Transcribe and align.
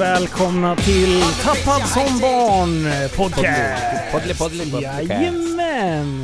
Och 0.00 0.06
välkomna 0.06 0.76
till 0.76 1.22
Tappad 1.42 1.82
som 1.88 2.18
barn 2.20 2.82
podcast. 3.16 4.12
Poddly, 4.12 4.34
poddly, 4.34 4.70
poddly. 4.70 4.82
Jajamän! 4.86 6.22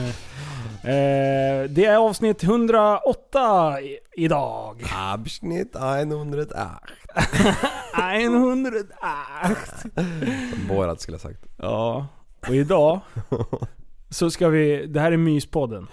Eh, 0.83 1.71
det 1.71 1.85
är 1.85 1.97
avsnitt 1.97 2.43
108 2.43 3.81
i- 3.81 3.99
idag. 4.25 4.83
Abschnitt 4.97 5.77
108. 5.77 6.71
108. 8.15 8.87
Borat 10.69 11.01
skulle 11.01 11.15
jag 11.15 11.21
sagt. 11.23 11.41
Ja, 11.57 12.07
och 12.49 12.55
idag 12.55 13.01
så 14.11 14.31
ska 14.31 14.49
vi... 14.49 14.87
Det 14.87 15.01
här 15.01 15.13
är 15.13 15.17
Myspodden. 15.17 15.87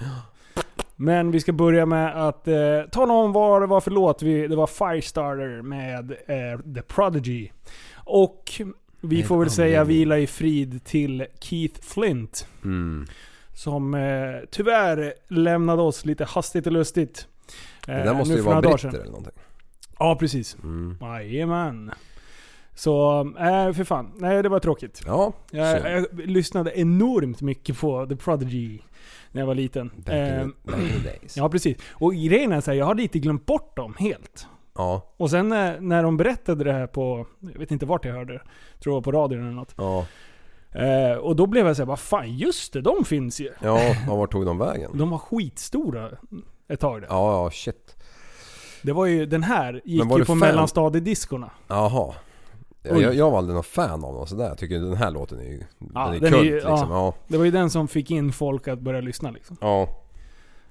Men 0.95 1.31
vi 1.31 1.39
ska 1.39 1.51
börja 1.53 1.85
med 1.85 2.27
att 2.27 2.47
eh, 2.47 2.55
tala 2.91 3.13
om 3.13 3.31
vad 3.33 3.61
det 3.61 3.65
var 3.67 3.81
för 3.81 3.91
låt. 3.91 4.21
Vi, 4.21 4.47
det 4.47 4.55
var 4.55 4.67
Firestarter 4.67 5.61
med 5.61 6.11
eh, 6.11 6.73
The 6.75 6.81
Prodigy. 6.81 7.49
Och 7.95 8.61
vi 9.01 9.23
får 9.23 9.39
väl 9.39 9.49
säga 9.49 9.83
vila 9.83 10.17
i 10.17 10.27
frid 10.27 10.83
till 10.83 11.25
Keith 11.39 11.81
Flint. 11.81 12.47
Mm. 12.63 13.05
Som 13.53 13.93
eh, 13.93 14.01
tyvärr 14.51 15.13
lämnade 15.27 15.81
oss 15.81 16.05
lite 16.05 16.25
hastigt 16.25 16.65
och 16.67 16.73
lustigt. 16.73 17.27
Eh, 17.87 17.95
Det 17.95 18.03
där 18.03 18.13
måste 18.13 18.33
ju 18.33 18.41
vara 18.41 18.61
britter 18.61 18.87
eller 18.89 19.05
någonting. 19.05 19.33
Ja, 19.99 20.17
precis. 20.19 20.57
Mm. 20.63 20.97
Jajamän. 21.01 21.91
Så, 22.75 23.19
äh, 23.39 23.73
för 23.73 23.83
fan. 23.83 24.11
Nej, 24.15 24.43
det 24.43 24.49
var 24.49 24.59
tråkigt. 24.59 25.01
Ja, 25.05 25.33
Jag, 25.51 25.91
jag 25.91 26.05
lyssnade 26.13 26.79
enormt 26.79 27.41
mycket 27.41 27.79
på 27.79 28.05
The 28.05 28.15
Prodigy 28.15 28.79
när 29.33 29.41
jag 29.41 29.47
var 29.47 29.55
liten. 29.55 29.91
Back, 30.05 30.07
in 30.07 30.13
Eh, 30.21 30.41
the, 30.41 30.71
back 30.71 30.79
in 30.81 30.87
the 31.03 31.09
days. 31.09 31.37
ja, 31.37 31.49
precis. 31.49 31.77
Och 31.91 32.13
grejen 32.13 32.51
är 32.51 32.61
så 32.61 32.71
här, 32.71 32.77
jag 32.77 32.85
hade 32.85 33.01
lite 33.01 33.19
glömt 33.19 33.45
bort 33.45 33.75
dem 33.77 33.93
helt. 33.99 34.47
Ja. 34.75 35.13
Och 35.17 35.29
sen 35.29 35.49
när, 35.49 35.79
när 35.79 36.03
de 36.03 36.17
berättade 36.17 36.63
det 36.63 36.73
här 36.73 36.87
på, 36.87 37.25
jag 37.39 37.59
vet 37.59 37.71
inte 37.71 37.85
vart 37.85 38.05
jag 38.05 38.13
hörde 38.13 38.33
det. 38.33 38.41
Tror 38.79 38.93
det 38.93 38.95
var 38.95 39.01
på 39.01 39.11
radion 39.11 39.41
eller 39.41 39.51
något. 39.51 39.75
Ja. 39.77 40.05
Eh, 40.81 41.17
och 41.17 41.35
då 41.35 41.45
blev 41.47 41.67
jag 41.67 41.75
såhär, 41.75 41.87
vad 41.87 41.99
fan 41.99 42.33
just 42.37 42.73
det, 42.73 42.81
de 42.81 43.05
finns 43.05 43.39
ju. 43.39 43.51
Ja, 43.61 43.95
och 44.09 44.17
vart 44.17 44.31
tog 44.31 44.45
de 44.45 44.57
vägen? 44.57 44.91
De 44.97 45.09
var 45.09 45.17
skitstora 45.17 46.09
ett 46.67 46.79
tag 46.79 47.01
där. 47.01 47.07
Ja, 47.11 47.31
ja, 47.43 47.51
shit. 47.51 47.95
Det 48.81 48.91
var 48.91 49.05
ju, 49.05 49.25
den 49.25 49.43
här 49.43 49.81
gick 49.85 49.99
Men 49.99 50.07
var 50.07 50.17
ju 50.17 50.23
på 50.25 50.31
fan? 50.31 50.39
mellanstadiediskorna. 50.39 51.51
Jaha. 51.67 52.13
Jag, 52.83 53.15
jag 53.15 53.31
var 53.31 53.37
aldrig 53.37 53.53
någon 53.55 53.63
fan 53.63 54.03
av 54.03 54.13
dem 54.13 54.27
sådär. 54.27 54.47
Jag 54.47 54.57
tycker 54.57 54.79
den 54.79 54.93
här 54.93 55.11
låten 55.11 55.39
är 55.39 55.43
ju... 55.43 55.63
Ja, 55.93 56.05
den 56.05 56.13
är 56.15 56.19
den 56.19 56.33
är 56.33 56.37
kult 56.37 56.45
ju- 56.49 56.53
liksom. 56.55 56.71
ja. 56.73 56.87
Ja. 56.89 57.13
Det 57.27 57.37
var 57.37 57.45
ju 57.45 57.51
den 57.51 57.69
som 57.69 57.87
fick 57.87 58.11
in 58.11 58.31
folk 58.33 58.67
att 58.67 58.79
börja 58.79 59.01
lyssna 59.01 59.31
liksom. 59.31 59.57
Ja. 59.61 59.87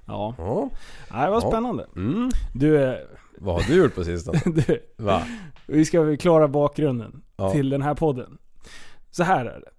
Ja. 0.05 0.35
Ja. 0.37 0.69
Nej, 1.11 1.25
det 1.25 1.31
var 1.31 1.41
Ja. 1.41 1.47
spännande. 1.47 1.85
Mm. 1.95 2.29
Du, 2.53 2.83
eh, 2.83 2.95
Vad 3.37 3.55
har 3.55 3.61
du 3.69 3.75
gjort 3.83 3.95
på 3.95 4.03
sistone? 4.03 4.39
du, 4.45 4.79
Va? 4.97 5.21
vi 5.67 5.85
ska 5.85 6.17
klara 6.17 6.47
bakgrunden 6.47 7.21
Ja. 7.37 7.51
till 7.51 7.69
den 7.69 7.81
här 7.81 7.93
podden. 7.95 8.37
Så 9.11 9.23
här 9.23 9.45
är 9.45 9.59
det. 9.59 9.69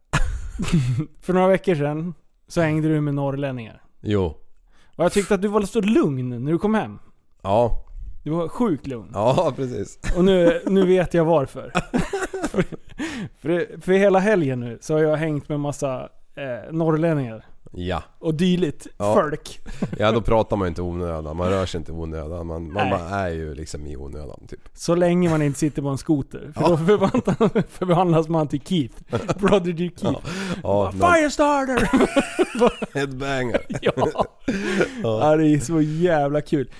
För 1.20 1.32
några 1.32 1.48
veckor 1.48 1.74
sedan 1.74 2.14
så 2.48 2.60
hängde 2.60 2.88
du 2.88 3.00
med 3.00 3.14
norrlänningar. 3.14 3.82
Jo. 4.00 4.24
Och 4.96 5.04
jag 5.04 5.12
tyckte 5.12 5.34
att 5.34 5.42
du 5.42 5.48
var 5.48 5.62
så 5.62 5.80
lugn 5.80 6.44
när 6.44 6.52
du 6.52 6.58
kom 6.58 6.74
hem. 6.74 6.98
Ja. 7.42 7.83
Du 8.24 8.30
var 8.30 8.48
sjukt 8.48 8.86
lugn. 8.86 9.10
Ja, 9.14 9.52
precis. 9.56 9.98
Och 10.16 10.24
nu, 10.24 10.60
nu 10.66 10.86
vet 10.86 11.14
jag 11.14 11.24
varför. 11.24 11.72
för, 12.48 12.64
för, 13.38 13.80
för 13.80 13.92
hela 13.92 14.18
helgen 14.18 14.60
nu 14.60 14.78
så 14.80 14.94
har 14.94 15.00
jag 15.00 15.16
hängt 15.16 15.48
med 15.48 15.60
massa 15.60 16.08
eh, 16.34 16.72
norrlänningar. 16.72 17.44
Ja. 17.76 18.02
Och 18.18 18.34
dylikt 18.34 18.86
Ja. 18.98 19.14
folk. 19.14 19.60
Ja, 19.98 20.12
då 20.12 20.20
pratar 20.20 20.56
man 20.56 20.66
ju 20.66 20.68
inte 20.68 20.82
onödan. 20.82 21.36
Man 21.36 21.50
rör 21.50 21.66
sig 21.66 21.78
inte 21.78 21.92
onödan. 21.92 22.46
Man, 22.46 22.72
man 22.72 22.92
är 22.92 23.28
ju 23.28 23.54
liksom 23.54 23.86
i 23.86 23.96
onödan 23.96 24.46
typ. 24.48 24.60
Så 24.74 24.94
länge 24.94 25.30
man 25.30 25.42
inte 25.42 25.58
sitter 25.58 25.82
på 25.82 25.88
en 25.88 25.98
skoter. 25.98 26.52
För 26.54 26.62
Ja. 26.62 26.68
då 26.68 26.76
förvandlas, 26.76 27.64
förvandlas 27.70 28.28
man 28.28 28.48
till 28.48 28.60
Keith. 28.60 28.94
Prodigy 29.38 29.90
Keith. 29.96 30.18
Ja, 30.62 30.92
men- 30.94 31.12
Firestarter! 31.12 31.90
Headbanger. 32.94 33.60
ja. 33.82 34.24
ja, 35.02 35.36
det 35.36 35.46
är 35.48 35.58
så 35.60 35.80
jävla 35.80 36.40
kul. 36.40 36.70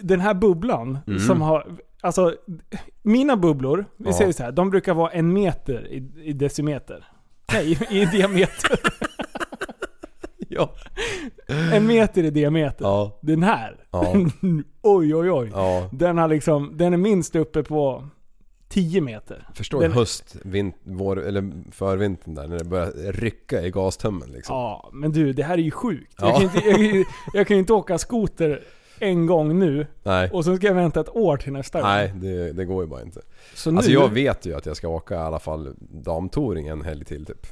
Den 0.00 0.20
här 0.20 0.34
bubblan 0.34 0.98
Mm. 1.06 1.18
som 1.20 1.40
har... 1.42 1.66
Alltså, 2.00 2.34
mina 3.02 3.36
bubblor, 3.36 3.84
vi 3.96 4.06
Ja. 4.06 4.12
säger 4.12 4.32
så 4.32 4.42
här, 4.42 4.52
de 4.52 4.70
brukar 4.70 4.94
vara 4.94 5.10
en 5.10 5.32
meter 5.32 5.86
i, 5.86 6.10
i 6.24 6.32
decimeter. 6.32 7.04
Nej, 7.52 7.78
i, 7.90 8.04
diameter. 8.04 8.78
Ja. 10.50 10.74
En 11.72 11.86
meter 11.86 12.22
i 12.24 12.30
diameter. 12.30 12.84
Ja. 12.84 13.18
Den 13.22 13.42
här. 13.42 13.76
Ja. 13.90 14.14
oj, 14.82 15.14
oj, 15.14 15.30
oj. 15.30 15.50
Den 15.92 16.18
har 16.18 16.28
liksom, 16.28 16.76
den 16.76 16.92
är 16.92 16.96
minst 16.96 17.36
uppe 17.36 17.62
på 17.62 18.08
10 18.68 19.00
meter. 19.00 19.48
Förstår 19.54 19.80
Den- 19.80 19.92
höst, 19.92 20.36
vint, 20.44 20.76
vår, 20.82 21.22
eller 21.26 21.52
förvintern 21.72 22.34
där 22.34 22.46
när 22.48 22.58
det 22.58 22.64
börjar 22.64 23.12
rycka 23.12 23.62
i 23.62 23.70
gastömmen 23.70 24.28
liksom. 24.32 24.56
Ja, 24.56 24.90
men 24.92 25.12
du, 25.12 25.32
det 25.32 25.42
här 25.42 25.54
är 25.54 25.62
ju 25.62 25.70
sjukt. 25.70 26.14
Jag, 26.18 26.28
Ja. 26.28 26.34
kan 26.34 26.42
inte, 26.42 26.58
jag, 26.68 27.04
jag 27.34 27.46
kan 27.46 27.56
ju 27.56 27.60
inte 27.60 27.72
åka 27.72 27.98
skoter 27.98 28.62
en 29.00 29.26
gång 29.26 29.58
nu 29.58 29.86
Nej. 30.02 30.30
och 30.32 30.44
så 30.44 30.56
ska 30.56 30.66
jag 30.66 30.74
vänta 30.74 31.00
ett 31.00 31.16
år 31.16 31.36
till 31.36 31.52
nästa 31.52 31.80
gång. 31.80 31.90
Nej, 31.90 32.12
det, 32.14 32.52
det 32.52 32.64
går 32.64 32.82
ju 32.84 32.88
bara 32.90 33.02
inte. 33.02 33.20
Så 33.54 33.70
nu, 33.70 33.76
Alltså 33.76 33.92
jag 33.92 34.08
vet 34.08 34.46
ju 34.46 34.54
att 34.56 34.66
jag 34.66 34.76
ska 34.76 34.88
åka 34.88 35.14
i 35.14 35.18
alla 35.18 35.38
fall 35.38 35.74
damtouring 35.78 36.66
en 36.68 36.82
helg 36.82 37.04
till 37.04 37.26
typ. 37.26 37.46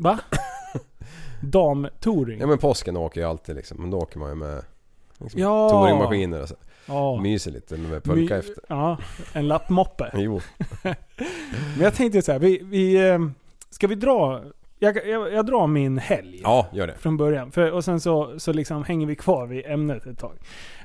Va? 0.00 0.18
Damtouring? 1.42 2.40
Ja 2.40 2.46
men 2.46 2.58
påsken 2.58 2.96
åker 2.96 3.20
jag 3.20 3.30
alltid 3.30 3.56
liksom, 3.56 3.80
men 3.80 3.90
då 3.90 3.98
åker 3.98 4.18
man 4.18 4.28
ju 4.28 4.34
med 4.34 4.62
liksom, 5.18 5.40
Ja. 5.40 5.70
touringmaskiner 5.70 6.42
och 6.42 6.48
så. 6.48 6.54
Ja. 6.86 7.20
Myser 7.20 7.50
lite 7.50 7.76
med 7.76 8.04
pulka 8.04 8.34
My- 8.34 8.40
efter. 8.40 8.64
Ja, 8.68 8.98
en 9.32 9.48
lappmoppe. 9.48 10.10
Jo. 10.16 10.40
Men 11.76 11.80
jag 11.84 11.94
tänkte 11.94 12.22
så 12.22 12.32
här, 12.32 12.38
vi, 12.38 12.60
vi, 12.64 13.08
eh, 13.08 13.18
ska 13.70 13.86
vi 13.86 13.94
dra... 13.94 14.42
Jag, 14.78 15.06
jag, 15.06 15.32
jag 15.32 15.46
drar 15.46 15.66
min 15.66 15.98
helg. 15.98 16.40
Ja, 16.42 16.66
gör 16.72 16.86
det. 16.86 16.94
Från 16.94 17.16
början. 17.16 17.52
För, 17.52 17.72
och 17.72 17.84
sen 17.84 18.00
så, 18.00 18.38
så 18.38 18.52
liksom 18.52 18.84
hänger 18.84 19.06
vi 19.06 19.16
kvar 19.16 19.46
vid 19.46 19.66
ämnet 19.66 20.06
ett 20.06 20.18
tag. 20.18 20.38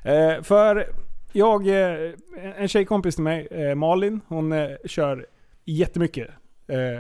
Eh, 0.04 0.42
för 0.42 0.88
jag, 1.31 1.68
eh, 1.68 2.12
en 2.57 2.68
tjejkompis 2.68 3.16
till 3.16 3.24
mig, 3.24 3.48
eh, 3.51 3.75
Malin, 3.75 4.22
hon 4.28 4.51
eh, 4.51 4.69
kör 4.86 5.25
jättemycket 5.66 6.28
eh, 6.68 7.00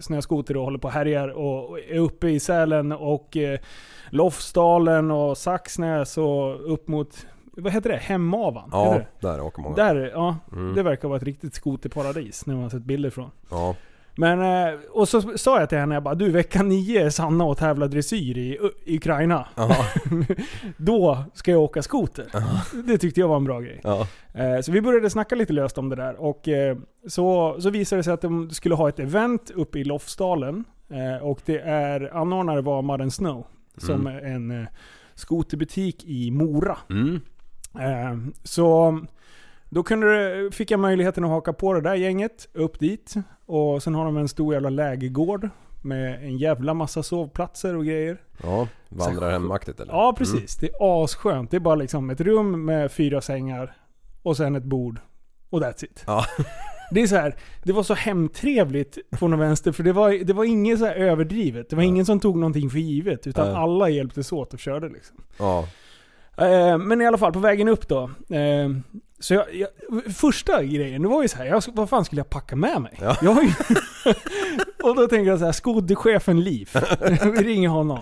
snöskoter 0.00 0.56
och 0.56 0.64
håller 0.64 0.78
på 0.78 0.88
och 0.88 0.94
härjar 0.94 1.28
och 1.28 1.78
är 1.80 1.98
uppe 1.98 2.28
i 2.28 2.40
Sälen 2.40 2.92
och 2.92 3.36
eh, 3.36 3.58
Lofsdalen 4.10 5.10
och 5.10 5.38
Saxnäs 5.38 6.18
och 6.18 6.72
upp 6.72 6.88
mot, 6.88 7.26
vad 7.52 7.72
heter 7.72 7.90
det? 7.90 7.96
Hemavan? 7.96 8.68
Ja, 8.72 8.94
det? 9.20 9.28
där 9.28 9.40
åker 9.40 9.62
många. 9.62 9.76
Där, 9.76 10.10
ja. 10.14 10.36
Mm. 10.52 10.74
Det 10.74 10.82
verkar 10.82 11.08
vara 11.08 11.16
ett 11.16 11.22
riktigt 11.22 11.54
skoterparadis 11.54 12.46
när 12.46 12.54
man 12.54 12.62
har 12.62 12.70
sett 12.70 12.82
bilder 12.82 13.10
från. 13.10 13.30
Ja. 13.50 13.74
Men, 14.18 14.40
eh, 14.40 14.78
och 14.90 15.08
så 15.08 15.20
sa 15.20 15.60
jag 15.60 15.68
till 15.68 15.78
henne, 15.78 15.94
jag 15.94 16.02
bara, 16.02 16.14
du 16.14 16.30
vecka 16.30 16.62
nio 16.62 17.04
är 17.04 17.10
Sanna 17.10 17.44
och 17.44 17.58
tävlar 17.58 17.88
dressyr 17.88 18.38
i, 18.38 18.58
i 18.84 18.96
Ukraina. 18.96 19.48
Då 20.76 21.24
ska 21.34 21.50
jag 21.50 21.60
åka 21.60 21.82
skoter. 21.82 22.26
Det 22.86 22.98
tyckte 22.98 23.20
jag 23.20 23.28
var 23.28 23.36
en 23.36 23.44
bra 23.44 23.60
grej. 23.60 23.80
Ja. 23.84 24.06
Eh, 24.34 24.60
Så 24.60 24.72
vi 24.72 24.80
började 24.80 25.10
snacka 25.10 25.34
lite 25.34 25.52
löst 25.52 25.78
om 25.78 25.88
det 25.88 25.96
där. 25.96 26.20
Och 26.20 26.48
eh, 26.48 26.76
så, 27.06 27.56
så 27.60 27.70
visade 27.70 27.98
det 27.98 28.04
sig 28.04 28.12
att 28.12 28.20
de 28.20 28.50
skulle 28.50 28.74
ha 28.74 28.88
ett 28.88 28.98
event 28.98 29.50
uppe 29.50 29.78
i 29.78 29.84
Lofsdalen. 29.84 30.64
Och 31.22 31.40
det 31.44 31.58
är, 31.58 32.16
anordnare 32.16 32.60
var 32.60 32.98
Mud 32.98 33.12
Snow. 33.12 33.46
Som 33.76 34.06
är 34.06 34.20
en 34.20 34.66
skoterbutik 35.14 36.04
i 36.04 36.30
Mora. 36.30 36.78
Mm. 36.90 37.20
Så 38.42 38.98
då 39.70 39.82
kunde 39.82 40.50
fick 40.52 40.70
jag 40.70 40.80
möjligheten 40.80 41.24
att 41.24 41.30
haka 41.30 41.52
på 41.52 41.72
det 41.72 41.80
där 41.80 41.94
gänget, 41.94 42.48
upp 42.52 42.78
dit. 42.78 43.14
Och 43.48 43.82
sen 43.82 43.94
har 43.94 44.04
de 44.04 44.16
en 44.16 44.28
stor 44.28 44.54
jävla 44.54 44.70
lägergård 44.70 45.48
med 45.82 46.24
en 46.24 46.38
jävla 46.38 46.74
massa 46.74 47.02
sovplatser 47.02 47.76
och 47.76 47.84
grejer. 47.84 48.20
Ja, 48.42 48.68
vandrarhemaktigt 48.88 49.80
eller? 49.80 49.92
Ja, 49.92 50.14
precis. 50.18 50.56
Det 50.56 50.66
är 50.66 51.04
asskönt. 51.04 51.50
Det 51.50 51.56
är 51.56 51.60
bara 51.60 51.74
liksom 51.74 52.10
ett 52.10 52.20
rum 52.20 52.64
med 52.64 52.92
fyra 52.92 53.20
sängar 53.20 53.76
och 54.22 54.36
sen 54.36 54.56
ett 54.56 54.64
bord. 54.64 55.00
Och 55.50 55.60
that's 55.60 55.84
it. 55.84 56.04
Ja. 56.06 56.24
Det 56.90 57.02
är 57.02 57.06
så 57.06 57.16
här, 57.16 57.36
det 57.62 57.72
var 57.72 57.82
så 57.82 57.94
hemtrevligt 57.94 58.98
på 59.10 59.28
något 59.28 59.40
vänster, 59.40 59.72
för 59.72 59.82
det 59.82 59.92
var, 59.92 60.24
det 60.24 60.32
var 60.32 60.44
inget 60.44 60.78
så 60.78 60.84
här 60.84 60.94
överdrivet. 60.94 61.70
Det 61.70 61.76
var 61.76 61.82
ingen 61.82 62.06
som 62.06 62.20
tog 62.20 62.36
någonting 62.36 62.70
för 62.70 62.78
givet, 62.78 63.26
utan 63.26 63.46
Nej. 63.46 63.56
alla 63.56 63.88
hjälptes 63.88 64.32
åt 64.32 64.54
och 64.54 64.58
körde 64.60 64.88
liksom. 64.88 65.16
Ja. 65.38 65.68
Eh, 66.36 66.78
men 66.78 67.00
i 67.00 67.06
alla 67.06 67.18
fall, 67.18 67.32
på 67.32 67.38
vägen 67.38 67.68
upp 67.68 67.88
då. 67.88 68.10
Så 69.20 69.34
jag, 69.34 69.54
jag, 69.54 69.68
första 70.14 70.62
grejen, 70.62 71.02
det 71.02 71.08
var 71.08 71.22
ju 71.22 71.28
så 71.28 71.36
här, 71.36 71.44
jag, 71.44 71.62
vad 71.72 71.88
fan 71.88 72.04
skulle 72.04 72.20
jag 72.20 72.30
packa 72.30 72.56
med 72.56 72.82
mig? 72.82 72.98
Ja. 73.00 73.16
Jag 73.22 73.44
ju, 73.44 73.50
och 74.82 74.96
då 74.96 75.06
tänkte 75.06 75.28
jag 75.30 75.38
så 75.38 75.44
här, 75.44 75.52
skoderchefen 75.52 76.40
Liv. 76.40 76.70
Vi 77.22 77.42
ringer 77.42 77.68
honom. 77.68 77.98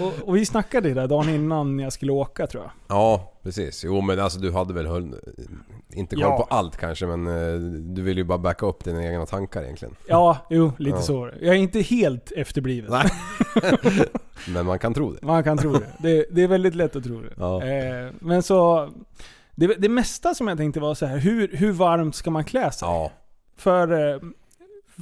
Och, 0.00 0.28
och 0.28 0.36
vi 0.36 0.46
snackade 0.46 0.88
det 0.88 0.94
där 0.94 1.06
dagen 1.06 1.28
innan 1.28 1.78
jag 1.78 1.92
skulle 1.92 2.12
åka 2.12 2.46
tror 2.46 2.62
jag. 2.62 2.72
Ja, 2.88 3.32
precis. 3.42 3.84
Jo 3.84 4.00
men 4.00 4.20
alltså 4.20 4.38
du 4.38 4.52
hade 4.52 4.74
väl 4.74 4.86
hull, 4.86 5.14
inte 5.92 6.16
koll 6.16 6.22
Ja. 6.22 6.36
på 6.36 6.54
allt 6.54 6.76
kanske 6.76 7.06
men 7.06 7.26
eh, 7.26 7.60
du 7.94 8.02
vill 8.02 8.18
ju 8.18 8.24
bara 8.24 8.38
backa 8.38 8.66
upp 8.66 8.84
dina 8.84 9.04
egna 9.04 9.26
tankar 9.26 9.62
egentligen. 9.62 9.94
Ja, 10.06 10.38
jo, 10.50 10.72
lite 10.78 10.96
Ja. 10.96 11.02
så. 11.02 11.30
Jag 11.40 11.54
är 11.54 11.58
inte 11.58 11.80
helt 11.80 12.32
efterbliven. 12.32 12.90
Nej. 12.90 13.10
Men 14.48 14.66
man 14.66 14.78
kan 14.78 14.94
tro 14.94 15.12
det. 15.12 15.26
Man 15.26 15.44
kan 15.44 15.58
tro 15.58 15.72
det. 15.72 15.86
det. 15.98 16.26
Det 16.30 16.42
är 16.42 16.48
väldigt 16.48 16.74
lätt 16.74 16.96
att 16.96 17.04
tro 17.04 17.20
det. 17.20 17.32
Ja. 17.36 17.62
Eh, 17.64 18.12
men 18.20 18.42
så... 18.42 18.90
Det, 19.60 19.74
det 19.78 19.88
mesta 19.88 20.34
som 20.34 20.48
jag 20.48 20.58
tänkte 20.58 20.80
var 20.80 20.94
så 20.94 21.06
här, 21.06 21.18
hur, 21.18 21.48
hur 21.56 21.72
varmt 21.72 22.14
ska 22.14 22.30
man 22.30 22.44
klä 22.44 22.70
sig? 22.72 22.88
Ja. 22.88 23.12
För, 23.56 24.12
eh, 24.14 24.20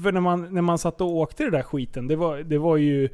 för 0.03 0.13
när, 0.13 0.21
man, 0.21 0.55
när 0.55 0.63
man 0.63 0.79
satt 0.79 1.01
och 1.01 1.09
åkte 1.17 1.45
det 1.45 1.51
där 1.51 1.63
skiten, 1.63 2.09
det 2.09 2.17
var, 2.17 2.37
det 2.39 2.59
var 2.59 2.77
ju... 2.77 3.09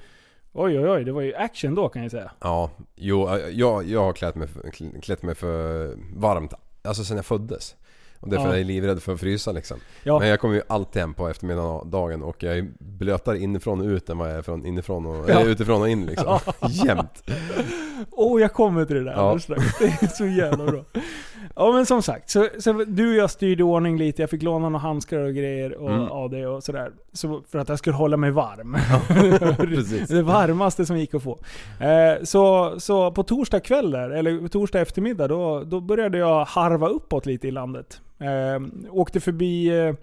Oj 0.53 0.79
oj 0.79 0.89
oj, 0.91 1.05
det 1.05 1.13
var 1.13 1.21
ju 1.23 1.35
action 1.35 1.75
då 1.75 1.89
kan 1.89 2.03
jag 2.03 2.11
säga. 2.11 2.31
Ja. 2.41 2.71
Jo, 2.97 3.29
eh, 3.29 3.49
jag, 3.53 3.85
jag 3.89 4.01
har 4.05 4.13
klätt 4.13 4.35
mig, 4.35 4.49
för, 4.49 4.71
klätt 5.01 5.23
mig 5.23 5.35
för 5.35 5.91
varmt. 6.17 6.55
Alltså 6.83 7.05
sen 7.05 7.17
jag 7.17 7.27
föddes. 7.27 7.77
Och 8.21 8.29
därför 8.31 8.47
Ja. 8.47 8.53
är 8.55 8.59
jag 8.59 8.67
livrädd 8.67 9.03
för 9.03 9.13
att 9.13 9.21
frysa 9.21 9.53
liksom. 9.53 9.77
Ja, 10.03 10.19
Men 10.19 10.29
jag 10.29 10.41
kommer 10.41 10.55
ju 10.55 10.63
alltid 10.69 11.01
hem 11.03 11.15
på 11.15 11.29
eftermiddagen 11.29 12.23
och 12.23 12.43
jag 12.43 12.59
är 12.59 12.69
blötare 12.79 13.39
inifrån 13.39 13.81
och 13.81 13.87
ut 13.87 14.11
än 14.11 14.19
vad 14.19 14.31
jag 14.31 14.37
är 14.39 14.43
från 14.43 14.67
inifrån 14.67 15.07
och, 15.07 15.31
Ja. 15.31 15.35
eller 15.41 15.51
utifrån 15.51 15.83
och 15.83 15.89
in 15.89 16.07
liksom. 16.07 16.39
Jämt. 16.71 17.23
Åh, 18.11 18.41
jag 18.41 18.53
kommer 18.53 18.85
till 18.85 18.97
det 18.97 19.05
där 19.05 19.13
Ja. 19.13 19.39
Det 19.49 19.55
är 20.03 20.07
så 20.07 20.27
jävla 20.27 20.65
bra. 20.67 20.85
Ja 21.57 21.73
men 21.73 21.87
som 21.87 22.03
sagt, 22.03 22.31
så, 22.31 22.49
så 22.59 22.73
du 22.73 23.11
och 23.11 23.17
jag 23.17 23.31
styrde 23.31 23.63
ordning 23.65 23.99
lite. 23.99 24.23
Jag 24.23 24.31
fick 24.31 24.43
låna 24.43 24.69
några 24.69 24.79
handskar 24.83 25.19
och 25.19 25.35
grejer 25.35 25.75
och 25.75 25.91
Mm. 25.91 26.09
av 26.09 26.31
det 26.31 26.47
och 26.47 26.63
sådär. 26.65 26.93
Så 27.13 27.43
för 27.51 27.59
att 27.59 27.69
jag 27.69 27.79
skulle 27.79 27.97
hålla 27.97 28.17
mig 28.17 28.31
varm. 28.31 28.77
Det 30.09 30.23
varmaste 30.23 30.87
som 30.87 30.99
gick 30.99 31.15
att 31.15 31.23
få. 31.23 31.39
Eh, 31.81 32.23
så, 32.25 32.75
så 32.81 33.11
på 33.11 33.23
torsdag 33.23 33.61
kväll 33.61 33.91
där, 33.91 34.11
eller 34.11 34.49
torsdag 34.49 34.81
eftermiddag, 34.81 35.29
då, 35.29 35.63
då 35.65 35.81
började 35.81 36.19
jag 36.19 36.45
harva 36.45 36.89
uppåt 36.89 37.27
lite 37.27 37.49
i 37.49 37.51
landet. 37.51 38.01
Eh, 38.19 38.63
åkte 38.91 39.21
förbi 39.21 39.69
eh, 39.87 39.95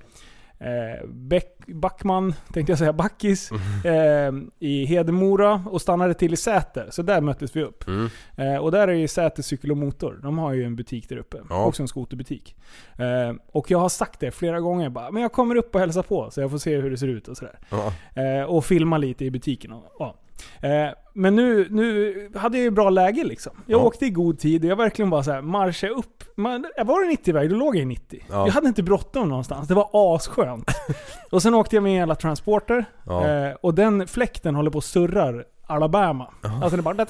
eh, 0.62 1.08
Beck, 1.08 1.58
Backman, 1.68 2.34
tänkte 2.54 2.72
jag 2.72 2.80
säga, 2.80 2.94
Backis, 2.94 3.52
eh, 3.86 4.32
i 4.60 4.86
Hedemora 4.86 5.64
och 5.70 5.82
stannade 5.82 6.14
till 6.14 6.34
i 6.34 6.38
Säter. 6.38 6.88
Så 6.92 7.02
där 7.02 7.22
möttes 7.22 7.56
vi 7.56 7.64
upp. 7.64 7.88
Mm. 7.88 8.10
Eh, 8.36 8.56
och 8.56 8.72
där 8.72 8.88
är 8.88 8.94
ju 8.94 9.08
Säter 9.08 9.44
Cykel 9.44 9.72
och 9.72 9.78
Motor. 9.78 10.20
De 10.24 10.38
har 10.38 10.54
ju 10.54 10.64
en 10.64 10.76
butik 10.76 11.10
där 11.10 11.18
uppe. 11.18 11.38
Ja. 11.50 11.66
Också 11.66 11.82
en 11.82 11.88
skoterbutik. 11.88 12.56
Eh, 12.98 13.36
och 13.52 13.72
jag 13.72 13.80
har 13.80 13.90
sagt 13.90 14.20
det 14.20 14.32
flera 14.32 14.60
gånger 14.60 14.90
bara, 14.90 15.12
men 15.12 15.22
jag 15.22 15.32
kommer 15.32 15.56
upp 15.56 15.76
och 15.76 15.82
hälsar 15.82 16.04
på 16.04 16.32
så 16.32 16.42
jag 16.42 16.52
får 16.52 16.58
se 16.58 16.78
hur 16.78 16.92
det 16.92 16.98
ser 16.98 17.08
ut 17.08 17.28
och 17.28 17.38
sådär. 17.38 17.60
Ja. 17.70 17.94
Eh, 18.22 18.44
och 18.44 18.66
filma 18.66 18.98
lite 18.98 19.26
i 19.26 19.32
butiken. 19.32 19.72
Och, 19.72 19.84
ja. 20.00 20.16
Eh, 20.62 20.94
men 21.14 21.36
nu, 21.36 21.68
nu 21.70 22.30
hade 22.36 22.58
jag 22.58 22.64
ju 22.64 22.72
bra 22.72 22.90
läge 22.90 23.24
liksom. 23.24 23.54
Jag 23.66 23.82
Ja. 23.82 23.86
åkte 23.86 24.06
i 24.06 24.10
god 24.10 24.40
tid 24.40 24.64
och 24.66 24.72
jag 24.72 24.76
verkligen 24.76 25.10
bara 25.10 25.24
så 25.24 25.32
här 25.32 25.42
marschade 25.42 25.94
upp. 25.94 26.24
Man, 26.38 26.66
jag 26.78 26.86
var 26.86 27.06
det 27.06 27.16
90-väg, 27.16 27.50
då 27.50 27.56
låg 27.56 27.76
jag 27.76 27.82
i 27.82 27.86
90. 27.86 28.24
Ja. 28.30 28.46
Jag 28.46 28.54
hade 28.54 28.68
inte 28.68 28.84
bråttom 28.84 29.30
någonstans. 29.30 29.68
Det 29.68 29.74
var 29.74 29.90
askönt. 29.94 30.72
och 31.32 31.42
sen 31.42 31.54
åkte 31.54 31.76
jag 31.76 31.84
med 31.84 31.90
en 31.90 31.96
jävla 31.98 32.16
transporter. 32.16 32.86
Ja. 33.06 33.28
Eh, 33.28 33.56
och 33.62 33.74
den 33.74 34.08
fläkten 34.08 34.56
håller 34.56 34.72
på 34.72 34.78
och 34.78 34.84
surrar 34.84 35.46
Alabama. 35.68 36.34
Alltså 36.64 36.82
bara... 36.82 37.06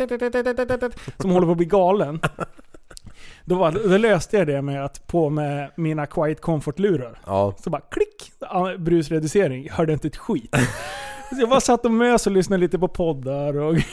Som 1.18 1.32
håller 1.32 1.46
på 1.46 1.52
att 1.52 1.58
bli 1.58 1.66
galen. 1.66 2.20
Då, 3.46 3.56
var, 3.56 3.72
då 3.72 3.98
löste 3.98 4.38
jag 4.38 4.48
det 4.48 4.62
med 4.62 4.86
att 4.86 5.08
på 5.08 5.30
med 5.30 5.72
mina 5.78 6.06
Quiet 6.06 6.42
Comfort-lurar. 6.42 7.22
Ja. 7.26 7.54
Så 7.64 7.70
bara 7.70 7.82
klick! 7.82 8.32
Brusreducering. 8.78 9.70
Hörde 9.72 9.94
inte 9.94 10.08
ett 10.08 10.18
skit. 10.18 10.56
Så 11.36 11.42
jag 11.42 11.50
bara 11.50 11.62
satt 11.62 11.86
och 11.86 11.92
mös 11.92 12.28
och 12.28 12.34
lyssnade 12.34 12.62
lite 12.62 12.80
på 12.80 12.88
poddar 12.88 13.58
och. 13.58 13.76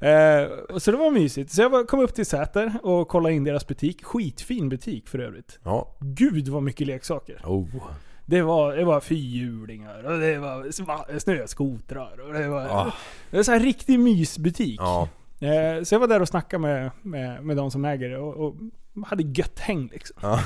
Eh, 0.00 0.48
så 0.78 0.90
det 0.90 0.96
var 0.96 1.10
mysigt. 1.10 1.52
Så 1.52 1.62
jag 1.62 1.88
kom 1.88 2.00
upp 2.00 2.14
till 2.14 2.26
Säter 2.26 2.72
och 2.82 3.08
kollade 3.08 3.34
in 3.34 3.44
deras 3.44 3.66
butik. 3.66 4.04
Skitfin 4.04 4.68
butik 4.68 5.08
för 5.08 5.18
övrigt. 5.18 5.58
Ja. 5.64 5.96
Gud 6.00 6.48
vad 6.48 6.62
mycket 6.62 6.86
leksaker. 6.86 7.40
Oh. 7.44 7.66
Det 8.26 8.42
var, 8.42 8.76
det 8.76 8.84
var 8.84 9.00
fyrhjulingar 9.00 10.04
och 10.04 10.20
det 10.20 10.38
var 10.38 11.18
snöskotrar 11.18 12.20
och 12.26 12.32
det 12.32 12.48
var... 12.48 12.60
Ah. 12.60 12.92
Det 13.30 13.36
var 13.36 13.44
så 13.44 13.52
här 13.52 13.60
riktig 13.60 14.00
mysbutik. 14.00 14.80
Ja. 14.80 15.08
Eh, 15.40 15.82
så 15.82 15.94
jag 15.94 16.00
var 16.00 16.06
där 16.06 16.22
och 16.22 16.28
snackade 16.28 16.60
med, 16.60 16.90
med, 17.02 17.44
med 17.44 17.56
de 17.56 17.70
som 17.70 17.84
äger 17.84 18.08
det 18.08 18.18
och, 18.18 18.46
och 18.46 18.54
hade 19.06 19.22
gött 19.22 19.58
häng 19.58 19.88
liksom. 19.92 20.16
ja. 20.22 20.40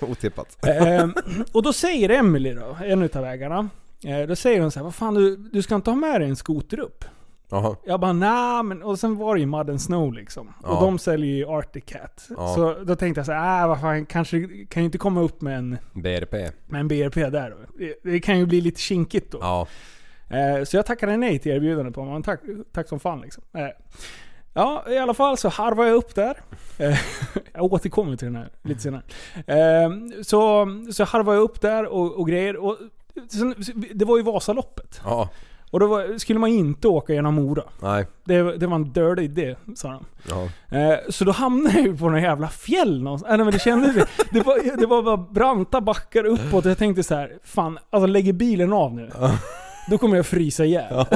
Otippat. 0.00 0.66
Eh, 0.66 1.08
och 1.52 1.62
då 1.62 1.72
säger 1.72 2.08
Emily 2.08 2.54
då, 2.54 2.76
en 2.84 3.02
utav 3.02 3.24
ägarna. 3.24 3.68
Eh, 4.04 4.26
då 4.26 4.36
säger 4.36 4.60
hon 4.60 4.70
så 4.70 4.78
här, 4.78 4.84
vad 4.84 4.94
fan 4.94 5.14
du, 5.14 5.36
du 5.36 5.62
ska 5.62 5.74
inte 5.74 5.90
ha 5.90 5.96
med 5.96 6.20
dig 6.20 6.28
en 6.28 6.36
skoter 6.36 6.80
upp? 6.80 7.04
Jaha. 7.50 7.76
Jag 7.84 8.00
bara 8.00 8.12
nej 8.12 8.62
men 8.62 8.82
och 8.82 8.98
sen 8.98 9.16
var 9.16 9.34
det 9.34 9.40
ju 9.40 9.46
Mud 9.46 9.70
and 9.70 9.82
Snow 9.82 10.12
liksom. 10.12 10.54
Ja. 10.62 10.68
Och 10.68 10.84
de 10.84 10.98
säljer 10.98 11.34
ju 11.34 11.48
Arctic 11.48 11.84
Cat. 11.84 12.26
Ja. 12.36 12.54
Så 12.54 12.84
då 12.84 12.96
tänkte 12.96 13.18
jag 13.18 13.26
så 13.26 13.32
här, 13.32 13.62
äh, 13.62 13.68
vad 13.68 13.80
fan, 13.80 14.06
kanske 14.06 14.40
kan 14.68 14.82
ju 14.82 14.84
inte 14.84 14.98
komma 14.98 15.20
upp 15.20 15.40
med 15.40 15.58
en, 15.58 15.78
BRP. 15.92 16.32
med 16.66 16.80
en 16.80 16.88
BRP 16.88 17.14
där 17.14 17.50
då. 17.50 17.56
Det, 17.78 17.94
det 18.02 18.20
kan 18.20 18.38
ju 18.38 18.46
bli 18.46 18.60
lite 18.60 18.80
kinkigt 18.80 19.32
då. 19.32 19.38
Ja. 19.40 19.66
Eh, 20.28 20.64
så 20.64 20.76
jag 20.76 20.86
tackade 20.86 21.16
nej 21.16 21.38
till 21.38 21.52
erbjudandet 21.52 21.94
på 21.94 22.04
men 22.04 22.22
tack, 22.22 22.40
tack 22.72 22.88
som 22.88 23.00
fan 23.00 23.20
liksom. 23.20 23.42
Eh, 23.52 23.68
ja, 24.54 24.84
i 24.88 24.98
alla 24.98 25.14
fall 25.14 25.36
så 25.36 25.48
harvade 25.48 25.88
jag 25.88 25.96
upp 25.96 26.14
där. 26.14 26.36
Eh, 26.78 26.98
jag 27.52 27.72
återkommer 27.72 28.16
till 28.16 28.26
den 28.26 28.36
här 28.36 28.50
lite 28.62 28.80
senare. 28.80 29.02
Eh, 29.46 29.90
så, 30.22 30.66
så 30.92 31.04
harvade 31.04 31.36
jag 31.38 31.44
upp 31.44 31.60
där 31.60 31.86
och, 31.86 32.12
och 32.12 32.28
grejer. 32.28 32.56
Och, 32.56 32.78
sen, 33.30 33.54
det 33.94 34.04
var 34.04 34.16
ju 34.16 34.22
Vasaloppet. 34.22 35.00
Ja. 35.04 35.28
Och 35.70 35.80
då 35.80 35.86
var, 35.86 36.18
skulle 36.18 36.38
man 36.38 36.50
inte 36.50 36.88
åka 36.88 37.12
genom 37.12 37.34
Mora. 37.34 37.62
Nej. 37.82 38.06
Det, 38.24 38.56
det 38.56 38.66
var 38.66 38.76
en 38.76 38.92
dirty 38.92 39.22
idé, 39.22 39.56
sa 39.76 39.88
de. 39.88 40.04
Ja. 40.28 40.78
Eh, 40.78 40.98
så 41.08 41.24
då 41.24 41.32
hamnade 41.32 41.76
jag 41.76 41.86
ju 41.86 41.96
på 41.96 42.04
några 42.04 42.20
jävla 42.20 42.48
fjäll 42.48 43.02
någonstans. 43.02 43.30
Äh, 43.30 43.36
nej, 43.36 43.44
men 43.44 43.52
det 43.52 43.58
kändes 43.58 44.08
det 44.30 44.40
var, 44.40 44.76
det 44.76 44.86
var 44.86 45.02
bara 45.02 45.16
branta 45.16 45.80
backar 45.80 46.24
uppåt. 46.24 46.64
Jag 46.64 46.78
tänkte 46.78 47.02
så 47.02 47.14
här, 47.14 47.38
fan, 47.44 47.78
alltså 47.90 48.06
lägger 48.06 48.32
bilen 48.32 48.72
av 48.72 48.94
nu. 48.94 49.10
Då 49.90 49.98
kommer 49.98 50.16
jag 50.16 50.26
frysa 50.26 50.64
ihjäl. 50.64 51.06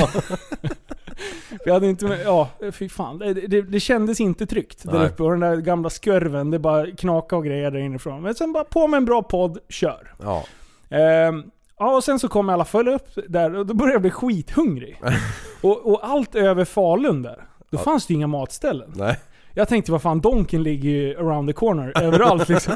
För 1.48 1.66
jag 1.66 1.74
hade 1.74 1.86
inte 1.86 2.06
ja, 2.24 2.48
fy 2.72 2.88
fan. 2.88 3.18
Det, 3.18 3.32
det, 3.34 3.62
det 3.62 3.80
kändes 3.80 4.20
inte 4.20 4.46
tryggt 4.46 4.84
där 4.84 4.98
Nej. 4.98 5.06
uppe. 5.06 5.22
Och 5.22 5.30
den 5.30 5.40
där 5.40 5.56
gamla 5.56 5.90
skurven, 5.90 6.50
det 6.50 6.58
bara 6.58 6.86
knaka 6.86 7.36
och 7.36 7.44
grejer 7.44 7.70
där 7.70 7.78
inifrån. 7.78 8.22
Men 8.22 8.34
sen 8.34 8.52
bara 8.52 8.64
på 8.64 8.86
med 8.86 8.98
en 8.98 9.04
bra 9.04 9.22
podd, 9.22 9.58
kör. 9.68 10.14
Ja. 10.22 10.44
Ehm, 10.90 11.50
ja, 11.78 11.96
och 11.96 12.04
sen 12.04 12.18
så 12.18 12.28
kom 12.28 12.48
alla 12.48 12.64
fall 12.64 12.88
upp 12.88 13.08
där 13.28 13.54
och 13.54 13.66
då 13.66 13.74
började 13.74 13.92
jag 13.94 14.02
bli 14.02 14.10
skithungrig. 14.10 15.00
och, 15.62 15.86
och 15.92 16.00
allt 16.08 16.34
över 16.34 16.64
Falun 16.64 17.22
där, 17.22 17.36
då 17.70 17.78
Ja. 17.78 17.78
fanns 17.78 18.06
det 18.06 18.12
ju 18.12 18.16
inga 18.16 18.26
matställen. 18.26 18.92
Nej. 18.96 19.20
Jag 19.54 19.68
tänkte 19.68 19.92
vad 19.92 20.02
fan, 20.02 20.20
Donken 20.20 20.62
ligger 20.62 20.90
ju 20.90 21.16
around 21.18 21.48
the 21.48 21.52
corner 21.52 22.02
överallt 22.02 22.48
liksom. 22.48 22.74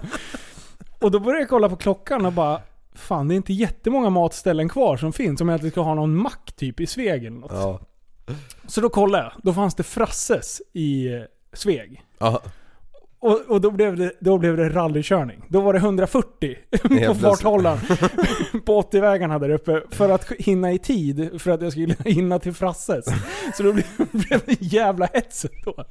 Och 1.00 1.10
då 1.10 1.20
började 1.20 1.40
jag 1.40 1.48
kolla 1.48 1.68
på 1.68 1.76
klockan 1.76 2.26
och 2.26 2.32
bara 2.32 2.60
Fan 2.94 3.28
det 3.28 3.34
är 3.34 3.36
inte 3.36 3.52
jättemånga 3.52 4.10
matställen 4.10 4.68
kvar 4.68 4.96
som 4.96 5.12
finns 5.12 5.40
om 5.40 5.48
jag 5.48 5.56
inte 5.56 5.70
ska 5.70 5.80
ha 5.80 5.94
någon 5.94 6.16
mack 6.16 6.52
typ 6.56 6.80
i 6.80 6.86
Sveg 6.86 7.24
eller 7.24 7.36
något. 7.38 7.52
Ja. 7.54 7.80
Så 8.66 8.80
då 8.80 8.88
kollade 8.88 9.24
jag. 9.24 9.32
Då 9.42 9.52
fanns 9.52 9.74
det 9.74 9.82
Frasses 9.82 10.62
i 10.72 11.14
eh, 11.14 11.20
Sveg. 11.52 12.02
Ja. 12.18 12.40
Och, 13.22 13.40
och 13.48 13.60
då, 13.60 13.70
blev 13.70 13.96
det, 13.96 14.12
då 14.20 14.38
blev 14.38 14.56
det 14.56 14.68
rallykörning. 14.68 15.42
Då 15.48 15.60
var 15.60 15.72
det 15.72 15.78
140 15.78 16.56
på 17.06 17.14
farthållaren 17.14 17.78
på 18.66 18.82
80-vägarna 18.82 19.38
där 19.38 19.50
uppe. 19.50 19.82
För 19.90 20.08
att 20.08 20.32
hinna 20.32 20.72
i 20.72 20.78
tid, 20.78 21.40
för 21.42 21.50
att 21.50 21.62
jag 21.62 21.72
skulle 21.72 21.94
hinna 22.04 22.38
till 22.38 22.52
Frasses. 22.52 23.04
Så 23.56 23.62
då 23.62 23.72
blev, 23.72 23.84
blev 24.12 24.40
det 24.46 24.62
jävla 24.62 25.06
hetset 25.06 25.52
då. 25.64 25.84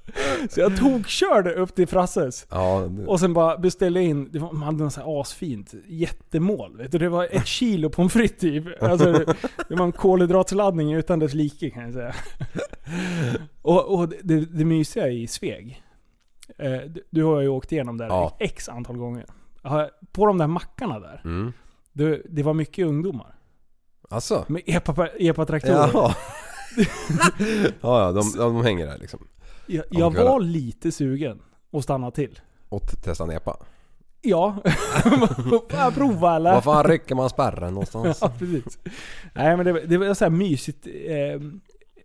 Så 0.49 0.59
jag 0.59 0.77
tog 0.77 1.07
körde 1.07 1.53
upp 1.53 1.75
till 1.75 1.87
Frasses. 1.87 2.47
Ja, 2.49 2.87
det- 2.89 3.05
Och 3.05 3.19
sen 3.19 3.33
bara 3.33 3.57
beställde 3.57 4.01
in, 4.03 4.29
det 4.31 4.39
var, 4.39 4.51
man 4.51 4.63
hade 4.63 4.83
något 4.83 4.93
så 4.93 5.21
asfint 5.21 5.73
jättemål. 5.87 6.77
Vet 6.77 6.91
du? 6.91 6.97
Det 6.97 7.09
var 7.09 7.27
ett 7.31 7.47
kilo 7.47 7.89
pommes 7.89 8.13
frites 8.13 8.39
typ. 8.39 8.83
Alltså, 8.83 9.11
det, 9.11 9.25
det 9.69 9.75
var 9.75 9.85
en 9.85 9.91
kolhydratsladdning 9.91 10.93
utan 10.93 11.19
dess 11.19 11.33
like 11.33 11.69
kan 11.69 11.83
jag 11.83 11.93
säga. 11.93 12.13
Och, 13.61 13.99
och 13.99 14.09
det, 14.23 14.39
det 14.39 14.65
mysiga 14.65 15.07
i 15.09 15.27
Sveg, 15.27 15.81
du, 16.69 17.03
du 17.09 17.23
har 17.23 17.41
ju 17.41 17.47
åkt 17.47 17.71
igenom 17.71 17.97
där 17.97 18.07
Ja. 18.07 18.35
x 18.39 18.69
antal 18.69 18.97
gånger. 18.97 19.25
På 20.11 20.25
de 20.25 20.37
där 20.37 20.47
mackarna 20.47 20.99
där, 20.99 21.21
Mm. 21.25 21.53
det, 21.93 22.21
det 22.29 22.43
var 22.43 22.53
mycket 22.53 22.85
ungdomar. 22.87 23.35
Alltså? 24.09 24.45
Med 24.47 24.61
epa- 24.65 25.09
epa-traktorer. 25.19 25.89
Jaha. 25.93 26.15
ja, 27.81 28.01
ja, 28.05 28.11
de, 28.11 28.31
de 28.37 28.63
hänger 28.63 28.87
där 28.87 28.97
liksom. 28.97 29.27
jag 29.67 29.85
jag 29.89 30.11
var 30.11 30.39
lite 30.39 30.91
sugen 30.91 31.41
att 31.73 31.83
stanna 31.83 32.11
till. 32.11 32.39
Och 32.69 32.83
testa 33.03 33.23
en 33.23 33.31
epa. 33.31 33.57
Ja, 34.21 34.55
prova 35.93 36.35
eller? 36.35 36.53
Var 36.53 36.61
fan 36.61 36.83
rycker 36.83 37.15
man 37.15 37.29
spärren 37.29 37.73
någonstans? 37.73 38.17
Ja, 38.21 38.31
precis. 38.39 38.79
Nej 39.33 39.57
men 39.57 39.65
det, 39.65 39.85
det 39.85 39.97
var 39.97 40.13
så 40.13 40.25
här 40.25 40.29
mysigt. 40.29 40.87
Eh, 40.87 41.41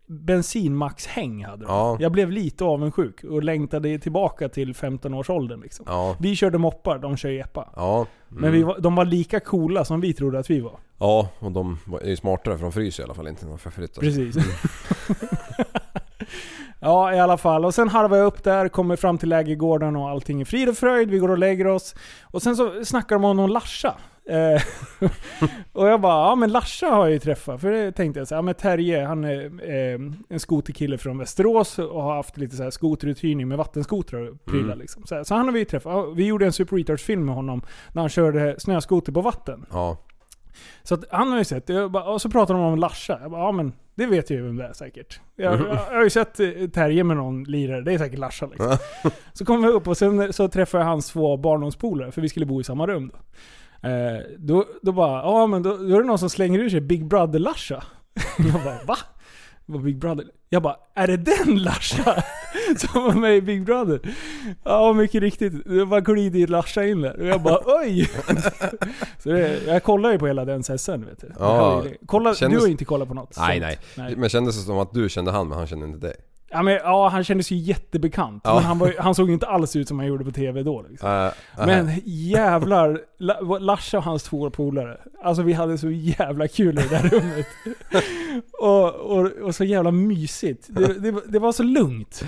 bensinmaxhäng 0.07 1.45
hade 1.45 1.65
de. 1.65 1.73
Ja. 1.73 1.97
Jag 2.01 2.13
blev 2.13 2.31
lite 2.31 2.65
avundsjuk 2.65 3.25
och 3.25 3.43
längtade 3.43 3.99
tillbaka 3.99 4.49
till 4.49 4.73
15-årsåldern 4.73 5.61
liksom. 5.61 5.87
Ja. 5.89 6.17
Vi 6.21 6.37
körde 6.37 6.59
moppar, 6.59 6.99
de 6.99 7.17
kör 7.17 7.31
epa. 7.31 7.73
Ja. 7.77 8.07
Men 8.29 8.53
vi 8.53 8.63
var, 8.63 8.79
de 8.79 8.95
var 8.95 9.05
lika 9.05 9.41
coola 9.41 9.85
som 9.85 10.01
vi 10.01 10.13
trodde 10.13 10.39
att 10.39 10.51
vi 10.51 10.61
var. 10.61 10.79
Ja, 10.99 11.29
och 11.39 11.53
de 11.53 11.79
är 12.03 12.09
ju 12.09 12.17
smartare 12.17 12.57
för 12.57 12.63
de 12.63 12.73
fryser 12.73 13.03
i 13.03 13.05
alla 13.05 13.15
fall 13.15 13.29
inte 13.29 13.45
när 13.45 13.51
de 13.51 13.59
förflyttar 13.59 14.03
sig. 14.03 14.33
Precis. 14.33 14.45
ja, 16.81 17.15
i 17.15 17.19
alla 17.21 17.37
fall. 17.37 17.65
Och 17.65 17.75
sen 17.75 17.89
harvar 17.89 18.17
jag 18.17 18.27
upp 18.27 18.43
där, 18.45 18.69
kommer 18.69 18.97
fram 18.97 19.19
till 19.19 19.29
lägergården 19.29 19.97
och 19.97 20.09
allting 20.09 20.41
är 20.41 20.45
frid 20.45 20.69
och 20.69 20.77
fröjd. 20.77 21.11
Vi 21.11 21.19
går 21.19 21.31
och 21.31 21.39
lägger 21.39 21.67
oss. 21.67 21.95
Och 22.23 22.43
sen 22.43 22.57
så 22.57 22.85
snackar 22.85 23.17
de 23.17 23.25
om 23.25 23.37
någon 23.37 23.53
Larsa. 23.53 23.95
Eh, 24.29 24.63
och 25.73 25.89
jag 25.89 26.01
bara, 26.01 26.29
ja 26.29 26.35
men 26.35 26.53
Larsa 26.53 26.87
har 26.87 27.05
jag 27.05 27.13
ju 27.13 27.19
träffat. 27.19 27.61
För 27.61 27.71
det 27.71 27.93
tänkte 27.93 28.21
jag 28.21 28.29
så 28.29 28.35
här, 28.35 28.39
ja 28.39 28.43
men 28.43 28.55
Terje, 28.55 29.05
han 29.05 29.25
är 29.25 29.45
eh, 29.45 30.01
en 30.29 30.41
skoterkille 30.41 30.99
från 30.99 31.19
Västerås 31.19 31.79
och 31.79 32.03
har 32.03 32.17
haft 32.17 32.37
lite 32.37 32.57
så 32.57 32.63
här 32.63 32.71
skoteruthyrning 32.71 33.49
med 33.49 33.59
vattenskotrar 33.59 34.31
och 34.31 34.45
prylar 34.45 34.65
Mm. 34.67 34.79
liksom. 34.79 35.03
Så, 35.07 35.15
här, 35.15 35.25
så 35.25 35.35
han 35.35 35.45
har 35.47 35.53
vi 35.53 35.59
ju 35.59 35.65
träffat. 35.65 36.05
Vi 36.15 36.27
gjorde 36.27 36.47
en 36.47 36.53
Super 36.53 36.77
Retards-film 36.77 37.25
med 37.25 37.35
honom 37.35 37.63
när 37.93 38.03
han 38.03 38.09
körde 38.09 38.55
snöskoter 38.59 39.13
på 39.13 39.21
vatten. 39.21 39.67
Ja. 39.71 39.97
Så 40.83 40.95
att 40.95 41.05
han 41.11 41.31
har 41.31 41.39
ju 41.39 41.45
sett, 41.45 41.67
bara, 41.67 42.05
och 42.05 42.23
så 42.23 42.31
pratar 42.31 42.55
de 42.55 42.63
om 42.63 42.79
Larsa. 42.79 43.19
Jag 43.23 43.31
bara, 43.31 43.41
ja 43.41 43.53
men 43.53 43.73
det 43.95 44.07
vet 44.07 44.31
ju 44.31 44.43
vem 44.43 44.57
det 44.57 44.65
är 44.65 44.73
säkert. 44.73 45.21
Jag, 45.37 45.55
jag, 45.55 45.69
jag 45.69 45.97
har 45.97 46.05
ju 46.05 46.11
sett 46.11 46.41
eh, 46.41 46.51
Terje 46.73 47.05
med 47.05 47.17
någon 47.17 47.45
lirare, 47.45 47.81
det 47.81 47.93
är 47.93 47.99
säkert 47.99 48.19
Larsa 48.19 48.47
liksom. 48.47 48.77
så 49.33 49.45
kom 49.45 49.63
vi 49.63 49.69
upp 49.69 49.89
och 49.89 49.97
sen 49.97 50.33
så 50.33 50.49
träffade 50.49 50.85
jag 50.85 50.89
hans 50.89 51.09
två 51.09 51.37
barndomspolare, 51.37 52.13
för 52.13 52.21
vi 52.23 52.29
skulle 52.29 52.47
bo 52.47 52.61
i 52.61 52.65
samma 52.65 52.87
rum 52.87 53.11
då. 53.13 53.19
Eh, 53.89 54.21
då, 54.39 54.65
då 54.83 54.93
bara, 54.93 55.23
ja 55.23 55.47
men 55.47 55.63
då, 55.63 55.77
då 55.77 55.95
är 55.95 56.01
det 56.01 56.07
någon 56.07 56.19
som 56.19 56.31
slänger 56.31 56.59
ur 56.59 56.69
sig 56.69 56.81
Big 56.81 57.07
Brother 57.07 57.39
Larsa. 57.39 57.85
jag 58.39 58.65
bara, 58.65 58.85
va? 58.87 58.97
Vad 59.67 59.83
Big 59.83 59.99
Brother? 59.99 60.25
Jag 60.49 60.63
bara, 60.63 60.77
är 60.95 61.07
det 61.07 61.17
den 61.17 61.59
Larsa? 61.63 62.23
som 62.77 63.05
var 63.05 63.13
med 63.13 63.37
i 63.37 63.41
Big 63.41 63.65
Brother? 63.65 64.01
Ja, 64.65 64.93
mycket 64.93 65.21
riktigt. 65.23 65.53
Det 65.65 65.87
bara 65.87 66.01
glider 66.01 66.47
Larsa 66.47 66.85
in 66.87 67.01
där. 67.01 67.21
Och 67.21 67.27
jag 67.27 67.43
bara, 67.43 67.61
oj! 67.83 68.11
Så 69.19 69.29
det, 69.29 69.63
jag 69.67 69.83
kollar 69.83 70.13
ju 70.13 70.19
på 70.19 70.27
hela 70.27 70.45
den 70.45 70.63
sen 70.63 71.05
vet 71.07 71.21
du. 71.21 71.33
Ja, 71.39 71.85
Kolla, 72.07 72.35
kändes- 72.35 72.59
Du 72.59 72.65
har 72.65 72.71
inte 72.71 72.85
kollat 72.85 73.09
på 73.09 73.15
något 73.15 73.37
Nej, 73.39 73.61
sånt. 73.61 73.79
nej. 73.97 74.17
Men 74.17 74.29
kändes 74.29 74.57
det 74.57 74.63
som 74.63 74.79
att 74.79 74.95
du 74.95 75.09
kände 75.09 75.31
han 75.31 75.49
men 75.49 75.59
han 75.59 75.67
kände 75.67 75.87
inte 75.87 75.99
dig? 76.07 76.15
Ja, 76.51 76.63
men, 76.63 76.75
ja, 76.75 77.09
han 77.09 77.25
kändes 77.25 77.51
ju 77.51 77.57
jättebekant. 77.57 78.43
Ja. 78.45 78.55
Men 78.55 78.65
han, 78.65 78.79
var, 78.79 78.95
han 78.99 79.15
såg 79.15 79.29
ju 79.29 79.35
inte 79.35 79.47
alls 79.47 79.77
ut 79.77 79.89
som 79.89 79.99
han 79.99 80.09
gjorde 80.09 80.25
på 80.25 80.31
TV 80.31 80.63
då. 80.63 80.85
Liksom. 80.91 81.09
Äh, 81.11 81.67
Men 81.67 81.91
jävlar, 82.05 83.01
La- 83.19 83.59
Larsa 83.59 83.99
och 83.99 84.05
hans 84.05 84.23
två 84.23 84.51
polare. 84.51 84.99
Alltså 85.23 85.43
vi 85.43 85.53
hade 85.53 85.79
så 85.79 85.91
jävla 85.91 86.49
kul 86.49 86.79
i 86.79 86.83
det 86.83 86.89
där 86.89 87.09
rummet. 87.09 87.47
och, 88.61 88.95
och, 88.95 89.27
och 89.27 89.55
så 89.55 89.65
jävla 89.65 89.91
mysigt. 89.91 90.67
Det, 90.69 91.01
det, 91.01 91.15
det 91.29 91.39
var 91.39 91.53
så 91.53 91.63
lugnt. 91.63 92.25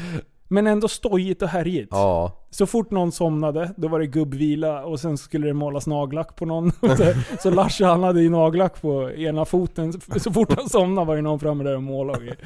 Men 0.49 0.67
ändå 0.67 0.89
stojigt 0.89 1.43
och 1.43 1.49
härjigt. 1.49 1.89
Ja. 1.91 2.33
Så 2.51 2.67
fort 2.67 2.91
någon 2.91 3.13
somnade, 3.13 3.75
då 3.77 3.89
var 3.89 4.01
det 4.01 4.07
gubbvila 4.07 4.85
och 4.85 5.01
sen 5.01 5.19
skulle 5.19 5.47
det 5.47 5.55
målas 5.55 5.87
nagellack 5.87 6.37
på 6.37 6.47
någon. 6.47 6.73
så, 6.81 7.15
så 7.41 7.51
Larsa 7.51 7.87
han 7.87 8.03
hade 8.03 8.23
ju 8.23 8.31
nagellack 8.31 8.83
på 8.83 9.11
ena 9.11 9.45
foten. 9.45 9.93
Så 10.17 10.33
fort 10.33 10.53
han 10.57 10.69
somnade 10.69 11.07
var 11.07 11.17
det 11.17 11.23
någon 11.23 11.41
framme 11.41 11.65
där 11.65 11.77
och 11.77 11.83
målade. 11.83 12.37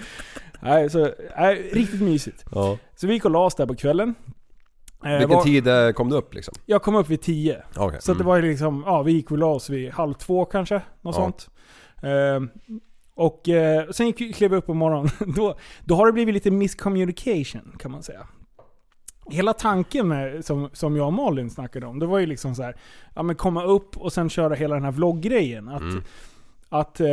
Nej, 0.60 0.90
så, 0.90 1.10
nej, 1.36 1.70
riktigt 1.72 2.00
mysigt. 2.02 2.44
ja. 2.52 2.78
Så 2.96 3.06
vi 3.06 3.12
gick 3.12 3.24
och 3.24 3.30
la 3.30 3.44
oss 3.44 3.54
där 3.54 3.66
på 3.66 3.74
kvällen. 3.74 4.14
Eh, 5.04 5.10
Vilken 5.10 5.36
var- 5.36 5.44
tid 5.44 5.66
eh, 5.66 5.90
kom 5.90 6.08
du 6.08 6.16
upp 6.16 6.34
liksom? 6.34 6.54
Jag 6.66 6.82
kom 6.82 6.94
upp 6.94 7.08
vid 7.08 7.20
tio. 7.20 7.62
Okej. 7.76 8.02
Så 8.02 8.12
att 8.12 8.18
det 8.18 8.24
mm. 8.24 8.26
var 8.26 8.42
liksom, 8.42 8.82
ja 8.86 9.02
vi 9.02 9.12
gick 9.12 9.30
och 9.30 9.38
la 9.38 9.46
oss 9.46 9.70
vid 9.70 9.92
halv 9.92 10.14
två 10.14 10.44
kanske. 10.44 10.74
Något 10.74 11.16
Ja. 11.16 11.22
sånt. 11.22 11.50
Eh, 12.02 12.80
och 13.14 13.48
eh, 13.48 13.90
sen 13.90 14.12
klev 14.12 14.50
vi 14.50 14.56
upp 14.56 14.66
på 14.66 14.74
morgonen. 14.74 15.10
då, 15.36 15.54
då 15.84 15.94
har 15.94 16.06
det 16.06 16.12
blivit 16.12 16.34
lite 16.34 16.50
miscommunication 16.50 17.76
kan 17.78 17.90
man 17.90 18.02
säga. 18.02 18.26
Hela 19.30 19.52
tanken 19.52 20.08
med, 20.08 20.44
som, 20.44 20.70
som 20.72 20.96
jag 20.96 21.06
och 21.06 21.12
Malin 21.12 21.50
snackade 21.50 21.86
om, 21.86 21.98
det 21.98 22.06
var 22.06 22.18
ju 22.18 22.26
liksom 22.26 22.54
så 22.54 22.62
här, 22.62 22.76
ja 23.14 23.22
men 23.22 23.36
komma 23.36 23.64
upp 23.64 23.96
och 23.96 24.12
sen 24.12 24.30
köra 24.30 24.54
hela 24.54 24.74
den 24.74 24.84
här 24.84 24.92
vloggrejen. 24.92 25.68
Att, 25.68 25.80
Mm. 25.82 26.02
att 26.68 27.00
eh, 27.00 27.06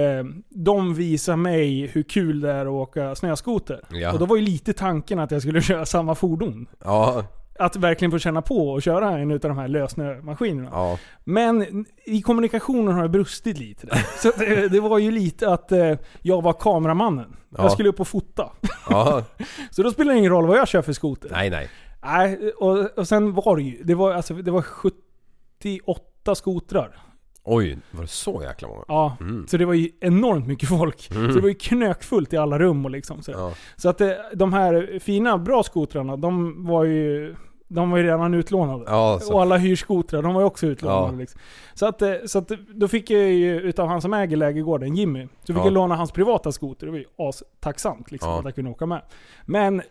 de 0.50 0.94
visar 0.94 1.36
mig 1.36 1.88
hur 1.88 2.04
kul 2.04 2.42
det 2.42 2.52
är 2.52 2.66
att 2.66 2.72
åka 2.72 3.16
snöskoter. 3.16 3.82
Ja. 3.92 4.14
Och 4.14 4.20
då 4.20 4.26
var 4.26 4.36
ju 4.36 4.42
lite 4.42 4.74
tanken 4.74 5.20
att 5.20 5.32
jag 5.32 5.42
skulle 5.42 5.62
köra 5.72 5.86
samma 5.86 6.16
fordon. 6.16 6.68
Ja. 6.84 7.24
Att 7.60 7.76
verkligen 7.76 8.12
få 8.12 8.20
känna 8.20 8.42
på 8.42 8.70
och 8.70 8.82
köra 8.82 9.10
en 9.18 9.32
utav 9.32 9.50
de 9.50 9.58
här 9.58 9.68
lössnömaskinerna. 9.68 10.70
Ja. 10.74 10.98
Men 11.24 11.86
i 12.06 12.22
kommunikationen 12.22 12.94
har 12.96 13.04
det 13.04 13.10
brustit 13.10 13.58
lite 13.60 13.88
där. 13.88 14.06
Så 14.18 14.32
det, 14.38 14.68
det 14.70 14.80
var 14.80 14.98
ju 15.00 15.12
lite 15.12 15.54
att 15.54 15.72
eh, 15.72 15.94
jag 16.22 16.42
var 16.42 16.54
kameramannen. 16.54 17.36
Ja. 17.50 17.64
Jag 17.64 17.72
skulle 17.72 17.90
upp 17.90 18.00
och 18.00 18.08
fota. 18.08 18.50
Ja. 18.90 19.24
Så 19.72 19.84
då 19.84 19.92
spelar 19.92 20.14
det 20.14 20.20
ingen 20.20 20.32
roll 20.32 20.46
vad 20.48 20.58
jag 20.58 20.68
kör 20.68 20.82
för 20.82 20.94
skoter. 20.94 21.30
Nej, 21.32 21.50
nej. 21.50 21.70
Nej, 22.04 22.52
och, 22.52 22.98
och 22.98 23.08
sen 23.08 23.34
var 23.34 23.56
det 23.58 23.64
ju, 23.64 23.84
det 23.84 23.96
var, 23.96 24.14
alltså, 24.14 24.34
det 24.34 24.52
var 24.52 24.62
78 24.62 26.36
skotrar. 26.36 26.98
Oj, 27.44 27.78
var 27.92 28.02
det 28.02 28.08
så 28.08 28.42
jäkla 28.44 28.68
många? 28.68 28.84
Ja, 28.88 29.18
Mm. 29.22 29.48
så 29.48 29.58
det 29.58 29.66
var 29.66 29.74
ju 29.74 29.90
enormt 30.02 30.48
mycket 30.48 30.70
folk. 30.70 31.02
Så 31.02 31.14
det 31.14 31.42
var 31.42 31.48
ju 31.48 31.54
knökfullt 31.54 32.34
i 32.34 32.38
alla 32.38 32.60
rum 32.60 32.86
och 32.86 32.92
liksom 32.92 33.22
så. 33.24 33.32
Ja. 33.32 33.54
Så 33.76 33.90
att 33.90 34.02
eh, 34.02 34.10
de 34.34 34.54
här 34.54 35.00
fina, 35.02 35.38
bra 35.38 35.64
skotrarna, 35.64 36.18
de 36.18 36.66
var 36.68 36.84
ju, 36.84 37.36
de 37.72 37.92
var 37.92 37.98
ju 37.98 38.04
redan 38.04 38.34
utlånade. 38.34 38.84
Ja. 38.88 39.20
Och 39.32 39.42
alla 39.42 39.58
hyrskotrar, 39.58 40.22
de 40.22 40.34
var 40.34 40.42
ju 40.42 40.48
också 40.48 40.68
utlånade. 40.68 41.14
Ja. 41.14 41.20
Liksom. 41.20 41.42
Så, 41.74 41.86
att, 41.86 42.02
eh, 42.02 42.14
så 42.26 42.40
att 42.40 42.48
då 42.76 42.88
fick 42.88 43.10
jag 43.10 43.22
ju 43.32 43.60
utav 43.62 43.88
han 43.88 44.02
som 44.02 44.14
äger 44.14 44.38
lägergården, 44.38 44.96
Jimmy, 44.96 45.28
så 45.40 45.54
fick 45.54 45.58
Ja. 45.58 45.64
jag 45.66 45.74
låna 45.74 45.96
hans 45.96 46.12
privata 46.12 46.52
skoter. 46.52 46.86
Det 46.86 46.92
var 46.92 47.00
ju 47.00 47.06
astacksamt 47.18 48.12
liksom, 48.12 48.30
Ja. 48.32 48.40
att 48.40 48.46
jag 48.46 48.56
kunde 48.56 48.72
åka 48.72 48.86
med. 48.86 49.02
Men 49.46 49.82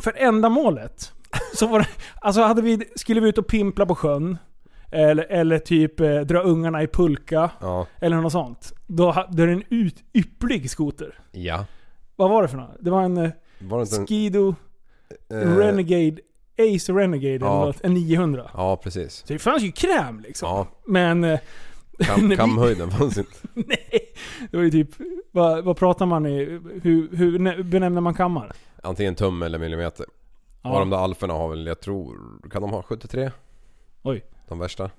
för 0.00 0.12
ändamålet, 0.16 1.12
så 1.54 1.66
var 1.66 1.78
det, 1.78 1.86
alltså 2.20 2.42
hade 2.42 2.62
vi, 2.62 2.78
skulle 2.96 3.20
vi 3.20 3.28
ut 3.28 3.38
och 3.38 3.46
pimpla 3.46 3.86
på 3.86 3.94
sjön, 3.94 4.38
eller, 4.92 5.24
eller 5.24 5.58
typ 5.58 6.00
eh, 6.00 6.20
dra 6.20 6.40
ungarna 6.40 6.82
i 6.82 6.86
pulka, 6.86 7.50
eller 8.00 8.16
något 8.16 8.32
sånt. 8.32 8.72
Då 8.86 9.10
hade 9.10 9.46
det 9.46 9.52
en 9.52 9.62
ut, 9.68 9.96
ypplig 10.14 10.70
skoter. 10.70 11.18
Ja. 11.32 11.64
Vad 12.16 12.30
var 12.30 12.42
det 12.42 12.48
för 12.48 12.56
något? 12.56 12.76
Det 12.80 12.90
var 12.90 13.02
en 13.02 13.16
eh, 13.16 13.30
Var 13.60 13.78
det 13.78 13.82
inte 13.82 13.96
en... 13.96 14.06
Skido 14.06 14.54
eh, 15.30 15.36
Renegade, 15.56 16.20
Ace 16.58 16.92
Renegade 16.92 17.34
eller 17.34 17.46
Ja. 17.46 17.64
något, 17.64 17.80
en 17.84 17.94
900. 17.94 18.50
Ja, 18.54 18.76
precis. 18.76 19.14
Så 19.14 19.24
det 19.32 19.38
fanns 19.38 19.62
ju 19.62 19.72
kräm 19.72 20.20
liksom. 20.20 20.48
Ja. 20.48 20.66
Men 20.86 21.24
eh, 21.24 21.38
Kam, 21.98 22.30
kamhöjden 22.36 22.90
fanns 22.90 23.18
inte. 23.18 23.30
nej, 23.54 24.00
det 24.50 24.56
var 24.56 24.64
ju 24.64 24.70
typ, 24.70 24.88
vad, 25.30 25.64
vad 25.64 25.76
pratar 25.76 26.06
man 26.06 26.26
i, 26.26 26.60
hur, 26.82 27.16
hur 27.16 27.38
nä- 27.38 27.62
benämner 27.62 28.00
man 28.00 28.14
kammar? 28.14 28.52
Antingen 28.82 29.14
tum 29.14 29.42
eller 29.42 29.58
millimeter. 29.58 30.06
Ja. 30.62 30.72
Och 30.72 30.78
de 30.78 30.90
där 30.90 30.96
alferna 30.98 31.34
har 31.34 31.48
väl, 31.48 31.66
jag 31.66 31.80
tror, 31.80 32.16
kan 32.50 32.62
de 32.62 32.70
ha 32.70 32.82
73? 32.82 33.30
Oj. 34.02 34.24
De 34.48 34.58
värsta. 34.58 34.90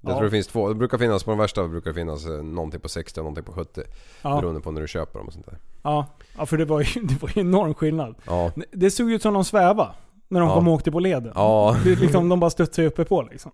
Jag 0.00 0.10
Ja. 0.12 0.14
tror 0.16 0.24
det 0.24 0.30
finns 0.30 0.46
två. 0.46 0.68
Det 0.68 0.74
brukar 0.74 0.98
finnas 0.98 1.24
på 1.24 1.30
de 1.30 1.38
värsta, 1.38 1.62
det 1.62 1.68
brukar 1.68 1.92
finnas 1.92 2.26
eh, 2.26 2.42
någonting 2.42 2.80
på 2.80 2.88
60 2.88 3.20
och 3.20 3.24
någonting 3.24 3.44
på 3.44 3.52
70. 3.52 3.82
Ja, 4.22 4.36
Beroende 4.40 4.60
på 4.60 4.70
när 4.70 4.80
du 4.80 4.88
köper 4.88 5.18
dem 5.18 5.26
och 5.26 5.32
sånt 5.32 5.46
där. 5.46 5.58
ja, 5.82 6.06
ja, 6.38 6.46
för 6.46 6.56
det 6.58 6.64
var 6.64 6.80
ju, 6.80 7.00
det 7.02 7.22
var 7.22 7.30
ju 7.34 7.40
enorm 7.40 7.74
skillnad. 7.74 8.14
Ja. 8.26 8.52
Det 8.72 8.90
såg 8.90 9.10
ut 9.10 9.22
som 9.22 9.34
de 9.34 9.44
sväva. 9.44 9.94
När 10.28 10.40
de 10.40 10.48
Ja. 10.48 10.54
kom 10.54 10.68
och 10.68 10.74
åkte 10.74 10.90
på 10.90 11.00
leden. 11.00 11.32
Ja. 11.34 11.76
Det 11.84 11.94
liksom, 12.00 12.28
de 12.28 12.40
bara 12.40 12.50
studsade 12.50 12.88
uppe 12.88 13.04
på 13.04 13.22
liksom. 13.22 13.50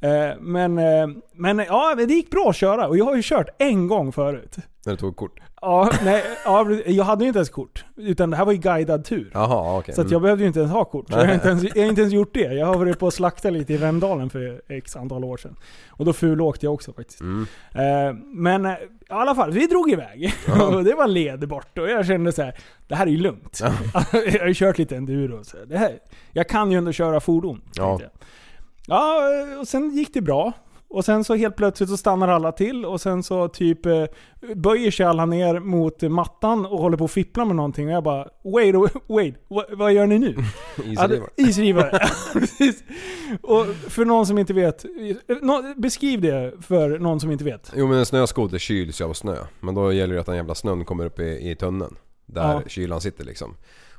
Eh, 0.00 0.40
men, 0.40 0.78
eh, 0.78 1.08
men 1.34 1.58
ja, 1.58 1.94
det 1.94 2.14
gick 2.14 2.30
bra 2.30 2.50
att 2.50 2.56
köra 2.56 2.88
och 2.88 2.96
jag 2.96 3.04
har 3.04 3.16
ju 3.16 3.22
kört 3.22 3.48
en 3.58 3.86
gång 3.86 4.12
förut. 4.12 4.56
När 4.86 4.92
du 4.92 4.96
tog 4.96 5.16
kort? 5.16 5.40
Ja, 5.60 5.90
nej, 6.04 6.24
ja, 6.44 6.70
jag 6.86 7.04
hade 7.04 7.24
ju 7.24 7.28
inte 7.28 7.38
ens 7.38 7.50
kort. 7.50 7.84
Utan 7.96 8.30
det 8.30 8.36
här 8.36 8.44
var 8.44 8.52
ju 8.52 8.58
guidad 8.58 9.04
tur. 9.04 9.30
Jaha, 9.34 9.78
okej. 9.78 9.94
Så 9.94 10.04
jag 10.10 10.22
behövde 10.22 10.44
ju 10.44 10.48
inte 10.48 10.60
ens 10.60 10.72
ha 10.72 10.84
kort. 10.84 11.08
Så 11.08 11.18
jag, 11.18 11.26
har 11.26 11.34
inte 11.34 11.48
ens, 11.48 11.62
jag 11.62 11.82
har 11.82 11.88
inte 11.88 12.00
ens 12.00 12.14
gjort 12.14 12.34
det. 12.34 12.54
Jag 12.54 12.66
har 12.66 12.78
varit 12.78 12.98
på 12.98 13.06
att 13.06 13.14
slakta 13.14 13.50
lite 13.50 13.72
i 13.72 13.76
Vemdalen 13.76 14.30
för 14.30 14.62
x 14.68 14.96
antal 14.96 15.24
år 15.24 15.36
sedan. 15.36 15.56
Och 15.88 16.04
då 16.04 16.12
fulåkte 16.12 16.66
jag 16.66 16.74
också 16.74 16.92
faktiskt. 16.92 17.20
Mm. 17.20 17.46
Eh, 17.74 18.14
men 18.24 18.66
i 18.66 18.76
alla 19.08 19.34
fall, 19.34 19.50
vi 19.50 19.66
drog 19.66 19.90
iväg. 19.90 20.34
och 20.60 20.84
det 20.84 20.94
var 20.94 21.06
led 21.06 21.48
bort 21.48 21.78
och 21.78 21.88
jag 21.88 22.06
kände 22.06 22.32
så 22.32 22.42
här: 22.42 22.54
det 22.88 22.94
här 22.94 23.06
är 23.06 23.10
ju 23.10 23.16
lugnt. 23.16 23.60
jag 24.12 24.40
har 24.40 24.48
ju 24.48 24.54
kört 24.54 24.78
lite 24.78 24.96
enduro. 24.96 25.44
Så 25.44 25.56
det 25.66 25.78
här, 25.78 25.98
jag 26.32 26.48
kan 26.48 26.70
ju 26.70 26.78
ändå 26.78 26.92
köra 26.92 27.20
fordon. 27.20 27.62
Ja. 27.74 27.98
jag. 28.02 28.10
Ja, 28.86 29.20
och 29.60 29.68
sen 29.68 29.90
gick 29.96 30.14
det 30.14 30.20
bra. 30.20 30.52
Och 30.88 31.04
sen 31.04 31.24
så 31.24 31.34
helt 31.34 31.56
plötsligt 31.56 31.88
så 31.90 31.96
stannar 31.96 32.28
alla 32.28 32.52
till 32.52 32.84
och 32.84 33.00
sen 33.00 33.22
så 33.22 33.48
typ 33.48 33.86
eh, 33.86 34.04
böjer 34.56 34.90
sig 34.90 35.06
alla 35.06 35.26
ner 35.26 35.60
mot 35.60 36.02
mattan 36.02 36.66
och 36.66 36.78
håller 36.78 36.96
på 36.96 37.04
att 37.04 37.10
fippla 37.10 37.44
med 37.44 37.56
någonting 37.56 37.86
och 37.88 37.92
jag 37.92 38.02
bara 38.04 38.28
Wait, 38.44 38.74
wait, 39.08 39.34
vad, 39.48 39.64
vad 39.78 39.92
gör 39.92 40.06
ni 40.06 40.18
nu? 40.18 40.36
Isrivare. 40.84 41.20
Isrivare. 41.36 42.00
Precis. 42.32 42.84
och 43.42 43.66
för 43.66 44.04
någon 44.04 44.26
som 44.26 44.38
inte 44.38 44.52
vet, 44.52 44.84
beskriv 45.76 46.20
det 46.20 46.52
för 46.62 46.98
någon 46.98 47.20
som 47.20 47.30
inte 47.30 47.44
vet. 47.44 47.72
Jo 47.76 47.86
men 47.86 47.98
en 47.98 48.06
snöskoter 48.06 48.58
kyls 48.58 49.00
ju 49.00 49.04
av 49.04 49.12
snö. 49.12 49.36
Men 49.60 49.74
då 49.74 49.92
gäller 49.92 50.14
det 50.14 50.20
att 50.20 50.26
den 50.26 50.36
jävla 50.36 50.54
snön 50.54 50.84
kommer 50.84 51.06
upp 51.06 51.18
i, 51.20 51.50
i 51.50 51.56
tunneln. 51.56 51.96
Där 52.26 52.52
Ja. 52.52 52.62
kylan 52.66 53.00
sitter 53.00 53.24
liksom. 53.24 53.56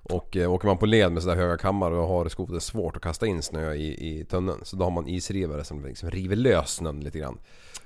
Och 0.10 0.38
eh, 0.38 0.54
åker 0.54 0.68
man 0.68 0.78
på 0.78 0.86
led 0.86 1.12
med 1.12 1.24
sådär 1.24 1.36
höga 1.36 1.58
kammar 1.58 1.92
och 1.92 2.08
har 2.08 2.30
skoter 2.30 2.60
svårt 2.60 2.96
att 2.96 3.02
kasta 3.02 3.28
in 3.28 3.42
snö 3.42 3.74
i, 3.74 4.20
i 4.20 4.26
tunneln. 4.26 4.60
Så 4.64 4.76
då 4.76 4.84
har 4.84 4.92
man 4.92 5.08
isrivare 5.08 5.64
som 5.64 5.86
liksom 5.86 6.12
river 6.12 6.36
lös 6.36 6.70
snön 6.76 7.00
lite 7.00 7.20
grann. 7.20 7.38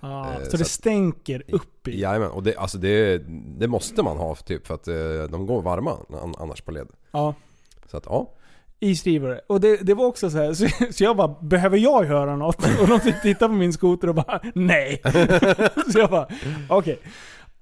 Ja, 0.02 0.32
Eh, 0.34 0.44
så 0.44 0.52
så 0.52 0.58
det 0.58 0.62
att- 0.64 0.68
stänker 0.68 1.44
upp 1.48 1.88
i. 1.88 2.02
Jajamän, 2.02 2.32
och 2.32 2.44
det, 2.44 2.56
alltså 2.56 2.78
det, 2.78 3.18
det 3.60 3.68
måste 3.68 4.04
man 4.04 4.18
ha 4.18 4.36
typ 4.36 4.68
för 4.68 4.74
att 4.76 4.88
eh, 4.88 4.96
de 5.30 5.46
går 5.46 5.62
varma 5.62 5.92
an- 6.24 6.36
annars 6.40 6.62
på 6.62 6.72
led. 6.72 6.88
Ja. 7.12 7.34
Så 7.92 7.98
att 7.98 8.06
ja. 8.06 8.30
Isdrivare. 8.80 9.40
Och 9.48 9.62
det, 9.62 9.78
det 9.78 9.94
var 9.94 10.06
också 10.06 10.30
så 10.30 10.38
här, 10.38 10.54
så, 10.54 10.68
så 10.94 11.04
jag 11.04 11.18
bara, 11.18 11.36
behöver 11.42 11.78
jag 11.78 12.04
höra 12.04 12.36
något? 12.36 12.66
Och 12.82 12.88
de 12.88 13.00
tittar 13.22 13.48
på 13.48 13.54
min 13.54 13.74
skoter 13.74 14.08
och 14.08 14.16
bara, 14.16 14.42
nej. 14.56 15.02
så 15.94 16.00
jag 16.00 16.10
bara, 16.10 16.28
okej. 16.70 17.00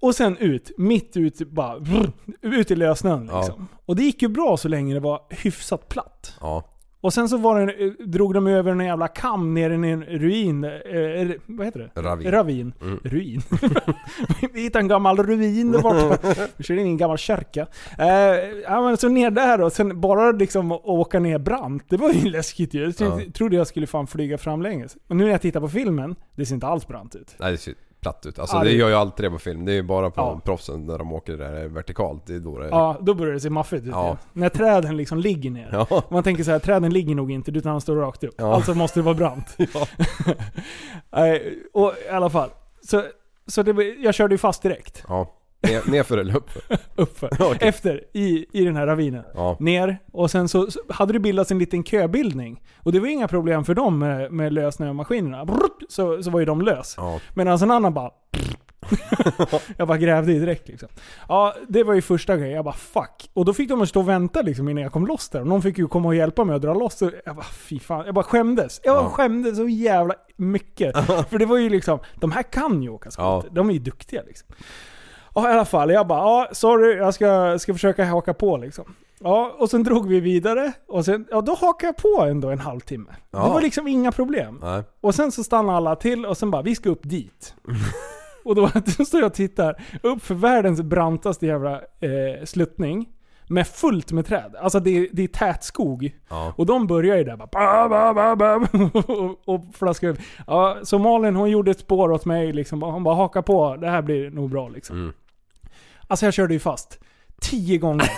Och 0.01 0.15
sen 0.15 0.37
ut, 0.37 0.71
mitt 0.77 1.17
ut, 1.17 1.37
bara, 1.51 1.79
brr, 1.79 2.11
ut 2.41 2.71
i 2.71 2.75
lössnön 2.75 3.27
Ja. 3.31 3.37
liksom. 3.39 3.67
Och 3.85 3.95
det 3.95 4.03
gick 4.03 4.21
ju 4.21 4.27
bra 4.27 4.57
så 4.57 4.67
länge 4.67 4.93
det 4.93 4.99
var 4.99 5.21
hyfsat 5.29 5.89
platt. 5.89 6.33
Ja. 6.41 6.63
Och 7.01 7.13
sen 7.13 7.29
så 7.29 7.37
var 7.37 7.65
det, 7.65 7.73
eh, 7.85 7.91
drog 8.05 8.33
de 8.33 8.47
över 8.47 8.71
en 8.71 8.79
jävla 8.79 9.07
kam 9.07 9.53
ner 9.53 9.69
i 9.69 9.73
en 9.91 10.03
ruin. 10.03 10.63
Eh, 10.63 10.71
eh, 10.71 11.29
vad 11.45 11.65
heter 11.67 11.91
det? 11.95 12.01
Ravin. 12.01 12.31
Ravin. 12.31 12.73
Mm. 12.81 12.99
Ruin. 13.03 13.41
Vi 14.53 14.61
hittade 14.61 14.83
en 14.83 14.87
gammal 14.87 15.17
ruin 15.17 15.71
där 15.71 15.79
borta. 15.79 16.17
Vi 16.57 16.63
körde 16.63 16.81
in 16.81 16.87
i 16.87 16.89
en 16.89 16.97
gammal 16.97 17.17
kyrka. 17.17 17.67
Eh, 17.99 18.07
ja, 18.63 18.81
men 18.81 18.97
så 18.97 19.09
ner 19.09 19.31
där 19.31 19.61
och 19.61 19.71
sen 19.71 20.01
bara 20.01 20.31
liksom 20.31 20.71
åka 20.71 21.19
ner 21.19 21.37
brant. 21.39 21.83
Det 21.89 21.97
var 21.97 22.11
ju 22.13 22.29
läskigt 22.29 22.73
ju. 22.73 22.83
Jag 22.83 22.95
trodde, 23.33 23.55
Ja. 23.55 23.59
jag 23.59 23.67
skulle 23.67 23.87
fan 23.87 24.07
flyga 24.07 24.37
framlänges. 24.37 24.97
Och 25.07 25.15
nu 25.15 25.23
när 25.23 25.31
jag 25.31 25.41
tittar 25.41 25.59
på 25.59 25.69
filmen, 25.69 26.15
det 26.35 26.45
ser 26.45 26.53
inte 26.55 26.67
alls 26.67 26.87
brant 26.87 27.15
ut. 27.15 27.35
Nej 27.39 27.51
det 27.51 27.57
ser 27.57 27.73
platt 28.01 28.25
ut. 28.25 28.39
Alltså 28.39 28.57
Ja, 28.57 28.63
det 28.63 28.71
gör 28.71 28.89
ju 28.89 28.95
alltid 28.95 29.25
det 29.25 29.29
på 29.31 29.39
film. 29.39 29.65
Det 29.65 29.71
är 29.71 29.75
ju 29.75 29.83
bara 29.83 30.09
på 30.11 30.21
Ja. 30.21 30.41
proffsen 30.45 30.85
när 30.85 30.97
de 30.97 31.13
åker 31.13 31.37
där 31.37 31.67
vertikalt. 31.67 32.23
Det 32.25 32.33
är 32.35 32.39
då 32.39 32.57
det. 32.59 32.67
Ja, 32.69 32.97
då 33.01 33.13
börjar 33.13 33.33
det 33.33 33.39
se 33.39 33.49
maffigt 33.49 33.83
ut. 33.83 33.89
Ja. 33.91 34.17
När 34.33 34.49
träden 34.49 34.97
liksom 34.97 35.17
ligger 35.17 35.49
ner. 35.51 35.85
Ja. 35.89 36.03
Man 36.09 36.23
tänker 36.23 36.43
så 36.43 36.51
här, 36.51 36.59
träden 36.59 36.93
ligger 36.93 37.15
nog 37.15 37.31
inte 37.31 37.51
utan 37.51 37.71
de 37.71 37.81
står 37.81 37.95
rakt 37.95 38.23
upp. 38.23 38.41
Alltså 38.41 38.73
måste 38.73 38.99
det 38.99 39.03
vara 39.03 39.15
brant. 39.15 39.55
Ja. 39.73 39.85
Nej, 41.09 41.59
och 41.73 41.93
i 42.05 42.09
alla 42.09 42.29
fall. 42.29 42.49
Så, 42.81 43.03
så 43.47 43.63
det, 43.63 43.83
jag 43.83 44.13
körde 44.13 44.33
ju 44.33 44.37
fast 44.37 44.61
direkt. 44.61 45.03
ja. 45.07 45.35
Ner, 45.61 45.91
nerför 45.91 46.17
eller 46.17 46.35
uppför? 46.35 46.61
Uppför. 46.95 47.29
Okej. 47.39 47.57
Efter, 47.67 48.03
i, 48.13 48.45
i 48.53 48.65
den 48.65 48.75
här 48.75 48.87
ravinen. 48.87 49.23
Ja. 49.33 49.57
Ner, 49.59 49.97
och 50.11 50.31
sen 50.31 50.49
så, 50.49 50.71
så 50.71 50.79
hade 50.89 51.13
det 51.13 51.19
bildats 51.19 51.51
en 51.51 51.59
liten 51.59 51.83
köbildning. 51.83 52.61
Och 52.83 52.91
det 52.91 52.99
var 52.99 53.07
inga 53.07 53.27
problem 53.27 53.65
för 53.65 53.73
dem 53.73 53.99
med, 53.99 54.31
med 54.31 54.53
lössnömaskinerna. 54.53 55.45
Brrrt, 55.45 55.83
Så, 55.89 56.23
så 56.23 56.29
var 56.31 56.39
ju 56.39 56.45
de 56.45 56.61
lös. 56.61 56.93
Ja. 56.97 57.19
Medan 57.33 57.63
en 57.63 57.71
annan 57.71 57.93
bara... 57.93 58.11
jag 59.77 59.87
bara 59.87 59.97
grävde 59.97 60.33
i 60.33 60.39
direkt 60.39 60.67
liksom. 60.67 60.89
Ja, 61.27 61.55
det 61.67 61.83
var 61.83 61.93
ju 61.93 62.01
första 62.01 62.37
grejen. 62.37 62.55
Jag 62.55 62.65
bara 62.65 62.73
fuck. 62.75 63.29
Och 63.33 63.45
då 63.45 63.53
fick 63.53 63.69
de 63.69 63.87
stå 63.87 63.99
och 63.99 64.09
vänta 64.09 64.41
liksom 64.41 64.69
innan 64.69 64.83
jag 64.83 64.91
kom 64.91 65.07
loss 65.07 65.29
där. 65.29 65.41
Och 65.41 65.47
någon 65.47 65.61
fick 65.61 65.77
ju 65.77 65.87
komma 65.87 66.07
och 66.07 66.15
hjälpa 66.15 66.43
mig 66.43 66.55
att 66.55 66.61
dra 66.61 66.73
loss. 66.73 67.01
Och 67.01 67.11
jag 67.25 67.35
bara 67.35 67.45
fy 67.45 67.79
fan. 67.79 68.05
Jag 68.05 68.15
bara 68.15 68.23
skämdes. 68.23 68.81
Jag 68.83 68.95
bara 68.95 69.03
Ja. 69.05 69.09
skämdes 69.09 69.57
så 69.57 69.67
jävla 69.67 70.13
mycket. 70.35 70.95
För 71.29 71.37
det 71.39 71.45
var 71.45 71.57
ju 71.57 71.69
liksom, 71.69 71.99
de 72.15 72.31
här 72.31 72.43
kan 72.43 72.83
ju 72.83 72.89
åka 72.89 73.11
skoter. 73.11 73.25
Ja. 73.27 73.43
De 73.51 73.69
är 73.69 73.73
ju 73.73 73.79
duktiga 73.79 74.21
liksom. 74.27 74.47
Ja 75.39 75.49
i 75.49 75.53
alla 75.53 75.65
fall, 75.65 75.91
jag 75.91 76.07
bara 76.07 76.19
ja 76.19 76.47
sorry, 76.51 76.97
jag 76.97 77.13
ska, 77.13 77.59
ska 77.59 77.73
försöka 77.73 78.05
haka 78.05 78.33
på 78.33 78.57
liksom. 78.57 78.85
Ja, 79.19 79.55
och 79.57 79.69
sen 79.69 79.83
drog 79.83 80.07
vi 80.07 80.19
vidare 80.19 80.71
och 80.87 81.05
sen, 81.05 81.27
ja 81.31 81.41
då 81.41 81.55
hakade 81.55 81.87
jag 81.87 81.97
på 81.97 82.23
ändå 82.23 82.49
en 82.49 82.59
halvtimme. 82.59 83.15
Ja. 83.31 83.43
Det 83.43 83.49
var 83.49 83.61
liksom 83.61 83.87
inga 83.87 84.11
problem. 84.11 84.59
Nej. 84.61 84.83
Och 85.01 85.15
sen 85.15 85.31
så 85.31 85.43
stannade 85.43 85.77
alla 85.77 85.95
till 85.95 86.25
och 86.25 86.37
sen 86.37 86.51
bara, 86.51 86.61
vi 86.61 86.75
ska 86.75 86.89
upp 86.89 87.09
dit. 87.09 87.53
och 88.45 88.55
då, 88.55 88.69
då 88.97 89.05
står 89.05 89.19
jag 89.19 89.27
och 89.27 89.33
tittar 89.33 89.81
upp 90.03 90.23
för 90.23 90.35
världens 90.35 90.81
brantaste 90.81 91.45
jävla 91.45 91.73
eh, 91.75 92.45
sluttning. 92.45 93.09
Med 93.51 93.67
fullt 93.67 94.11
med 94.11 94.25
träd. 94.25 94.55
Alltså 94.61 94.79
det 94.79 94.97
är, 94.97 95.07
det 95.11 95.23
är 95.23 95.27
tät 95.27 95.63
skog. 95.63 96.15
Ja. 96.29 96.53
Och 96.57 96.65
de 96.65 96.87
börjar 96.87 97.17
ju 97.17 97.23
där 97.23 97.37
bara 97.37 97.89
ba, 97.89 98.13
ba, 98.13 98.35
ba, 98.35 98.67
och, 99.13 99.39
och 99.45 99.65
flaskar 99.73 100.07
upp. 100.07 100.19
Ja, 100.47 100.77
så 100.83 100.99
Malin 100.99 101.35
hon 101.35 101.49
gjorde 101.49 101.71
ett 101.71 101.79
spår 101.79 102.11
åt 102.11 102.25
mig 102.25 102.53
liksom. 102.53 102.81
Hon 102.81 103.03
bara 103.03 103.15
haka 103.15 103.41
på, 103.41 103.75
det 103.75 103.89
här 103.89 104.01
blir 104.01 104.29
nog 104.29 104.49
bra 104.49 104.69
liksom. 104.69 104.95
Mm. 104.95 105.13
Alltså 106.09 106.25
jag 106.25 106.33
körde 106.33 106.53
ju 106.53 106.59
fast. 106.59 106.99
Tio 107.41 107.77
gånger. 107.77 108.11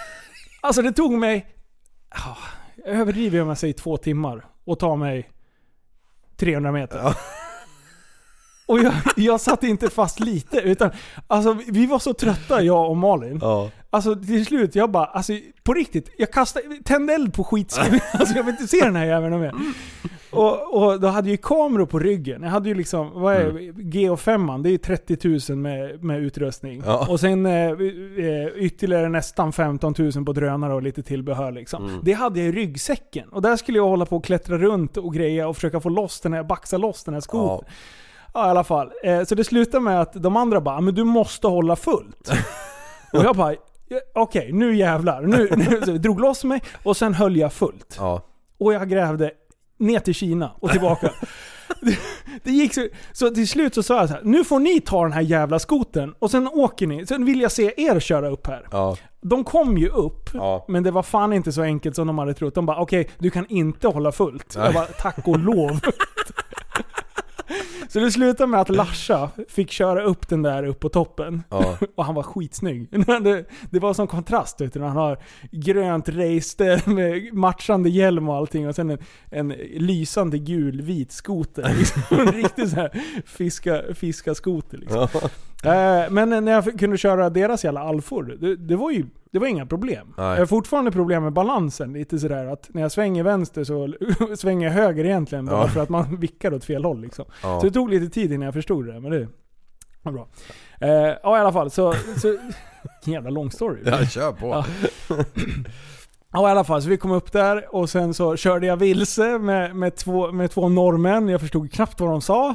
alltså 0.60 0.82
det 0.82 0.92
tog 0.92 1.12
mig... 1.12 1.46
Ja, 2.14 2.36
jag 2.76 2.94
överdriver 2.94 3.40
om 3.40 3.48
jag 3.48 3.58
säger 3.58 3.74
två 3.74 3.96
timmar. 3.96 4.44
Och 4.64 4.78
tar 4.78 4.96
mig 4.96 5.30
300 6.36 6.72
meter. 6.72 6.98
Ja. 6.98 7.14
Och 8.66 8.78
jag, 8.78 8.94
jag 9.16 9.40
satt 9.40 9.64
inte 9.64 9.90
fast 9.90 10.20
lite, 10.20 10.56
utan 10.56 10.90
alltså 11.26 11.58
vi 11.68 11.86
var 11.86 11.98
så 11.98 12.14
trötta 12.14 12.62
jag 12.62 12.90
och 12.90 12.96
Malin. 12.96 13.38
Ja. 13.42 13.70
Alltså 13.90 14.14
till 14.16 14.46
slut, 14.46 14.74
jag 14.74 14.90
bara, 14.90 15.04
alltså 15.04 15.32
på 15.62 15.74
riktigt, 15.74 16.10
jag 16.18 16.30
kastade, 16.32 16.64
tände 16.84 17.14
eld 17.14 17.34
på 17.34 17.44
skitskrot. 17.44 18.02
Alltså 18.12 18.36
jag 18.36 18.42
vill 18.44 18.54
inte 18.54 18.68
se 18.68 18.84
den 18.84 18.96
här 18.96 19.04
jäveln 19.06 19.40
mer. 19.40 19.52
Och, 20.30 20.74
och 20.82 21.00
då 21.00 21.08
hade 21.08 21.28
jag 21.28 21.32
ju 21.32 21.36
kameror 21.36 21.86
på 21.86 21.98
ryggen. 21.98 22.42
Jag 22.42 22.50
hade 22.50 22.68
ju 22.68 22.74
liksom, 22.74 23.10
vad 23.14 23.34
är 23.34 23.48
Mm. 23.50 23.74
GH5, 23.76 24.62
det 24.62 24.70
är 24.70 24.78
30 24.78 25.52
000 25.52 25.58
med, 25.58 26.04
med 26.04 26.20
utrustning. 26.20 26.82
Ja. 26.86 27.06
Och 27.10 27.20
sen 27.20 27.46
eh, 27.46 27.52
eh, 27.70 28.46
ytterligare 28.56 29.08
nästan 29.08 29.52
15 29.52 29.94
000 29.98 30.24
på 30.24 30.32
drönare 30.32 30.74
och 30.74 30.82
lite 30.82 31.02
tillbehör 31.02 31.52
liksom. 31.52 31.84
Mm. 31.88 32.00
Det 32.02 32.12
hade 32.12 32.38
jag 32.40 32.48
i 32.48 32.52
ryggsäcken. 32.52 33.28
Och 33.28 33.42
där 33.42 33.56
skulle 33.56 33.78
jag 33.78 33.88
hålla 33.88 34.06
på 34.06 34.16
och 34.16 34.24
klättra 34.24 34.58
runt 34.58 34.96
och 34.96 35.14
greja 35.14 35.48
och 35.48 35.54
försöka 35.56 35.80
få 35.80 35.88
loss 35.88 36.20
den 36.20 36.32
här, 36.32 36.42
baxa 36.42 36.76
loss 36.76 37.04
den 37.04 37.14
här 37.14 37.20
skotern. 37.20 37.64
Ja. 37.66 37.72
Ja, 38.34 38.46
i 38.46 38.50
alla 38.50 38.64
fall. 38.64 38.90
Eh, 39.04 39.24
så 39.24 39.34
det 39.34 39.44
slutade 39.44 39.80
med 39.84 40.00
att 40.00 40.12
de 40.22 40.36
andra 40.36 40.60
bara, 40.60 40.76
"Ah, 40.76 40.80
men 40.80 40.94
du 40.94 41.04
måste 41.04 41.46
hålla 41.46 41.76
fullt. 41.76 42.30
och 43.12 43.24
jag 43.24 43.36
bara, 43.36 43.54
"Ja, 43.88 43.98
okej 44.14 44.52
nu 44.52 44.76
jävlar. 44.76 45.22
Nu, 45.22 45.48
nu. 45.56 45.80
Jag 45.86 46.00
drog 46.00 46.20
loss 46.20 46.44
mig 46.44 46.62
och 46.82 46.96
sen 46.96 47.14
höll 47.14 47.36
jag 47.36 47.52
fullt. 47.52 47.96
Ja. 47.98 48.22
Och 48.58 48.72
jag 48.72 48.88
grävde 48.88 49.30
ner 49.78 49.98
till 50.00 50.14
Kina 50.14 50.50
och 50.60 50.70
tillbaka. 50.70 51.10
det, 51.80 51.98
det 52.44 52.50
gick 52.50 52.74
så, 52.74 52.88
så 53.12 53.30
till 53.30 53.48
slut 53.48 53.74
så 53.74 53.82
sa 53.82 53.96
jag 53.98 54.08
så 54.08 54.14
här, 54.14 54.22
nu 54.24 54.44
får 54.44 54.58
ni 54.60 54.80
ta 54.80 55.02
den 55.02 55.12
här 55.12 55.20
jävla 55.20 55.58
skoten 55.58 56.14
och 56.18 56.30
sen 56.30 56.48
åker 56.48 56.86
ni. 56.86 57.06
Sen 57.06 57.24
vill 57.24 57.40
jag 57.40 57.52
se 57.52 57.74
er 57.76 58.00
köra 58.00 58.28
upp 58.30 58.46
här. 58.46 58.66
Ja. 58.70 58.96
De 59.20 59.44
kom 59.44 59.78
ju 59.78 59.88
upp, 59.88 60.30
Ja. 60.34 60.64
men 60.68 60.82
det 60.82 60.90
var 60.90 61.02
fan 61.02 61.32
inte 61.32 61.52
så 61.52 61.62
enkelt 61.62 61.96
som 61.96 62.06
de 62.06 62.18
hade 62.18 62.34
trott. 62.34 62.54
De 62.54 62.66
bara 62.66 62.80
okej, 62.80 63.10
du 63.18 63.30
kan 63.30 63.46
inte 63.48 63.88
hålla 63.88 64.12
fullt. 64.12 64.54
Jag 64.54 64.64
Nej. 64.64 64.72
bara 64.72 64.84
tack 64.86 65.28
och 65.28 65.38
lov. 65.38 65.80
så 67.88 67.98
det 67.98 68.10
slutade 68.10 68.46
med 68.46 68.60
att 68.60 68.68
Larsa 68.68 69.30
fick 69.48 69.70
köra 69.70 70.02
upp 70.02 70.28
den 70.28 70.42
där 70.42 70.66
upp 70.66 70.80
på 70.80 70.88
toppen. 70.88 71.42
Ja. 71.48 71.78
Och 71.94 72.04
han 72.04 72.14
var 72.14 72.22
skitsnygg. 72.22 72.88
det, 73.70 73.78
var 73.78 73.94
som 73.94 74.06
kontrast 74.06 74.58
när 74.58 74.80
han 74.80 74.96
har 74.96 75.18
grönt 75.50 76.08
race 76.08 76.80
med 76.86 77.34
matchande 77.34 77.88
hjälm 77.88 78.28
och 78.28 78.36
allting 78.36 78.68
och 78.68 78.74
sen 78.74 78.90
en, 78.90 78.98
en 79.30 79.48
lysande 79.74 80.38
gul 80.38 80.82
vit 80.82 81.12
skoter. 81.12 81.74
Liksom. 81.78 82.02
En 82.10 82.32
riktig 82.32 82.68
så 82.68 82.76
här 82.76 83.02
fiska, 83.26 83.82
fiska 83.94 84.34
skoter 84.34 84.78
liksom. 84.78 85.08
Ja. 85.12 85.30
Eh, 85.62 86.10
Men 86.10 86.44
när 86.44 86.52
jag 86.52 86.78
kunde 86.78 86.98
köra 86.98 87.30
deras 87.30 87.64
jävla 87.64 87.80
alfor, 87.80 88.36
det, 88.40 88.56
det 88.56 88.76
var 88.76 88.90
ju 88.90 89.06
det 89.30 89.38
var 89.38 89.46
inga 89.46 89.66
problem. 89.66 90.14
Nej. 90.18 90.26
Jag 90.30 90.38
har 90.38 90.46
fortfarande 90.46 90.90
problem 90.92 91.22
med 91.22 91.32
balansen. 91.32 91.92
Lite 91.92 92.18
sådär 92.18 92.46
att 92.46 92.68
när 92.74 92.82
jag 92.82 92.92
svänger 92.92 93.22
vänster 93.22 93.64
så 93.64 93.94
svänger 94.36 94.66
jag 94.66 94.74
höger 94.74 95.04
egentligen. 95.04 95.46
Bara 95.46 95.60
Ja. 95.62 95.68
för 95.68 95.80
att 95.80 95.88
man 95.88 96.16
vickar 96.20 96.54
åt 96.54 96.64
fel 96.64 96.84
håll 96.84 97.00
liksom. 97.00 97.24
Ja. 97.42 97.60
Så 97.60 97.66
det 97.66 97.72
tog 97.72 97.90
lite 97.90 98.08
tid 98.14 98.32
innan 98.32 98.44
jag 98.44 98.54
förstod 98.54 98.86
det, 98.86 99.00
men 99.00 99.10
det 99.10 99.28
var 100.02 100.12
bra. 100.12 100.28
Eh, 100.80 100.90
ja 101.22 101.36
i 101.36 101.40
alla 101.40 101.52
fall, 101.52 101.70
så... 101.70 101.94
så 102.16 102.36
jävla 103.10 103.30
lång 103.30 103.50
story. 103.50 103.80
Ja, 103.84 104.06
kör 104.06 104.32
på. 104.32 104.46
Ja. 104.46 104.64
Ja 106.32 106.48
i 106.48 106.50
alla 106.50 106.64
fall, 106.64 106.82
så 106.82 106.88
vi 106.88 106.96
kom 106.96 107.10
upp 107.10 107.32
där 107.32 107.74
och 107.74 107.90
sen 107.90 108.14
så 108.14 108.36
körde 108.36 108.66
jag 108.66 108.76
vilse 108.76 109.38
med, 109.38 109.76
med, 109.76 109.96
två, 109.96 110.32
med 110.32 110.50
två 110.50 110.68
norrmän. 110.68 111.28
Jag 111.28 111.40
förstod 111.40 111.72
knappt 111.72 112.00
vad 112.00 112.10
de 112.10 112.20
sa. 112.20 112.54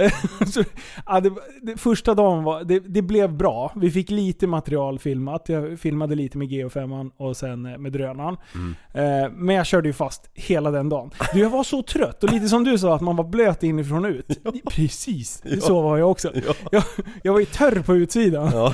så, 0.52 0.64
ja, 1.06 1.20
det, 1.20 1.32
det, 1.62 1.76
första 1.76 2.14
dagen 2.14 2.44
var, 2.44 2.64
det, 2.64 2.80
det 2.80 3.02
blev 3.02 3.32
bra. 3.32 3.72
Vi 3.76 3.90
fick 3.90 4.10
lite 4.10 4.46
material 4.46 4.98
filmat. 4.98 5.48
Jag 5.48 5.80
filmade 5.80 6.14
lite 6.14 6.38
med 6.38 6.48
GH5 6.48 7.10
och 7.16 7.36
sen 7.36 7.66
eh, 7.66 7.78
med 7.78 7.92
drönaren. 7.92 8.36
Eh, 8.92 9.30
men 9.32 9.54
jag 9.54 9.66
körde 9.66 9.88
ju 9.88 9.92
fast 9.92 10.30
hela 10.34 10.70
den 10.70 10.88
dagen. 10.88 11.10
Du, 11.32 11.40
jag 11.40 11.50
var 11.50 11.64
så 11.64 11.82
trött 11.82 12.24
och 12.24 12.30
lite 12.30 12.48
som 12.48 12.64
du 12.64 12.78
sa 12.78 12.94
att 12.94 13.02
man 13.02 13.16
var 13.16 13.24
blöt 13.24 13.62
inifrån 13.62 14.04
och 14.04 14.10
ut. 14.10 14.44
Precis, 14.70 15.42
så 15.60 15.82
var 15.82 15.98
jag 15.98 16.10
också. 16.10 16.32
Jag, 16.70 16.82
jag 17.22 17.32
var 17.32 17.40
ju 17.40 17.46
törr 17.46 17.82
på 17.82 17.96
utsidan. 17.96 18.52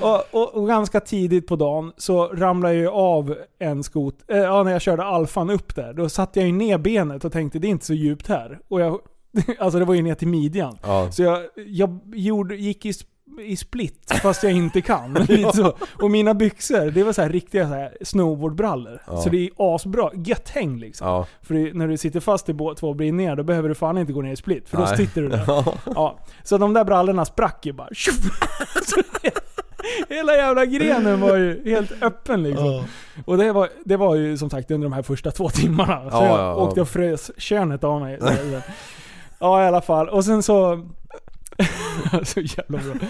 Och, 0.00 0.34
och, 0.34 0.54
och 0.54 0.68
ganska 0.68 1.00
tidigt 1.00 1.46
på 1.46 1.56
dagen 1.56 1.92
så 1.96 2.26
ramlade 2.26 2.74
jag 2.74 2.94
av 2.94 3.36
en 3.58 3.82
skot. 3.82 4.14
Eh, 4.28 4.36
ja, 4.38 4.62
när 4.62 4.72
jag 4.72 4.82
körde 4.82 5.04
alfan 5.04 5.50
upp 5.50 5.74
där. 5.74 5.92
Då 5.92 6.08
satte 6.08 6.40
jag 6.40 6.46
ju 6.46 6.52
ner 6.52 6.78
benet 6.78 7.24
och 7.24 7.32
tänkte 7.32 7.58
det 7.58 7.66
är 7.66 7.70
inte 7.70 7.86
så 7.86 7.94
djupt 7.94 8.28
här. 8.28 8.58
Och 8.68 8.80
jag, 8.80 9.00
alltså 9.58 9.78
det 9.78 9.84
var 9.84 9.94
ju 9.94 10.02
ner 10.02 10.14
till 10.14 10.28
midjan. 10.28 10.78
Ja. 10.82 11.12
Så 11.12 11.22
jag, 11.22 11.42
jag 11.66 12.00
gjorde, 12.14 12.56
gick 12.56 12.86
i, 12.86 12.92
i 13.42 13.56
split 13.56 14.12
fast 14.22 14.42
jag 14.42 14.52
inte 14.52 14.80
kan. 14.80 15.14
Lite 15.28 15.56
så. 15.56 15.76
Och 16.02 16.10
mina 16.10 16.34
byxor, 16.34 16.90
det 16.90 17.02
var 17.02 17.12
så 17.12 17.22
här 17.22 17.28
riktiga 17.28 17.68
så 17.68 17.74
här 17.74 17.96
snowboardbrallor. 18.02 19.02
Ja. 19.06 19.16
Så 19.16 19.28
det 19.28 19.38
är 19.38 19.50
asbra. 19.56 20.10
Gött 20.14 20.48
häng 20.48 20.78
liksom. 20.78 21.06
Ja. 21.06 21.26
För 21.42 21.54
det, 21.54 21.74
när 21.74 21.88
du 21.88 21.96
sitter 21.96 22.20
fast 22.20 22.48
i 22.48 22.56
två 22.78 22.94
brinningar 22.94 23.36
då 23.36 23.42
behöver 23.42 23.68
du 23.68 23.74
fan 23.74 23.98
inte 23.98 24.12
gå 24.12 24.22
ner 24.22 24.32
i 24.32 24.36
split. 24.36 24.68
För 24.68 24.76
då 24.76 24.84
Nej. 24.84 24.96
sitter 24.96 25.22
du 25.22 25.28
där. 25.28 25.44
Ja. 25.94 26.18
Så 26.42 26.58
de 26.58 26.72
där 26.74 26.84
brallorna 26.84 27.24
sprack 27.24 27.66
ju 27.66 27.72
bara. 27.72 27.88
Hela 30.08 30.36
jävla 30.36 30.66
grenen 30.66 31.20
var 31.20 31.36
ju 31.36 31.70
helt 31.70 32.02
öppen 32.02 32.42
liksom. 32.42 32.84
Och 33.24 33.38
det 33.38 33.52
var, 33.52 33.68
det 33.84 33.96
var 33.96 34.14
ju 34.14 34.36
som 34.36 34.50
sagt 34.50 34.70
under 34.70 34.84
de 34.88 34.92
här 34.92 35.02
första 35.02 35.30
två 35.30 35.48
timmarna. 35.48 36.10
Så 36.10 36.16
Ja, 36.16 36.24
jag 36.24 36.38
ja, 36.38 36.38
ja. 36.38 36.54
åkte 36.54 36.80
och 36.80 36.88
frös 36.88 37.30
könet 37.36 37.84
av 37.84 38.00
mig. 38.00 38.18
Ja 39.38 39.64
i 39.64 39.66
alla 39.66 39.80
fall. 39.80 40.08
Och 40.08 40.24
sen 40.24 40.42
så... 40.42 40.86
så 42.24 42.40
jävla 42.40 42.78
bra. 42.78 43.08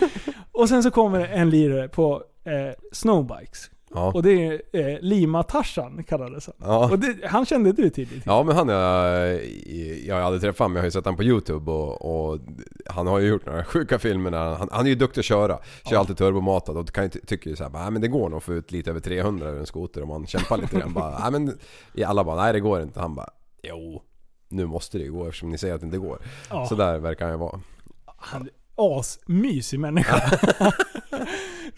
Och 0.53 0.69
sen 0.69 0.83
så 0.83 0.91
kommer 0.91 1.21
en 1.27 1.51
lirare 1.51 1.89
på 1.89 2.23
eh, 2.45 2.75
snowbikes. 2.93 3.71
Ja. 3.95 4.13
Och 4.15 4.23
det 4.23 4.47
är 4.47 4.63
eh, 4.73 4.99
Lima-Tarzan 5.01 6.05
kallades 6.05 6.47
han. 6.47 6.55
Ja. 6.59 6.91
Och 6.91 6.99
det, 6.99 7.17
han 7.27 7.47
kände 7.47 7.73
du 7.73 7.91
tidigt. 7.91 8.23
Ja 8.27 8.43
men 8.43 8.57
han 8.57 8.69
jag, 8.69 9.41
jag 10.07 10.15
har 10.15 10.23
aldrig 10.23 10.43
träffat 10.43 10.59
honom, 10.59 10.77
jag 10.77 10.83
har 10.83 10.87
ju 10.87 10.91
sett 10.91 11.05
honom 11.05 11.17
på 11.17 11.23
youtube 11.23 11.71
och, 11.71 12.31
och 12.31 12.39
han 12.87 13.07
har 13.07 13.19
ju 13.19 13.29
gjort 13.29 13.47
några 13.47 13.65
sjuka 13.65 13.99
filmer 13.99 14.31
när 14.31 14.55
han, 14.55 14.69
han 14.73 14.85
är 14.87 14.91
ju 14.91 14.95
duktig 14.95 15.21
att 15.21 15.25
köra. 15.25 15.59
Kör 15.85 15.97
alltid 15.97 16.17
turbomatad 16.17 16.77
och 16.77 16.91
kan 16.91 17.05
ju 17.05 17.11
ty- 17.11 17.21
tycker 17.21 17.51
ju 17.51 17.57
såhär 17.57 17.71
nej 17.71 17.91
men 17.91 18.03
det 18.03 18.09
går 18.09 18.29
nog 18.29 18.37
att 18.37 18.45
få 18.45 18.55
ut 18.55 18.73
lite 18.73 18.91
över 18.91 19.01
300 19.01 19.49
ur 19.51 19.59
en 19.59 19.67
skoter 19.67 20.03
om 20.03 20.09
man 20.09 20.27
kämpar 20.27 20.57
lite 20.57 20.77
grann. 20.77 20.93
bara, 20.93 21.19
nej 21.19 21.41
men 21.41 21.59
i 21.95 22.05
alla 22.05 22.25
bara 22.25 22.43
nej 22.43 22.53
det 22.53 22.61
går 22.61 22.83
inte. 22.83 23.01
Han 23.01 23.15
bara 23.15 23.31
jo 23.63 24.03
nu 24.49 24.67
måste 24.67 24.99
det 24.99 25.05
ju 25.05 25.13
gå 25.13 25.27
eftersom 25.27 25.51
ni 25.51 25.59
säger 25.59 25.75
att 25.75 25.81
det 25.81 25.85
inte 25.87 25.99
går. 25.99 26.19
Ja. 26.51 26.67
Så 26.67 26.75
där 26.75 26.99
verkar 26.99 27.25
han 27.25 27.35
ju 27.35 27.39
vara. 27.39 27.61
Han 28.19 28.43
är 28.43 28.51
asmysig 28.77 29.81
människa. 29.81 30.39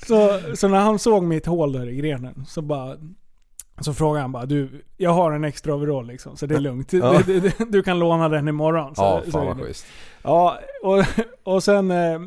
så, 0.06 0.40
så 0.56 0.68
när 0.68 0.78
han 0.78 0.98
såg 0.98 1.22
mitt 1.22 1.46
hål 1.46 1.72
där 1.72 1.88
i 1.88 1.96
grenen 1.96 2.44
så 2.48 2.62
bara... 2.62 2.96
Så 3.80 3.94
frågade 3.94 4.20
han 4.22 4.32
bara 4.32 4.46
du, 4.46 4.84
jag 4.96 5.10
har 5.10 5.32
en 5.32 5.44
extra 5.44 5.74
overall 5.74 6.06
liksom, 6.06 6.36
så 6.36 6.46
det 6.46 6.54
är 6.54 6.60
lugnt. 6.60 6.92
Ja. 6.92 7.20
Du, 7.26 7.40
du, 7.40 7.52
du 7.68 7.82
kan 7.82 7.98
låna 7.98 8.28
den 8.28 8.48
imorgon. 8.48 8.94
Så, 8.94 9.02
Ja 9.02 9.22
fan 9.32 9.46
vad 9.46 9.60
schysst. 9.60 9.86
Ja, 10.22 10.58
och, 10.82 11.04
och 11.54 11.62
sen... 11.62 11.90
eh, 11.90 12.20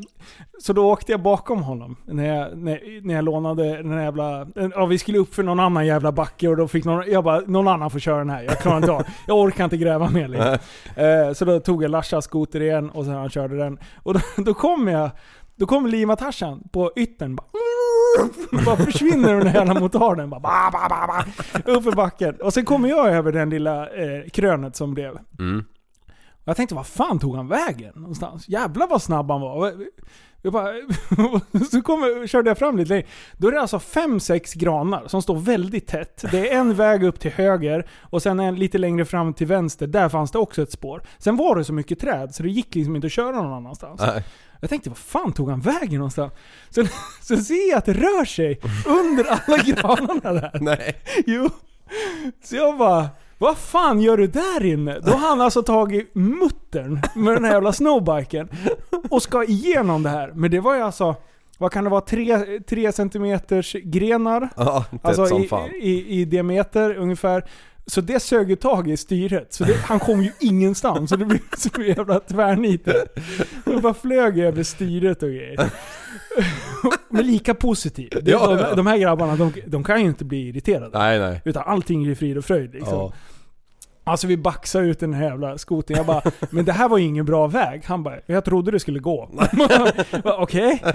Så 0.60 0.74
då 0.74 0.92
åkte 0.92 1.12
jag 1.12 1.22
bakom 1.22 1.64
honom 1.64 1.96
när 2.06 2.28
jag, 2.38 2.58
när, 2.58 3.06
när 3.08 3.14
jag 3.16 3.24
lånade 3.26 3.78
den 3.78 3.92
här 3.92 4.04
jävla... 4.04 4.48
Ja, 4.76 4.86
vi 4.86 4.98
skulle 4.98 5.18
upp 5.18 5.36
för 5.36 5.44
någon 5.44 5.60
annan 5.60 5.86
jävla 5.86 6.12
backe 6.12 6.48
och 6.48 6.58
då 6.58 6.68
fick 6.68 6.86
någon... 6.86 7.12
Jag 7.12 7.24
bara, 7.24 7.40
någon 7.40 7.68
annan 7.68 7.90
får 7.90 8.00
köra 8.00 8.18
den 8.18 8.30
här. 8.30 8.44
Jag 8.44 8.60
klarar 8.60 8.78
inte 8.78 8.92
av 8.92 9.04
Jag 9.28 9.38
orkar 9.38 9.64
inte 9.64 9.78
gräva 9.78 10.10
mer 10.10 10.28
liksom. 10.28 10.58
Eh, 10.96 11.34
Så 11.34 11.46
då 11.46 11.60
tog 11.60 11.84
jag 11.84 11.92
Larsas 11.92 12.26
skoter 12.26 12.62
igen 12.62 12.90
och 12.90 13.06
sen 13.06 13.14
han 13.14 13.30
körde 13.30 13.58
den. 13.58 13.78
Och 14.04 14.14
då, 14.14 14.20
då 14.38 14.54
kom 14.54 14.88
jag... 14.88 15.10
Då 15.56 15.66
kom 15.66 15.88
Lima 15.88 16.16
Tarzan 16.16 16.64
på 16.72 16.92
yttern 16.96 17.36
bara... 17.36 17.48
Bara 18.66 18.78
försvinner 18.78 19.34
den 19.34 19.48
här 19.48 19.56
jävla 19.56 19.80
motorn. 19.80 20.30
Bara, 20.30 20.40
ba, 20.40 20.72
ba, 20.72 20.90
ba, 20.90 21.08
ba, 21.08 21.72
upp 21.72 21.84
för 21.84 21.92
backen. 21.92 22.36
Och 22.42 22.54
sen 22.54 22.66
kommer 22.66 22.90
jag 22.90 23.08
över 23.08 23.32
den 23.32 23.50
lilla 23.50 23.90
eh, 23.90 24.30
krönet 24.30 24.76
som 24.76 24.94
blev. 24.94 25.18
Mm. 25.40 25.66
Och 26.44 26.48
jag 26.48 26.58
tänkte, 26.58 26.76
vad 26.76 26.88
fan 26.88 27.20
tog 27.20 27.36
han 27.36 27.48
vägen 27.48 27.94
någonstans? 27.96 28.50
Jävlar 28.50 28.88
vad 28.88 29.02
snabb 29.02 29.32
han 29.32 29.42
var. 29.42 29.74
Jag 30.42 30.54
bara, 30.54 30.74
så 31.72 31.82
kom, 31.82 32.28
körde 32.28 32.50
jag 32.50 32.58
fram 32.58 32.78
lite 32.78 32.90
längre. 32.90 33.08
Då 33.38 33.48
är 33.48 33.52
det 33.52 33.62
alltså 33.62 33.80
fem 33.80 34.20
sex 34.20 34.54
granar 34.54 35.08
som 35.08 35.22
står 35.22 35.36
väldigt 35.36 35.88
tätt. 35.88 36.26
Det 36.32 36.54
är 36.54 36.60
en 36.60 36.74
väg 36.74 37.04
upp 37.04 37.20
till 37.20 37.32
höger 37.32 37.88
och 38.02 38.22
sen 38.22 38.40
en 38.40 38.56
lite 38.56 38.78
längre 38.78 39.06
fram 39.06 39.34
till 39.34 39.48
vänster. 39.48 39.88
Där 39.88 40.10
fanns 40.10 40.32
det 40.32 40.40
också 40.40 40.62
ett 40.62 40.72
spår. 40.72 41.04
Sen 41.18 41.36
var 41.36 41.56
det 41.56 41.64
så 41.64 41.74
mycket 41.74 42.00
träd 42.00 42.36
så 42.36 42.44
det 42.44 42.50
gick 42.50 42.76
liksom 42.76 42.96
inte 42.96 43.06
att 43.06 43.14
köra 43.14 43.42
någon 43.42 43.54
annanstans. 43.54 44.02
Nej. 44.02 44.24
Jag 44.64 44.70
tänkte, 44.70 44.90
vad 44.90 44.98
fan 44.98 45.34
tog 45.34 45.50
han 45.50 45.60
vägen 45.62 45.98
någonstans? 45.98 46.34
Sen, 46.70 46.88
så 47.22 47.38
ser 47.38 47.70
jag 47.70 47.78
att 47.78 47.86
det 47.86 47.94
rör 47.94 48.26
sig 48.26 48.60
under 48.88 49.24
alla 49.24 49.58
granarna 49.64 50.34
där. 50.42 50.60
Nej. 50.62 50.96
Jo. 51.26 51.50
Så 52.44 52.56
jag 52.56 52.78
bara, 52.78 53.10
vad 53.38 53.58
fan 53.58 54.02
gör 54.02 54.18
du 54.18 54.28
där 54.28 54.66
inne? 54.66 55.00
Då 55.00 55.12
har 55.12 55.30
han 55.30 55.42
alltså 55.42 55.64
tagit 55.64 56.16
muttern 56.16 57.02
med 57.16 57.34
den 57.36 57.44
här 57.44 57.52
jävla 57.54 57.74
snowbiken 57.74 58.50
och 59.10 59.24
ska 59.24 59.44
igenom 59.44 60.04
det 60.04 60.10
här. 60.10 60.32
Men 60.36 60.52
det 60.52 60.60
var 60.60 60.76
ju 60.76 60.82
alltså, 60.82 61.16
vad 61.58 61.72
kan 61.72 61.84
det 61.84 61.90
vara, 61.90 62.02
3 62.02 62.60
tre 62.60 62.92
centimeters 62.92 63.74
grenar? 63.84 64.50
Ja, 64.56 64.86
Alltså 65.02 65.26
som 65.26 65.44
i, 65.44 65.48
fan. 65.48 65.70
i, 65.70 66.20
i 66.22 66.26
diameter 66.26 66.96
ungefär. 66.98 67.44
Så 67.86 68.02
det 68.02 68.20
sög 68.20 68.50
ju 68.50 68.56
tag 68.56 68.90
i 68.90 68.98
styret. 68.98 69.54
Så 69.54 69.64
det, 69.64 69.74
han 69.78 70.00
kom 70.00 70.24
ju 70.24 70.32
ingenstans. 70.40 71.10
Så 71.10 71.16
det 71.16 71.26
blev 71.26 71.40
så 71.58 71.82
jävla 71.82 72.20
tvärnitet. 72.20 73.18
Och 73.66 73.82
bara 73.82 73.94
flög 73.94 74.40
över 74.40 74.64
styret 74.64 75.24
och 75.24 75.30
grejer. 75.30 75.70
Men 77.10 77.28
lika 77.28 77.54
positivt. 77.54 78.14
Det- 78.22 78.32
Ja, 78.32 78.48
de, 78.48 78.58
ja. 78.60 78.76
de 78.76 78.88
här 78.88 78.98
grabbarna, 78.98 79.36
de, 79.36 79.54
de 79.68 79.84
kan 79.84 80.02
ju 80.02 80.06
inte 80.08 80.26
bli 80.26 80.48
irriterade. 80.50 80.98
Nej 81.00 81.20
nej. 81.20 81.42
Utan 81.46 81.64
allting 81.66 82.06
är 82.06 82.16
frid 82.16 82.38
och 82.38 82.46
fröjd 82.46 82.74
liksom. 82.74 82.94
Ja. 82.98 83.14
Alltså 84.04 84.28
vi 84.28 84.38
baxade 84.38 84.86
ut 84.88 85.00
den 85.00 85.14
här 85.14 85.24
jävla 85.24 85.58
skotern. 85.58 85.98
Jag 85.98 86.06
bara, 86.06 86.22
men 86.50 86.66
det 86.66 86.72
här 86.72 86.90
var 86.90 86.98
ju 86.98 87.06
ingen 87.06 87.26
bra 87.26 87.48
väg. 87.48 87.84
Han 87.86 88.04
bara, 88.04 88.16
jag 88.26 88.46
trodde 88.46 88.72
det 88.72 88.80
skulle 88.80 89.00
gå. 89.00 89.30
Okej. 90.24 90.84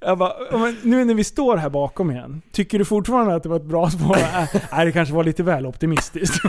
Jag 0.00 0.18
bara, 0.18 0.32
"Ja, 0.50 0.58
men 0.58 0.76
nu 0.82 1.04
när 1.04 1.14
vi 1.14 1.24
står 1.24 1.56
här 1.56 1.68
bakom 1.70 2.10
igen. 2.10 2.42
Tycker 2.52 2.78
du 2.78 2.84
fortfarande 2.84 3.34
att 3.34 3.42
det 3.42 3.48
var 3.48 3.56
ett 3.56 3.64
bra 3.64 3.90
spår? 3.90 4.16
Nej, 4.76 4.86
det 4.86 4.92
kanske 4.92 5.14
var 5.14 5.24
lite 5.24 5.42
väl 5.42 5.66
optimistiskt. 5.66 6.40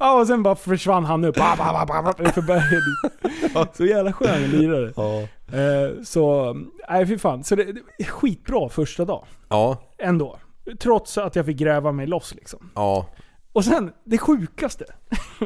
Ja, 0.00 0.20
och 0.20 0.26
sen 0.26 0.42
bara 0.42 0.54
försvann 0.56 1.04
han 1.04 1.24
upp. 1.24 1.36
Ba, 1.36 1.56
ba, 1.58 1.86
ba, 1.86 2.02
ba, 2.02 2.12
ba, 2.18 2.30
för 2.32 2.42
berget. 2.42 3.76
Så 3.76 3.84
jävla 3.86 4.12
skön 4.12 4.42
lirare. 4.50 4.92
Ja. 4.96 5.20
Eh, 5.58 6.02
Så, 6.04 6.54
nej 6.90 7.06
fy 7.06 7.18
fan. 7.18 7.44
Så 7.44 7.54
det, 7.56 7.66
det 7.98 8.04
skitbra 8.04 8.68
första 8.68 9.04
dag. 9.04 9.24
Ja. 9.48 9.76
Ändå. 9.98 10.36
Trots 10.78 11.18
att 11.18 11.36
jag 11.36 11.46
fick 11.46 11.56
gräva 11.56 11.92
mig 11.92 12.06
loss 12.06 12.34
liksom. 12.34 12.70
Ja. 12.74 13.06
Och 13.52 13.64
sen, 13.64 13.92
det 14.04 14.18
sjukaste. 14.18 14.84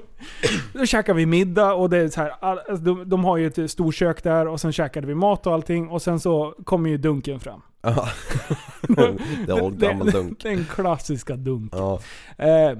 Då 0.74 0.86
käkade 0.86 1.16
vi 1.16 1.26
middag 1.26 1.72
och 1.74 1.90
det 1.90 1.96
är 1.98 2.08
så 2.08 2.20
här, 2.20 2.30
all- 2.40 2.58
alltså, 2.58 2.84
de, 2.84 3.08
de 3.08 3.24
har 3.24 3.36
ju 3.36 3.46
ett 3.46 3.70
storkök 3.70 4.22
där 4.22 4.48
och 4.48 4.60
sen 4.60 4.72
käkade 4.72 5.06
vi 5.06 5.14
mat 5.14 5.46
och 5.46 5.52
allting 5.54 5.88
och 5.88 6.02
sen 6.02 6.20
så 6.20 6.54
kommer 6.64 6.90
ju 6.90 6.96
dunken 6.98 7.40
fram. 7.40 7.60
Ja. 7.82 8.08
Det 8.88 9.02
är 9.52 9.70
gammal 9.70 10.10
dunk. 10.10 10.42
Den 10.42 10.64
klassiska 10.64 11.36
dunk. 11.36 11.72
Ja. 11.76 12.00
Eh, 12.36 12.78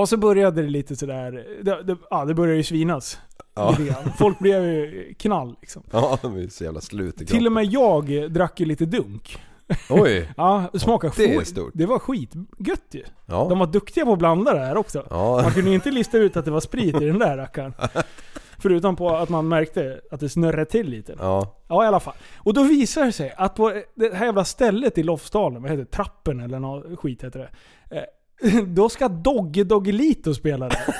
och 0.00 0.08
så 0.08 0.16
började 0.16 0.62
det 0.62 0.68
lite 0.68 0.96
sådär, 0.96 1.32
det, 1.62 1.82
det, 1.82 1.96
ja, 2.10 2.24
det 2.24 2.34
började 2.34 2.56
ju 2.56 2.62
svinas. 2.62 3.18
Ja. 3.54 3.76
Folk 4.18 4.38
blev 4.38 4.64
ju 4.64 5.14
knall 5.18 5.56
liksom. 5.60 5.82
Ja, 5.90 6.18
de 6.22 6.36
är 6.36 6.48
så 6.48 6.64
jävla 6.64 6.80
slut 6.80 7.16
Till 7.28 7.46
och 7.46 7.52
med 7.52 7.64
jag 7.64 8.32
drack 8.32 8.60
ju 8.60 8.66
lite 8.66 8.86
dunk. 8.86 9.38
Oj! 9.90 10.30
Ja, 10.36 10.70
smaka 10.74 11.12
det 11.16 11.34
är 11.34 11.44
stort. 11.44 11.72
Det 11.74 11.86
var 11.86 11.98
skitgött 11.98 12.88
ju. 12.90 13.02
Ja. 13.26 13.46
De 13.48 13.58
var 13.58 13.66
duktiga 13.66 14.04
på 14.04 14.12
att 14.12 14.18
blanda 14.18 14.54
det 14.54 14.60
här 14.60 14.76
också. 14.76 15.06
Ja. 15.10 15.42
Man 15.42 15.52
kunde 15.52 15.70
ju 15.70 15.74
inte 15.74 15.90
lista 15.90 16.18
ut 16.18 16.36
att 16.36 16.44
det 16.44 16.50
var 16.50 16.60
sprit 16.60 17.02
i 17.02 17.04
den 17.04 17.18
där 17.18 17.36
rackaren. 17.36 17.74
Förutom 18.58 18.96
på 18.96 19.10
att 19.10 19.28
man 19.28 19.48
märkte 19.48 20.00
att 20.10 20.20
det 20.20 20.28
snurrade 20.28 20.64
till 20.64 20.88
lite. 20.88 21.16
Ja. 21.18 21.60
Ja 21.68 21.84
i 21.84 21.86
alla 21.86 22.00
fall. 22.00 22.14
Och 22.36 22.54
då 22.54 22.62
visar 22.62 23.04
det 23.04 23.12
sig 23.12 23.34
att 23.36 23.54
på 23.54 23.82
det 23.94 24.14
här 24.14 24.26
jävla 24.26 24.44
stället 24.44 24.98
i 24.98 25.02
Lofsdalen, 25.02 25.62
vad 25.62 25.70
heter 25.70 25.84
det? 25.84 25.90
Trappen 25.90 26.40
eller 26.40 26.58
något 26.58 26.98
skit 26.98 27.24
heter 27.24 27.38
det. 27.38 27.50
Eh, 27.96 28.04
Då 28.66 28.88
ska 28.88 29.08
Dogge 29.08 29.64
Doggelito 29.64 30.34
spela 30.34 30.68
det. 30.68 30.94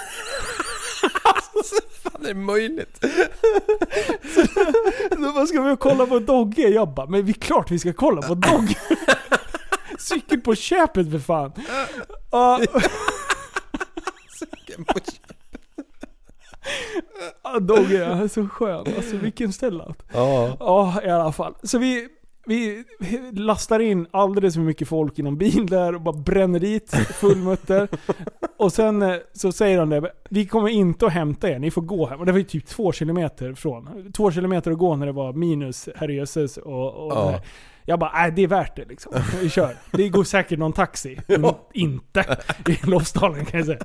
Fan 2.14 2.24
är 2.24 2.28
det 2.28 2.34
möjligt? 2.34 3.00
Då 5.10 5.32
bara, 5.32 5.46
ska 5.46 5.62
vi 5.62 5.76
kolla 5.76 6.06
på 6.06 6.18
Dogge? 6.18 6.68
Jag 6.68 6.94
bara, 6.94 7.06
men 7.06 7.24
vi 7.24 7.32
klart 7.32 7.70
vi 7.70 7.78
ska 7.78 7.92
kolla 7.92 8.22
på 8.22 8.34
Dogge. 8.34 8.76
Cykel 9.98 10.40
på 10.40 10.54
köpet 10.54 11.10
för 11.10 11.18
fan. 11.18 11.52
Ja, 12.30 12.60
ja, 17.42 17.58
Dogge, 17.60 18.04
han 18.04 18.22
är 18.22 18.28
så 18.28 18.48
skön. 18.48 18.86
Alltså 18.96 19.16
vilken 19.16 19.52
ställe. 19.52 19.94
Ja. 20.12 20.56
Ja, 20.60 21.02
i 21.04 21.10
alla 21.10 21.32
fall. 21.32 21.54
Så 21.62 21.78
vi, 21.78 22.08
vi 22.46 22.84
lastar 23.32 23.80
in 23.80 24.06
alldeles 24.10 24.54
för 24.54 24.60
mycket 24.62 24.88
folk 24.88 25.18
i 25.18 25.22
någon 25.22 25.38
bil 25.38 25.66
där 25.66 25.94
och 25.94 26.00
bara 26.00 26.16
bränner 26.18 26.60
dit 26.60 26.90
full 26.94 27.36
mutter. 27.38 27.88
Och 28.56 28.72
sen 28.72 29.02
eh, 29.02 29.16
så 29.32 29.52
säger 29.52 29.78
de 29.78 29.90
det, 29.90 30.12
vi 30.30 30.46
kommer 30.46 30.68
inte 30.68 31.06
att 31.06 31.12
hämta 31.12 31.50
er, 31.50 31.58
ni 31.58 31.70
får 31.70 31.82
gå 31.82 32.06
hem. 32.06 32.20
Och 32.20 32.26
det 32.26 32.32
var 32.32 32.38
ju 32.38 32.44
typ 32.44 32.66
två 32.66 32.92
kilometer 32.92 33.54
från. 33.54 34.12
Två 34.12 34.30
kilometer 34.30 34.70
att 34.70 34.78
gå 34.78 34.96
när 34.96 35.06
det 35.06 35.12
var 35.12 35.32
minus 35.32 35.88
herrejösses 35.96 36.56
och, 36.56 36.94
och 37.06 37.12
Ja. 37.12 37.30
det. 37.30 37.42
Jag 37.86 37.98
bara, 37.98 38.10
nej 38.14 38.32
det 38.36 38.42
är 38.42 38.46
värt 38.48 38.76
det 38.76 38.84
liksom. 38.84 39.12
Vi 39.42 39.50
kör. 39.50 39.76
Det 39.92 40.08
går 40.08 40.24
säkert 40.24 40.58
någon 40.58 40.72
taxi. 40.72 41.18
Men 41.28 41.54
inte 41.72 42.38
i 42.68 42.86
Lofsdalen 42.86 43.44
kan 43.44 43.58
jag 43.58 43.66
säga. 43.66 43.78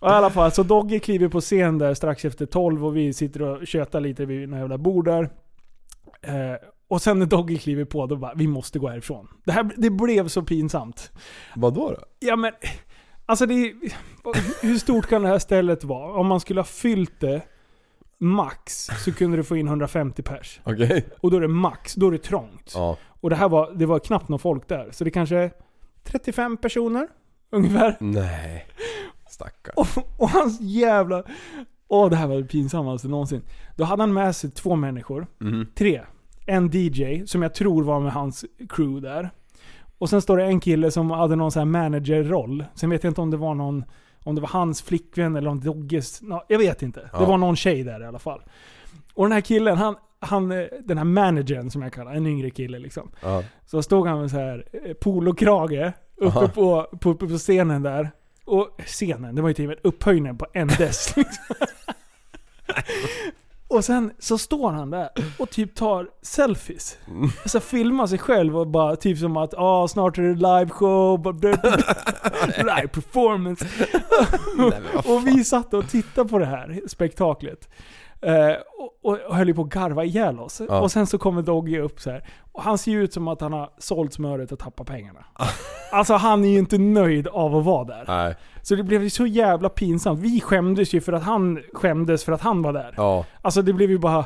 Och 0.00 0.08
I 0.08 0.12
alla 0.12 0.30
fall, 0.30 0.52
så 0.52 0.62
Dogge 0.62 0.98
kliver 0.98 1.28
på 1.28 1.40
scen 1.40 1.78
där 1.78 1.94
strax 1.94 2.24
efter 2.24 2.46
12 2.46 2.86
och 2.86 2.96
vi 2.96 3.12
sitter 3.12 3.42
och 3.42 3.66
tjötar 3.66 4.00
lite 4.00 4.24
vid 4.26 4.48
några 4.48 4.60
jävla 4.62 4.78
bord 4.78 5.04
där. 5.04 5.22
Eh, 6.22 6.54
och 6.88 7.02
sen 7.02 7.18
när 7.18 7.26
Dogge 7.26 7.56
kliver 7.56 7.84
på, 7.84 8.06
då 8.06 8.16
bara, 8.16 8.34
vi 8.34 8.46
måste 8.46 8.78
gå 8.78 8.88
härifrån. 8.88 9.28
Det, 9.44 9.52
här, 9.52 9.70
det 9.76 9.90
blev 9.90 10.28
så 10.28 10.42
pinsamt. 10.42 11.12
Vadå 11.56 11.90
då? 11.90 12.04
Ja 12.18 12.36
men, 12.36 12.52
alltså 13.26 13.46
det 13.46 13.54
Hur 14.62 14.78
stort 14.78 15.06
kan 15.06 15.22
det 15.22 15.28
här 15.28 15.38
stället 15.38 15.84
vara? 15.84 16.12
Om 16.12 16.26
man 16.26 16.40
skulle 16.40 16.60
ha 16.60 16.64
fyllt 16.64 17.20
det 17.20 17.42
max 18.18 18.86
så 19.04 19.12
kunde 19.12 19.36
du 19.36 19.44
få 19.44 19.56
in 19.56 19.66
150 19.66 20.22
pers. 20.22 20.60
Okej. 20.64 21.06
Och 21.20 21.30
då 21.30 21.36
är 21.36 21.40
det 21.40 21.48
max, 21.48 21.94
då 21.94 22.06
är 22.08 22.12
det 22.12 22.18
trångt. 22.18 22.72
Ja. 22.74 22.96
Och 23.20 23.30
det 23.30 23.36
här 23.36 23.48
var, 23.48 23.72
det 23.72 23.86
var 23.86 23.98
knappt 23.98 24.28
någon 24.28 24.38
folk 24.38 24.68
där. 24.68 24.88
Så 24.92 25.04
det 25.04 25.10
kanske 25.10 25.36
är 25.36 25.52
35 26.04 26.56
personer 26.56 27.08
ungefär. 27.50 27.96
Nej. 28.00 28.66
Stackarn. 29.30 29.74
Och, 29.76 30.20
och 30.22 30.30
hans 30.30 30.60
jävla... 30.60 31.24
Åh, 31.88 32.10
det 32.10 32.16
här 32.16 32.26
var 32.26 32.36
det 32.36 32.44
pinsammaste 32.44 33.08
någonsin. 33.08 33.42
Då 33.76 33.84
hade 33.84 34.02
han 34.02 34.12
med 34.12 34.36
sig 34.36 34.50
två 34.50 34.76
människor. 34.76 35.26
Mhm. 35.38 35.66
Tre. 35.74 36.00
En 36.48 36.70
DJ, 36.72 37.26
som 37.26 37.42
jag 37.42 37.54
tror 37.54 37.82
var 37.82 38.00
med 38.00 38.12
hans 38.12 38.44
crew 38.68 39.08
där. 39.08 39.30
Och 39.98 40.10
sen 40.10 40.22
står 40.22 40.36
det 40.36 40.44
en 40.44 40.60
kille 40.60 40.90
som 40.90 41.10
hade 41.10 41.36
någon 41.36 41.52
sån 41.52 41.60
här 41.60 41.82
managerroll. 41.82 42.64
Sen 42.74 42.90
vet 42.90 43.04
jag 43.04 43.10
inte 43.10 43.20
om 43.20 43.30
det 43.30 43.36
var 43.36 43.54
någon... 43.54 43.84
Om 44.24 44.34
det 44.34 44.40
var 44.40 44.48
hans 44.48 44.82
flickvän 44.82 45.36
eller 45.36 45.50
om 45.50 45.60
Dogges... 45.60 46.22
nå- 46.22 46.44
jag 46.48 46.58
vet 46.58 46.82
inte. 46.82 47.00
Det 47.00 47.08
Ja. 47.12 47.24
var 47.24 47.38
någon 47.38 47.56
tjej 47.56 47.82
där 47.84 48.00
i 48.02 48.06
alla 48.06 48.18
fall. 48.18 48.40
Och 49.14 49.24
den 49.24 49.32
här 49.32 49.40
killen, 49.40 49.76
han, 49.76 49.96
han, 50.20 50.48
den 50.84 50.98
här 50.98 51.04
managern 51.04 51.70
som 51.70 51.82
jag 51.82 51.92
kallar 51.92 52.14
en 52.14 52.26
yngre 52.26 52.50
kille 52.50 52.78
liksom. 52.78 53.10
Ja. 53.22 53.42
Så 53.66 53.82
stod 53.82 54.06
han 54.06 54.20
med 54.20 54.30
så 54.30 54.36
här 54.36 54.64
eh, 54.72 54.92
polokrage 54.94 55.92
uppe 56.16 56.38
Aha. 56.38 56.48
på, 56.48 56.86
på, 57.00 57.10
uppe 57.10 57.26
på 57.26 57.38
scenen 57.38 57.82
där. 57.82 58.10
Och 58.44 58.68
scenen, 58.86 59.34
det 59.34 59.42
var 59.42 59.48
ju 59.48 59.54
typ 59.54 59.70
en 59.70 59.76
upphöjning 59.82 60.38
på 60.38 60.46
en 60.52 60.68
dess. 60.68 61.16
Liksom. 61.16 61.44
och 63.68 63.84
sen 63.84 64.12
så 64.18 64.38
står 64.38 64.72
han 64.72 64.90
där 64.90 65.08
och 65.38 65.50
typ 65.50 65.74
tar 65.74 66.08
selfies. 66.22 66.98
Alltså 67.42 67.60
filmar 67.60 68.06
sig 68.06 68.18
själv 68.18 68.58
och 68.58 68.66
bara 68.66 68.96
typ 68.96 69.18
som 69.18 69.36
att 69.36 69.54
ah, 69.54 69.88
snart 69.88 70.18
är 70.18 70.22
det 70.22 70.34
live 70.34 70.68
show, 70.68 71.40
live 72.58 72.88
performance. 72.88 73.66
Och 75.12 75.26
vi 75.26 75.44
satt 75.44 75.74
och 75.74 75.88
tittade 75.88 76.28
på 76.28 76.38
det 76.38 76.46
här 76.46 76.80
spektaklet. 76.86 77.68
Eh, 78.20 78.54
och, 79.02 79.18
och 79.26 79.36
höll 79.36 79.48
ju 79.48 79.54
på 79.54 79.62
att 79.62 79.68
garva 79.68 80.04
ihjäl 80.04 80.40
oss. 80.40 80.60
Ja. 80.68 80.80
Och 80.80 80.92
sen 80.92 81.06
så 81.06 81.18
kommer 81.18 81.42
Dogge 81.42 81.80
upp 81.80 82.00
så 82.00 82.10
här. 82.10 82.24
Och 82.52 82.62
han 82.62 82.78
ser 82.78 82.90
ju 82.90 83.02
ut 83.02 83.12
som 83.12 83.28
att 83.28 83.40
han 83.40 83.52
har 83.52 83.70
sålt 83.78 84.12
smöret 84.12 84.52
och 84.52 84.58
tappat 84.58 84.86
pengarna. 84.86 85.24
alltså 85.92 86.14
han 86.14 86.44
är 86.44 86.48
ju 86.48 86.58
inte 86.58 86.78
nöjd 86.78 87.28
av 87.28 87.56
att 87.56 87.64
vara 87.64 87.84
där. 87.84 88.04
Nej. 88.06 88.36
Så 88.62 88.74
det 88.74 88.82
blev 88.82 89.02
ju 89.02 89.10
så 89.10 89.26
jävla 89.26 89.68
pinsamt. 89.68 90.20
Vi 90.20 90.40
skämdes 90.40 90.92
ju 90.92 91.00
för 91.00 91.12
att 91.12 91.22
han 91.22 91.62
skämdes 91.72 92.24
för 92.24 92.32
att 92.32 92.40
han 92.40 92.62
var 92.62 92.72
där. 92.72 92.94
Ja. 92.96 93.24
Alltså 93.42 93.62
det 93.62 93.72
blev 93.72 93.90
ju 93.90 93.98
bara 93.98 94.24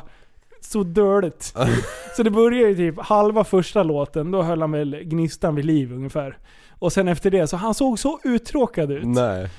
så 0.61 0.83
dåligt. 0.83 1.43
så 2.15 2.23
det 2.23 2.31
började 2.31 2.69
ju 2.69 2.75
typ 2.75 2.99
halva 2.99 3.43
första 3.43 3.83
låten, 3.83 4.31
då 4.31 4.41
höll 4.41 4.61
han 4.61 4.71
väl 4.71 4.95
gnistan 5.03 5.55
vid 5.55 5.65
liv 5.65 5.93
ungefär. 5.93 6.37
Och 6.79 6.93
sen 6.93 7.07
efter 7.07 7.31
det, 7.31 7.47
så 7.47 7.57
han 7.57 7.73
såg 7.73 7.99
så 7.99 8.19
uttråkad 8.23 8.91
ut. 8.91 9.05
Nej. 9.05 9.49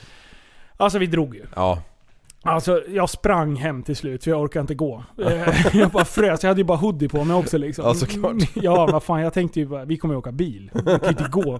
Alltså 0.76 0.98
vi 0.98 1.06
drog 1.06 1.34
ju. 1.34 1.46
Ja. 1.56 1.82
Alltså 2.44 2.82
jag 2.88 3.10
sprang 3.10 3.56
hem 3.56 3.82
till 3.82 3.96
slut 3.96 4.24
för 4.24 4.30
jag 4.30 4.40
orkade 4.42 4.60
inte 4.60 4.74
gå. 4.74 5.04
Eh, 5.26 5.76
Jag 5.76 5.90
bara 5.90 6.04
frös, 6.04 6.42
jag 6.42 6.50
hade 6.50 6.60
ju 6.60 6.64
bara 6.64 6.78
hoodie 6.78 7.08
på 7.08 7.24
mig 7.24 7.36
också 7.36 7.58
liksom. 7.58 7.84
Ja, 7.84 7.94
såklart. 7.94 8.36
Ja 8.54 8.86
vad 8.92 9.02
fan, 9.02 9.20
jag 9.20 9.32
tänkte 9.32 9.60
ju 9.60 9.66
bara, 9.66 9.84
vi 9.84 9.96
kommer 9.96 10.14
ju 10.14 10.18
åka 10.18 10.32
bil. 10.32 10.70
Vi 10.74 10.82
kan 10.98 11.08
inte 11.08 11.28
gå. 11.30 11.58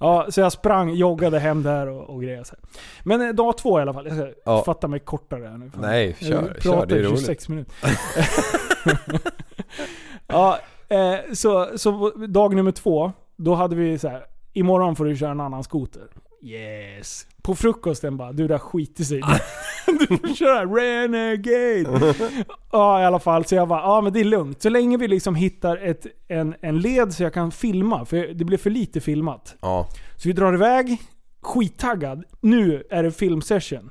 Ja, 0.00 0.26
så 0.28 0.40
jag 0.40 0.52
sprang, 0.52 0.94
joggade 0.94 1.38
hem 1.38 1.62
där 1.62 1.86
och, 1.86 2.10
och 2.10 2.22
grejer. 2.22 2.44
Men 3.04 3.20
eh, 3.28 3.28
dag 3.34 3.58
två 3.58 3.78
i 3.78 3.82
alla 3.82 3.94
fall. 3.94 4.06
Jag 4.06 4.16
ska 4.16 4.32
Ja. 4.44 4.62
fatta 4.66 4.88
mig 4.88 5.00
kortare 5.00 5.44
här 5.46 5.58
nu. 5.58 5.70
Fan. 5.70 5.80
Nej, 5.82 6.16
Jag 6.18 6.28
kör. 6.28 6.56
Kör, 6.60 6.70
pratar 6.72 6.86
det 6.86 6.94
är 6.94 7.02
roligt. 7.02 7.20
26 7.20 7.48
minuter. 7.48 7.74
ja, 10.26 10.58
eh, 10.88 11.32
så, 11.34 11.68
så 11.78 12.10
dag 12.10 12.54
nummer 12.54 12.72
två, 12.72 13.12
då 13.36 13.54
hade 13.54 13.76
vi 13.76 13.98
så 13.98 14.08
här. 14.08 14.24
imorgon 14.52 14.96
får 14.96 15.04
du 15.04 15.16
köra 15.16 15.30
en 15.30 15.40
annan 15.40 15.64
skoter. 15.64 16.02
Yes. 16.46 17.26
På 17.42 17.54
frukosten 17.54 18.16
bara, 18.16 18.32
du 18.32 18.48
där 18.48 18.58
skiter 18.58 19.04
sig. 19.04 19.22
du 19.86 20.06
får 20.06 20.34
köra 20.34 20.64
Renegade. 20.64 22.14
ja 22.72 23.00
i 23.02 23.04
alla 23.04 23.18
fall, 23.18 23.44
så 23.44 23.54
jag 23.54 23.68
bara, 23.68 23.80
ja 23.80 24.00
men 24.00 24.12
det 24.12 24.20
är 24.20 24.24
lugnt. 24.24 24.62
Så 24.62 24.68
länge 24.68 24.96
vi 24.96 25.08
liksom 25.08 25.34
hittar 25.34 25.76
ett, 25.76 26.06
en, 26.28 26.54
en 26.60 26.78
led 26.78 27.14
så 27.14 27.22
jag 27.22 27.34
kan 27.34 27.52
filma, 27.52 28.04
för 28.04 28.34
det 28.34 28.44
blir 28.44 28.58
för 28.58 28.70
lite 28.70 29.00
filmat. 29.00 29.56
Ja. 29.60 29.88
Så 30.16 30.28
vi 30.28 30.32
drar 30.32 30.54
iväg, 30.54 31.02
skittaggad. 31.42 32.24
Nu 32.40 32.82
är 32.90 33.02
det 33.02 33.12
filmsession. 33.12 33.90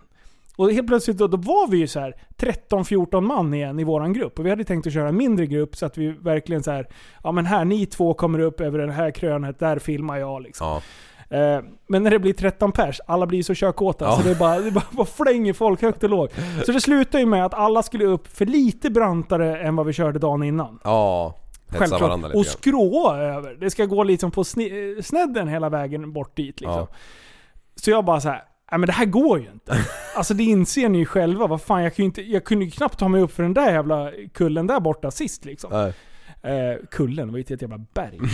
Och 0.58 0.72
helt 0.72 0.88
plötsligt 0.88 1.18
då, 1.18 1.28
då 1.28 1.38
var 1.38 1.68
vi 1.68 1.78
ju 1.78 1.88
så 1.88 2.00
här 2.00 2.16
13-14 2.38 3.22
man 3.22 3.54
igen 3.54 3.80
i 3.80 3.84
våran 3.84 4.14
grupp. 4.14 4.40
Och 4.40 4.46
vi 4.46 4.50
hade 4.50 4.64
tänkt 4.64 4.88
att 4.88 4.94
köra 4.94 5.10
en 5.10 5.18
mindre 5.18 5.46
grupp 5.46 5.76
så 5.76 5.86
att 5.86 5.98
vi 5.98 6.12
verkligen 6.12 6.64
så 6.64 6.72
här, 6.72 6.88
ja 7.24 7.32
men 7.32 7.46
här, 7.46 7.66
ni 7.66 7.86
två 7.86 8.14
kommer 8.14 8.40
upp 8.40 8.62
över 8.62 8.80
det 8.80 8.92
här 8.92 9.12
krönet, 9.12 9.60
där 9.60 9.80
filmar 9.80 10.18
jag 10.18 10.42
liksom. 10.42 10.68
Ja. 10.68 10.82
Eh, 11.30 11.60
men 11.88 12.04
när 12.04 12.12
det 12.12 12.20
blir 12.20 12.34
13 12.34 12.72
pers, 12.72 13.02
alla 13.08 13.26
blir 13.26 13.44
så 13.44 13.54
körkåta. 13.56 14.06
Ja. 14.06 14.18
Så 14.18 14.24
det 14.24 14.32
är 14.32 14.36
bara, 14.36 14.60
det 14.60 14.72
bara, 14.72 14.86
bara 14.92 15.06
flänger 15.06 15.54
folk 15.54 15.82
högt 15.82 16.04
och 16.04 16.10
lågt. 16.10 16.34
Så 16.66 16.72
det 16.72 16.82
slutar 16.82 17.20
ju 17.20 17.26
med 17.26 17.46
att 17.46 17.54
alla 17.54 17.84
skulle 17.84 18.06
upp 18.06 18.28
för 18.38 18.46
lite 18.46 18.90
brantare 18.90 19.60
än 19.62 19.76
vad 19.76 19.86
vi 19.86 19.94
körde 19.94 20.20
dagen 20.20 20.44
innan. 20.44 20.80
Ja. 20.84 21.38
Självklart. 21.70 22.34
Och 22.36 22.46
skråa 22.46 23.18
över. 23.18 23.56
Det 23.60 23.70
ska 23.70 23.86
gå 23.86 24.04
liksom 24.04 24.32
på 24.32 24.44
sne- 24.44 25.02
snedden 25.02 25.48
hela 25.48 25.70
vägen 25.70 26.14
bort 26.14 26.36
dit 26.36 26.62
liksom. 26.62 26.78
Ja. 26.80 26.88
Så 27.76 27.92
jag 27.92 28.06
bara 28.06 28.22
så 28.22 28.30
här. 28.30 28.44
Nej 28.72 28.80
men 28.80 28.88
det 28.88 28.94
här 28.94 29.06
går 29.06 29.40
ju 29.40 29.52
inte. 29.52 29.78
Alltså 30.16 30.34
det 30.34 30.44
inser 30.44 30.90
ni 30.90 30.98
ju 30.98 31.06
själva. 31.06 31.48
Vad 31.48 31.62
fan, 31.62 31.84
jag, 31.84 31.96
kunde 31.96 32.06
inte, 32.06 32.22
jag 32.22 32.44
kunde 32.46 32.66
ju 32.66 32.72
knappt 32.72 33.00
ta 33.00 33.08
mig 33.08 33.22
upp 33.22 33.32
för 33.32 33.44
den 33.44 33.54
där 33.54 33.72
jävla 33.72 34.12
kullen 34.34 34.68
där 34.68 34.80
borta 34.80 35.12
sist 35.12 35.46
liksom. 35.46 35.74
Eh, 36.44 36.86
kullen, 36.92 37.28
det 37.28 37.32
var 37.32 37.38
ju 37.38 37.44
till 37.44 37.56
ett 37.56 37.62
jävla 37.62 37.78
berg. 37.94 38.20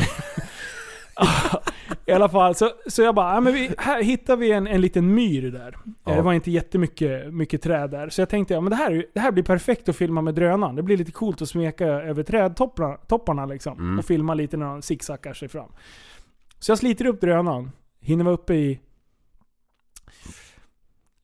I 2.06 2.12
alla 2.12 2.30
fall, 2.30 2.56
så, 2.56 2.70
så 2.88 3.02
jag 3.02 3.16
bara, 3.16 3.34
ja, 3.34 3.40
men 3.42 3.54
vi, 3.54 3.72
här 3.78 4.04
hittar 4.04 4.36
vi 4.38 4.52
en, 4.52 4.68
en 4.68 4.82
liten 4.82 5.14
myr 5.16 5.52
där. 5.52 5.68
Eh, 5.68 5.92
Ja. 6.06 6.16
Det 6.16 6.22
var 6.22 6.34
inte 6.34 6.52
jättemycket 6.52 7.34
mycket 7.34 7.62
träd 7.62 7.90
där. 7.92 8.10
Så 8.10 8.22
jag 8.22 8.30
tänkte, 8.30 8.54
ja 8.54 8.62
men 8.62 8.70
det 8.70 8.76
här, 8.76 8.92
är- 8.92 9.06
det 9.14 9.20
här 9.20 9.32
blir 9.32 9.44
perfekt 9.44 9.90
att 9.90 9.96
filma 9.96 10.22
med 10.22 10.36
drönaren. 10.36 10.76
Det 10.76 10.84
blir 10.84 10.98
lite 10.98 11.12
coolt 11.12 11.42
att 11.42 11.50
smeka 11.50 11.86
över 11.88 12.24
trädtopparna 12.24 12.96
topparna 12.98 13.46
liksom. 13.46 13.80
Mm. 13.80 14.00
Och 14.00 14.06
filma 14.06 14.34
lite 14.34 14.58
när 14.58 14.66
de 14.66 14.82
zigzaggar 14.82 15.34
sig 15.34 15.48
fram. 15.48 15.72
Så 16.60 16.72
jag 16.72 16.78
sliter 16.80 17.06
upp 17.06 17.22
drönaren. 17.22 17.72
Hinner 18.02 18.24
vara 18.24 18.34
uppe 18.34 18.54
i 18.54 18.80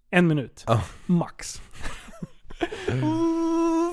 en 0.10 0.28
minut. 0.28 0.64
Ja. 0.68 0.82
Max. 1.06 1.62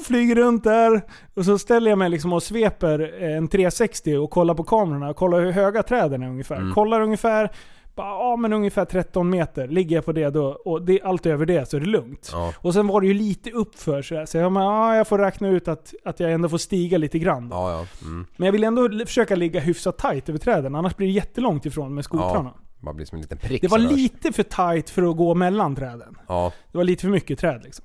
Flyger 0.04 0.34
runt 0.34 0.64
där. 0.64 1.02
Och 1.34 1.44
så 1.44 1.58
ställer 1.58 1.90
jag 1.90 1.98
mig 1.98 2.10
liksom 2.10 2.32
och 2.32 2.42
sveper 2.42 3.22
en 3.22 3.48
360 3.48 4.16
och 4.16 4.30
kollar 4.30 4.54
på 4.54 4.64
kamerorna. 4.64 5.10
och 5.10 5.16
Kollar 5.16 5.40
hur 5.40 5.52
höga 5.52 5.82
träden 5.82 6.22
är 6.22 6.28
ungefär. 6.28 6.56
Mm. 6.56 6.74
Kollar 6.74 7.00
ungefär, 7.00 7.50
bara, 7.94 8.08
ja 8.08 8.36
men 8.36 8.52
ungefär 8.52 8.84
13 8.84 9.30
meter. 9.30 9.68
Ligger 9.68 9.96
jag 9.96 10.04
på 10.04 10.12
det 10.12 10.30
då, 10.30 10.46
och 10.64 10.82
det, 10.82 11.02
allt 11.02 11.26
över 11.26 11.46
det 11.46 11.68
så 11.68 11.76
är 11.76 11.80
det 11.80 11.86
lugnt. 11.86 12.30
Ja. 12.32 12.52
Och 12.60 12.74
sen 12.74 12.86
var 12.86 13.00
det 13.00 13.06
ju 13.06 13.14
lite 13.14 13.50
uppför 13.50 14.02
så, 14.02 14.38
jag, 14.38 14.52
men, 14.52 14.62
ja, 14.62 14.96
jag 14.96 15.08
får 15.08 15.18
räkna 15.18 15.48
ut 15.48 15.68
att, 15.68 15.94
att 16.04 16.20
jag 16.20 16.32
ändå 16.32 16.48
får 16.48 16.58
stiga 16.58 16.98
lite 16.98 17.18
grann. 17.18 17.48
Då. 17.48 17.56
Ja, 17.56 17.70
ja. 17.70 17.86
Mm. 18.02 18.26
Men 18.36 18.46
jag 18.46 18.52
vill 18.52 18.64
ändå 18.64 19.06
försöka 19.06 19.36
ligga 19.36 19.60
hyfsat 19.60 19.98
tight 19.98 20.28
över 20.28 20.38
träden, 20.38 20.74
annars 20.74 20.96
blir 20.96 21.06
det 21.06 21.12
jättelångt 21.12 21.66
ifrån 21.66 21.94
med 21.94 22.04
skotrarna. 22.04 22.54
Bara 22.84 22.94
blir 22.94 23.06
som 23.06 23.16
en 23.16 23.22
liten 23.22 23.38
prick 23.38 23.62
Det 23.62 23.68
var 23.68 23.78
lite 23.78 24.32
för 24.32 24.42
tight 24.42 24.90
för 24.90 25.10
att 25.10 25.16
gå 25.16 25.34
mellan 25.34 25.76
träden. 25.76 26.18
Ja. 26.28 26.52
Det 26.72 26.78
var 26.78 26.84
lite 26.84 27.00
för 27.00 27.08
mycket 27.08 27.38
träd 27.38 27.60
liksom. 27.64 27.84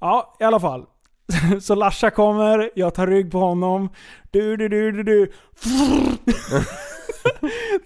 Ja, 0.00 0.36
i 0.40 0.44
alla 0.44 0.60
fall. 0.60 0.86
Så 1.60 1.74
Larsa 1.74 2.10
kommer, 2.10 2.70
jag 2.74 2.94
tar 2.94 3.06
rygg 3.06 3.32
på 3.32 3.38
honom. 3.38 3.88
Du, 4.30 4.56
du, 4.56 4.68
du, 4.68 4.92
du, 4.92 5.02
du. 5.02 5.32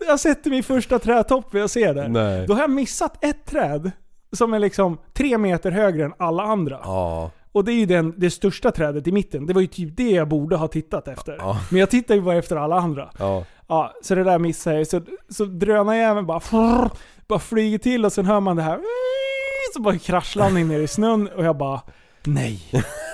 jag 0.06 0.20
sätter 0.20 0.50
min 0.50 0.62
första 0.62 0.98
trädtopp 0.98 1.54
jag 1.54 1.70
ser 1.70 1.94
där. 1.94 2.08
Nej. 2.08 2.46
Då 2.46 2.54
har 2.54 2.60
jag 2.60 2.70
missat 2.70 3.24
ett 3.24 3.46
träd 3.46 3.90
som 4.32 4.54
är 4.54 4.58
liksom 4.58 4.98
tre 5.12 5.38
meter 5.38 5.70
högre 5.70 6.04
än 6.04 6.14
alla 6.18 6.42
andra. 6.42 6.80
Ja. 6.82 7.30
Och 7.52 7.64
det 7.64 7.72
är 7.72 7.76
ju 7.76 7.86
den, 7.86 8.14
det 8.16 8.30
största 8.30 8.70
trädet 8.70 9.06
i 9.06 9.12
mitten. 9.12 9.46
Det 9.46 9.52
var 9.52 9.60
ju 9.60 9.66
typ 9.66 9.96
det 9.96 10.10
jag 10.10 10.28
borde 10.28 10.56
ha 10.56 10.68
tittat 10.68 11.08
efter. 11.08 11.36
Ja. 11.38 11.58
Men 11.70 11.80
jag 11.80 11.90
tittar 11.90 12.14
ju 12.14 12.20
bara 12.20 12.36
efter 12.36 12.56
alla 12.56 12.76
andra. 12.76 13.10
Ja. 13.18 13.44
Ja, 13.68 13.94
så 14.02 14.14
det 14.14 14.24
där 14.24 14.38
missade 14.38 14.76
jag. 14.76 14.86
Så, 14.86 15.00
så 15.28 15.44
drönarjäveln 15.44 16.26
bara, 16.26 16.90
bara 17.26 17.38
flyger 17.38 17.78
till 17.78 18.04
och 18.04 18.12
sen 18.12 18.26
hör 18.26 18.40
man 18.40 18.56
det 18.56 18.62
här. 18.62 18.80
Så 19.74 19.82
bara 19.82 19.98
kraschlandning 19.98 20.68
ner 20.68 20.80
i 20.80 20.88
snön 20.88 21.28
och 21.28 21.44
jag 21.44 21.56
bara 21.56 21.80
Nej. 22.24 22.60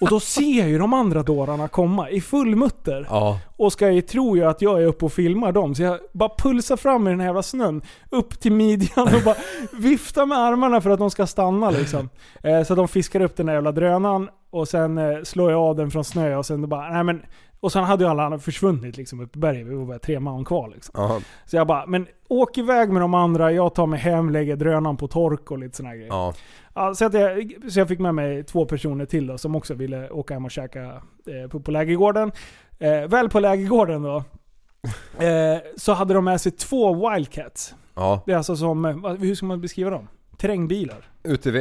Och 0.00 0.08
då 0.08 0.20
ser 0.20 0.58
jag 0.58 0.68
ju 0.68 0.78
de 0.78 0.92
andra 0.92 1.22
dårarna 1.22 1.68
komma 1.68 2.10
i 2.10 2.20
full 2.20 2.56
mutter. 2.56 3.06
Ja. 3.10 3.38
Och 3.56 3.72
ska 3.72 3.90
ju 3.90 4.00
tro 4.00 4.36
ju 4.36 4.44
att 4.44 4.62
jag 4.62 4.82
är 4.82 4.86
uppe 4.86 5.04
och 5.04 5.12
filmar 5.12 5.52
dem. 5.52 5.74
Så 5.74 5.82
jag 5.82 5.98
bara 6.12 6.30
pulsar 6.38 6.76
fram 6.76 7.06
i 7.06 7.10
den 7.10 7.20
här 7.20 7.26
jävla 7.26 7.42
snön. 7.42 7.82
Upp 8.10 8.40
till 8.40 8.52
midjan 8.52 9.14
och 9.14 9.22
bara 9.24 9.36
viftar 9.72 10.26
med 10.26 10.38
armarna 10.38 10.80
för 10.80 10.90
att 10.90 10.98
de 10.98 11.10
ska 11.10 11.26
stanna 11.26 11.70
liksom. 11.70 12.08
Eh, 12.42 12.62
så 12.62 12.74
de 12.74 12.88
fiskar 12.88 13.20
upp 13.20 13.36
den 13.36 13.46
där 13.46 13.54
jävla 13.54 13.72
drönaren. 13.72 14.28
Och 14.50 14.68
sen 14.68 14.98
eh, 14.98 15.22
slår 15.22 15.50
jag 15.50 15.60
av 15.60 15.76
den 15.76 15.90
från 15.90 16.04
snö 16.04 16.36
och 16.36 16.46
sen 16.46 16.68
bara, 16.68 16.92
nej 16.92 17.04
men. 17.04 17.22
Och 17.60 17.72
sen 17.72 17.84
hade 17.84 18.04
ju 18.04 18.10
alla 18.10 18.24
andra 18.24 18.38
försvunnit 18.38 18.96
liksom 18.96 19.20
upp 19.20 19.36
i 19.36 19.38
berget. 19.38 19.66
Vi 19.66 19.74
var 19.74 19.84
bara 19.84 19.98
tre 19.98 20.20
man 20.20 20.44
kvar 20.44 20.68
liksom. 20.68 20.92
Ja. 20.96 21.20
Så 21.44 21.56
jag 21.56 21.66
bara, 21.66 21.86
men 21.86 22.06
åk 22.28 22.58
iväg 22.58 22.90
med 22.90 23.02
de 23.02 23.14
andra, 23.14 23.52
jag 23.52 23.74
tar 23.74 23.86
mig 23.86 23.98
hem, 24.00 24.30
lägger 24.30 24.56
drönaren 24.56 24.96
på 24.96 25.08
tork 25.08 25.50
och 25.50 25.58
lite 25.58 25.84
här 25.84 25.94
grejer. 25.94 26.08
Ja. 26.08 26.34
Ja, 26.76 26.94
så, 26.94 27.04
att 27.04 27.14
jag, 27.14 27.54
så 27.68 27.78
jag 27.80 27.88
fick 27.88 27.98
med 27.98 28.14
mig 28.14 28.44
två 28.44 28.66
personer 28.66 29.06
till 29.06 29.26
då, 29.26 29.38
som 29.38 29.56
också 29.56 29.74
ville 29.74 30.10
åka 30.10 30.34
hem 30.34 30.44
och 30.44 30.50
käka 30.50 31.02
eh, 31.26 31.50
på, 31.50 31.60
på 31.60 31.70
lägergården. 31.70 32.32
Eh, 32.78 33.08
väl 33.08 33.28
på 33.28 33.40
lägergården 33.40 34.02
då, 34.02 34.16
eh, 35.24 35.58
så 35.76 35.92
hade 35.92 36.14
de 36.14 36.24
med 36.24 36.40
sig 36.40 36.52
två 36.52 37.10
Wildcats. 37.10 37.74
Ja. 37.94 38.22
Det 38.26 38.32
är 38.32 38.36
alltså 38.36 38.56
som, 38.56 38.84
eh, 38.84 39.14
hur 39.14 39.34
ska 39.34 39.46
man 39.46 39.60
beskriva 39.60 39.90
dem? 39.90 40.08
Terrängbilar. 40.36 41.10
UTV. 41.24 41.56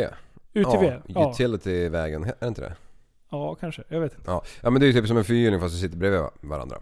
UTV? 0.53 0.93
Ja, 1.07 1.31
Utility-vägen, 1.31 2.23
är 2.23 2.33
det 2.39 2.47
inte 2.47 2.61
det? 2.61 2.75
ja 3.31 3.55
kanske. 3.55 3.83
Jag 3.87 3.99
vet 3.99 4.13
inte. 4.17 4.31
Ja. 4.31 4.43
ja 4.61 4.69
men 4.69 4.79
det 4.79 4.85
är 4.85 4.87
ju 4.87 4.93
typ 4.93 5.07
som 5.07 5.17
en 5.17 5.23
fyrhjuling 5.23 5.59
fast 5.59 5.75
du 5.75 5.79
sitter 5.79 5.97
bredvid 5.97 6.21
varandra. 6.41 6.77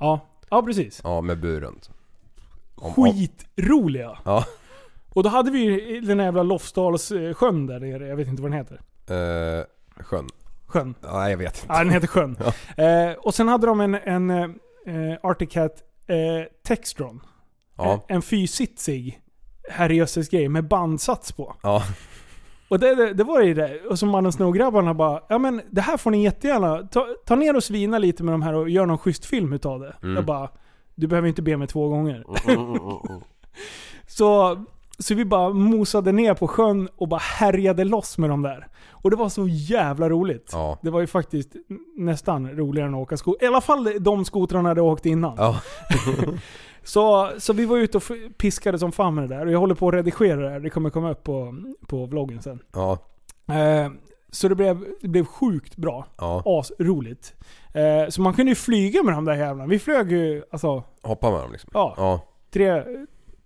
Ja, 0.00 0.20
ja 0.50 0.62
precis. 0.62 1.00
Ja, 1.04 1.20
med 1.20 1.38
bur 1.40 1.60
runt. 1.60 1.90
Om- 2.74 2.92
om- 2.96 3.12
Skitroliga! 3.12 4.18
Ja. 4.24 4.44
Och 5.08 5.22
då 5.22 5.28
hade 5.28 5.50
vi 5.50 5.58
ju 5.58 6.00
den 6.00 6.18
här 6.18 6.26
jävla 6.26 6.42
Lofsdalssjön 6.42 7.66
där 7.66 7.80
nere, 7.80 8.06
jag 8.06 8.16
vet 8.16 8.28
inte 8.28 8.42
vad 8.42 8.50
den 8.50 8.58
heter. 8.58 8.80
Eh, 9.10 9.64
sjön. 10.04 10.28
Sjön. 10.66 10.94
Ja, 11.02 11.30
jag 11.30 11.38
vet 11.38 11.62
inte. 11.62 11.74
Ja, 11.74 11.78
den 11.78 11.90
heter 11.90 12.06
Sjön. 12.06 12.36
Eh, 12.76 13.12
och 13.12 13.34
sen 13.34 13.48
hade 13.48 13.66
de 13.66 13.80
en, 13.80 13.94
en 13.94 14.30
eh, 14.30 15.18
Arctic 15.22 15.52
Cat 15.52 15.82
eh, 16.06 16.16
Textron. 16.66 17.20
Ja. 17.76 17.92
En, 17.92 18.16
en 18.16 18.22
fyrsitsig 18.22 19.20
herrejösses 19.70 20.28
grej 20.28 20.48
med 20.48 20.68
bandsats 20.68 21.32
på. 21.32 21.56
Ja. 21.62 21.82
Och 22.68 22.78
det, 22.78 22.94
det, 22.94 23.14
det 23.14 23.24
var 23.24 23.40
ju 23.40 23.54
det. 23.54 23.80
Och 23.90 23.98
så 23.98 24.06
man 24.06 24.26
och 24.26 24.34
snowgrabbarna 24.34 24.94
bara, 24.94 25.22
ja 25.28 25.38
men 25.38 25.62
det 25.70 25.80
här 25.80 25.96
får 25.96 26.10
ni 26.10 26.22
jättegärna, 26.22 26.82
ta, 26.82 27.06
ta 27.26 27.36
ner 27.36 27.56
och 27.56 27.64
svina 27.64 27.98
lite 27.98 28.22
med 28.22 28.34
de 28.34 28.42
här 28.42 28.54
och 28.54 28.70
gör 28.70 28.86
någon 28.86 28.98
schysst 28.98 29.24
film 29.24 29.52
utav 29.52 29.80
det. 29.80 29.96
Mm. 30.02 30.16
Jag 30.16 30.24
bara, 30.24 30.48
du 30.94 31.06
behöver 31.06 31.28
inte 31.28 31.42
be 31.42 31.56
mig 31.56 31.68
två 31.68 31.88
gånger. 31.88 32.24
så, 34.06 34.64
så 34.98 35.14
vi 35.14 35.24
bara 35.24 35.52
mosade 35.52 36.12
ner 36.12 36.34
på 36.34 36.48
sjön 36.48 36.88
och 36.96 37.08
bara 37.08 37.20
härjade 37.20 37.84
loss 37.84 38.18
med 38.18 38.30
dem 38.30 38.42
där. 38.42 38.68
Och 38.90 39.10
det 39.10 39.16
var 39.16 39.28
så 39.28 39.48
jävla 39.48 40.08
roligt. 40.08 40.50
Ja. 40.52 40.78
Det 40.82 40.90
var 40.90 41.00
ju 41.00 41.06
faktiskt 41.06 41.52
nästan 41.96 42.50
roligare 42.50 42.88
än 42.88 42.94
att 42.94 43.00
åka 43.00 43.16
skoter. 43.16 43.44
I 43.44 43.48
alla 43.48 43.60
fall 43.60 43.88
de 44.00 44.24
skotrarna 44.24 44.68
jag 44.68 44.78
åkt 44.78 45.06
innan. 45.06 45.34
Ja. 45.36 45.60
Så, 46.82 47.30
så 47.38 47.52
vi 47.52 47.64
var 47.66 47.76
ute 47.76 47.96
och 47.96 48.02
piskade 48.38 48.78
som 48.78 48.92
fan 48.92 49.14
med 49.14 49.28
det 49.28 49.36
där. 49.36 49.46
Och 49.46 49.52
jag 49.52 49.58
håller 49.58 49.74
på 49.74 49.88
att 49.88 49.94
redigera 49.94 50.40
det 50.40 50.50
här. 50.50 50.60
Det 50.60 50.70
kommer 50.70 50.90
komma 50.90 51.10
upp 51.10 51.24
på, 51.24 51.54
på 51.86 52.06
vloggen 52.06 52.42
sen. 52.42 52.58
Ja. 52.72 52.98
Eh, 53.54 53.90
så 54.30 54.48
det 54.48 54.54
blev, 54.54 54.84
det 55.00 55.08
blev 55.08 55.24
sjukt 55.24 55.76
bra. 55.76 56.06
Ja. 56.18 56.42
Asroligt. 56.46 57.34
Eh, 57.74 58.08
så 58.08 58.22
man 58.22 58.34
kunde 58.34 58.50
ju 58.50 58.54
flyga 58.56 59.02
med 59.02 59.14
de 59.14 59.24
där 59.24 59.34
jävlarna. 59.34 59.66
Vi 59.66 59.78
flög 59.78 60.12
ju 60.12 60.42
alltså, 60.50 60.82
Hoppa 61.02 61.30
med 61.30 61.40
dem 61.40 61.52
liksom. 61.52 61.70
ja, 61.74 61.94
Ja. 61.96 62.20
tre, 62.52 62.84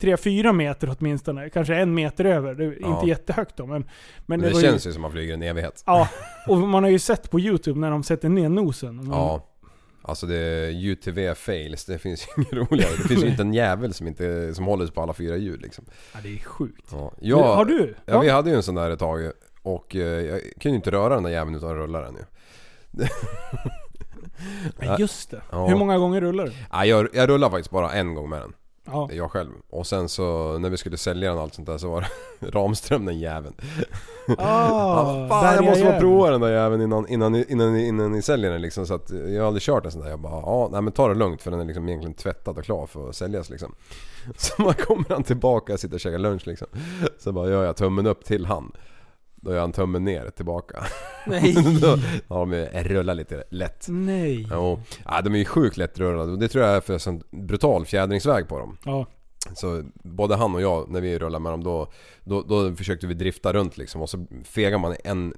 tre, 0.02 0.16
fyra 0.16 0.52
meter 0.52 0.96
åtminstone. 0.98 1.50
Kanske 1.50 1.74
en 1.74 1.94
meter 1.94 2.24
över. 2.24 2.54
Det 2.54 2.64
är 2.64 2.76
Ja. 2.80 2.94
inte 2.96 3.06
jättehögt 3.08 3.56
då 3.56 3.66
men... 3.66 3.80
Men, 3.80 3.86
Men 4.26 4.40
det, 4.40 4.48
det 4.48 4.54
var 4.54 4.60
känns 4.60 4.86
ju, 4.86 4.90
ju 4.90 4.92
som 4.94 5.02
man 5.02 5.12
flyger 5.12 5.34
en 5.34 5.42
evighet. 5.42 5.82
Ja, 5.86 6.08
och 6.48 6.58
man 6.58 6.82
har 6.82 6.90
ju 6.90 6.98
sett 6.98 7.30
på 7.30 7.40
YouTube 7.40 7.80
när 7.80 7.90
de 7.90 8.02
sätter 8.02 8.28
ner 8.28 8.48
nosen. 8.48 8.96
Man, 8.96 9.06
Ja. 9.10 9.48
Alltså 10.04 10.26
det 10.26 10.36
är 10.36 10.86
UTV 10.86 11.34
fails, 11.34 11.84
det 11.84 11.98
finns 11.98 12.26
ju 12.28 12.32
inget 12.42 12.52
roligare. 12.52 12.90
Det 13.02 13.08
finns 13.08 13.24
ju 13.24 13.28
inte 13.28 13.42
en 13.42 13.54
jävel 13.54 13.94
som, 13.94 14.06
inte, 14.06 14.54
som 14.54 14.64
håller 14.64 14.86
sig 14.86 14.94
på 14.94 15.02
alla 15.02 15.12
fyra 15.12 15.36
hjul 15.36 15.60
liksom. 15.60 15.84
ja, 16.14 16.20
det 16.22 16.34
är 16.34 16.38
sjukt. 16.38 16.86
Ja. 16.92 17.12
Du, 17.20 17.34
har 17.34 17.64
du? 17.64 17.94
Ja, 18.06 18.20
vi 18.20 18.28
hade 18.28 18.50
ju 18.50 18.56
en 18.56 18.62
sån 18.62 18.74
där 18.74 18.90
ett 18.90 18.98
tag 18.98 19.32
och 19.62 19.96
eh, 19.96 20.02
jag 20.02 20.40
kunde 20.40 20.68
ju 20.68 20.74
inte 20.74 20.90
röra 20.90 21.14
den 21.14 21.22
där 21.22 21.30
jäveln 21.30 21.56
utan 21.56 21.74
rulla 21.74 22.00
den 22.00 22.14
ju. 22.14 22.22
Ja, 24.80 24.96
just 24.98 25.30
det. 25.30 25.42
Ja. 25.50 25.66
Hur 25.66 25.76
många 25.76 25.98
gånger 25.98 26.20
rullar 26.20 26.46
du? 26.46 26.52
Ja, 26.70 26.84
jag, 26.84 27.08
jag 27.12 27.28
rullade 27.28 27.50
faktiskt 27.50 27.70
bara 27.70 27.92
en 27.92 28.14
gång 28.14 28.28
med 28.28 28.40
den. 28.40 28.52
Ja. 28.84 29.08
Jag 29.12 29.30
själv. 29.30 29.50
Och 29.70 29.86
sen 29.86 30.08
så 30.08 30.58
när 30.58 30.70
vi 30.70 30.76
skulle 30.76 30.96
sälja 30.96 31.28
den 31.28 31.36
och 31.38 31.42
allt 31.44 31.54
sånt 31.54 31.66
där 31.68 31.78
så 31.78 31.90
var 31.90 32.06
Ramström 32.40 33.04
den 33.06 33.18
jäveln. 33.18 33.54
Ah, 34.38 35.28
Fan 35.28 35.54
jag 35.54 35.64
måste 35.64 35.84
bara 35.84 35.98
prova 36.00 36.30
den 36.30 36.40
där 36.40 36.52
jäveln 36.52 36.82
innan, 36.82 37.08
innan, 37.08 37.32
ni- 37.32 37.44
innan, 37.48 37.72
ni- 37.72 37.86
innan 37.88 38.12
ni 38.12 38.22
säljer 38.22 38.50
den 38.50 38.62
liksom. 38.62 38.86
Så 38.86 38.94
att 38.94 39.10
jag 39.10 39.40
har 39.40 39.46
aldrig 39.46 39.62
kört 39.62 39.84
en 39.84 39.92
sån 39.92 40.00
där. 40.02 40.10
Jag 40.10 40.20
bara 40.20 40.32
ja, 40.40 40.68
nej 40.72 40.82
men 40.82 40.92
ta 40.92 41.08
det 41.08 41.14
lugnt 41.14 41.42
för 41.42 41.50
den 41.50 41.60
är 41.60 41.64
liksom 41.64 41.88
egentligen 41.88 42.14
tvättad 42.14 42.58
och 42.58 42.64
klar 42.64 42.86
för 42.86 43.08
att 43.08 43.16
säljas 43.16 43.50
liksom. 43.50 43.74
Så 44.36 44.62
man 44.62 44.74
kommer 44.74 45.04
han 45.08 45.22
tillbaka 45.22 45.72
och 45.72 45.80
sitter 45.80 45.94
och 45.94 46.00
käkar 46.00 46.18
lunch 46.18 46.46
liksom. 46.46 46.66
Så 47.18 47.32
bara 47.32 47.48
gör 47.48 47.64
jag 47.64 47.76
tummen 47.76 48.06
upp 48.06 48.24
till 48.24 48.46
han. 48.46 48.72
Då 49.44 49.52
gör 49.52 49.60
han 49.60 49.72
tummen 49.72 50.04
ner 50.04 50.30
tillbaka. 50.30 50.84
Nej. 51.26 51.52
Då 51.80 51.98
har 52.34 52.46
de 52.46 52.82
rullat 52.88 53.16
lite 53.16 53.44
lätt. 53.50 53.86
Nej. 53.88 54.48
Jo. 54.50 54.80
Ja, 55.04 55.20
de 55.20 55.34
är 55.34 55.38
ju 55.38 55.44
sjukt 55.44 55.76
lättrullade 55.76 56.32
och 56.32 56.38
det 56.38 56.48
tror 56.48 56.64
jag 56.64 56.76
är 56.76 56.80
för 56.80 57.08
en 57.08 57.22
brutal 57.30 57.86
fjädringsväg 57.86 58.48
på 58.48 58.58
dem. 58.58 58.78
Ja. 58.84 59.06
Så 59.54 59.82
både 59.94 60.36
han 60.36 60.54
och 60.54 60.62
jag 60.62 60.90
när 60.90 61.00
vi 61.00 61.18
rullade 61.18 61.42
med 61.42 61.52
dem 61.52 61.64
då, 61.64 61.88
då, 62.24 62.42
då 62.42 62.74
försökte 62.74 63.06
vi 63.06 63.14
drifta 63.14 63.52
runt 63.52 63.76
liksom 63.76 64.00
och 64.00 64.10
så 64.10 64.26
fegar 64.44 64.78
man 64.78 64.96
en 65.04 65.34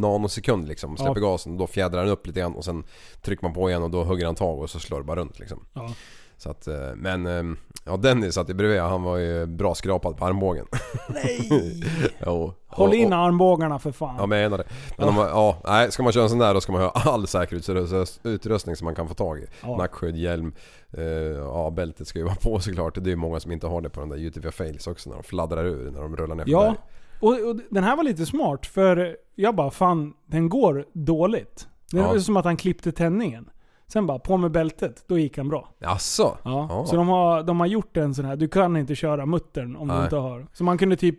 nanosekund 0.00 0.68
liksom. 0.68 0.96
Släpper 0.96 1.20
gasen 1.20 1.52
och 1.52 1.58
då 1.58 1.66
fjädrar 1.66 2.02
den 2.02 2.12
upp 2.12 2.26
lite 2.26 2.40
grann 2.40 2.54
och 2.54 2.64
sen 2.64 2.84
trycker 3.22 3.44
man 3.44 3.54
på 3.54 3.70
igen 3.70 3.82
och 3.82 3.90
då 3.90 4.04
hugger 4.04 4.26
han 4.26 4.34
tag 4.34 4.58
och 4.58 4.70
så 4.70 4.80
slår 4.80 4.98
det 4.98 5.04
bara 5.04 5.20
runt 5.20 5.38
liksom. 5.38 5.66
Ja. 5.72 5.94
Så 6.36 6.50
att, 6.50 6.66
eh, 6.66 6.74
men 6.96 7.26
eh, 7.26 7.42
ja 7.84 7.96
Dennis 7.96 8.34
satt 8.34 8.50
ju 8.50 8.54
bredvid 8.54 8.80
han 8.80 9.02
var 9.02 9.16
ju 9.16 9.46
bra 9.46 9.74
skrapad 9.74 10.16
på 10.16 10.24
armbågen. 10.24 10.66
Nej. 11.08 11.82
jo. 12.26 12.52
Håll 12.66 12.94
in 12.94 13.12
armbågarna 13.12 13.78
för 13.78 13.92
fan. 13.92 14.14
Ja 14.16 14.22
jag 14.22 14.28
menar 14.28 14.58
det. 14.58 14.64
Men 14.98 15.08
om 15.08 15.14
man, 15.14 15.26
ja, 15.28 15.56
nej, 15.66 15.92
ska 15.92 16.02
man 16.02 16.12
köra 16.12 16.22
en 16.24 16.30
sån 16.30 16.38
där 16.38 16.54
då 16.54 16.60
ska 16.60 16.72
man 16.72 16.82
ha 16.82 16.90
all 16.90 17.26
säkerhetsutrustning 17.26 18.76
som 18.76 18.84
man 18.84 18.94
kan 18.94 19.08
få 19.08 19.14
tag 19.14 19.38
i. 19.38 19.46
Ja. 19.62 19.76
Nackskydd, 19.76 20.16
hjälm, 20.16 20.54
eh, 20.92 21.04
ja 21.04 21.70
bältet 21.70 22.06
ska 22.08 22.18
ju 22.18 22.24
vara 22.24 22.34
på 22.34 22.60
såklart. 22.60 22.94
Det 22.94 23.00
är 23.00 23.10
ju 23.10 23.16
många 23.16 23.40
som 23.40 23.52
inte 23.52 23.66
har 23.66 23.80
det 23.80 23.90
på 23.90 24.00
den 24.00 24.08
där 24.08 24.16
UTV 24.16 24.50
fails 24.50 24.86
också 24.86 25.10
när 25.10 25.16
de 25.16 25.22
fladdrar 25.22 25.64
ur 25.64 25.90
när 25.90 26.00
de 26.00 26.16
rullar 26.16 26.34
ner 26.34 26.44
Ja. 26.46 26.60
berg. 26.62 26.74
Och, 27.20 27.48
och 27.50 27.56
den 27.70 27.84
här 27.84 27.96
var 27.96 28.04
lite 28.04 28.26
smart 28.26 28.66
för 28.66 29.16
jag 29.34 29.54
bara 29.54 29.70
fan, 29.70 30.12
den 30.26 30.48
går 30.48 30.84
dåligt. 30.92 31.68
Det 31.90 31.98
Ja. 31.98 32.06
var 32.08 32.18
som 32.18 32.36
att 32.36 32.44
han 32.44 32.56
klippte 32.56 32.92
tändningen. 32.92 33.50
Sen 33.94 34.06
bara 34.06 34.18
på 34.18 34.36
med 34.36 34.50
bältet, 34.50 35.04
då 35.06 35.18
gick 35.18 35.36
han 35.38 35.48
bra. 35.48 35.68
Jaså? 35.78 36.36
Ja. 36.44 36.66
Ja. 36.70 36.86
Så 36.86 36.96
de 36.96 37.08
har, 37.08 37.42
de 37.42 37.60
har 37.60 37.66
gjort 37.66 37.96
en 37.96 38.14
sån 38.14 38.24
här, 38.24 38.36
du 38.36 38.48
kan 38.48 38.76
inte 38.76 38.94
köra 38.94 39.26
muttern 39.26 39.76
om 39.76 39.88
du 39.88 39.94
Nej. 39.94 40.04
inte 40.04 40.16
har. 40.16 40.46
Så 40.52 40.64
man 40.64 40.78
kunde 40.78 40.96
typ, 40.96 41.16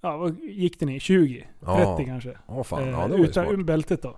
ja 0.00 0.16
vad 0.16 0.38
gick 0.40 0.80
den 0.80 0.88
i? 0.88 1.00
20? 1.00 1.34
30 1.38 1.48
Ja. 1.82 2.00
kanske? 2.06 2.38
Åh 2.48 2.62
fan, 2.62 2.88
ja 2.88 3.02
Eh, 3.02 3.08
det 3.08 3.16
var 3.16 3.24
utan 3.24 3.46
smart. 3.46 3.66
bältet 3.66 4.02
då. 4.02 4.16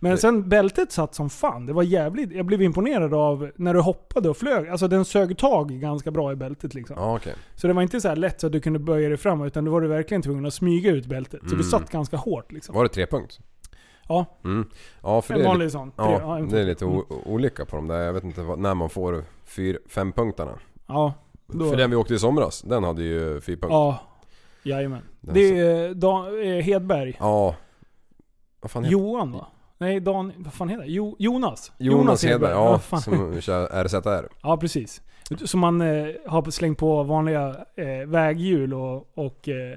Men 0.00 0.10
Det- 0.12 0.18
sen 0.18 0.48
bältet 0.48 0.92
satt 0.92 1.14
som 1.14 1.30
fan. 1.30 1.66
Det 1.66 1.72
var 1.72 1.82
jävligt. 1.82 2.32
Jag 2.32 2.46
blev 2.46 2.62
imponerad 2.62 3.14
av 3.14 3.50
när 3.56 3.74
du 3.74 3.80
hoppade 3.80 4.28
och 4.28 4.36
flög. 4.36 4.68
Alltså 4.68 4.88
den 4.88 5.04
sög 5.04 5.38
tag 5.38 5.70
ganska 5.70 6.10
bra 6.10 6.32
i 6.32 6.36
bältet 6.36 6.74
liksom. 6.74 6.96
Ja 6.98 7.16
okej. 7.16 7.34
Så 7.54 7.66
det 7.66 7.72
var 7.72 7.82
inte 7.82 8.00
så 8.00 8.14
lätt 8.14 8.40
så 8.40 8.46
att 8.46 8.52
du 8.52 8.60
kunde 8.60 8.78
böja 8.78 9.08
dig 9.08 9.18
fram 9.18 9.42
utan 9.42 9.64
du 9.64 9.70
var 9.70 9.80
du 9.80 9.88
verkligen 9.88 10.22
tvungen 10.22 10.46
att 10.46 10.54
smyga 10.54 10.90
ut 10.90 11.06
bältet. 11.06 11.40
Så 11.40 11.46
Mm. 11.46 11.58
det 11.58 11.64
satt 11.64 11.90
ganska 11.90 12.16
hårt 12.16 12.52
liksom. 12.52 12.74
Var 12.74 12.82
det 12.82 12.88
trepunkt? 12.88 13.40
Ja, 14.08 14.26
Mm. 14.44 14.68
Ja 15.02 15.22
för 15.22 15.34
det 15.34 15.40
en 15.40 15.44
är, 15.46 15.48
vanlig 15.48 15.70
sån. 15.70 15.92
Ja, 15.96 16.38
det 16.50 16.60
är 16.60 16.64
lite 16.64 16.84
o- 16.84 17.22
olika 17.26 17.64
på 17.64 17.76
de 17.76 17.88
där. 17.88 17.98
Jag 18.00 18.12
vet 18.12 18.24
inte 18.24 18.42
vad, 18.42 18.58
när 18.58 18.74
man 18.74 18.90
får 18.90 19.24
fyr, 19.44 19.78
fempunktarna. 19.88 20.58
Ja, 20.86 21.12
då, 21.46 21.70
För 21.70 21.76
den 21.76 21.90
vi 21.90 21.96
åkte 21.96 22.14
i 22.14 22.18
somras, 22.18 22.62
den 22.62 22.84
hade 22.84 23.02
ju 23.02 23.40
fyrpunkt. 23.40 23.72
ja. 23.72 23.98
Jajamän. 24.62 25.02
Den 25.20 25.34
Det 25.34 25.58
är 25.60 25.88
eh, 25.88 25.90
Dan, 25.90 26.26
eh, 26.42 26.62
Hedberg. 26.62 27.16
Ja. 27.20 27.54
Vad 28.60 28.70
fan 28.70 28.84
heter 28.84 28.92
Johan 28.92 29.32
va? 29.32 29.46
Nej, 29.78 30.00
Dan... 30.00 30.32
Vad 30.36 30.52
fan 30.52 30.68
heter 30.68 30.82
det? 30.84 30.90
Jo, 30.90 31.16
Jonas? 31.18 31.72
Jonas 31.78 32.24
Hedberg, 32.24 32.50
ja. 32.52 32.78
fan. 32.78 33.00
Som 33.02 33.40
kör 33.40 33.84
RZR. 33.84 34.28
Ja, 34.42 34.56
precis. 34.56 35.02
Som 35.44 35.60
man 35.60 35.80
eh, 35.80 36.06
har 36.26 36.50
slängt 36.50 36.78
på 36.78 37.02
vanliga 37.02 37.48
eh, 37.76 38.06
väghjul 38.08 38.74
och, 38.74 39.08
och 39.14 39.48
eh, 39.48 39.72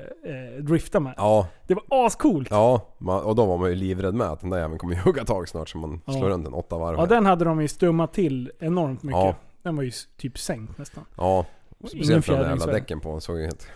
eh, 0.55 0.63
driftar 0.63 0.99
med. 0.99 1.13
Ja, 1.17 1.47
Det 1.67 1.73
var 1.73 2.05
ascoolt! 2.05 2.47
Ja. 2.51 2.81
Man, 2.97 3.23
och 3.23 3.35
då 3.35 3.45
var 3.45 3.57
man 3.57 3.69
ju 3.69 3.75
livrädd 3.75 4.13
med 4.13 4.27
att 4.27 4.41
den 4.41 4.49
där 4.49 4.57
jäveln 4.57 4.77
kommer 4.79 4.93
ju 4.95 5.01
hugga 5.01 5.23
tag 5.25 5.49
snart 5.49 5.69
så 5.69 5.77
man 5.77 6.01
Ja. 6.05 6.13
slår 6.13 6.29
runt 6.29 6.43
den 6.45 6.53
åtta 6.53 6.77
varv. 6.77 6.97
Ja. 6.99 7.05
den 7.05 7.25
hade 7.25 7.45
de 7.45 7.61
ju 7.61 7.67
stummat 7.67 8.13
till 8.13 8.51
enormt 8.59 9.03
mycket. 9.03 9.19
Ja. 9.21 9.35
Den 9.63 9.75
var 9.75 9.83
ju 9.83 9.89
s- 9.89 10.07
typ 10.17 10.37
sänkt 10.39 10.77
nästan. 10.77 11.03
ja. 11.17 11.45
Speciellt 11.87 12.25
för 12.25 12.33
de 12.33 12.37
där 12.39 12.43
jävla 12.49 12.55
fjädringsväg. 12.57 12.73
däcken 12.83 12.99
på. 12.99 13.11
Den 13.11 13.21
såg 13.21 13.37
ju 13.37 13.43
helt 13.43 13.67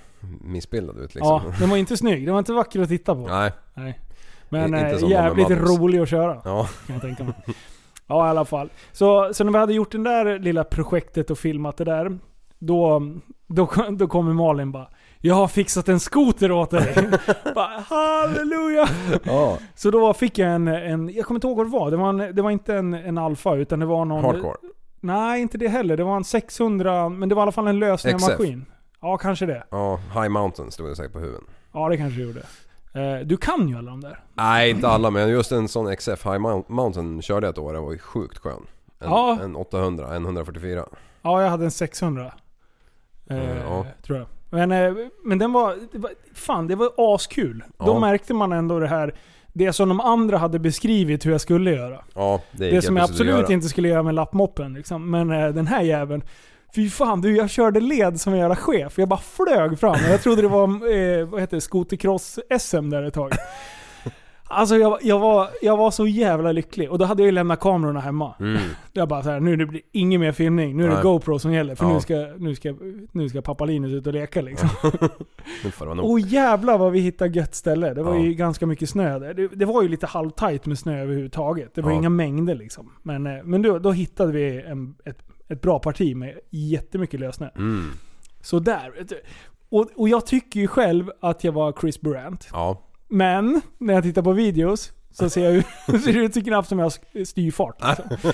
missbildad 0.42 0.98
ut 0.98 1.16
liksom. 1.16 1.42
Ja, 1.46 1.54
den 1.60 1.70
var 1.70 1.78
inte 1.78 1.98
snygg. 1.98 2.26
Den 2.26 2.34
var 2.34 2.40
inte 2.40 2.54
vacker 2.54 2.80
att 2.82 2.90
titta 2.90 3.16
på. 3.16 3.22
Nej. 3.28 3.52
Nej. 3.74 4.00
Men 4.50 4.66
Inte 4.76 4.80
eh, 4.88 4.98
som 4.98 5.10
de 5.10 5.16
med 5.16 5.24
jävligt 5.24 5.50
Magnus. 5.50 5.70
rolig 5.80 6.00
att 6.00 6.10
köra. 6.10 6.42
Ja. 6.46 6.70
Kan 6.88 6.94
jag 6.94 7.02
tänka 7.02 7.24
mig. 7.24 7.34
Ja, 8.12 8.28
i 8.28 8.30
alla 8.30 8.46
fall. 8.46 8.70
Så, 8.92 9.34
så 9.34 9.44
när 9.44 9.52
vi 9.52 9.58
hade 9.58 9.74
gjort 9.74 9.92
det 9.92 10.04
där 10.04 10.40
lilla 10.40 10.64
projektet 10.64 11.32
och 11.32 11.38
filmat 11.38 11.78
det 11.78 11.84
där. 11.84 12.20
Då, 12.60 13.02
då, 13.48 13.70
då 13.92 14.08
kommer 14.08 14.34
Malin 14.34 14.72
bara 14.72 14.88
Jag 15.20 15.36
har 15.36 15.48
fixat 15.48 15.90
en 15.90 16.00
skoter 16.00 16.52
åt 16.52 16.70
dig. 16.70 17.10
Bara, 17.56 17.84
halleluja! 17.88 18.88
Ja. 19.24 19.58
Så 19.76 19.92
då 19.92 20.14
fick 20.14 20.38
jag 20.38 20.52
en, 20.52 20.68
en 20.68 21.10
jag 21.10 21.26
kommer 21.26 21.38
inte 21.38 21.48
ihåg 21.48 21.58
vad 21.58 21.68
det 21.68 21.72
var. 21.72 21.92
Det 21.92 21.98
var, 21.98 22.10
en, 22.10 22.36
det 22.36 22.42
var 22.42 22.52
inte 22.52 22.76
en, 22.76 22.94
en 22.94 23.18
alfa 23.18 23.56
utan 23.56 23.80
det 23.80 23.86
var 23.86 24.06
någon... 24.06 24.26
Hardcore. 24.26 24.58
Nej, 25.00 25.42
inte 25.42 25.58
det 25.58 25.68
heller. 25.68 25.98
Det 25.98 26.04
var 26.04 26.16
en 26.16 26.24
600, 26.24 27.10
men 27.10 27.30
det 27.30 27.36
var 27.36 27.42
i 27.42 27.44
alla 27.44 27.52
fall 27.52 27.68
en 27.68 27.80
lösningsmaskin. 27.80 28.66
Ja, 29.02 29.18
kanske 29.18 29.46
det. 29.46 29.64
Ja, 29.72 30.00
High 30.14 30.30
Mountain 30.30 30.72
stod 30.72 30.90
det 30.90 30.96
säkert 30.96 31.14
på 31.14 31.20
huven. 31.20 31.44
Ja, 31.74 31.90
det 31.90 31.98
kanske 31.98 32.20
det 32.20 32.28
gjorde. 32.28 32.42
Eh, 32.94 33.20
du 33.26 33.38
kan 33.38 33.68
ju 33.70 33.78
alla 33.78 33.92
de 33.92 34.02
där. 34.02 34.20
Nej, 34.34 34.70
inte 34.70 34.88
alla 34.88 35.10
men 35.12 35.30
just 35.30 35.52
en 35.52 35.68
sån 35.68 35.96
XF 35.96 36.26
High 36.26 36.38
Mount- 36.40 36.64
Mountain 36.68 37.22
körde 37.22 37.48
jag 37.48 37.52
ett 37.52 37.58
år. 37.58 37.74
Den 37.74 37.84
var 37.84 37.92
ju 37.92 37.98
sjukt 38.00 38.38
skön. 38.38 38.66
En, 39.00 39.10
Ja. 39.10 39.38
en 39.44 39.56
800, 39.56 40.16
en 40.16 40.26
144. 40.26 40.86
Ja, 41.22 41.42
jag 41.42 41.50
hade 41.50 41.64
en 41.66 41.72
600. 41.72 42.34
Eh, 43.30 43.38
Mm, 43.38 43.58
ja. 43.58 43.86
Tror 44.06 44.18
jag. 44.18 44.28
Men, 44.50 44.72
eh, 44.72 44.94
men 45.24 45.38
den 45.40 45.54
var, 45.54 45.76
det 45.92 45.98
var... 45.98 46.12
Fan, 46.34 46.68
det 46.68 46.76
var 46.76 46.90
askul. 46.98 47.64
Då 47.78 47.86
Ja. 47.88 48.00
märkte 48.00 48.34
man 48.34 48.52
ändå 48.52 48.80
det 48.80 48.88
här... 48.88 49.16
Det 49.54 49.74
som 49.74 49.90
de 49.90 50.00
andra 50.00 50.38
hade 50.38 50.60
beskrivit 50.60 51.26
hur 51.26 51.32
jag 51.32 51.42
skulle 51.42 51.72
göra. 51.72 52.04
Ja, 52.16 52.42
det 52.52 52.72
Det 52.72 52.82
som 52.82 52.98
jag 52.98 53.04
absolut 53.04 53.50
inte 53.50 53.68
skulle 53.70 53.88
göra 53.88 54.04
med 54.04 54.14
lappmoppen. 54.16 54.74
Liksom. 54.74 55.12
Men 55.12 55.32
eh, 55.32 55.48
den 55.50 55.68
här 55.68 55.82
jäveln. 55.82 56.24
Fy 56.76 56.90
fan 56.90 57.22
du, 57.22 57.36
jag 57.36 57.50
körde 57.50 57.80
led 57.80 58.22
som 58.22 58.34
en 58.34 58.40
jävla 58.40 58.56
chef. 58.56 58.98
Jag 58.98 59.08
bara 59.10 59.20
flög 59.20 59.80
fram. 59.80 59.98
Jag 60.10 60.22
trodde 60.22 60.42
det 60.42 60.48
var, 60.48 60.64
eh, 60.68 61.26
vad 61.28 61.42
heter 61.42 61.58
det, 61.58 61.62
skotercross-SM 61.62 62.90
där 62.90 63.04
ett 63.04 63.14
tag. 63.14 63.32
Alltså 64.54 64.76
jag, 64.76 64.98
jag, 65.02 65.20
var, 65.20 65.48
jag 65.62 65.78
var 65.78 65.92
så 65.92 66.08
jävla 66.08 66.52
lycklig. 66.52 66.92
Och 66.92 66.98
då 67.00 67.06
hade 67.06 67.22
jag 67.22 67.26
ju 67.26 67.32
lämnat 67.32 67.60
kamerorna 67.60 68.00
hemma. 68.00 68.36
Mm. 68.40 68.62
Jag 68.94 69.08
bara 69.08 69.24
så 69.24 69.30
här, 69.30 69.40
nu 69.40 69.56
det 69.56 69.66
blir 69.66 69.82
ingen 69.92 70.22
mer 70.22 70.32
filmning. 70.32 70.78
Nu 70.78 70.84
är 70.84 70.88
det 70.88 70.94
Nej. 70.94 71.04
GoPro 71.04 71.40
som 71.40 71.54
gäller. 71.54 71.76
För 71.76 71.86
Ja. 71.86 71.94
nu, 71.94 72.00
ska, 72.00 72.16
nu, 72.38 72.56
ska, 72.56 72.76
nu 73.12 73.30
ska 73.30 73.42
pappa 73.42 73.66
Linus 73.66 73.92
ut 73.94 74.08
och 74.08 74.14
leka 74.14 74.42
liksom. 74.42 74.70
Och 76.02 76.20
jävlar 76.20 76.78
vad 76.78 76.92
vi 76.92 77.00
hittade 77.00 77.38
gött 77.40 77.56
ställe. 77.56 77.94
Det 77.94 78.04
var 78.04 78.16
Ja. 78.16 78.22
ju 78.22 78.34
ganska 78.34 78.66
mycket 78.66 78.90
snö 78.90 79.20
där. 79.20 79.34
Det, 79.34 79.48
det 79.48 79.66
var 79.66 79.82
ju 79.82 79.88
lite 79.90 80.06
halvtajt 80.08 80.66
med 80.66 80.80
snö 80.80 81.02
överhuvudtaget. 81.02 81.76
Det 81.76 81.82
var 81.82 81.92
Ja. 81.92 81.98
inga 81.98 82.10
mängder 82.10 82.56
liksom. 82.56 82.92
Men, 83.04 83.28
eh, 83.28 83.44
men 83.44 83.62
då, 83.62 83.80
då 83.80 83.92
hittade 83.92 84.32
vi 84.32 84.62
en, 84.62 84.96
ett, 85.06 85.18
ett 85.52 85.62
bra 85.62 85.80
parti 85.80 86.16
med 86.16 86.40
jättemycket 86.50 87.20
lössnö. 87.20 87.50
Mm. 87.56 87.92
Så 88.42 88.60
där. 88.60 88.92
Och, 89.70 89.88
och 89.96 90.10
jag 90.10 90.26
tycker 90.26 90.60
ju 90.60 90.68
själv 90.68 91.12
att 91.20 91.44
jag 91.44 91.52
var 91.52 91.74
Chris 91.82 92.00
Durant. 92.00 92.48
Ja. 92.52 92.82
Men 93.08 93.62
när 93.78 93.94
jag 93.94 94.04
tittar 94.04 94.22
på 94.22 94.32
videos 94.32 94.92
så 95.12 95.30
ser, 95.30 95.44
jag, 95.44 95.54
ju- 95.54 95.64
ser 96.00 96.18
ut 96.18 96.34
så 96.34 96.42
knappt 96.42 96.70
som 96.70 96.80
jag 96.80 96.86
har 96.86 97.26
styrfart. 97.26 97.76
Liksom. 98.10 98.32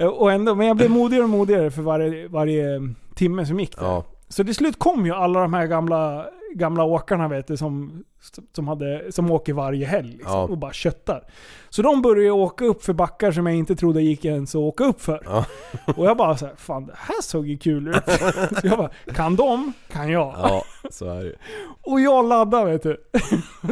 Eh, 0.00 0.06
och 0.08 0.32
ändå, 0.32 0.54
men 0.54 0.66
jag 0.66 0.76
blev 0.76 0.90
modigare 0.90 1.24
och 1.24 1.30
modigare 1.30 1.70
för 1.70 1.82
varje, 1.82 2.28
varje 2.28 2.80
timme 3.14 3.46
som 3.46 3.60
gick 3.60 3.76
där. 3.76 3.84
Ja. 3.84 4.04
Så 4.28 4.44
till 4.44 4.54
slut 4.54 4.78
kom 4.78 5.06
ju 5.06 5.12
alla 5.12 5.40
de 5.40 5.54
här 5.54 5.66
gamla, 5.66 6.26
gamla 6.54 6.84
åkarna 6.84 7.28
vet 7.28 7.46
du, 7.46 7.56
som, 7.56 8.04
som, 8.52 8.68
hade, 8.68 9.12
som 9.12 9.30
åker 9.30 9.52
varje 9.52 9.86
helg 9.86 10.08
liksom, 10.12 10.32
Ja. 10.32 10.42
och 10.42 10.58
bara 10.58 10.72
köttar. 10.72 11.22
Så 11.70 11.82
de 11.82 12.02
började 12.02 12.30
åka 12.30 12.64
upp 12.64 12.84
för 12.84 12.92
backar 12.92 13.32
som 13.32 13.46
jag 13.46 13.56
inte 13.56 13.76
trodde 13.76 14.02
gick 14.02 14.24
ens 14.24 14.54
att 14.54 14.58
åka 14.58 14.84
upp 14.84 15.00
för. 15.00 15.22
Ja. 15.24 15.44
Och 15.96 16.06
jag 16.06 16.16
bara 16.16 16.36
så 16.36 16.46
här, 16.46 16.54
fan 16.56 16.86
det 16.86 16.94
här 16.96 17.22
såg 17.22 17.46
ju 17.48 17.58
kul 17.58 17.88
ut. 17.88 17.96
Så 18.60 18.66
jag 18.66 18.78
bara, 18.78 18.90
kan 19.14 19.36
de, 19.36 19.72
kan 19.92 20.10
jag. 20.10 20.34
Ja, 20.38 20.62
så 20.90 21.10
är 21.10 21.24
det. 21.24 21.32
Och 21.90 22.00
jag 22.00 22.24
laddar 22.28 22.64
vet 22.64 22.82
du. 22.82 22.96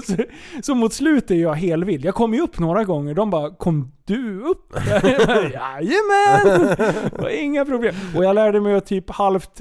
Så, 0.06 0.16
så 0.62 0.74
mot 0.74 0.92
slutet 0.92 1.30
är 1.30 1.34
jag 1.34 1.54
helvild. 1.54 2.04
Jag 2.04 2.14
kom 2.14 2.34
ju 2.34 2.40
upp 2.40 2.58
några 2.58 2.84
gånger. 2.84 3.14
De 3.14 3.30
bara, 3.30 3.50
kom 3.50 3.92
du 4.04 4.40
upp? 4.40 4.74
Jajamän! 5.52 6.76
Det 7.12 7.18
var 7.22 7.28
inga 7.28 7.64
problem. 7.64 7.94
Och 8.16 8.24
jag 8.24 8.34
lärde 8.34 8.60
mig 8.60 8.74
att 8.74 8.86
typ 8.86 9.10
halvt... 9.10 9.60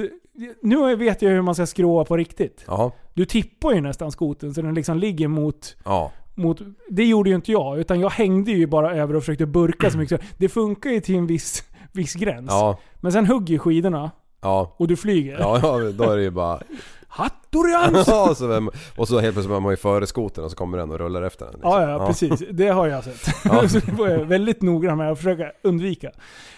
Nu 0.61 0.95
vet 0.95 1.21
jag 1.21 1.29
hur 1.31 1.41
man 1.41 1.55
ska 1.55 1.65
skråa 1.65 2.05
på 2.05 2.17
riktigt. 2.17 2.63
Ja. 2.67 2.91
Du 3.13 3.25
tippar 3.25 3.71
ju 3.73 3.81
nästan 3.81 4.11
skoten 4.11 4.53
så 4.53 4.61
den 4.61 4.73
liksom 4.73 4.97
ligger 4.97 5.27
mot, 5.27 5.75
Ja. 5.85 6.11
mot... 6.35 6.61
Det 6.89 7.05
gjorde 7.05 7.29
ju 7.29 7.35
inte 7.35 7.51
jag, 7.51 7.79
utan 7.79 7.99
jag 7.99 8.09
hängde 8.09 8.51
ju 8.51 8.67
bara 8.67 8.95
över 8.95 9.15
och 9.15 9.23
försökte 9.23 9.45
burka 9.45 9.91
så 9.91 9.97
mycket. 9.97 10.21
Det 10.37 10.49
funkar 10.49 10.89
ju 10.89 10.99
till 10.99 11.15
en 11.15 11.27
viss, 11.27 11.63
viss 11.91 12.13
gräns. 12.13 12.47
Ja. 12.49 12.77
Men 12.95 13.11
sen 13.11 13.25
hugger 13.25 13.57
skidorna 13.57 14.11
Ja. 14.41 14.75
och 14.77 14.87
du 14.87 14.95
flyger. 14.95 15.39
Ja, 15.39 15.59
ja, 15.63 15.91
då 15.91 16.03
är 16.03 16.17
det 16.17 16.23
ju 16.23 16.31
bara... 16.31 16.59
Hattorians! 17.07 18.07
Ja, 18.07 18.35
så 18.35 18.47
vem, 18.47 18.69
och 18.97 19.07
så 19.07 19.19
helt 19.19 19.35
plötsligt 19.35 19.55
är 19.55 19.59
man 19.59 19.71
ju 19.73 19.77
före 19.77 20.07
skotern 20.07 20.45
och 20.45 20.51
så 20.51 20.57
kommer 20.57 20.77
den 20.77 20.91
och 20.91 20.97
rullar 20.99 21.21
efter 21.21 21.45
den. 21.45 21.53
liksom. 21.53 21.71
Ja, 21.71 21.89
ja, 21.91 22.07
precis. 22.07 22.43
Det 22.51 22.67
har 22.67 22.87
jag 22.87 23.03
sett. 23.03 23.25
Så 23.71 23.79
det 23.79 23.91
var 23.91 24.07
jag 24.07 24.25
väldigt 24.25 24.61
noggrann 24.61 24.97
med 24.97 25.11
att 25.11 25.17
försöka 25.17 25.51
undvika. 25.63 26.11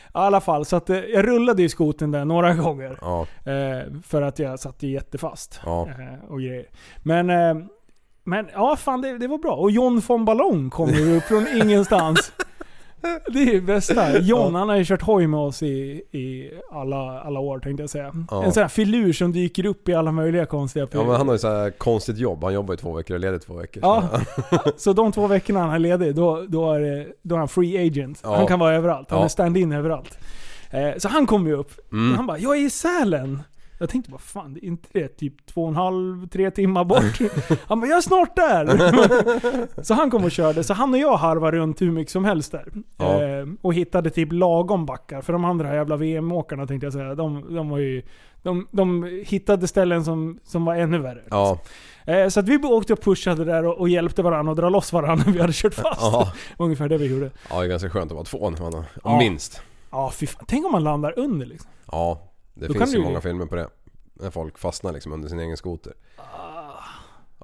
I 0.07 0.09
alla 0.13 0.41
fall, 0.41 0.65
så 0.65 0.75
att 0.75 0.89
eh, 0.89 0.97
jag 0.97 1.27
rullade 1.27 1.61
ju 1.61 1.69
skoten 1.69 2.11
där 2.11 2.25
några 2.25 2.53
gånger. 2.63 2.97
Ja. 3.01 3.21
Eh, 3.51 3.93
för 4.03 4.21
att 4.21 4.39
jag 4.39 4.59
satt 4.59 4.83
ju 4.83 4.91
jättefast. 4.91 5.59
Ja. 5.65 5.87
Eh, 5.89 6.29
och 6.31 6.39
grejer. 6.41 6.65
Men, 6.97 7.27
men 8.23 8.47
ja, 8.53 8.75
fan 8.75 9.01
det, 9.01 9.17
det 9.17 9.27
var 9.27 9.37
bra. 9.37 9.55
Och 9.55 9.71
John 9.71 10.01
von 10.07 10.25
Ballong 10.25 10.69
kom 10.69 10.89
ju 10.89 11.17
upp 11.17 11.23
från 11.23 11.47
ingenstans. 11.63 12.31
Det 13.33 13.39
är 13.39 13.53
det 13.53 13.61
bästa. 13.61 14.19
John 14.19 14.55
han 14.55 14.69
har 14.69 14.75
ju 14.75 14.85
kört 14.85 15.01
hoj 15.01 15.27
med 15.27 15.39
oss 15.39 15.63
i, 15.63 16.01
i 16.11 16.51
alla, 16.71 17.21
alla 17.21 17.39
år 17.39 17.59
tänkte 17.59 17.83
jag 17.83 17.89
säga. 17.89 18.25
Ja. 18.31 18.43
En 18.43 18.53
sån 18.53 18.61
här 18.61 18.67
filur 18.67 19.13
som 19.13 19.31
dyker 19.31 19.65
upp 19.65 19.89
i 19.89 19.93
alla 19.93 20.11
möjliga 20.11 20.45
konstiga 20.45 20.87
Ja 20.91 21.03
men 21.03 21.15
han 21.15 21.27
har 21.27 21.35
ju 21.35 21.39
så 21.39 21.47
här 21.47 21.69
konstigt 21.69 22.17
jobb. 22.17 22.43
Han 22.43 22.53
jobbar 22.53 22.73
ju 22.73 22.77
två 22.77 22.93
veckor 22.93 23.13
och 23.13 23.19
ledig 23.19 23.41
två 23.41 23.53
veckor. 23.53 23.83
Ja, 23.83 24.09
Så, 24.77 24.93
de 24.93 25.11
två 25.11 25.27
veckorna 25.27 25.59
han 25.59 25.69
är 25.69 25.79
ledig, 25.79 26.15
då, 26.15 26.45
då, 26.47 26.73
är, 26.73 27.07
då 27.21 27.35
är 27.35 27.39
han 27.39 27.47
free 27.47 27.87
agent. 27.87 28.19
Ja. 28.23 28.35
Han 28.35 28.47
kan 28.47 28.59
vara 28.59 28.75
överallt. 28.75 29.11
Han 29.11 29.23
är 29.23 29.27
stand-in 29.27 29.71
överallt. 29.71 30.17
Eh, 30.69 30.97
så 30.97 31.07
han 31.07 31.25
kom 31.25 31.47
ju 31.47 31.53
upp. 31.53 31.91
Mm. 31.91 32.15
Han 32.15 32.27
bara 32.27 32.37
'Jag 32.37 32.57
är 32.57 32.61
i 32.61 32.69
Sälen' 32.69 33.39
Jag 33.79 33.89
tänkte 33.89 34.11
vad 34.11 34.21
fan, 34.21 34.53
det 34.53 34.65
är 34.65 34.67
inte 34.67 34.89
det 34.91 35.07
typ 35.07 35.45
två 35.45 35.61
och 35.63 35.67
en 35.69 35.75
halv, 35.75 36.27
tre 36.27 36.51
timmar 36.51 36.83
bort? 36.83 37.19
Han 37.67 37.79
bara 37.79 37.87
'Jag 37.87 37.97
är 37.97 38.01
snart 38.01 38.35
där' 38.35 38.67
Så 39.83 39.93
han 39.93 40.11
kom 40.11 40.23
och 40.23 40.31
körde, 40.31 40.63
så 40.63 40.73
han 40.73 40.93
och 40.93 40.99
jag 40.99 41.17
harvade 41.17 41.57
runt 41.57 41.81
hur 41.81 41.91
mycket 41.91 42.11
som 42.11 42.25
helst 42.25 42.51
där. 42.51 42.67
Ja. 42.97 43.23
Eh, 43.23 43.45
och 43.61 43.73
hittade 43.73 44.09
typ 44.09 44.31
lagom 44.31 44.85
backar. 44.85 45.21
För 45.21 45.33
de 45.33 45.45
andra 45.45 45.75
jävla 45.75 45.95
VM-åkarna 45.97 46.67
tänkte 46.67 46.85
jag 46.85 46.93
säga, 46.93 47.15
de, 47.15 47.55
de 47.55 47.69
var 47.69 47.77
ju... 47.77 48.01
De, 48.43 48.67
de 48.71 49.03
hittade 49.25 49.67
ställen 49.67 50.03
som, 50.05 50.39
som 50.43 50.65
var 50.65 50.75
ännu 50.75 50.97
värre. 50.97 51.21
ja. 51.29 51.59
Eh, 52.05 52.27
Så 52.27 52.39
att 52.39 52.47
vi 52.49 52.57
åkte 52.57 52.93
och 52.93 53.01
pushade 53.01 53.45
där 53.45 53.65
och, 53.65 53.77
och 53.77 53.89
hjälpte 53.89 54.21
varandra 54.21 54.51
att 54.51 54.57
dra 54.57 54.69
loss 54.69 54.93
varandra 54.93 55.23
när 55.25 55.33
vi 55.33 55.41
hade 55.41 55.53
kört 55.53 55.73
fast. 55.73 56.01
Ja. 56.01 56.31
Ungefär 56.57 56.89
det 56.89 56.97
vi 56.97 57.05
gjorde. 57.05 57.31
ja, 57.49 57.59
det 57.59 57.65
är 57.65 57.69
ganska 57.69 57.89
skönt 57.89 58.11
att 58.11 58.15
vara 58.15 58.25
två 58.25 58.49
man 59.03 59.17
minst. 59.17 59.61
Ja 59.91 60.11
fy 60.15 60.27
fan. 60.27 60.45
Tänk 60.47 60.65
om 60.65 60.71
man 60.71 60.83
landar 60.83 61.19
under 61.19 61.45
liksom. 61.45 61.69
Ja, 61.91 62.19
det 62.59 62.67
Då 62.67 62.73
finns 62.73 62.93
ju 62.93 62.97
du- 62.97 63.03
många 63.03 63.21
filmer 63.21 63.45
på 63.45 63.55
det. 63.55 63.69
När 64.13 64.29
folk 64.31 64.57
fastnar 64.57 64.93
liksom 64.93 65.11
under 65.13 65.29
sin 65.29 65.39
egen 65.39 65.57
skoter. 65.57 65.93
Ah. 66.17 66.23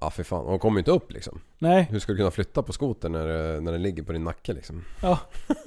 Ja 0.02 0.10
för 0.10 0.24
fan, 0.24 0.46
och 0.46 0.50
de 0.50 0.60
kommer 0.60 0.76
ju 0.76 0.80
inte 0.80 0.92
upp 0.92 1.12
liksom. 1.12 1.42
Nej, 1.60 1.88
Hur 1.92 2.00
ska 2.00 2.12
du 2.12 2.18
kunna 2.18 2.32
flytta 2.32 2.64
på 2.64 2.74
skotern 2.74 3.12
när, 3.12 3.62
när 3.62 3.72
den 3.72 3.82
ligger 3.82 4.04
på 4.04 4.12
din 4.12 4.24
nacke 4.24 4.54
liksom? 4.54 4.84
ja. 5.02 5.20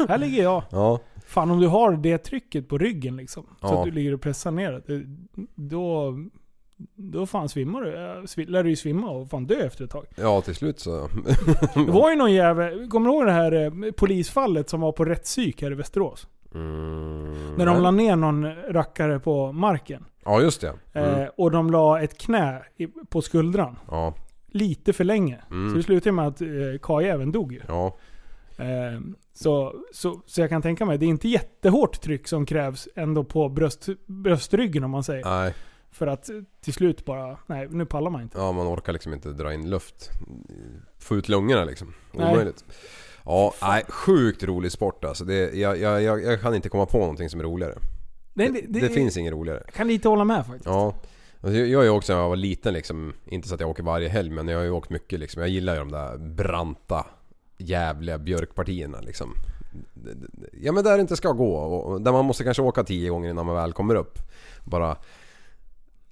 Här 0.08 0.18
ligger 0.18 0.42
jag. 0.42 0.62
Ja, 0.70 1.00
Fan 1.26 1.50
om 1.50 1.60
du 1.60 1.66
har 1.66 1.92
det 1.92 2.18
trycket 2.18 2.68
på 2.68 2.78
ryggen 2.78 3.16
liksom. 3.16 3.42
Så 3.60 3.66
Ja. 3.66 3.78
att 3.78 3.84
du 3.84 3.90
ligger 3.90 4.14
och 4.14 4.20
pressar 4.20 4.50
ner 4.50 4.82
det. 4.86 5.04
Då... 5.54 6.14
Då 6.94 7.26
fan 7.26 7.48
svimmar 7.48 7.80
du. 7.82 7.88
Eh, 8.42 8.48
Lär 8.50 8.62
du 8.62 8.70
ju 8.70 8.76
svimma 8.76 9.10
och 9.10 9.30
fan 9.30 9.46
dö 9.46 9.54
efter 9.66 9.84
ett 9.84 9.90
tag. 9.90 10.06
ja 10.16 10.40
till 10.40 10.54
slut 10.54 10.80
så... 10.80 11.08
Det 11.74 11.90
var 11.90 12.10
ju 12.10 12.16
någon 12.16 12.32
jävel... 12.32 12.90
Kommer 12.90 13.10
du 13.10 13.14
ihåg 13.16 13.26
det 13.26 13.32
här 13.32 13.52
eh, 13.52 13.92
polisfallet 13.92 14.68
som 14.70 14.80
var 14.80 14.92
på 14.92 15.04
rättspsyk 15.04 15.62
här 15.62 15.70
i 15.72 15.74
Västerås? 15.74 16.26
Mm, 16.60 17.54
När 17.54 17.66
de 17.66 17.82
la 17.82 17.90
ner 17.90 18.16
någon 18.16 18.54
rackare 18.54 19.20
på 19.20 19.52
marken. 19.52 20.04
Ja 20.24 20.40
just 20.40 20.60
det. 20.60 20.72
Mm. 20.92 21.20
Eh, 21.22 21.28
och 21.36 21.50
de 21.50 21.70
la 21.70 22.00
ett 22.02 22.18
knä 22.18 22.62
i, 22.76 22.86
på 22.86 23.22
skuldran. 23.22 23.78
Ja, 23.90 24.14
Lite 24.46 24.92
för 24.92 25.04
länge. 25.04 25.40
Mm. 25.50 25.70
Så 25.70 25.76
det 25.76 25.82
slutade 25.82 26.12
med 26.12 26.26
att 26.26 26.40
eh, 26.40 26.48
karljäveln 26.82 27.32
dog 27.32 27.52
ju. 27.52 27.60
ja. 27.68 27.96
Eh, 28.58 29.00
så, 29.32 29.74
så, 29.92 30.22
så 30.26 30.40
jag 30.40 30.50
kan 30.50 30.62
tänka 30.62 30.84
mig, 30.84 30.98
det 30.98 31.06
är 31.06 31.08
inte 31.08 31.28
jättehårt 31.28 32.00
tryck 32.00 32.28
som 32.28 32.46
krävs 32.46 32.88
ändå 32.94 33.24
på 33.24 33.48
bröst, 33.48 33.88
bröstryggen 34.06 34.84
om 34.84 34.90
man 34.90 35.04
säger. 35.04 35.24
Nej, 35.24 35.54
För 35.90 36.06
att 36.06 36.30
till 36.60 36.72
slut 36.74 37.04
bara, 37.04 37.38
nej 37.46 37.68
nu 37.70 37.86
pallar 37.86 38.10
man 38.10 38.22
inte. 38.22 38.38
ja 38.38 38.52
man 38.52 38.66
orkar 38.66 38.92
liksom 38.92 39.12
inte 39.12 39.28
dra 39.32 39.54
in 39.54 39.70
luft. 39.70 40.10
Få 40.98 41.16
ut 41.16 41.28
lungorna 41.28 41.64
liksom. 41.64 41.94
Nej. 42.12 42.52
Ja, 43.26 43.54
nej, 43.62 43.84
sjukt 43.88 44.42
rolig 44.42 44.72
sport 44.72 45.04
alltså. 45.04 45.24
Det, 45.24 45.54
jag, 45.54 45.78
jag, 45.78 46.02
jag, 46.02 46.22
jag 46.24 46.40
kan 46.40 46.54
inte 46.54 46.68
komma 46.68 46.86
på 46.86 46.98
någonting 46.98 47.30
som 47.30 47.40
är 47.40 47.44
roligare. 47.44 47.74
Det, 48.34 48.48
Det, 48.48 48.80
det 48.80 48.88
finns 48.88 49.16
inget 49.16 49.32
roligare. 49.32 49.62
Jag 49.64 49.74
kan 49.74 49.88
lite 49.88 50.08
hålla 50.08 50.24
med 50.24 50.46
faktiskt. 50.46 50.66
Ja. 50.66 50.94
Alltså 51.40 51.58
jag 51.58 51.80
är 51.80 51.84
ju 51.84 51.90
också 51.90 52.12
när 52.12 52.20
jag 52.20 52.28
var 52.28 52.36
liten 52.36 52.74
liksom, 52.74 53.12
inte 53.26 53.48
så 53.48 53.54
att 53.54 53.60
jag 53.60 53.70
åker 53.70 53.82
varje 53.82 54.08
helg 54.08 54.30
men 54.30 54.48
jag 54.48 54.58
har 54.58 54.64
ju 54.64 54.70
åkt 54.70 54.90
mycket 54.90 55.20
liksom. 55.20 55.42
Jag 55.42 55.48
gillar 55.48 55.72
ju 55.72 55.78
de 55.78 55.90
där 55.90 56.18
branta 56.18 57.06
jävliga 57.58 58.18
björkpartierna 58.18 59.00
liksom. 59.00 59.34
Ja 60.62 60.72
men 60.72 60.84
där 60.84 60.96
det 60.96 61.00
inte 61.00 61.16
ska 61.16 61.32
gå 61.32 61.54
och 61.56 62.00
där 62.00 62.12
man 62.12 62.24
måste 62.24 62.44
kanske 62.44 62.62
åka 62.62 62.84
tio 62.84 63.10
gånger 63.10 63.30
innan 63.30 63.46
man 63.46 63.54
väl 63.54 63.72
kommer 63.72 63.94
upp. 63.94 64.18
Bara 64.64 64.96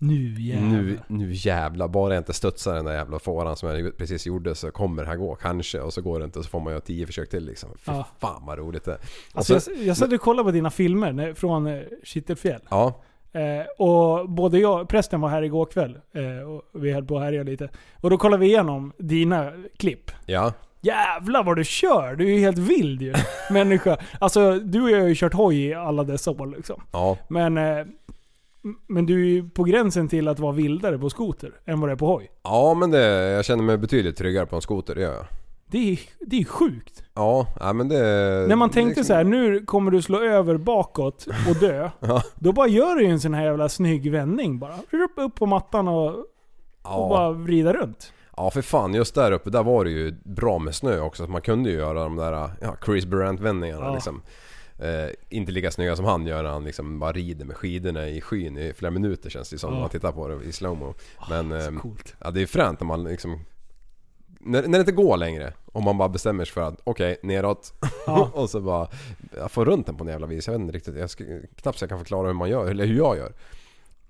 Nu 0.06 0.40
jävlar. 0.42 0.68
nu, 0.68 0.98
nu 1.06 1.32
jävlar, 1.32 1.88
bara 1.88 2.14
jag 2.14 2.20
inte 2.20 2.32
studsar 2.32 2.74
den 2.74 2.84
där 2.84 2.92
jävla 2.92 3.18
fåran 3.18 3.56
som 3.56 3.68
jag 3.68 3.98
precis 3.98 4.26
gjorde 4.26 4.54
så 4.54 4.70
kommer 4.70 5.02
det 5.02 5.08
här 5.08 5.16
gå 5.16 5.34
kanske 5.34 5.80
och 5.80 5.92
så 5.92 6.02
går 6.02 6.18
det 6.18 6.24
inte 6.24 6.38
och 6.38 6.44
så 6.44 6.50
får 6.50 6.60
man 6.60 6.70
göra 6.72 6.80
tio 6.80 7.06
försök 7.06 7.30
till 7.30 7.44
liksom. 7.46 7.70
Fy 7.78 7.92
Ja. 7.92 8.06
fan 8.20 8.42
vad 8.46 8.58
roligt 8.58 8.84
det 8.84 8.92
är. 8.92 8.98
Alltså 9.32 9.60
så- 9.60 9.70
jag, 9.70 9.82
jag 9.82 9.96
satt 9.96 10.12
och 10.12 10.20
kollade 10.20 10.44
på 10.44 10.50
dina 10.50 10.70
filmer 10.70 11.34
från 11.34 11.66
eh, 11.66 11.80
Kittelfjäll. 12.04 12.60
Ja, 12.70 13.00
Eh, 13.36 13.66
och 13.86 14.28
både 14.30 14.58
jag, 14.58 14.88
prästen 14.88 15.20
var 15.20 15.28
här 15.28 15.42
igår 15.42 15.66
kväll 15.66 15.98
eh, 16.12 16.48
och 16.50 16.62
vi 16.82 16.92
höll 16.92 17.04
på 17.04 17.16
att 17.16 17.22
härja 17.22 17.42
lite. 17.42 17.68
Och 18.00 18.10
då 18.10 18.18
kollade 18.18 18.40
vi 18.40 18.46
igenom 18.46 18.92
dina 18.98 19.52
klipp. 19.76 20.10
Ja. 20.26 20.52
Jävlar 20.80 21.44
vad 21.44 21.56
du 21.56 21.64
kör! 21.64 22.16
Du 22.16 22.24
är 22.26 22.34
ju 22.34 22.40
helt 22.40 22.58
vild 22.58 23.02
ju. 23.02 23.14
Människa. 23.50 23.96
Alltså 24.18 24.58
du 24.58 24.82
och 24.82 24.90
jag 24.90 25.00
har 25.00 25.08
ju 25.08 25.14
kört 25.14 25.34
hoj 25.34 25.64
i 25.66 25.74
alla 25.74 26.04
dessa 26.04 26.30
år 26.30 26.46
liksom. 26.56 26.82
Ja. 26.92 27.18
Men, 27.28 27.58
eh, 27.58 27.86
men 28.86 29.06
du 29.06 29.22
är 29.22 29.28
ju 29.28 29.48
på 29.48 29.64
gränsen 29.64 30.08
till 30.08 30.28
att 30.28 30.38
vara 30.38 30.52
vildare 30.52 30.98
på 30.98 31.10
skoter 31.10 31.52
än 31.64 31.80
vad 31.80 31.88
det 31.88 31.92
är 31.92 31.96
på 31.96 32.06
hoj. 32.06 32.30
Ja 32.42 32.74
men 32.74 32.90
det, 32.90 33.06
jag 33.30 33.44
känner 33.44 33.62
mig 33.64 33.78
betydligt 33.78 34.16
tryggare 34.16 34.46
på 34.46 34.56
en 34.56 34.62
skoter, 34.62 34.94
det 34.94 35.00
gör 35.00 35.14
jag. 35.14 35.26
Det 35.66 35.92
är, 35.92 35.98
det 36.20 36.40
är 36.40 36.44
sjukt. 36.44 37.02
Ja, 37.14 37.46
ja 37.60 37.72
men 37.72 37.88
det... 37.88 37.96
När 38.48 38.56
man 38.56 38.70
tänkte 38.70 38.88
liksom- 39.00 39.04
så 39.04 39.14
här, 39.14 39.24
nu 39.24 39.64
kommer 39.64 39.90
du 39.90 40.02
slå 40.02 40.20
över 40.20 40.56
bakåt 40.56 41.26
och 41.48 41.56
dö. 41.56 41.90
Ja. 42.00 42.22
Då 42.34 42.52
bara 42.52 42.66
gör 42.68 42.94
du 42.94 43.02
ju 43.04 43.10
en 43.10 43.20
sån 43.20 43.34
här 43.34 43.44
jävla 43.44 43.68
snygg 43.68 44.10
vändning 44.12 44.58
bara. 44.58 44.74
Upp, 45.24 45.34
på 45.34 45.46
mattan 45.46 45.88
och, 45.88 46.08
och 46.08 46.24
Ja. 46.84 47.06
bara 47.08 47.30
vrida 47.32 47.72
runt. 47.72 48.12
Ja 48.36 48.50
för 48.50 48.62
fan, 48.62 48.94
just 48.94 49.14
där 49.14 49.32
uppe 49.32 49.50
där 49.50 49.62
var 49.62 49.84
det 49.84 49.90
ju 49.90 50.14
bra 50.24 50.58
med 50.58 50.74
snö 50.74 51.00
också. 51.00 51.24
Så 51.26 51.30
man 51.30 51.40
kunde 51.40 51.70
ju 51.70 51.76
göra 51.76 52.02
de 52.02 52.16
där 52.16 52.32
ja, 52.60 52.76
Chris 52.84 53.06
Brandt-vändningarna 53.06 53.84
Ja. 53.86 53.94
liksom. 53.94 54.22
Eh, 54.78 55.10
inte 55.28 55.52
lika 55.52 55.70
snygga 55.70 55.96
som 55.96 56.04
han 56.04 56.26
gör 56.26 56.42
när 56.42 56.50
han 56.50 56.64
liksom 56.64 56.98
bara 56.98 57.12
rider 57.12 57.44
med 57.44 57.56
skidorna 57.56 58.08
i 58.08 58.20
skyn 58.20 58.58
i 58.58 58.72
flera 58.72 58.90
minuter 58.90 59.30
känns 59.30 59.50
det 59.50 59.58
som 59.58 59.72
när 59.72 59.80
man 59.80 59.90
tittar 59.90 60.12
på 60.12 60.28
det 60.28 60.44
i 60.44 60.52
slowmo. 60.52 60.94
Men 61.30 61.48
Så 61.48 61.56
ehm, 61.68 61.80
coolt. 61.80 62.14
ja, 62.18 62.30
det 62.30 62.42
är 62.42 62.46
fränt 62.46 62.80
när 62.80 62.86
man 62.86 63.04
liksom... 63.04 63.40
När, 64.40 64.62
när 64.62 64.78
det 64.78 64.80
inte 64.80 64.92
går 64.92 65.16
längre 65.16 65.52
och 65.66 65.82
man 65.82 65.98
bara 65.98 66.08
bestämmer 66.08 66.44
sig 66.44 66.52
för 66.52 66.60
att 66.60 66.80
okej, 66.84 67.16
neråt. 67.22 67.74
Ja. 68.06 68.30
och 68.34 68.50
så 68.50 68.60
bara... 68.60 68.88
Jag 69.36 69.50
får 69.50 69.64
runt 69.64 69.86
den 69.86 69.96
på 69.96 70.04
en 70.04 70.10
jävla 70.10 70.26
vis. 70.26 70.46
Jag 70.46 70.52
vet 70.52 70.60
inte 70.60 70.72
riktigt. 70.72 70.96
Jag 70.96 71.10
ska, 71.10 71.24
knappt 71.56 71.78
så 71.78 71.82
jag 71.82 71.90
kan 71.90 71.98
förklara 71.98 72.26
hur 72.26 72.34
man 72.34 72.50
gör, 72.50 72.66
eller 72.66 72.86
hur 72.86 72.96
jag 72.96 73.16
gör. 73.16 73.32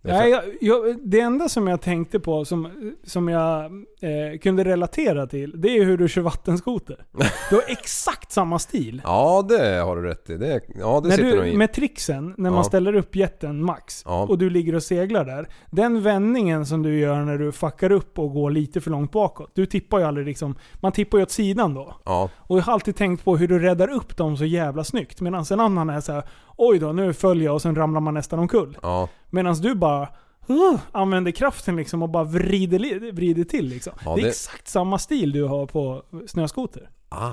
Nej, 0.06 0.30
jag, 0.30 0.42
jag, 0.60 0.96
det 1.02 1.20
enda 1.20 1.48
som 1.48 1.66
jag 1.66 1.80
tänkte 1.80 2.20
på 2.20 2.44
som, 2.44 2.68
som 3.04 3.28
jag 3.28 3.64
eh, 4.00 4.38
kunde 4.42 4.64
relatera 4.64 5.26
till, 5.26 5.60
det 5.60 5.68
är 5.78 5.84
hur 5.84 5.98
du 5.98 6.08
kör 6.08 6.22
vattenskoter. 6.22 7.04
Du 7.50 7.54
har 7.56 7.64
exakt 7.68 8.32
samma 8.32 8.58
stil. 8.58 9.02
Ja, 9.04 9.46
det 9.48 9.80
har 9.80 9.96
du 9.96 10.02
rätt 10.02 10.30
i. 10.30 10.36
Det, 10.36 10.60
ja, 10.78 11.00
det 11.00 11.08
När 11.08 11.16
sitter 11.16 11.36
nog 11.36 11.44
du, 11.44 11.50
i. 11.50 11.56
med 11.56 11.72
tricksen, 11.72 12.34
när 12.38 12.50
Ja. 12.50 12.54
man 12.54 12.64
ställer 12.64 12.94
upp 12.94 13.16
jätten 13.16 13.64
max 13.64 14.02
Ja. 14.06 14.22
och 14.22 14.38
du 14.38 14.50
ligger 14.50 14.74
och 14.74 14.82
seglar 14.82 15.24
där. 15.24 15.48
Den 15.70 16.02
vändningen 16.02 16.66
som 16.66 16.82
du 16.82 16.98
gör 16.98 17.20
när 17.22 17.38
du 17.38 17.52
fuckar 17.52 17.92
upp 17.92 18.18
och 18.18 18.32
går 18.32 18.50
lite 18.50 18.80
för 18.80 18.90
långt 18.90 19.12
bakåt. 19.12 19.50
Du 19.54 19.66
tippar 19.66 19.98
ju 19.98 20.04
aldrig 20.04 20.26
liksom, 20.26 20.54
man 20.74 20.92
tippar 20.92 21.18
ju 21.18 21.22
åt 21.24 21.30
sidan 21.30 21.74
då. 21.74 21.94
Ja, 22.04 22.30
Och 22.38 22.58
jag 22.58 22.62
har 22.62 22.72
alltid 22.72 22.96
tänkt 22.96 23.24
på 23.24 23.36
hur 23.36 23.48
du 23.48 23.58
räddar 23.58 23.88
upp 23.90 24.16
dem 24.16 24.36
så 24.36 24.44
jävla 24.44 24.84
snyggt. 24.84 25.20
Medan 25.20 25.44
en 25.50 25.60
annan 25.60 25.90
är 25.90 26.00
så 26.00 26.12
här: 26.12 26.22
oj 26.56 26.78
då, 26.78 26.92
nu 26.92 27.12
följer 27.12 27.44
jag 27.44 27.54
och 27.54 27.62
sen 27.62 27.74
ramlar 27.76 28.00
man 28.00 28.14
nästan 28.14 28.38
omkull. 28.38 28.78
ja. 28.82 29.08
Medan 29.34 29.54
du 29.54 29.74
bara 29.74 30.08
uh, 30.50 30.80
använder 30.92 31.30
kraften 31.30 31.76
liksom 31.76 32.02
och 32.02 32.08
bara 32.08 32.24
vrider, 32.24 33.12
vrider 33.12 33.44
till 33.44 33.68
liksom. 33.68 33.92
Ja, 34.04 34.14
det 34.14 34.20
är 34.20 34.22
det- 34.22 34.28
exakt 34.28 34.68
samma 34.68 34.98
stil 34.98 35.32
du 35.32 35.44
har 35.44 35.66
på 35.66 36.02
snöskoter. 36.26 36.90
Ah. 37.08 37.32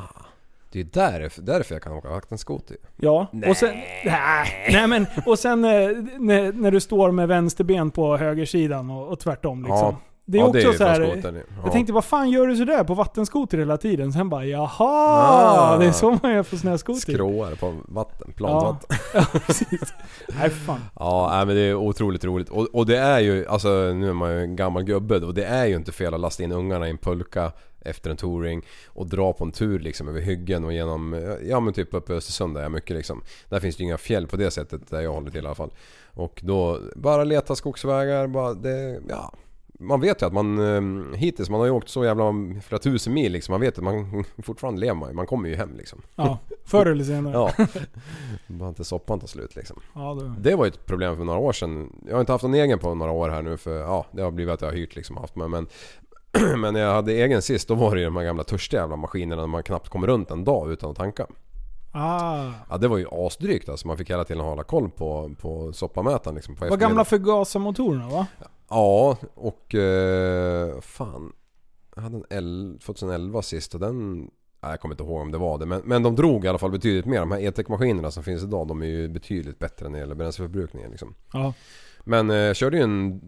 Det 0.71 0.79
är 0.79 0.83
därför, 0.83 1.41
därför 1.41 1.75
jag 1.75 1.81
kan 1.81 1.93
åka 1.93 2.09
vattenskoter. 2.09 2.77
Ja, 2.97 3.27
och 3.47 3.57
sen... 3.57 3.75
Nej, 4.05 4.69
nej 4.71 4.87
men, 4.87 5.05
och 5.25 5.39
sen 5.39 5.63
eh, 5.65 5.71
när, 6.19 6.53
när 6.53 6.71
du 6.71 6.79
står 6.79 7.11
med 7.11 7.27
vänsterben 7.27 7.91
på 7.91 8.17
högersidan 8.17 8.89
och, 8.89 9.07
och 9.07 9.19
tvärtom 9.19 9.63
liksom. 9.63 9.77
Ja. 9.77 9.97
Det 10.31 10.37
är 10.37 10.39
ja, 10.39 10.45
också 10.47 10.59
det 10.59 10.67
är 10.67 10.73
så 10.73 10.83
här. 10.83 11.21
Ja. 11.23 11.41
Jag 11.63 11.71
tänkte, 11.71 11.93
vad 11.93 12.05
fan 12.05 12.29
gör 12.29 12.47
du 12.47 12.55
sådär 12.55 12.83
på 12.83 12.93
vattenskoter 12.93 13.57
hela 13.57 13.77
tiden? 13.77 14.13
Sen 14.13 14.29
bara, 14.29 14.45
jaha! 14.45 14.69
Ah. 14.79 15.77
Det 15.77 15.85
är 15.85 15.91
så 15.91 16.19
man 16.23 16.33
gör 16.33 16.43
på 16.43 16.57
snöskoter. 16.57 17.13
Skråar 17.13 17.55
på 17.55 17.75
vatten, 17.87 18.33
plant 18.33 18.85
Ja. 19.13 19.25
precis. 19.45 19.93
Nej 20.39 20.49
fan. 20.49 20.79
Ja, 20.95 21.43
men 21.47 21.55
det 21.55 21.61
är 21.61 21.75
otroligt 21.75 22.25
roligt. 22.25 22.49
Och, 22.49 22.67
och 22.73 22.85
det 22.85 22.97
är 22.97 23.19
ju, 23.19 23.47
alltså 23.47 23.69
nu 23.69 24.09
är 24.09 24.13
man 24.13 24.31
ju 24.31 24.41
en 24.41 24.55
gammal 24.55 24.83
gubbe 24.83 25.19
och 25.25 25.33
det 25.33 25.45
är 25.45 25.65
ju 25.65 25.75
inte 25.75 25.91
fel 25.91 26.13
att 26.13 26.19
lasta 26.19 26.43
in 26.43 26.51
ungarna 26.51 26.87
i 26.87 26.89
en 26.89 26.97
pulka 26.97 27.51
efter 27.81 28.09
en 28.09 28.17
touring 28.17 28.65
och 28.87 29.07
dra 29.07 29.33
på 29.33 29.43
en 29.43 29.51
tur 29.51 29.79
liksom 29.79 30.07
över 30.07 30.21
hyggen 30.21 30.65
och 30.65 30.73
genom, 30.73 31.35
ja 31.43 31.59
men 31.59 31.73
typ 31.73 31.93
uppe 31.93 32.13
i 32.13 32.15
Östersund 32.15 32.55
där 32.55 32.61
jag 32.61 32.71
mycket 32.71 32.95
liksom. 32.95 33.23
Där 33.49 33.59
finns 33.59 33.75
det 33.75 33.81
ju 33.81 33.87
inga 33.87 33.97
fjäll 33.97 34.27
på 34.27 34.37
det 34.37 34.51
sättet 34.51 34.89
där 34.89 35.01
jag 35.01 35.13
håller 35.13 35.31
till 35.31 35.43
i 35.43 35.45
alla 35.45 35.55
fall. 35.55 35.73
Och 36.13 36.41
då 36.43 36.79
bara 36.95 37.23
leta 37.23 37.55
skogsvägar, 37.55 38.27
bara 38.27 38.53
det, 38.53 39.01
ja. 39.09 39.33
Man 39.81 40.01
vet 40.01 40.21
ju 40.21 40.25
att 40.25 40.33
man 40.33 40.59
eh, 40.59 41.17
hittills, 41.17 41.49
man 41.49 41.59
har 41.59 41.67
ju 41.67 41.71
åkt 41.71 41.89
så 41.89 42.05
jävla 42.05 42.33
flera 42.63 42.79
tusen 42.79 43.13
mil 43.13 43.31
liksom. 43.31 43.53
Man 43.53 43.61
vet 43.61 43.77
att 43.77 43.83
man 43.83 44.23
fortfarande 44.43 44.81
lever 44.81 44.95
man. 44.95 45.15
Man 45.15 45.25
kommer 45.25 45.49
ju 45.49 45.55
hem 45.55 45.75
liksom. 45.77 46.01
Ja, 46.15 46.37
förr 46.65 46.85
eller 46.85 47.03
senare. 47.03 47.33
Ja. 47.33 47.65
Bara 48.47 48.69
inte 48.69 48.83
soppan 48.83 49.19
tar 49.19 49.27
slut 49.27 49.55
liksom. 49.55 49.79
Ja, 49.95 50.13
det, 50.13 50.49
Det 50.49 50.55
var 50.55 50.65
ju 50.65 50.69
ett 50.69 50.85
problem 50.85 51.17
för 51.17 51.23
några 51.23 51.39
år 51.39 51.53
sedan. 51.53 51.95
Jag 52.07 52.13
har 52.13 52.19
inte 52.19 52.31
haft 52.31 52.43
någon 52.43 52.53
egen 52.53 52.79
på 52.79 52.95
några 52.95 53.11
år 53.11 53.29
här 53.29 53.41
nu 53.41 53.57
för 53.57 53.79
ja, 53.79 54.05
det 54.11 54.21
har 54.21 54.31
blivit 54.31 54.53
att 54.53 54.61
jag 54.61 54.67
har 54.67 54.75
hyrt 54.75 54.95
liksom 54.95 55.17
haft 55.17 55.35
med. 55.35 55.49
Men, 55.49 55.67
men 56.61 56.73
när 56.73 56.79
jag 56.81 56.93
hade 56.93 57.11
egen 57.13 57.41
sist 57.41 57.67
då 57.67 57.75
var 57.75 57.95
det 57.95 57.99
ju 58.01 58.05
de 58.05 58.15
här 58.15 58.23
gamla 58.23 58.43
törstiga 58.43 58.81
jävla 58.81 58.95
maskinerna 58.95 59.41
där 59.41 59.47
man 59.47 59.63
knappt 59.63 59.89
kom 59.89 60.07
runt 60.07 60.31
en 60.31 60.43
dag 60.43 60.71
utan 60.71 60.91
att 60.91 60.97
tanka. 60.97 61.27
ah. 61.91 62.51
Ja 62.69 62.77
det 62.77 62.87
var 62.87 62.97
ju 62.97 63.05
asdrygt 63.11 63.69
alltså. 63.69 63.87
Man 63.87 63.97
fick 63.97 64.09
hela 64.09 64.23
tiden 64.23 64.43
hålla 64.43 64.63
koll 64.63 64.89
på, 64.89 65.31
på 65.41 65.73
soppamätaren 65.73 66.35
liksom. 66.35 66.55
På 66.55 66.65
Vad 66.69 66.79
gamla 66.79 67.05
förgasarmotorerna 67.05 68.09
va? 68.09 68.27
Ja 68.71 69.17
och 69.33 69.75
eh, 69.75 70.81
fan. 70.81 71.33
Jag 71.95 72.01
hade 72.01 72.17
en 72.17 72.25
L 72.29 72.77
2011 72.85 73.41
sist 73.41 73.73
och 73.73 73.79
den... 73.79 74.19
Nej, 74.63 74.71
jag 74.71 74.79
kommer 74.79 74.93
inte 74.93 75.03
ihåg 75.03 75.21
om 75.21 75.31
det 75.31 75.37
var 75.37 75.57
det. 75.57 75.65
Men, 75.65 75.81
men 75.85 76.03
de 76.03 76.15
drog 76.15 76.45
i 76.45 76.47
alla 76.47 76.57
fall 76.57 76.71
betydligt 76.71 77.05
mer. 77.05 77.19
De 77.19 77.31
här 77.31 77.39
E-Tech-maskinerna 77.39 78.11
som 78.11 78.23
finns 78.23 78.43
idag 78.43 78.67
de 78.67 78.81
är 78.81 78.85
ju 78.85 79.07
betydligt 79.07 79.59
bättre 79.59 79.89
när 79.89 79.93
det 79.93 79.99
gäller 79.99 80.15
bränsleförbrukningen 80.15 80.91
liksom. 80.91 81.15
Ja. 81.33 81.53
Men 82.03 82.29
eh, 82.29 82.35
jag 82.35 82.55
körde 82.55 82.77
ju 82.77 82.83
en 82.83 83.21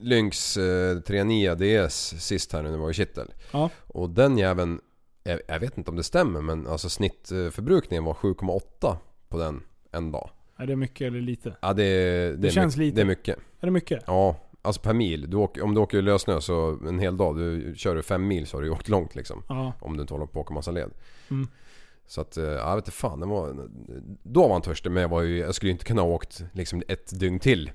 Lynx 0.00 0.56
eh, 0.56 1.00
39 1.00 1.54
DS 1.54 2.14
sist 2.18 2.52
här 2.52 2.62
nu 2.62 2.68
när 2.68 2.76
vi 2.76 2.82
var 2.82 2.90
i 2.90 2.94
Kittel. 2.94 3.32
Ja. 3.52 3.70
Och 3.86 4.10
den 4.10 4.38
jäveln, 4.38 4.80
jag, 5.24 5.40
jag 5.48 5.60
vet 5.60 5.78
inte 5.78 5.90
om 5.90 5.96
det 5.96 6.02
stämmer 6.02 6.40
men 6.40 6.66
alltså 6.66 6.88
snittförbrukningen 6.88 8.04
var 8.04 8.14
7,8 8.14 8.96
på 9.28 9.38
den 9.38 9.62
en 9.92 10.12
dag. 10.12 10.30
Är 10.56 10.66
det 10.66 10.76
mycket 10.76 11.06
eller 11.06 11.20
lite? 11.20 11.56
Ja 11.62 11.72
det, 11.72 11.84
det, 11.84 12.36
Det 12.36 12.50
känns 12.50 12.76
mycket, 12.76 12.86
lite. 12.86 12.96
Det 12.96 13.02
är 13.02 13.06
mycket. 13.06 13.36
Är 13.60 13.66
det 13.66 13.70
mycket? 13.70 14.02
Ja, 14.06 14.36
alltså 14.64 14.80
per 14.82 14.92
mil. 14.94 15.30
Du 15.30 15.36
åker, 15.36 15.62
om 15.62 15.74
du 15.74 15.80
åker 15.80 15.98
i 15.98 16.02
lössnö 16.02 16.40
så 16.40 16.78
en 16.88 16.98
hel 16.98 17.16
dag, 17.16 17.36
du 17.36 17.74
kör 17.76 17.96
du 17.96 18.02
fem 18.02 18.26
mil 18.26 18.46
så 18.46 18.56
har 18.56 18.62
du 18.62 18.70
åkt 18.70 18.88
långt 18.88 19.14
liksom. 19.14 19.42
Ja. 19.48 19.72
Om 19.80 19.96
du 19.96 20.00
inte 20.00 20.14
håller 20.14 20.26
på 20.26 20.40
att 20.40 20.46
åka 20.46 20.54
massa 20.54 20.70
led. 20.70 20.90
Mm. 21.30 21.48
Så 22.06 22.20
att, 22.20 22.36
eh, 22.36 22.44
jag 22.44 22.76
vet 22.76 22.84
inte 22.84 22.96
fan. 22.96 23.20
Det 23.20 23.26
var, 23.26 23.68
då 24.22 24.42
var 24.42 24.52
han 24.52 24.62
törstig 24.62 24.92
men 24.92 25.02
jag, 25.02 25.08
var 25.08 25.22
ju, 25.22 25.38
jag 25.38 25.54
skulle 25.54 25.68
ju 25.68 25.72
inte 25.72 25.84
kunna 25.84 26.02
ha 26.02 26.08
åkt 26.08 26.44
liksom 26.52 26.82
ett 26.88 27.20
dygn 27.20 27.38
till. 27.38 27.70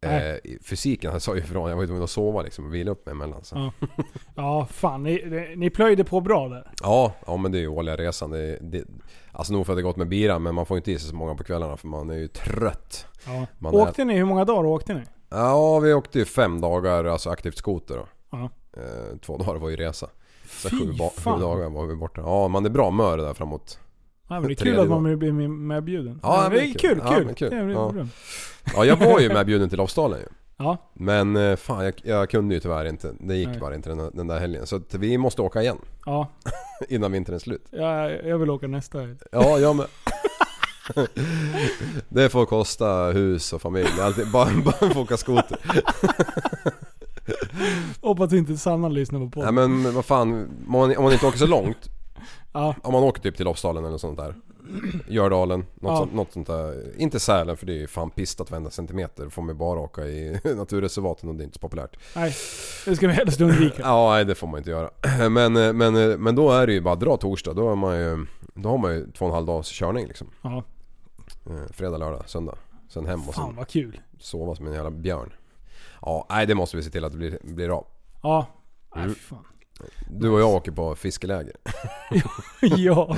Eh, 0.00 0.58
fysiken 0.62 1.20
sa 1.20 1.34
ju 1.34 1.40
ifrån. 1.40 1.68
Jag 1.68 1.76
var 1.76 1.82
ju 1.82 1.86
tvungen 1.86 2.04
att 2.04 2.10
sova 2.10 2.42
liksom 2.42 2.66
och 2.66 2.74
vila 2.74 2.90
upp 2.90 3.06
mig 3.06 3.12
emellan. 3.12 3.44
Så. 3.44 3.56
Ja. 3.56 3.88
Ja, 4.34 4.66
fan. 4.70 5.02
Ni, 5.02 5.54
ni 5.56 5.70
plöjde 5.70 6.04
på 6.04 6.20
bra 6.20 6.48
där. 6.48 6.72
Ja, 6.82 7.12
ja 7.26 7.36
men 7.36 7.52
det 7.52 7.58
är 7.58 7.60
ju 7.60 7.68
årliga 7.68 7.96
resan. 7.96 8.30
Det, 8.30 8.58
det, 8.60 8.84
alltså 9.32 9.52
nog 9.52 9.66
för 9.66 9.72
att 9.72 9.78
det 9.78 9.82
gått 9.82 9.96
med 9.96 10.08
biran 10.08 10.42
men 10.42 10.54
man 10.54 10.66
får 10.66 10.76
inte 10.76 10.92
i 10.92 10.98
sig 10.98 11.08
så 11.08 11.16
många 11.16 11.34
på 11.34 11.44
kvällarna 11.44 11.76
för 11.76 11.88
man 11.88 12.10
är 12.10 12.14
ju 12.14 12.28
trött. 12.28 13.06
Ja. 13.26 13.46
Man 13.58 13.74
åkte 13.74 14.04
ni? 14.04 14.16
Hur 14.16 14.24
många 14.24 14.44
dagar 14.44 14.64
åkte 14.64 14.94
ni? 14.94 15.02
Ja, 15.32 15.78
vi 15.78 15.92
åkte 15.94 16.18
ju 16.18 16.24
fem 16.24 16.60
dagar 16.60 17.04
alltså 17.04 17.30
aktivt 17.30 17.56
skoter 17.56 17.96
då. 17.96 18.06
Ja. 18.30 18.50
Eh, 18.76 19.16
två 19.18 19.36
dagar 19.38 19.54
var 19.60 19.68
ju 19.70 19.76
resa. 19.76 20.06
Så 20.50 20.68
Fy 20.70 20.78
sju, 20.78 20.92
ba- 20.98 21.10
fan. 21.10 21.34
sju 21.34 21.40
dagar 21.40 21.70
var 21.70 21.86
vi 21.86 21.94
borta. 21.96 22.20
Ja, 22.20 22.48
man 22.48 22.66
är 22.66 22.70
bra 22.70 22.90
mör 22.90 23.16
där 23.18 23.34
framåt. 23.34 23.78
Ja, 24.28 24.40
men 24.40 24.48
det 24.48 24.52
är 24.52 24.56
Tredje 24.56 24.72
kul 24.74 24.82
att 24.82 25.02
man 25.02 25.18
blir 25.18 25.32
med- 25.32 25.50
medbjuden. 25.50 26.20
Ja, 26.22 26.42
det 26.42 26.48
men 26.48 26.58
är 26.58 26.62
kul. 26.62 26.74
kul. 26.80 27.00
Ja, 27.04 27.12
Kul. 27.14 27.24
men 27.26 27.34
kul. 27.34 27.50
Det 27.50 27.56
är 27.56 27.68
Ja. 27.68 27.90
bra. 27.92 28.06
Ja, 28.76 28.84
jag 28.84 28.96
var 28.96 29.20
ju 29.20 29.28
medbjuden 29.28 29.68
till 29.68 29.78
Lofsdalen 29.78 30.18
ju. 30.20 30.26
Ja. 30.56 30.76
Men 30.94 31.36
eh, 31.36 31.56
fan, 31.56 31.84
jag, 31.84 31.94
jag 32.04 32.30
kunde 32.30 32.54
ju 32.54 32.60
tyvärr 32.60 32.84
inte. 32.84 33.12
Det 33.20 33.36
gick 33.36 33.48
Nej. 33.48 33.58
bara 33.60 33.74
inte 33.74 33.88
den, 33.90 34.10
den 34.14 34.26
där 34.26 34.38
helgen. 34.38 34.66
Så 34.66 34.76
att 34.76 34.94
vi 34.94 35.18
måste 35.18 35.42
åka 35.42 35.62
igen 35.62 35.78
Ja. 36.06 36.26
innan 36.88 37.12
vintern 37.12 37.34
är 37.34 37.38
slut. 37.38 37.66
Jag, 37.70 38.26
jag 38.26 38.38
vill 38.38 38.50
åka 38.50 38.66
nästa 38.66 38.98
helg. 39.00 39.14
Ja, 39.32 39.58
jag 39.58 39.76
med. 39.76 39.86
Det 42.08 42.28
får 42.28 42.46
kosta 42.46 43.04
hus 43.04 43.52
och 43.52 43.62
familj. 43.62 43.88
Alltid, 44.00 44.30
bara, 44.32 44.50
bara 44.64 44.94
få 44.94 45.00
åka 45.00 45.16
skoter. 45.16 45.58
Hoppas 48.00 48.32
inte 48.32 48.56
Sanna 48.56 48.88
lyssnar 48.88 49.20
på 49.20 49.30
podden. 49.30 49.54
Nej 49.54 49.68
men 49.68 49.94
vad 49.94 50.04
fan, 50.04 50.32
om 50.32 50.72
man, 50.72 50.96
om 50.96 51.04
man 51.04 51.12
inte 51.12 51.26
åker 51.26 51.38
så 51.38 51.46
långt. 51.46 51.78
Ja. 52.54 52.74
Om 52.82 52.92
man 52.92 53.02
åker 53.02 53.22
typ 53.22 53.36
till 53.36 53.44
Lofsdalen 53.44 53.84
eller 53.84 53.98
sånt 53.98 54.18
där. 54.18 54.34
Gördalen, 55.08 55.60
något, 55.60 55.68
Ja. 55.82 55.96
sånt, 55.96 56.14
något 56.14 56.32
sånt 56.32 56.46
där. 56.46 56.92
Inte 56.96 57.20
Sälen 57.20 57.56
för 57.56 57.66
det 57.66 57.72
är 57.72 57.76
ju 57.78 57.86
fan 57.86 58.10
pistat 58.10 58.50
varenda 58.50 58.70
centimeter. 58.70 59.28
Får 59.28 59.42
man 59.42 59.58
bara 59.58 59.80
åka 59.80 60.02
i 60.06 60.40
naturreservaten 60.56 61.28
och 61.28 61.34
det 61.34 61.42
är 61.42 61.44
inte 61.44 61.54
så 61.54 61.60
populärt. 61.60 61.96
Nej, 62.16 62.34
det 62.84 62.96
ska 62.96 63.06
vi 63.06 63.12
helst 63.12 63.40
undvika. 63.40 63.82
Ja, 63.82 64.10
nej 64.10 64.24
det 64.24 64.34
får 64.34 64.46
man 64.46 64.58
inte 64.58 64.70
göra. 64.70 64.90
Men, 65.30 65.56
eh, 65.56 65.72
men, 65.72 65.96
eh, 66.10 66.18
men 66.18 66.34
då 66.34 66.50
är 66.50 66.66
det 66.66 66.72
ju 66.72 66.80
bara 66.80 66.94
dra 66.96 67.16
torsdag. 67.16 67.52
Då, 67.52 67.70
är 67.72 67.76
man 67.76 67.96
ju, 67.98 68.26
då 68.54 68.68
har 68.68 68.78
man 68.78 68.94
ju 68.94 69.10
två 69.12 69.24
och 69.24 69.28
en 69.30 69.34
halv 69.34 69.46
dags 69.46 69.68
körning 69.68 70.06
liksom. 70.06 70.26
Ja. 70.42 70.62
Eh, 71.46 71.72
Fredag, 71.72 71.98
lördag, 71.98 72.22
söndag. 72.26 72.58
Sen 72.88 73.06
hem 73.06 73.28
och 73.28 73.34
Fan 73.34 73.46
sen 73.46 73.56
vad 73.56 73.68
kul. 73.68 74.00
sova 74.18 74.54
som 74.54 74.66
en 74.66 74.72
jävla 74.72 74.90
björn. 74.90 75.32
Ja, 76.02 76.26
nej 76.30 76.46
det 76.46 76.54
måste 76.54 76.76
vi 76.76 76.82
se 76.82 76.90
till 76.90 77.04
att 77.04 77.12
det 77.12 77.18
blir, 77.18 77.38
blir 77.42 77.68
av. 77.78 77.86
Ja. 78.22 78.46
Nej, 78.94 79.04
Mm. 79.04 79.14
fan. 79.14 79.44
Du 80.10 80.30
och 80.30 80.40
jag 80.40 80.50
åker 80.54 80.72
på 80.72 80.94
fiskeläger. 80.94 81.56
ja. 82.60 83.16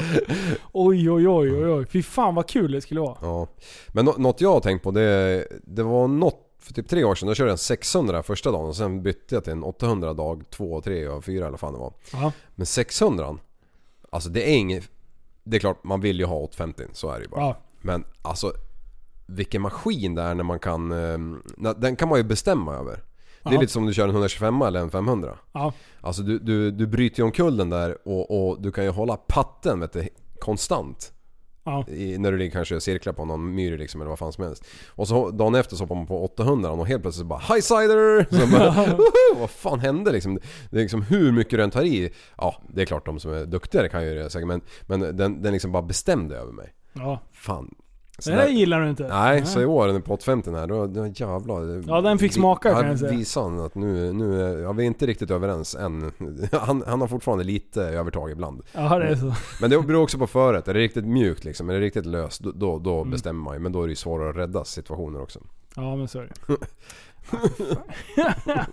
Oj, 0.73 1.11
oj, 1.11 1.29
oj, 1.29 1.53
oj, 1.53 1.67
oj. 1.73 1.87
Fy 1.87 2.03
fan 2.03 2.35
vad 2.35 2.49
kul 2.49 2.73
det 2.73 2.81
skulle 2.81 3.01
vara. 3.01 3.17
Ja. 3.21 3.47
Men 3.89 4.05
nå- 4.05 4.15
något 4.19 4.41
jag 4.41 4.53
har 4.53 4.61
tänkt 4.61 4.83
på 4.83 4.91
det, 4.91 5.47
det 5.63 5.83
var 5.83 6.09
något 6.09 6.41
för 6.59 6.75
typ 6.75 6.89
tre 6.89 7.05
år 7.05 7.15
sedan 7.15 7.29
då 7.29 7.35
körde 7.35 7.49
jag 7.49 7.55
en 7.55 7.59
600 7.59 8.23
första 8.23 8.51
dagen 8.51 8.67
och 8.69 8.77
sen 8.77 9.03
bytte 9.03 9.35
jag 9.35 9.45
till 9.45 9.53
en 9.53 9.65
800 9.65 10.15
dag 10.15 10.51
2, 10.51 10.81
3 10.81 11.09
och 11.09 11.25
4 11.25 11.37
eller 11.37 11.51
vad 11.51 11.61
fan 11.61 11.73
det 11.73 11.79
var. 11.79 11.93
Ja. 12.13 12.33
Men 12.55 12.67
600 12.67 13.39
Alltså 14.11 14.29
det 14.31 14.51
är 14.51 14.57
inget... 14.57 14.91
Det 15.45 15.57
är 15.57 15.61
klart 15.61 15.85
man 15.85 16.01
vill 16.01 16.19
ju 16.19 16.25
ha 16.25 16.37
850 16.37 16.83
så 16.93 17.11
är 17.11 17.17
det 17.19 17.23
ju 17.25 17.29
bara. 17.29 17.41
Ja. 17.41 17.57
Men 17.85 18.05
alltså 18.23 18.53
vilken 19.27 19.63
maskin 19.63 20.15
det 20.15 20.23
är 20.23 20.35
när 20.35 20.45
man 20.45 20.59
kan... 20.59 20.93
eh, 20.93 21.73
Den 21.77 21.97
kan 21.97 22.09
man 22.09 22.19
ju 22.19 22.25
bestämma 22.25 22.75
över. 22.75 22.93
Det 23.43 23.51
är 23.51 23.55
Ja. 23.55 23.61
lite 23.61 23.73
som 23.73 23.83
om 23.83 23.87
du 23.87 23.95
kör 23.95 24.05
en 24.05 24.11
125 24.11 24.63
eller 24.63 24.81
en 24.81 24.91
500. 24.91 25.39
Ja. 25.53 25.73
Alltså 26.01 26.23
du, 26.23 26.39
du, 26.39 26.71
du 26.71 26.87
bryter 26.87 27.19
ju 27.19 27.25
omkull 27.25 27.57
den 27.57 27.71
där 27.71 27.99
och, 28.09 28.49
och 28.49 28.63
du 28.63 28.73
kan 28.73 28.85
ju 28.85 28.91
hålla 28.91 29.17
patten 29.17 29.81
vet 29.81 29.93
du, 29.93 30.09
konstant. 30.39 31.11
Ja. 31.65 31.85
I, 31.89 32.19
när 32.19 32.33
du 32.33 32.39
ligger 32.39 32.53
kanske 32.53 32.81
cirklar 32.81 33.13
på 33.13 33.25
någon 33.25 33.55
myr 33.55 33.79
liksom 33.79 34.01
eller 34.01 34.09
vad 34.09 34.19
fan 34.19 34.33
som 34.33 34.45
helst. 34.45 34.65
Och 34.89 35.09
så 35.09 35.31
dagen 35.31 35.55
efter 35.55 35.77
så 35.77 35.83
hoppar 35.85 35.95
man 35.95 36.07
på 36.07 36.25
800 36.25 36.71
och 36.71 36.87
helt 36.87 37.03
plötsligt 37.03 37.21
så 37.21 37.27
bara 37.27 37.39
High 37.39 37.61
cider! 37.61 38.27
Så 38.41 38.47
bara, 38.53 38.71
"Woho! 38.97 39.41
Vad 39.41 39.51
fan 39.51 39.79
hände 39.81 40.13
liksom? 40.13 40.39
Det 40.71 40.77
är 40.79 40.83
liksom 40.83 41.03
hur 41.03 41.33
mycket 41.33 41.59
den 41.59 41.71
tar 41.71 41.83
i. 41.83 42.11
Ja, 42.37 42.63
det 42.69 42.83
är 42.83 42.87
klart 42.87 43.07
de 43.07 43.21
som 43.21 43.33
är 43.33 43.45
duktigare 43.47 43.89
kan 43.89 44.05
ju 44.07 44.15
det 44.15 44.31
säkert 44.31 44.49
men, 44.49 44.61
men 44.83 45.01
den, 45.17 45.43
den 45.43 45.53
liksom 45.53 45.73
bara 45.73 45.83
bestämde 45.83 46.37
över 46.37 46.53
mig. 46.53 46.75
Ja. 46.95 47.21
Fan. 47.33 47.75
Så 48.19 48.31
Det 48.31 48.37
där 48.37 48.49
gillar 48.49 48.81
du 48.81 48.91
inte. 48.91 49.09
Nej, 49.09 49.47
så 49.47 49.61
i 49.61 49.65
år 49.65 50.01
på 50.01 50.15
850 50.15 50.51
här, 50.51 50.67
då, 50.67 50.87
då 50.87 51.07
jävlar. 51.07 51.83
Ja, 51.89 52.01
den 52.01 52.19
fick 52.19 52.33
smaka, 52.33 52.75
kan 52.75 52.87
jag 52.89 52.99
säga. 52.99 53.13
visade 53.13 53.51
han 53.51 53.61
att 53.67 53.75
nu, 53.75 54.13
nu 54.13 54.61
ja, 54.63 54.73
vi 54.73 54.83
är 54.83 54.87
inte 54.87 55.07
riktigt 55.07 55.31
överens 55.31 55.75
än. 55.75 56.13
Han, 56.53 56.85
han 56.87 57.01
har 57.01 57.09
fortfarande 57.09 57.45
lite 57.45 57.83
övertag 57.83 58.31
ibland. 58.31 58.63
Ja, 58.73 58.99
det 58.99 59.07
är 59.09 59.17
så. 59.17 59.33
Men 59.61 59.71
det 59.71 59.83
beror 59.83 60.03
också 60.03 60.19
på 60.19 60.27
förrätt. 60.27 60.69
Är 60.69 60.75
det 60.75 60.81
riktigt 60.81 61.05
mjukt 61.07 61.45
liksom, 61.45 61.71
är 61.71 61.75
det 61.75 61.81
riktigt 61.81 62.07
löst, 62.07 62.41
då, 62.41 62.53
då, 62.53 62.79
då 62.79 62.97
Mm. 62.99 63.11
bestämmer 63.11 63.45
man 63.45 63.55
ju. 63.55 63.61
Men 63.61 63.73
då 63.73 63.83
är 63.83 63.87
det 63.87 63.91
ju 63.93 63.97
svårare 63.97 64.31
att 64.31 64.37
rädda 64.37 64.65
situationer 64.65 65.23
också. 65.23 65.41
Ja, 65.77 65.97
men 65.97 66.09
så 66.09 66.19
är 66.19 66.23
det. 66.47 66.57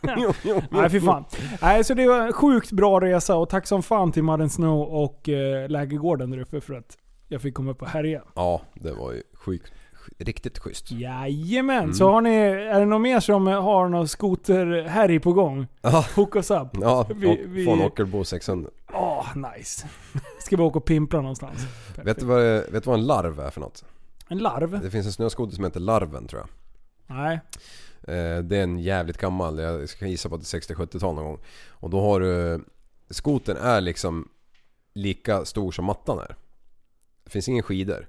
Nej, 0.72 0.90
fy 0.90 1.00
fan. 1.02 1.24
Nej, 1.62 1.84
så 1.84 1.94
det 1.94 2.08
var 2.08 2.20
en 2.20 2.34
sjukt 2.34 2.72
bra 2.72 3.00
resa 3.02 3.36
och 3.36 3.50
tack 3.50 3.68
som 3.68 3.84
fan 3.84 4.12
till 4.12 4.24
Madden 4.24 4.50
Snow 4.50 4.82
och 4.82 5.30
eh, 5.30 5.70
Lägergården 5.70 6.32
där 6.32 6.40
uppe 6.40 6.62
för 6.62 6.74
att 6.74 6.98
jag 7.32 7.42
fick 7.42 7.54
komma 7.54 7.72
upp 7.72 7.82
och 7.82 7.88
härja. 7.88 8.24
Ja, 8.36 8.62
det 8.74 8.92
var 8.92 9.12
ju 9.12 9.24
sjukt, 9.34 9.72
riktigt 10.18 10.60
schysst. 10.60 10.92
Jajamän, 10.92 11.84
Mm. 11.84 11.94
så 11.94 12.12
har 12.12 12.22
ni, 12.22 12.36
är 12.36 12.80
det 12.80 12.86
någon 12.86 13.02
mer 13.02 13.20
som 13.20 13.48
har 13.48 13.90
någon 13.90 14.08
skoterhärj 14.08 15.20
på 15.20 15.34
gång? 15.34 15.68
Ja, 15.82 16.06
Hook 16.16 16.36
us 16.36 16.52
up. 16.52 16.68
ja 16.74 17.08
Vi- 17.16 17.44
vi- 17.46 17.66
få 17.66 17.72
en 17.74 17.82
Ockelbo 17.82 18.24
600. 18.24 18.70
Åh, 18.94 19.28
nice. 19.58 19.88
Ska 20.40 20.58
vi 20.58 20.64
åka 20.64 20.78
och 20.80 20.86
pimpla 20.86 21.22
någonstans? 21.22 21.60
Vet 22.04 22.20
du, 22.20 22.26
vad, 22.26 22.42
vet 22.44 22.84
du 22.84 22.90
vad 22.90 23.00
en 23.00 23.06
larv 23.06 23.40
är 23.40 23.50
för 23.50 23.62
något? 23.62 23.86
En 24.28 24.38
larv? 24.38 24.80
Det 24.84 24.92
finns 24.92 25.06
en 25.06 25.14
snöskoter 25.14 25.56
som 25.56 25.64
heter 25.64 25.80
Larven 25.80 26.28
tror 26.28 26.42
jag. 26.42 26.50
Nej. 27.18 27.40
Eh, 28.04 28.44
Det 28.44 28.58
är 28.58 28.64
en 28.64 28.80
jävligt 28.80 29.18
gammal, 29.18 29.60
jag 29.60 29.90
ska 29.90 30.06
gissa 30.08 30.30
på 30.30 30.36
att 30.36 30.42
det 30.52 30.58
är 30.58 30.60
60-70-tal 30.60 31.16
någon 31.16 31.26
gång. 31.26 31.40
Och 31.70 31.90
då 31.90 32.02
har 32.02 32.20
du... 32.20 32.64
Skoten 33.10 33.58
är 33.58 33.82
liksom 33.82 34.28
lika 34.94 35.46
stor 35.46 35.72
som 35.72 35.86
mattan 35.86 36.20
är. 36.20 36.36
Det 37.32 37.34
finns 37.34 37.50
ingen 37.50 37.64
skidor. 37.64 38.08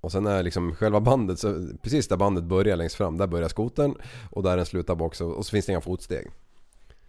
Och 0.00 0.12
sen 0.12 0.26
är 0.26 0.42
liksom 0.42 0.74
själva 0.74 1.00
bandet, 1.00 1.38
så 1.38 1.68
precis 1.82 2.08
där 2.08 2.16
bandet 2.16 2.44
börjar 2.44 2.76
längst 2.76 2.96
fram, 2.96 3.18
där 3.18 3.26
börjar 3.26 3.48
skoten 3.48 3.94
och 4.30 4.42
där 4.42 4.56
den 4.56 4.66
slutar 4.66 4.94
bak 4.94 5.14
så, 5.14 5.28
och 5.28 5.46
så 5.46 5.50
finns 5.50 5.66
det 5.66 5.72
inga 5.72 5.80
fotsteg. 5.80 6.30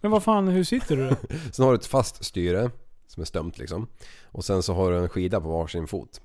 Men 0.00 0.10
vad 0.10 0.22
fan, 0.22 0.48
hur 0.48 0.64
sitter 0.64 0.96
du 0.96 1.08
då? 1.08 1.16
Sen 1.52 1.64
har 1.64 1.72
du 1.72 1.78
ett 1.78 1.86
fast 1.86 2.24
styre 2.24 2.70
som 3.06 3.20
är 3.20 3.24
stömt 3.24 3.58
liksom. 3.58 3.86
Och 4.24 4.44
sen 4.44 4.62
så 4.62 4.74
har 4.74 4.90
du 4.90 4.98
en 4.98 5.08
skida 5.08 5.40
på 5.40 5.48
varsin 5.48 5.86
fot. 5.86 6.20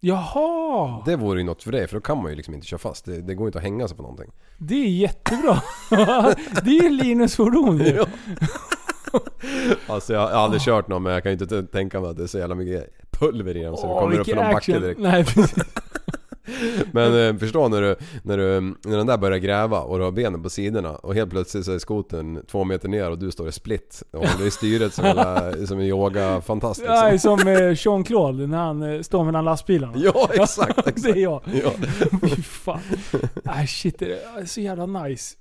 Jaha! 0.00 1.02
Det 1.06 1.16
vore 1.16 1.40
ju 1.40 1.46
något 1.46 1.62
för 1.62 1.72
dig 1.72 1.86
för 1.86 1.94
då 1.94 2.00
kan 2.00 2.22
man 2.22 2.30
ju 2.30 2.36
liksom 2.36 2.54
inte 2.54 2.66
köra 2.66 2.78
fast. 2.78 3.04
Det, 3.04 3.22
det 3.22 3.34
går 3.34 3.46
inte 3.46 3.58
att 3.58 3.64
hänga 3.64 3.88
sig 3.88 3.96
på 3.96 4.02
någonting. 4.02 4.30
Det 4.58 4.74
är 4.74 4.88
jättebra. 4.88 5.62
det 6.64 6.78
är 6.78 6.82
ju 6.82 6.88
Linus 6.90 7.36
fordon 7.36 7.78
ju. 7.78 8.04
Alltså 9.86 10.12
jag 10.12 10.20
har 10.20 10.28
aldrig 10.28 10.62
kört 10.62 10.88
någon 10.88 11.02
men 11.02 11.12
jag 11.12 11.22
kan 11.22 11.32
ju 11.32 11.38
inte 11.38 11.62
tänka 11.62 12.00
mig 12.00 12.10
att 12.10 12.16
det 12.16 12.22
är 12.22 12.26
så 12.26 12.38
jävla 12.38 12.54
mycket 12.54 13.10
pulver 13.10 13.56
i 13.56 13.62
dem 13.62 13.76
så 13.76 13.86
det 13.86 13.92
Åh, 13.92 14.00
kommer 14.00 14.18
upp 14.18 14.26
för 14.26 14.36
någon 14.36 14.52
backe 14.52 14.78
direkt. 14.78 15.00
Nej. 15.00 15.24
Men 16.92 17.28
eh, 17.28 17.36
förstå 17.38 17.68
när 17.68 17.82
du, 17.82 17.96
när 18.22 18.36
du, 18.36 18.60
när 18.60 18.96
den 18.96 19.06
där 19.06 19.16
börjar 19.16 19.38
gräva 19.38 19.80
och 19.80 19.98
du 19.98 20.04
har 20.04 20.10
benen 20.10 20.42
på 20.42 20.50
sidorna 20.50 20.90
och 20.90 21.14
helt 21.14 21.30
plötsligt 21.30 21.64
så 21.64 21.72
är 21.72 21.78
skoten 21.78 22.44
två 22.50 22.64
meter 22.64 22.88
ner 22.88 23.10
och 23.10 23.18
du 23.18 23.30
står 23.30 23.48
i 23.48 23.52
split 23.52 24.02
och 24.12 24.26
håller 24.26 24.46
i 24.46 24.50
styret 24.50 24.94
som, 24.94 25.04
hela, 25.04 25.52
som 25.66 25.78
en 25.78 25.84
yoga 25.84 26.40
fantast 26.40 26.82
Nej, 26.86 27.12
liksom. 27.12 27.38
som 27.38 27.48
eh, 27.48 27.74
Jean-Claude 27.74 28.46
när 28.46 28.58
han 28.58 28.82
eh, 28.82 29.00
står 29.00 29.24
mellan 29.24 29.44
lastbilarna. 29.44 29.92
Ja 29.96 30.28
exakt, 30.32 30.76
det 30.76 30.86
är 30.86 30.88
exakt. 30.88 31.16
jag. 31.16 31.42
Ja. 31.64 31.70
Fy 32.22 32.42
fan. 32.42 32.80
Nej 33.42 33.66
shit, 33.66 33.98
det 33.98 34.12
är 34.12 34.46
så 34.46 34.60
jävla 34.60 34.86
nice. 34.86 35.36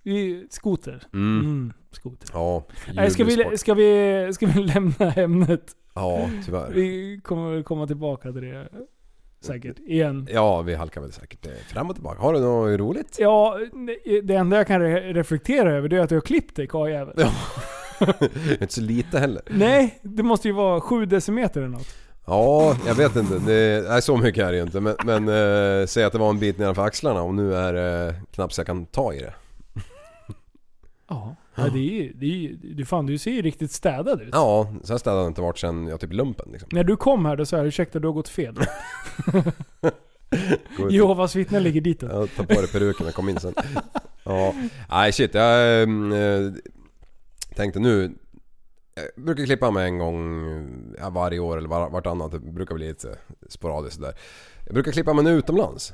Skoter. 0.50 1.04
Mm. 1.14 1.40
Mm, 1.40 1.74
skoter. 1.98 2.30
Ja, 2.34 2.64
Nej, 2.94 3.12
ska, 3.12 3.24
vi, 3.24 3.58
ska, 3.58 3.74
vi, 3.74 4.30
ska 4.34 4.46
vi 4.46 4.60
lämna 4.60 5.14
ämnet? 5.14 5.72
Ja, 5.94 6.30
tyvärr. 6.46 6.72
Vi 6.74 7.20
kommer 7.24 7.52
väl 7.52 7.64
komma 7.64 7.88
tillbaka 7.88 8.32
till 8.32 8.42
det 8.42 8.68
säkert 9.42 9.80
igen. 9.80 10.28
Ja, 10.32 10.62
vi 10.62 10.76
halkar 10.76 11.02
väl 11.02 11.12
säkert 11.12 11.46
eh, 11.46 11.52
fram 11.74 11.90
och 11.90 11.96
tillbaka. 11.96 12.22
Har 12.22 12.34
du 12.34 12.40
något 12.40 12.80
roligt? 12.80 13.16
Ja, 13.20 13.60
det 14.24 14.36
enda 14.36 14.58
jag 14.58 14.68
kan 14.68 14.82
re- 14.82 15.14
reflektera 15.14 15.74
över 15.74 15.90
det 15.90 15.98
är 15.98 16.02
att 16.02 16.10
du 16.10 16.16
har 16.16 16.22
klippt 16.22 16.56
dig 16.56 16.68
karljävel. 16.68 17.14
Ja. 17.18 17.32
inte 18.62 18.74
så 18.74 18.82
lite 18.82 19.20
heller. 19.20 19.42
Nej, 19.50 20.00
det 20.02 20.24
måste 20.24 20.48
ju 20.48 20.54
vara 20.54 20.82
sju 20.82 21.06
decimeter 21.06 21.62
eller 21.62 21.70
något. 21.72 21.88
Ja, 22.26 22.78
jag 22.88 22.96
vet 22.96 23.16
inte. 23.16 23.40
Det, 23.40 23.90
nej, 23.90 24.02
så 24.02 24.18
mycket 24.18 24.44
är 24.44 24.52
det 24.52 24.58
ju 24.58 24.64
inte. 24.64 24.80
Men, 24.80 24.96
men 25.06 25.28
eh, 25.82 25.86
säg 25.86 26.04
att 26.04 26.14
det 26.14 26.20
var 26.20 26.30
en 26.30 26.40
bit 26.40 26.58
nedanför 26.58 26.84
axlarna 26.86 27.22
och 27.22 27.34
nu 27.34 27.56
är 27.56 27.74
det 27.74 28.16
knappt 28.32 28.54
så 28.54 28.60
jag 28.60 28.68
kan 28.68 28.86
ta 28.86 29.14
i 29.14 29.20
det. 29.20 29.34
Ja. 31.10 31.36
Ja, 31.58 31.70
det 31.70 31.80
är 31.80 32.04
ju, 32.04 32.14
det 32.14 32.26
är 32.26 32.30
ju, 32.30 32.56
du, 32.56 32.86
fan, 32.86 33.06
du 33.06 33.18
ser 33.18 33.32
ju 33.32 33.42
riktigt 33.42 33.72
städad 33.72 34.22
ut. 34.22 34.30
Ja, 34.32 34.74
så 34.84 34.94
här 34.94 34.98
städad 34.98 35.18
har 35.18 35.24
det 35.24 35.28
inte 35.28 35.42
varit 35.42 35.58
sen 35.58 35.88
jag 35.88 36.00
typ 36.00 36.14
lumpen 36.14 36.50
liksom. 36.52 36.70
När 36.72 36.84
du 36.84 36.96
kom 36.96 37.26
här 37.26 37.36
då 37.36 37.46
sa 37.46 37.58
jag 37.58 37.68
ursäkta 37.68 38.00
du 38.00 38.08
har 38.08 38.14
gått 38.14 38.30
fel. 38.30 38.56
Gå 40.78 40.88
ut- 40.88 40.94
Jehovas 40.94 41.36
vittnen 41.36 41.64
ligger 41.64 41.82
dit 41.82 42.00
då. 42.00 42.08
Jag 42.08 42.36
tar 42.36 42.44
på 42.44 42.54
dig 42.54 42.68
peruken 42.72 43.06
jag 43.06 43.16
kom 43.16 43.30
in 43.30 43.40
sen. 43.40 43.54
Ja, 44.24 44.54
nej 44.90 45.12
shit. 45.12 45.34
Jag 45.34 45.82
eh, 45.82 46.52
tänkte 47.56 47.80
nu... 47.80 48.16
Jag 48.96 49.24
brukar 49.24 49.46
klippa 49.46 49.72
mig 49.72 49.86
en 49.86 49.98
gång 49.98 50.46
ja, 51.00 51.10
varje 51.10 51.40
år 51.40 51.58
eller 51.58 51.70
var, 51.70 51.90
vartannat. 51.90 52.32
Det 52.32 52.40
brukar 52.40 52.76
bli 52.76 52.88
lite 52.88 53.16
sporadiskt 53.50 53.96
sådär. 53.96 54.14
Jag 54.66 54.74
brukar 54.74 54.92
klippa 54.92 55.14
mig 55.14 55.24
nu 55.24 55.32
utomlands. 55.32 55.94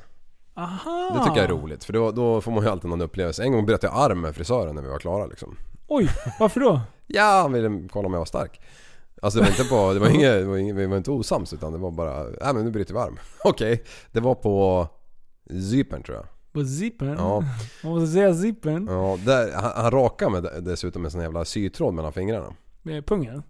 Aha! 0.56 1.10
Det 1.14 1.24
tycker 1.24 1.36
jag 1.36 1.44
är 1.44 1.48
roligt 1.62 1.84
för 1.84 1.92
då, 1.92 2.10
då 2.10 2.40
får 2.40 2.52
man 2.52 2.64
ju 2.64 2.70
alltid 2.70 2.90
någon 2.90 3.00
upplevelse. 3.00 3.42
En 3.42 3.52
gång 3.52 3.66
bröt 3.66 3.82
jag 3.82 3.92
arm 3.94 4.20
med 4.20 4.34
frisören 4.34 4.74
när 4.74 4.82
vi 4.82 4.88
var 4.88 4.98
klara 4.98 5.26
liksom. 5.26 5.56
Oj, 5.88 6.10
varför 6.40 6.60
då? 6.60 6.80
Ja, 7.06 7.40
han 7.42 7.52
ville 7.52 7.88
kolla 7.92 8.06
om 8.06 8.12
jag 8.12 8.20
var 8.20 8.24
stark. 8.26 8.60
Alltså 9.22 9.38
det 9.38 9.42
var 9.44 9.50
inte 9.50 9.64
på, 9.64 9.92
det 9.94 10.00
var 10.00 10.08
inget, 10.08 10.32
det 10.32 10.44
var 10.44 10.56
inget, 10.56 10.76
vi 10.76 10.86
var 10.86 10.96
inte 10.96 11.10
osams 11.10 11.52
utan 11.52 11.72
det 11.72 11.78
var 11.78 11.90
bara, 11.90 12.22
nej 12.22 12.54
men 12.54 12.64
nu 12.64 12.70
bryter 12.70 12.94
vi 12.94 13.00
arm. 13.00 13.18
Okej, 13.44 13.84
det 14.12 14.20
var 14.20 14.34
på 14.34 14.88
Zypern 15.70 16.02
tror 16.02 16.16
jag. 16.16 16.26
På 16.52 16.64
zippen? 16.64 17.14
Ja. 17.18 17.40
Man 17.84 17.92
måste 17.92 18.12
säga 18.12 18.34
zippen. 18.34 18.86
Ja, 18.90 19.18
där, 19.26 19.52
han, 19.52 19.72
han 19.82 19.90
rakade 19.90 20.30
mig 20.30 20.42
d- 20.42 20.60
dessutom 20.60 21.02
med 21.02 21.12
sån 21.12 21.20
jävla 21.20 21.44
sytråd 21.44 21.94
mellan 21.94 22.12
fingrarna. 22.12 22.52
Med 22.82 23.06
pungen? 23.06 23.42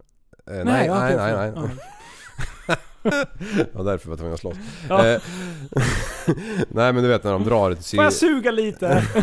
Eh, 0.47 0.55
nej, 0.65 0.65
nej, 0.65 1.17
nej, 1.17 1.35
nej, 1.37 1.53
fan. 1.55 1.71
Ja, 3.75 3.83
därför 3.83 4.09
var 4.09 4.13
jag 4.13 4.19
tvungen 4.19 4.35
att 4.35 4.41
slåss. 4.41 4.57
Ja. 4.89 5.07
Eh, 5.07 5.21
nej 6.69 6.93
men 6.93 7.03
du 7.03 7.09
vet 7.09 7.25
när 7.25 7.33
de 7.33 7.45
drar 7.45 7.71
ett 7.71 7.85
sy... 7.85 7.97
Får 7.97 8.05
jag 8.05 8.13
suga 8.13 8.51
lite? 8.51 9.05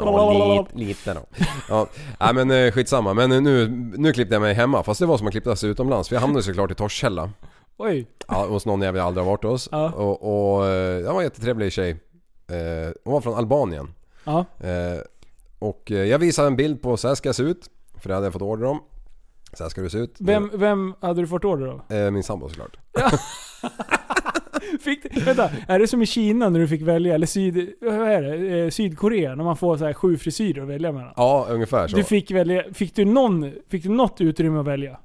Ja, 0.00 0.66
lite, 0.72 0.78
lite 0.78 1.14
då. 1.14 1.20
Ja, 1.68 1.86
nej 2.20 2.34
men 2.34 2.50
eh, 2.50 2.72
skitsamma. 2.72 3.14
Men 3.14 3.32
eh, 3.32 3.40
nu, 3.42 3.68
nu 3.96 4.12
klippte 4.12 4.34
jag 4.34 4.42
mig 4.42 4.54
hemma. 4.54 4.82
Fast 4.82 5.00
det 5.00 5.06
var 5.06 5.18
som 5.18 5.26
att 5.26 5.32
klippa 5.32 5.56
sig 5.56 5.70
utomlands. 5.70 6.08
För 6.08 6.16
jag 6.16 6.20
hamnade 6.20 6.42
såklart 6.42 6.70
i 6.70 6.74
Torshälla. 6.74 7.30
Oj. 7.76 8.06
Ja, 8.28 8.46
hos 8.46 8.66
någon 8.66 8.82
jag 8.82 8.98
aldrig 8.98 9.24
har 9.24 9.30
varit 9.30 9.44
hos. 9.44 9.68
Ja. 9.72 9.90
Och, 9.90 10.56
och 10.56 10.64
det 10.66 11.02
var 11.12 11.18
en 11.18 11.24
jättetrevlig 11.24 11.72
tjej. 11.72 11.90
Eh, 12.48 12.92
hon 13.04 13.12
var 13.12 13.20
från 13.20 13.34
Albanien. 13.34 13.94
Ja. 14.24 14.44
Eh, 14.60 15.00
och 15.58 15.90
jag 15.90 16.18
visade 16.18 16.48
en 16.48 16.56
bild 16.56 16.82
på 16.82 16.96
så 16.96 17.08
här 17.08 17.14
ska 17.14 17.28
jag 17.28 17.36
se 17.36 17.42
ut. 17.42 17.70
För 17.98 18.08
det 18.08 18.14
hade 18.14 18.26
jag 18.26 18.32
fått 18.32 18.42
order 18.42 18.66
om. 18.66 18.80
Så 19.52 19.64
här 19.64 19.70
ska 19.70 19.80
du 19.80 19.90
se 19.90 19.98
ut. 19.98 20.16
Vem, 20.20 20.50
vem 20.54 20.94
hade 21.00 21.20
du 21.20 21.26
fått 21.26 21.44
order 21.44 21.66
av? 21.66 21.82
Eh, 21.92 22.10
min 22.10 22.22
sambo 22.22 22.48
såklart. 22.48 22.76
Fick 24.80 25.26
vänta, 25.26 25.50
är 25.68 25.78
det 25.78 25.88
som 25.88 26.02
i 26.02 26.06
Kina 26.06 26.48
när 26.48 26.60
du 26.60 26.68
fick 26.68 26.82
välja? 26.82 27.14
Eller 27.14 27.26
syd, 27.26 27.72
vad 27.80 27.94
är 27.94 28.22
det? 28.22 28.60
Eh, 28.60 28.70
Sydkorea? 28.70 29.34
När 29.34 29.44
man 29.44 29.56
får 29.56 29.76
så 29.76 29.84
här 29.84 29.92
sju 29.92 30.16
frisyrer 30.16 30.62
att 30.62 30.68
välja 30.68 30.92
mellan. 30.92 31.12
Ja, 31.16 31.46
ungefär 31.50 31.88
så. 31.88 31.96
Du 31.96 32.04
fick 32.04 32.30
välja, 32.30 32.64
fick 32.74 32.94
du 32.96 33.04
någon, 33.04 33.52
fick 33.68 33.82
du 33.82 33.88
något 33.88 34.20
utrymme 34.20 34.60
att 34.60 34.66
välja? 34.66 34.98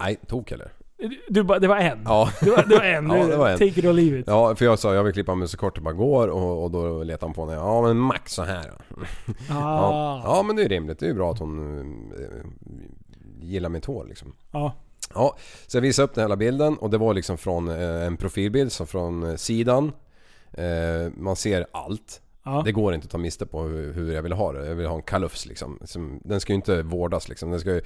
Nej, 0.00 0.16
tok 0.26 0.52
eller? 0.52 0.72
Du, 0.98 1.10
du 1.28 1.42
bara, 1.42 1.58
det 1.58 1.68
var 1.68 1.76
en? 1.76 1.98
Ja. 2.04 2.28
Det 2.40 2.50
var, 2.50 2.64
det 2.68 2.76
var 2.76 2.84
en? 2.84 3.10
Ja, 3.10 3.26
det 3.26 3.36
var 3.36 3.48
en. 3.48 3.58
Take 3.58 3.80
it 3.80 3.84
or 3.84 3.92
leave 3.92 4.18
it. 4.18 4.24
Ja, 4.26 4.54
för 4.54 4.64
jag 4.64 4.78
sa 4.78 4.94
jag 4.94 5.04
vill 5.04 5.12
klippa 5.12 5.34
mig 5.34 5.48
så 5.48 5.56
kort 5.56 5.74
det 5.74 5.80
bara 5.80 5.94
går 5.94 6.28
och, 6.28 6.64
och 6.64 6.70
då 6.70 7.02
letade 7.02 7.26
han 7.26 7.34
på 7.34 7.46
mig. 7.46 7.54
Ja 7.54 7.82
men 7.82 7.96
max 7.96 8.32
så 8.32 8.42
här. 8.42 8.64
Ah. 9.50 9.54
Ja. 9.54 10.22
ja 10.24 10.42
men 10.42 10.56
det 10.56 10.62
är 10.62 10.68
rimligt. 10.68 10.98
Det 10.98 11.06
är 11.06 11.08
ju 11.08 11.14
bra 11.14 11.32
att 11.32 11.38
hon 11.38 11.58
eh, 12.12 12.50
gillar 13.48 13.68
mitt 13.68 13.84
hår 13.84 14.04
liksom. 14.08 14.32
Ja. 14.50 14.74
Ja, 15.14 15.36
så 15.66 15.76
jag 15.76 15.82
visade 15.82 16.04
upp 16.04 16.14
den 16.14 16.24
hela 16.24 16.36
bilden 16.36 16.76
och 16.76 16.90
det 16.90 16.98
var 16.98 17.14
liksom 17.14 17.38
från 17.38 17.68
eh, 17.68 18.06
en 18.06 18.16
profilbild, 18.16 18.72
så 18.72 18.86
från 18.86 19.30
eh, 19.30 19.36
sidan. 19.36 19.92
Eh, 20.52 21.12
man 21.16 21.36
ser 21.36 21.66
allt. 21.72 22.20
Ja. 22.42 22.62
Det 22.64 22.72
går 22.72 22.94
inte 22.94 23.04
att 23.04 23.10
ta 23.10 23.18
miste 23.18 23.46
på 23.46 23.62
hur, 23.62 24.12
jag 24.12 24.22
vill 24.22 24.32
ha 24.32 24.52
det. 24.52 24.66
Jag 24.66 24.74
vill 24.74 24.86
ha 24.86 24.96
en 24.96 25.02
kalufs 25.02 25.46
liksom. 25.46 25.78
Som, 25.84 26.20
den 26.24 26.40
ska 26.40 26.52
ju 26.52 26.56
inte 26.56 26.82
vårdas 26.82 27.28
liksom. 27.28 27.50
Den 27.50 27.60
ska 27.60 27.70
ju, 27.70 27.82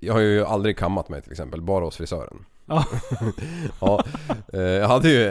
jag 0.00 0.12
har 0.12 0.20
ju 0.20 0.44
aldrig 0.44 0.78
kammat 0.78 1.08
mig 1.08 1.22
till 1.22 1.32
exempel, 1.32 1.60
bara 1.60 1.84
hos 1.84 1.96
frisören. 1.96 2.44
Ja. 2.66 2.84
ja, 3.80 4.04
jag 4.52 4.88
hade 4.88 5.08
ju 5.08 5.26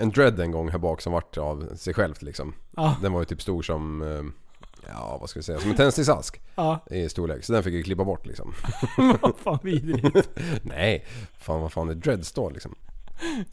en 0.00 0.10
dread 0.14 0.40
en 0.40 0.50
gång 0.50 0.68
här 0.68 0.78
bak 0.78 1.00
som 1.00 1.12
vart 1.12 1.38
av 1.38 1.76
sig 1.76 1.94
självt 1.94 2.22
liksom. 2.22 2.54
Ja. 2.76 2.96
Den 3.02 3.12
var 3.12 3.20
ju 3.20 3.24
typ 3.24 3.42
stor 3.42 3.62
som, 3.62 4.02
ja 4.88 5.16
vad 5.20 5.30
ska 5.30 5.38
vi 5.38 5.42
säga, 5.44 5.58
som 5.58 5.70
en 5.70 5.76
tändsticksask 5.76 6.40
Ja. 6.54 6.78
i 6.90 7.08
storlek. 7.08 7.44
Så 7.44 7.52
den 7.52 7.62
fick 7.62 7.74
jag 7.74 7.84
klippa 7.84 8.04
bort 8.04 8.26
liksom. 8.26 8.54
Vad 9.20 9.36
fan 9.36 9.58
vidrigt. 9.62 10.28
Nej, 10.62 11.04
fan 11.38 11.60
vad 11.60 11.72
fan 11.72 11.88
är 11.88 11.94
dreads 11.94 12.32
då 12.32 12.50
liksom? 12.50 12.74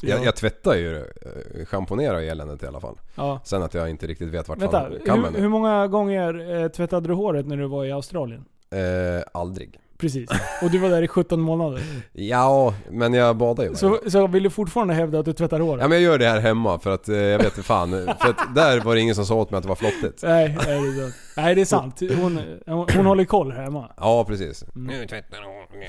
Ja. 0.02 0.10
Jag, 0.10 0.26
jag 0.26 0.36
tvättar 0.36 0.76
ju 0.76 0.98
eh, 0.98 1.66
schamponerar 1.66 2.20
ju 2.20 2.28
eländet 2.28 2.64
i 2.64 2.68
alla 2.68 2.80
fall. 2.80 3.00
Ja. 3.16 3.40
Sen 3.44 3.64
att 3.64 3.74
jag 3.74 3.90
inte 3.90 4.08
riktigt 4.08 4.30
vet 4.30 4.48
vart 4.48 4.62
Vänta, 4.62 4.82
fan 4.82 5.00
kammen 5.06 5.34
hur, 5.36 5.42
hur 5.42 5.50
många 5.50 5.88
gånger 5.88 6.62
eh, 6.64 6.68
tvättade 6.68 7.08
du 7.08 7.14
håret 7.14 7.48
när 7.48 7.58
du 7.58 7.68
var 7.68 7.86
i 7.86 7.92
Australien? 7.92 8.46
är. 8.70 9.18
Eh, 9.18 9.24
aldrig. 9.34 9.80
Precis. 9.98 10.30
Och 10.62 10.72
du 10.72 10.78
var 10.78 10.90
där 10.90 11.02
i 11.02 11.08
17 11.08 11.42
månader. 11.42 11.82
Ja, 12.14 12.74
men 12.92 13.14
jag 13.14 13.38
badar 13.38 13.64
ju 13.64 13.70
varje 13.70 13.80
Så, 13.80 13.90
dag. 13.90 14.12
så 14.12 14.28
vill 14.28 14.44
du 14.44 14.50
fortfarande 14.50 14.94
hävda 14.94 15.20
att 15.20 15.26
du 15.26 15.34
tvättar 15.34 15.60
håret? 15.60 15.82
Ja 15.82 15.88
men 15.88 15.98
jag 16.02 16.12
gör 16.12 16.20
det 16.20 16.28
här 16.28 16.40
hemma 16.40 16.80
för 16.80 16.94
att 16.94 17.10
eh, 17.10 17.16
jag 17.18 17.38
vet 17.38 17.46
inte 17.48 17.64
fan. 17.64 17.92
För 17.92 18.30
att 18.30 18.56
där 18.56 18.80
var 18.82 18.96
det 18.96 19.02
ingen 19.02 19.16
som 19.16 19.26
sa 19.26 19.36
åt 19.36 19.52
mig 19.52 19.58
att 19.58 19.64
det 19.64 19.70
var 19.70 19.76
flottigt. 19.76 20.24
Nej, 20.24 20.58
nej, 20.68 20.82
det 20.82 20.92
är 20.92 20.96
sant. 21.02 21.14
Nej, 21.38 21.56
det 21.56 21.62
är 21.62 21.66
sant. 21.66 22.00
Hon, 22.22 22.40
hon, 22.66 22.88
hon 22.96 23.06
håller 23.06 23.26
koll 23.26 23.52
här 23.52 23.64
hemma. 23.64 23.92
Ja 23.98 24.26
precis. 24.26 24.64
Mm. 24.76 24.88
Nu 25.00 25.08
tvättar 25.08 25.38
hon. 25.44 25.80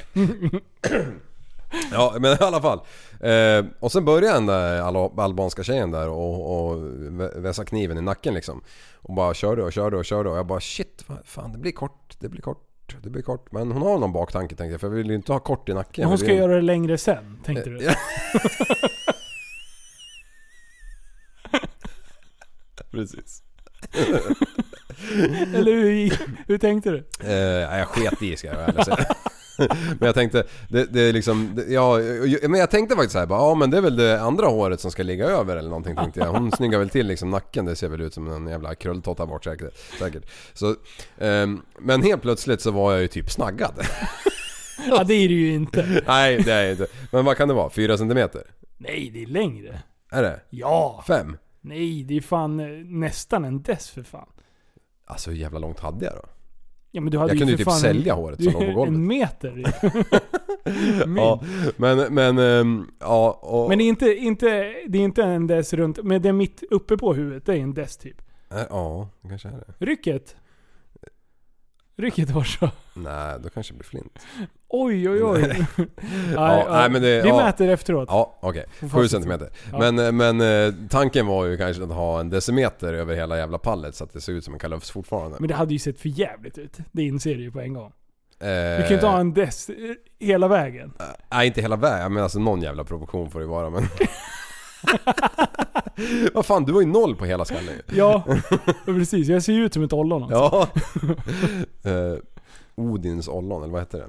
Ja 1.93 2.15
men 2.21 2.33
i 2.33 2.37
alla 2.41 2.61
fall. 2.61 2.81
Eh, 3.21 3.65
och 3.81 3.93
sen 3.93 4.05
började 4.05 4.35
den 4.35 4.47
där 4.47 4.81
al- 4.81 5.21
albanska 5.21 5.63
tjejen 5.63 5.91
där 5.91 6.09
och, 6.09 6.67
och 6.69 6.77
vä- 6.79 7.41
vässa 7.41 7.65
kniven 7.65 7.99
i 7.99 8.03
nacken 8.03 8.35
liksom. 8.35 8.63
Och 8.95 9.15
bara 9.15 9.35
körde 9.35 9.63
och 9.63 9.73
körde 9.73 9.97
och 9.97 10.05
körde 10.05 10.31
och 10.31 10.37
jag 10.39 10.47
bara 10.47 10.61
shit, 10.61 11.05
vad 11.07 11.19
fan 11.25 11.53
det 11.53 11.59
blir 11.59 11.73
kort, 11.73 12.17
det 12.19 12.29
blir 12.29 12.43
kort, 12.43 12.66
det 13.03 13.11
blir 13.11 13.23
kort. 13.23 13.53
Men 13.53 13.73
hon 13.73 13.83
har 13.83 13.99
någon 13.99 14.13
baktanke 14.13 14.55
tänkte 14.57 14.73
jag 14.73 14.81
för 14.81 14.87
jag 14.89 14.95
vill 14.95 15.07
ju 15.07 15.15
inte 15.15 15.33
ha 15.33 15.41
kort 15.41 15.69
i 15.69 15.75
nacken. 15.75 16.03
Men 16.03 16.09
hon 16.09 16.19
ska 16.19 16.27
vill- 16.27 16.37
göra 16.37 16.55
det 16.55 16.63
längre 16.63 16.99
sen, 16.99 17.39
tänkte 17.45 17.71
du? 17.71 17.83
Ja. 17.85 17.95
Precis. 22.91 23.43
Eller 25.55 25.73
hur, 25.73 26.13
hur 26.49 26.59
tänkte 26.59 26.91
du? 26.91 27.05
Eh, 27.25 27.33
ja, 27.37 27.79
jag 27.79 27.89
sket 27.89 28.23
i 28.23 28.37
ska 28.37 28.47
jag 28.49 28.73
väl 28.73 28.85
säga. 28.85 28.97
Men 29.99 30.07
jag 30.07 30.15
tänkte, 30.15 30.45
det, 30.69 30.85
det 30.85 31.01
är 31.01 31.13
liksom, 31.13 31.65
ja, 31.69 31.99
men 32.43 32.61
jag 32.61 32.71
tänkte 32.71 32.95
faktiskt 32.95 33.13
såhär, 33.13 33.27
ja 33.31 33.55
men 33.55 33.71
det 33.71 33.77
är 33.77 33.81
väl 33.81 33.97
det 33.97 34.21
andra 34.21 34.47
håret 34.47 34.81
som 34.81 34.91
ska 34.91 35.03
ligga 35.03 35.27
över 35.27 35.57
eller 35.57 35.69
någonting 35.69 35.97
tänkte 35.97 36.21
jag. 36.21 36.33
Hon 36.33 36.53
snyggar 36.53 36.79
väl 36.79 36.89
till 36.89 37.07
liksom 37.07 37.31
nacken, 37.31 37.65
det 37.65 37.77
ser 37.77 37.89
väl 37.89 38.01
ut 38.01 38.15
som 38.15 38.31
en 38.31 38.47
jävla 38.47 38.75
krulltotta 38.75 39.27
bort 39.27 39.45
säkert. 39.45 39.75
säkert. 39.99 40.25
Så, 40.55 40.75
ehm, 41.19 41.63
men 41.79 42.03
helt 42.03 42.23
plötsligt 42.23 42.61
så 42.61 42.71
var 42.71 42.93
jag 42.93 43.03
ju 43.03 43.09
typ 43.09 43.31
snaggad. 43.31 43.75
Ja, 44.89 45.05
det 45.05 45.15
är 45.15 45.29
det 45.29 45.35
ju 45.35 45.55
inte. 45.55 46.03
Nej 46.07 46.43
det 46.43 46.53
är 46.53 46.63
jag 46.63 46.71
inte. 46.73 46.87
Men 47.13 47.25
vad 47.25 47.37
kan 47.37 47.49
det 47.49 47.55
vara? 47.55 47.71
4 47.71 47.99
centimeter? 47.99 48.43
Nej, 48.79 49.11
det 49.15 49.23
är 49.23 49.27
längre. 49.27 49.83
Är 50.11 50.23
det? 50.23 50.41
Ja! 50.51 51.05
5? 51.07 51.37
Nej, 51.61 52.05
det 52.05 52.17
är 52.17 52.21
fan 52.21 52.61
eh, 52.61 52.67
nästan 52.87 53.45
en 53.45 53.63
dess 53.63 53.91
för 53.91 54.03
fan. 54.03 54.29
Alltså 55.07 55.31
hur 55.31 55.37
jävla 55.37 55.59
långt 55.59 55.81
hade 55.81 56.05
jag 56.05 56.15
då? 56.15 56.29
Ja, 56.97 57.01
men 57.01 57.11
du 57.11 57.19
hade 57.19 57.31
Jag 57.31 57.39
kunde 57.39 57.53
ju 57.53 57.57
typ 57.57 57.65
fan 57.65 57.79
sälja 57.81 58.13
en, 58.13 58.19
håret 58.19 58.45
som 58.45 58.53
låg 58.53 58.67
på 58.67 58.73
golvet. 58.73 58.95
En 58.95 59.07
meter. 59.07 59.75
Ja, 61.17 61.41
men, 61.77 62.15
men, 62.15 62.39
ehm, 62.39 62.87
ja 63.01 63.39
och... 63.43 63.69
Men 63.69 63.79
det 63.79 63.85
är, 63.85 63.89
inte, 63.89 64.17
inte, 64.17 64.47
det 64.89 64.99
är 64.99 65.03
inte 65.03 65.23
en 65.23 65.47
dess 65.47 65.73
runt, 65.73 65.99
men 66.03 66.23
det 66.23 66.29
är 66.29 66.33
mitt 66.33 66.63
uppe 66.71 66.97
på 66.97 67.15
huvudet, 67.15 67.47
det 67.47 67.53
är 67.53 67.57
en 67.57 67.75
dess 67.75 67.97
typ. 67.97 68.23
Ja, 68.71 69.09
det 69.23 69.29
kanske 69.29 69.49
är 69.49 69.53
det. 69.53 69.87
Rycket. 69.87 70.37
Rycket 71.99 72.31
var 72.31 72.45
så. 72.45 72.71
Nej, 72.95 73.35
då 73.43 73.49
kanske 73.51 73.73
det 73.73 73.77
blir 73.79 73.87
flint. 73.89 74.19
Oj 74.69 75.09
oj 75.11 75.25
oj. 75.25 75.41
nej, 75.49 75.67
Ja, 76.35 76.67
nej, 76.71 76.91
men 76.91 77.03
det- 77.03 77.23
vi 77.23 77.29
ja. 77.29 77.37
mäter 77.45 77.69
efteråt. 77.69 78.09
Ja, 78.11 78.39
okej. 78.41 78.65
Får 78.81 78.89
7 78.89 78.89
facit. 78.89 79.11
centimeter. 79.11 79.51
Ja. 79.73 79.79
Men, 79.93 80.17
men 80.17 80.41
eh, 80.41 80.75
tanken 80.91 81.27
var 81.27 81.45
ju 81.45 81.57
kanske 81.57 81.83
att 81.83 81.89
ha 81.93 82.21
en 82.21 82.31
decimeter 82.31 82.93
över 82.95 83.15
hela 83.15 83.37
jävla 83.39 83.59
pallet 83.59 83.95
så 83.95 84.05
att 84.05 84.13
det 84.13 84.21
ser 84.21 84.33
ut 84.33 84.45
som 84.45 84.55
en 84.55 84.61
kalufs 84.61 84.91
fortfarande. 84.91 85.37
Men 85.41 85.49
det 85.49 85.55
hade 85.55 85.73
ju 85.73 85.79
sett 85.79 86.01
för 86.01 86.09
jävligt 86.09 86.59
ut. 86.59 86.77
Det 86.93 87.03
inser 87.03 87.35
du 87.35 87.43
ju 87.43 87.51
på 87.53 87.61
en 87.61 87.75
gång. 87.75 87.93
Eh, 88.41 88.47
Du 88.77 88.79
kan 88.83 88.89
ju 88.89 88.95
inte 88.95 89.07
ha 89.07 89.21
en 89.21 89.35
dess 89.35 89.69
eh, 89.69 89.75
hela 90.27 90.49
vägen. 90.49 90.93
Nej, 91.33 91.47
inte 91.47 91.61
hela 91.61 91.77
vägen. 91.77 92.13
Men 92.13 92.23
alltså 92.23 92.39
någon 92.39 92.63
jävla 92.63 92.85
proportion 92.85 93.31
får 93.31 93.39
det 93.39 93.45
ju 93.45 93.51
vara 93.51 93.71
men... 93.71 93.83
Vad 96.35 96.47
fan, 96.47 96.65
du 96.65 96.73
var 96.73 96.81
ju 96.81 96.87
noll 96.87 97.17
på 97.17 97.25
hela 97.25 97.45
skallen. 97.45 97.75
Ja, 97.95 98.25
precis. 98.85 99.29
Jag 99.29 99.43
ser 99.43 99.53
ju 99.53 99.65
ut 99.65 99.75
som 99.75 99.83
ett 99.83 99.93
ollon 99.93 100.23
alltså. 100.23 100.69
Ja. 101.83 101.91
eh, 101.91 102.19
Odins 102.75 103.29
ollon, 103.29 103.63
eller 103.63 103.73
vad 103.73 103.83
heter 103.83 103.99
det? 103.99 104.09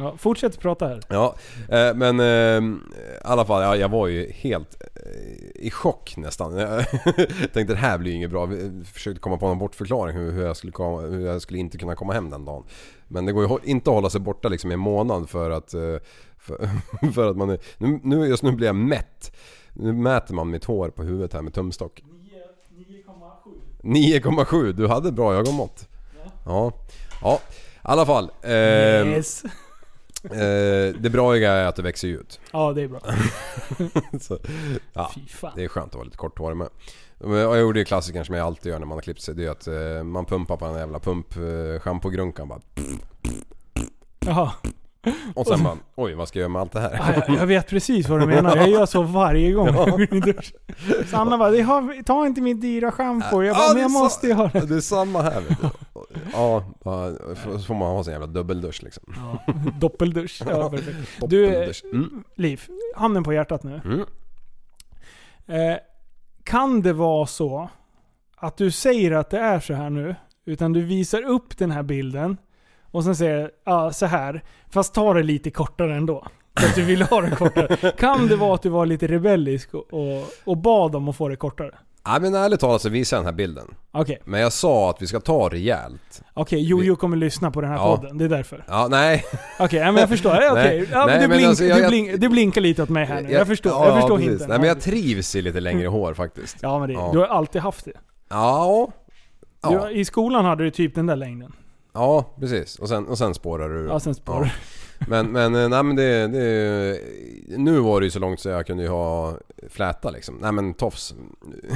Ja, 0.00 0.14
fortsätt 0.16 0.60
prata 0.60 0.88
här. 0.88 1.00
Ja, 1.08 1.34
eh, 1.68 1.94
men 1.94 2.20
eh, 2.20 2.26
i 2.26 3.22
alla 3.22 3.44
fall, 3.44 3.62
ja, 3.62 3.76
jag 3.76 3.88
var 3.88 4.06
ju 4.06 4.30
helt 4.32 4.82
eh, 4.82 5.66
i 5.66 5.70
chock 5.70 6.14
nästan. 6.16 6.56
Jag 6.58 7.52
tänkte 7.52 7.74
det 7.74 7.76
här 7.76 7.98
blir 7.98 8.10
ju 8.10 8.16
inget 8.16 8.30
bra. 8.30 8.46
Vi 8.46 8.84
försökte 8.84 9.20
komma 9.20 9.36
på 9.36 9.48
någon 9.48 9.58
bortförklaring 9.58 10.16
hur, 10.16 10.32
hur, 10.32 10.46
jag 10.46 10.56
skulle 10.56 10.72
komma, 10.72 11.00
hur 11.00 11.26
jag 11.26 11.42
skulle 11.42 11.58
inte 11.58 11.78
kunna 11.78 11.94
komma 11.94 12.12
hem 12.12 12.30
den 12.30 12.44
dagen. 12.44 12.64
Men 13.08 13.26
det 13.26 13.32
går 13.32 13.42
ju 13.42 13.70
inte 13.70 13.90
att 13.90 13.94
hålla 13.94 14.10
sig 14.10 14.20
borta 14.20 14.48
liksom 14.48 14.70
i 14.70 14.74
en 14.74 14.80
månad 14.80 15.30
för 15.30 15.50
att, 15.50 15.74
eh, 15.74 15.96
för, 16.38 16.68
för 17.12 17.30
att 17.30 17.36
man 17.36 17.50
är, 17.50 17.58
nu, 17.78 18.00
nu, 18.02 18.26
just 18.26 18.42
nu 18.42 18.52
blir 18.52 18.66
jag 18.66 18.76
mätt. 18.76 19.36
Nu 19.74 19.92
mäter 19.92 20.34
man 20.34 20.50
mitt 20.50 20.64
hår 20.64 20.88
på 20.90 21.02
huvudet 21.02 21.32
här 21.32 21.42
med 21.42 21.54
tumstock. 21.54 22.02
9,7. 23.82 24.72
Du 24.72 24.88
hade 24.88 25.12
bra 25.12 25.34
ögonmått. 25.34 25.88
Ja. 26.44 26.72
Ja, 27.22 27.40
i 27.44 27.78
alla 27.82 28.06
fall. 28.06 28.30
ehm, 28.42 29.08
Yes. 29.08 29.44
Eh, 30.24 30.94
det 31.00 31.10
braiga 31.12 31.52
är 31.52 31.66
att 31.66 31.76
det 31.76 31.82
växer 31.82 32.08
ut. 32.08 32.40
Ja, 32.52 32.72
det 32.72 32.82
är 32.82 32.88
bra. 32.88 33.00
Så, 34.20 34.38
ja, 34.92 35.10
det 35.56 35.64
är 35.64 35.68
skönt 35.68 35.88
att 35.88 35.94
vara 35.94 36.04
lite 36.04 36.16
korthårig 36.16 36.56
med. 36.56 36.68
Jag 37.18 37.60
gjorde 37.60 37.78
ju 37.78 37.84
klassikern 37.84 38.24
som 38.24 38.34
jag 38.34 38.46
alltid 38.46 38.72
gör 38.72 38.78
när 38.78 38.86
man 38.86 38.96
har 38.96 39.02
klippt 39.02 39.20
sig. 39.22 39.34
Det 39.34 39.44
är 39.46 39.50
att 39.50 39.66
eh, 39.66 40.02
man 40.04 40.24
pumpar 40.24 40.56
på 40.56 40.64
en 40.64 40.74
jävla 40.78 40.98
pump 40.98 41.36
eh, 41.36 42.46
bara. 42.48 42.60
Jaha. 44.18 44.52
Och 45.34 45.46
sen 45.46 45.64
bara, 45.64 45.76
oj 45.96 46.14
vad 46.14 46.28
ska 46.28 46.38
jag 46.38 46.42
göra 46.42 46.48
med 46.52 46.60
allt 46.62 46.72
det 46.72 46.80
här? 46.80 46.94
Ja, 47.16 47.22
jag, 47.28 47.36
jag 47.36 47.46
vet 47.46 47.66
precis 47.68 48.08
vad 48.08 48.20
du 48.20 48.26
menar. 48.26 48.56
Jag 48.56 48.68
gör 48.68 48.86
så 48.86 49.02
varje 49.02 49.52
gång 49.52 49.66
jag 49.66 49.90
går 49.90 50.00
in 50.02 50.08
i 50.14 50.20
duschen. 50.20 50.56
Sanna 51.10 51.38
bara, 51.38 51.50
"Det 51.50 51.60
har- 51.62 52.02
ta 52.02 52.26
inte 52.26 52.40
mitt 52.40 52.60
dyra 52.60 52.92
schampo. 52.92 53.42
Jag 53.42 53.56
bara, 53.56 53.64
Ja, 53.66 53.70
men 53.72 53.82
jag 53.82 53.90
måste 53.90 54.20
så- 54.20 54.26
göra 54.26 54.48
det. 54.52 54.66
Det 54.66 54.76
är 54.76 54.80
samma 54.80 55.22
här 55.22 55.40
vet 55.40 55.60
du. 55.60 55.68
Ja, 56.32 56.64
så 57.34 57.58
får 57.58 57.74
man 57.74 57.88
ha 57.96 58.04
sin 58.04 58.12
jävla 58.12 58.26
dubbeldusch 58.26 58.82
liksom. 58.82 59.02
Ja, 59.16 59.52
doppeldusch. 59.80 60.42
Ja, 60.48 60.70
perfekt. 60.70 60.98
Du. 61.20 61.46
Mm. 61.92 62.24
Liv, 62.36 62.62
handen 62.96 63.24
på 63.24 63.32
hjärtat 63.32 63.62
nu. 63.62 63.80
Mm. 63.84 64.00
Eh, 65.46 65.78
kan 66.44 66.82
det 66.82 66.92
vara 66.92 67.26
så 67.26 67.68
att 68.36 68.56
du 68.56 68.70
säger 68.70 69.12
att 69.12 69.30
det 69.30 69.38
är 69.38 69.60
så 69.60 69.74
här 69.74 69.90
nu, 69.90 70.14
utan 70.44 70.72
du 70.72 70.82
visar 70.82 71.22
upp 71.22 71.58
den 71.58 71.70
här 71.70 71.82
bilden 71.82 72.36
och 72.90 73.04
sen 73.04 73.16
säger 73.16 73.50
ja 73.64 73.92
så 73.92 74.06
här, 74.06 74.42
fast 74.70 74.94
ta 74.94 75.14
det 75.14 75.22
lite 75.22 75.50
kortare 75.50 75.96
ändå. 75.96 76.26
För 76.60 76.66
att 76.66 76.74
du 76.74 76.82
vill 76.84 77.02
ha 77.02 77.20
det 77.20 77.30
kortare. 77.36 77.92
Kan 77.98 78.26
det 78.26 78.36
vara 78.36 78.54
att 78.54 78.62
du 78.62 78.68
var 78.68 78.86
lite 78.86 79.06
rebellisk 79.06 79.74
och, 79.74 79.92
och, 79.94 80.24
och 80.44 80.56
bad 80.56 80.96
om 80.96 81.08
att 81.08 81.16
få 81.16 81.28
det 81.28 81.36
kortare? 81.36 81.70
Ja 82.04 82.18
men 82.20 82.34
ärligt 82.34 82.60
talat 82.60 82.82
så 82.82 82.88
visar 82.88 83.16
jag 83.16 83.24
den 83.24 83.32
här 83.32 83.36
bilden. 83.36 83.66
Okej, 83.92 84.22
Men 84.24 84.40
jag 84.40 84.52
sa 84.52 84.90
att 84.90 85.02
vi 85.02 85.06
ska 85.06 85.20
ta 85.20 85.48
rejält. 85.48 86.22
okej. 86.34 86.62
Jojo 86.62 86.96
kommer 86.96 87.16
lyssna 87.16 87.50
på 87.50 87.60
den 87.60 87.70
här 87.70 87.76
Ja. 87.76 87.96
podden. 87.96 88.18
Det 88.18 88.24
är 88.24 88.28
därför. 88.28 88.64
Ja, 88.68 88.86
nej. 88.90 89.24
Okej, 89.58 89.78
ja, 89.80 89.92
men 89.92 90.00
jag 90.00 90.08
förstår. 90.08 90.32
Ja, 90.34 90.50
Okej, 90.52 90.78
Nej, 90.80 90.88
ja, 90.92 90.98
men 90.98 91.06
nej, 91.06 91.16
du, 91.20 91.28
men 91.28 91.36
blink, 91.36 91.48
alltså, 91.48 91.64
jag- 91.64 91.76
du, 91.78 91.82
jag- 91.82 91.90
blink, 91.90 92.20
du 92.20 92.28
blinkar 92.28 92.60
lite 92.60 92.82
åt 92.82 92.88
mig 92.88 93.04
här 93.04 93.20
nu. 93.22 93.30
Jag, 93.32 93.46
förstår, 93.46 93.72
jag 93.86 93.94
förstår 94.00 94.16
precis. 94.16 94.30
hinten. 94.30 94.48
Nej 94.48 94.58
men 94.58 94.68
jag 94.68 94.80
trivs 94.80 95.36
i 95.36 95.42
lite 95.42 95.60
längre 95.60 95.88
hår 95.88 96.14
faktiskt. 96.14 96.56
Ja 96.60 96.78
men 96.78 96.88
det, 96.88 96.94
Ja. 96.94 97.10
du 97.12 97.18
har 97.18 97.26
alltid 97.26 97.62
haft 97.62 97.84
det. 97.84 97.92
Ja. 98.30 98.88
Du, 99.62 99.72
Ja, 99.74 99.90
I 99.90 100.04
skolan 100.04 100.44
hade 100.44 100.64
du 100.64 100.70
typ 100.70 100.94
den 100.94 101.06
där 101.06 101.16
längden. 101.16 101.52
Ja 101.92 102.34
precis. 102.40 102.78
Och 102.78 102.88
sen, 102.88 103.06
och 103.06 103.18
sen 103.18 103.34
spårar 103.34 103.68
du. 103.68 103.86
Ja, 103.86 104.00
sen 104.00 104.14
spårar 104.14 104.54
Men, 105.08 105.26
men, 105.32 105.54
eh, 105.54 105.68
nej 105.68 105.82
men 105.82 105.96
det, 105.96 106.26
det... 106.28 107.00
Nu 107.58 107.78
var 107.80 108.00
det 108.00 108.04
ju 108.04 108.10
så 108.10 108.18
långt 108.18 108.40
så 108.40 108.48
jag 108.48 108.66
kunde 108.66 108.82
ju 108.82 108.88
ha 108.88 109.34
fläta 109.68 110.10
liksom. 110.10 110.34
Nej 110.40 110.52
men 110.52 110.74
tofs. 110.74 111.14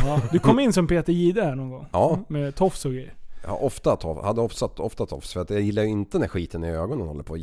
Ja, 0.04 0.20
du 0.32 0.38
kom 0.38 0.58
in 0.60 0.72
som 0.72 0.86
Peter 0.86 1.12
Jihde 1.12 1.42
här 1.44 1.54
någon 1.54 1.70
gång. 1.70 1.86
Ja. 1.92 2.18
Med 2.28 2.54
tofs 2.54 2.84
och 2.84 2.92
grejer. 2.92 3.14
Jag 3.42 3.50
har 3.50 3.62
ofta 3.64 3.96
tofs, 3.96 4.22
hade 4.24 4.40
ofta, 4.40 4.66
ofta 4.76 5.06
tofs 5.06 5.32
för 5.32 5.40
att 5.40 5.50
jag 5.50 5.60
gillar 5.60 5.82
ju 5.82 5.88
inte 5.88 6.18
när 6.18 6.28
skiten 6.28 6.64
i 6.64 6.70
ögonen 6.70 7.06
håller 7.06 7.22
på 7.22 7.34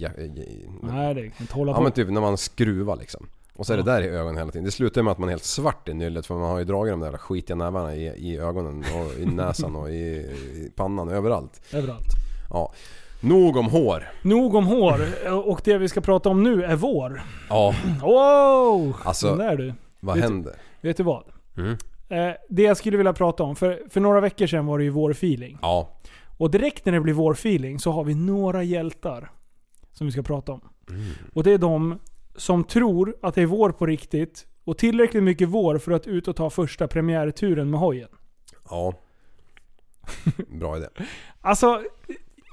Nej 0.82 1.14
det 1.14 1.22
kan 1.22 1.32
inte 1.42 1.54
hålla 1.54 1.72
Ja 1.72 1.76
på. 1.78 1.84
men 1.84 1.92
typ 1.92 2.10
när 2.10 2.22
man 2.22 2.38
skruvar 2.38 2.96
liksom. 2.96 3.28
Och 3.56 3.66
så 3.66 3.74
är 3.74 3.78
det 3.78 3.84
Ja. 3.88 3.94
där 3.94 4.02
i 4.02 4.08
ögonen 4.08 4.38
hela 4.38 4.52
tiden. 4.52 4.66
Det 4.66 4.72
slutar 4.72 5.02
med 5.04 5.12
att 5.12 5.18
man 5.18 5.30
är 5.30 5.34
helt 5.34 5.44
svart 5.44 5.90
i 5.90 5.94
nyllet 5.94 6.26
för 6.26 6.36
man 6.36 6.50
har 6.50 6.60
ju 6.60 6.66
dragit 6.66 6.94
de 6.94 7.00
där 7.00 7.18
skitiga 7.18 7.56
nävarna 7.56 7.96
i, 7.96 8.06
i 8.08 8.38
ögonen 8.38 8.80
och 8.96 9.20
i 9.20 9.26
näsan 9.36 9.76
och 9.76 9.90
i, 9.90 9.94
i 9.94 10.72
pannan 10.76 11.10
överallt. 11.10 11.62
Överallt. 11.74 12.08
Ja. 12.54 12.74
Nog 13.22 13.58
om 13.58 13.68
hår. 13.68 14.10
Nog 14.22 14.56
om 14.56 14.66
hår. 14.68 15.00
Och 15.46 15.62
det 15.64 15.78
vi 15.78 15.90
ska 15.90 16.02
prata 16.02 16.30
om 16.30 16.44
nu 16.44 16.64
är 16.64 16.76
vår. 16.76 17.22
Ja, 17.50 17.74
Wow! 18.02 18.96
Alltså- 19.04 19.28
Den 19.28 19.38
där 19.38 19.58
du. 19.58 19.74
vad 20.00 20.16
Vet 20.16 20.28
du- 20.28 20.34
händer? 20.34 20.56
Vet 20.82 20.98
du 20.98 21.04
vad? 21.04 21.24
Mm. 21.58 21.72
Eh, 22.10 22.36
det 22.50 22.62
jag 22.64 22.78
skulle 22.78 22.98
vilja 22.98 23.14
prata 23.14 23.44
om, 23.44 23.56
för, 23.56 23.82
för 23.90 24.00
några 24.00 24.20
veckor 24.22 24.48
sedan 24.48 24.66
var 24.66 24.78
det 24.78 24.84
ju 24.84 24.90
vårfeeling. 24.90 25.58
Ja. 25.62 25.90
Och 26.38 26.52
direkt 26.52 26.86
när 26.86 26.94
det 26.94 27.00
blir 27.02 27.14
vårfeeling 27.14 27.80
så 27.80 27.92
har 27.92 28.04
vi 28.04 28.16
några 28.16 28.64
hjältar 28.64 29.32
som 29.94 30.08
vi 30.08 30.12
ska 30.12 30.22
prata 30.22 30.52
om. 30.52 30.62
Och 31.34 31.44
det 31.44 31.52
är 31.52 31.58
de 31.58 32.00
som 32.36 32.64
tror 32.64 33.16
att 33.22 33.36
det 33.36 33.42
är 33.42 33.46
vår 33.46 33.70
på 33.72 33.86
riktigt 33.86 34.48
och 34.64 34.78
tillräckligt 34.78 35.24
mycket 35.24 35.50
vår 35.50 35.78
för 35.78 35.92
att 35.92 36.08
ut 36.08 36.28
och 36.28 36.36
ta 36.36 36.50
första 36.50 36.88
premiärturen 36.88 37.70
med 37.70 37.80
hojen. 37.80 38.10
Ja. 38.70 38.94
Bra 40.60 40.78
idé. 40.78 40.88
Alltså, 41.42 41.84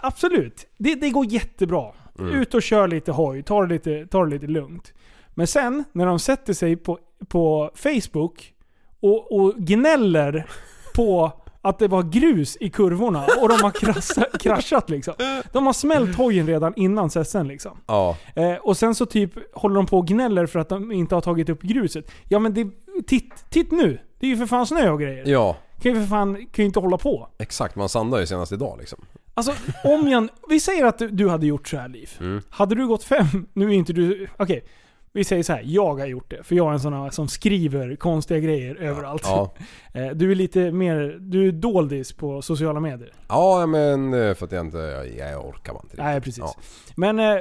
absolut. 0.01 0.67
Det, 0.77 0.95
det 0.95 1.11
går 1.11 1.27
jättebra. 1.27 1.93
Ut 2.19 2.55
och 2.55 2.63
kör 2.63 2.89
lite 2.89 3.13
hoj, 3.13 3.43
ta 3.43 3.63
det 3.63 3.69
lite, 3.69 4.07
ta 4.07 4.25
det 4.25 4.31
lite 4.31 4.47
lugnt. 4.47 4.93
Men 5.35 5.47
sen, 5.47 5.85
när 5.93 6.07
de 6.07 6.19
sätter 6.19 6.53
sig 6.53 6.77
på, 6.77 6.99
på 7.29 7.71
Facebook 7.75 8.55
och, 9.01 9.33
och 9.33 9.55
gnäller 9.55 10.47
på 10.95 11.33
att 11.63 11.79
det 11.79 11.89
var 11.89 12.03
grus 12.03 12.57
i 12.61 12.71
kurvorna 12.71 13.27
och 13.43 13.49
de 13.49 13.63
har 13.63 13.71
krassa, 13.71 14.25
kraschat 14.41 14.91
liksom. 14.91 15.15
De 15.53 15.67
har 15.67 15.73
smält 15.73 16.17
hojen 16.17 16.47
redan 16.47 16.73
innan 16.77 17.11
session 17.11 17.49
liksom. 17.49 17.81
Ja. 17.87 18.17
Eh, 18.35 18.55
och 18.55 18.77
sen 18.77 18.95
så 18.95 19.07
typ 19.07 19.33
håller 19.55 19.77
de 19.77 19.87
på 19.87 19.99
och 19.99 20.07
gnäller 20.07 20.47
för 20.47 20.59
att 20.59 20.69
de 20.69 20.93
inte 20.93 21.15
har 21.15 21.23
tagit 21.23 21.49
upp 21.49 21.63
gruset. 21.63 22.11
Ja 22.29 22.39
men 22.39 22.55
det, 22.55 22.67
titt, 23.07 23.51
titt 23.51 23.71
nu! 23.71 23.99
Det 24.19 24.27
är 24.27 24.31
ju 24.31 24.37
för 24.37 24.47
fan 24.47 24.67
snö 24.67 24.91
och 24.91 25.01
grejer. 25.01 25.27
Ja. 25.27 25.57
Kan 25.81 25.95
ju 25.95 26.01
för 26.01 26.07
fan 26.07 26.35
kan 26.35 26.63
ju 26.63 26.65
inte 26.65 26.81
hålla 26.81 26.99
på. 26.99 27.29
Exakt, 27.39 27.77
man 27.77 27.89
sandade 27.89 28.23
ju 28.23 28.27
senast 28.27 28.53
idag 28.53 28.77
liksom. 28.79 29.05
Alltså 29.39 29.53
om 29.85 30.09
jag... 30.09 30.29
Vi 30.49 30.61
säger 30.61 30.85
att 30.85 31.03
du- 31.11 31.29
hade 31.29 31.47
gjort 31.47 31.69
så 31.69 31.77
här 31.77 31.89
Liv. 31.89 32.11
Mm. 32.21 32.43
Hade 32.51 32.75
du 32.75 32.87
gått 32.87 33.05
fem... 33.05 33.47
Nu 33.53 33.69
är 33.69 33.73
inte 33.73 33.93
du... 33.93 34.29
Okej. 34.37 34.65
Vi 35.13 35.25
säger 35.25 35.43
så 35.43 35.53
här, 35.53 35.63
jag 35.65 35.95
har 35.99 36.07
gjort 36.07 36.31
det. 36.31 36.43
För 36.43 36.55
jag 36.55 36.69
är 36.69 36.73
en 36.73 36.81
sån 36.81 36.93
här 36.93 37.11
som 37.11 37.29
skriver 37.29 37.97
konstiga 37.97 38.41
grejer 38.41 38.75
överallt. 38.77 39.23
Ja. 39.25 39.55
Eh, 39.93 40.09
Du 40.09 40.31
är 40.31 40.35
lite 40.35 40.73
mer... 40.73 41.17
Du 41.21 41.49
är 41.49 41.53
doldis 41.53 42.13
på 42.13 42.43
sociala 42.43 42.81
medier. 42.81 43.13
Ja 43.29 43.67
men 43.67 44.15
eh, 44.15 44.35
för 44.35 44.47
att 44.47 44.53
jag 44.53 44.67
inte, 44.67 44.79
jag, 45.19 45.47
orkar 45.47 45.73
inte 45.73 45.85
riktigt. 45.85 45.99
Nej, 45.99 46.21
precis. 46.21 46.39
Ja. 46.47 46.55
Men 46.97 47.19
eh, 47.19 47.37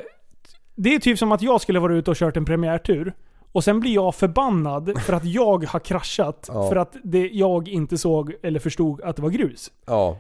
det 0.76 0.96
är 0.96 1.00
typ 1.00 1.20
som 1.20 1.32
att 1.32 1.42
jag 1.42 1.62
skulle 1.62 1.80
vara 1.80 1.94
ute 1.96 2.12
och 2.12 2.18
kört 2.18 2.38
en 2.38 2.46
premiärtur. 2.46 3.14
Och 3.52 3.64
sen 3.64 3.80
blir 3.80 3.94
jag 3.94 4.16
förbannad 4.16 5.02
för 5.06 5.14
att 5.14 5.26
jag 5.26 5.64
har 5.66 5.80
kraschat 5.80 6.50
Ja. 6.54 6.70
för 6.70 6.76
att 6.76 6.96
det, 7.04 7.28
jag 7.30 7.68
inte 7.68 7.98
såg 7.98 8.34
eller 8.44 8.60
förstod 8.60 9.02
att 9.02 9.16
det 9.16 9.22
var 9.22 9.30
grus. 9.30 9.72
Ja. 9.86 10.18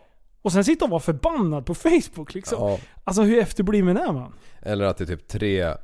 Och 0.47 0.53
sen 0.53 0.63
sitta 0.63 0.85
och 0.85 0.91
vara 0.91 0.99
förbannad 0.99 1.65
på 1.65 1.75
Facebook 1.75 2.33
liksom. 2.33 2.57
ja. 2.61 2.79
Alltså 3.03 3.21
hur 3.21 3.39
efterbliven 3.39 3.97
är 3.97 4.11
man? 4.11 4.33
Eller 4.61 4.85
att 4.85 4.97
det 4.97 5.03
är 5.03 5.05
typ 5.05 5.27
tre 5.27 5.61
eh, 5.61 5.75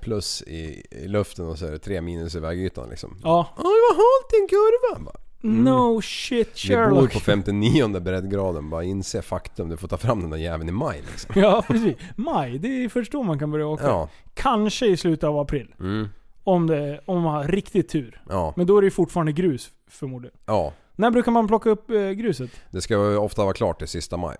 plus 0.00 0.42
i, 0.42 0.86
i 0.90 1.08
luften 1.08 1.46
och 1.46 1.58
så 1.58 1.66
är 1.66 1.70
det 1.70 1.78
tre 1.78 2.00
minus 2.00 2.34
i 2.34 2.40
vägytan 2.40 2.88
liksom. 2.90 3.16
Ja. 3.22 3.48
Ja, 3.56 3.62
det 3.62 3.68
var 3.68 3.94
halt 3.94 4.32
i 4.34 4.36
en 4.42 4.48
kurva! 4.48 5.04
Bara, 5.04 5.16
No 5.40 6.02
shit 6.02 6.64
Vi 6.64 6.76
bor 6.76 6.84
Sherlock. 6.84 7.12
på 7.12 7.20
59 7.20 8.00
breddgraden, 8.00 8.70
bara 8.70 8.84
inse 8.84 9.22
faktum. 9.22 9.68
Du 9.68 9.76
får 9.76 9.88
ta 9.88 9.96
fram 9.96 10.20
den 10.20 10.30
där 10.30 10.36
jäveln 10.38 10.68
i 10.68 10.72
maj 10.72 11.02
liksom. 11.10 11.34
Ja 11.42 11.64
precis. 11.66 11.96
Maj, 12.16 12.58
det 12.58 12.84
är 12.84 12.88
först 12.88 13.12
då 13.12 13.22
man 13.22 13.38
kan 13.38 13.50
börja 13.50 13.66
åka. 13.66 13.84
Ja. 13.84 14.08
Kanske 14.34 14.86
i 14.86 14.96
slutet 14.96 15.24
av 15.24 15.38
april. 15.38 15.74
Mm. 15.80 16.08
Om, 16.44 16.66
det, 16.66 17.00
om 17.04 17.22
man 17.22 17.34
har 17.34 17.44
riktigt 17.44 17.88
tur. 17.88 18.22
Ja. 18.28 18.52
Men 18.56 18.66
då 18.66 18.76
är 18.76 18.82
det 18.82 18.86
ju 18.86 18.90
fortfarande 18.90 19.32
grus 19.32 19.70
förmodligen. 19.90 20.36
Ja. 20.46 20.72
När 20.96 21.10
brukar 21.10 21.32
man 21.32 21.48
plocka 21.48 21.70
upp 21.70 21.90
eh, 21.90 22.10
gruset? 22.10 22.50
Det 22.70 22.80
ska 22.80 22.94
ju 22.94 23.16
ofta 23.16 23.44
vara 23.44 23.54
klart 23.54 23.78
till 23.78 23.88
sista 23.88 24.16
maj. 24.16 24.36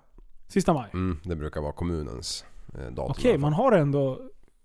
Sista 0.49 0.73
maj? 0.75 0.91
Mm, 0.93 1.21
det 1.25 1.37
brukar 1.37 1.61
vara 1.61 1.73
kommunens 1.73 2.45
eh, 2.75 2.91
datum. 2.91 3.11
Okej, 3.11 3.39
man 3.39 3.53
har 3.53 3.73
ändå... 3.73 4.21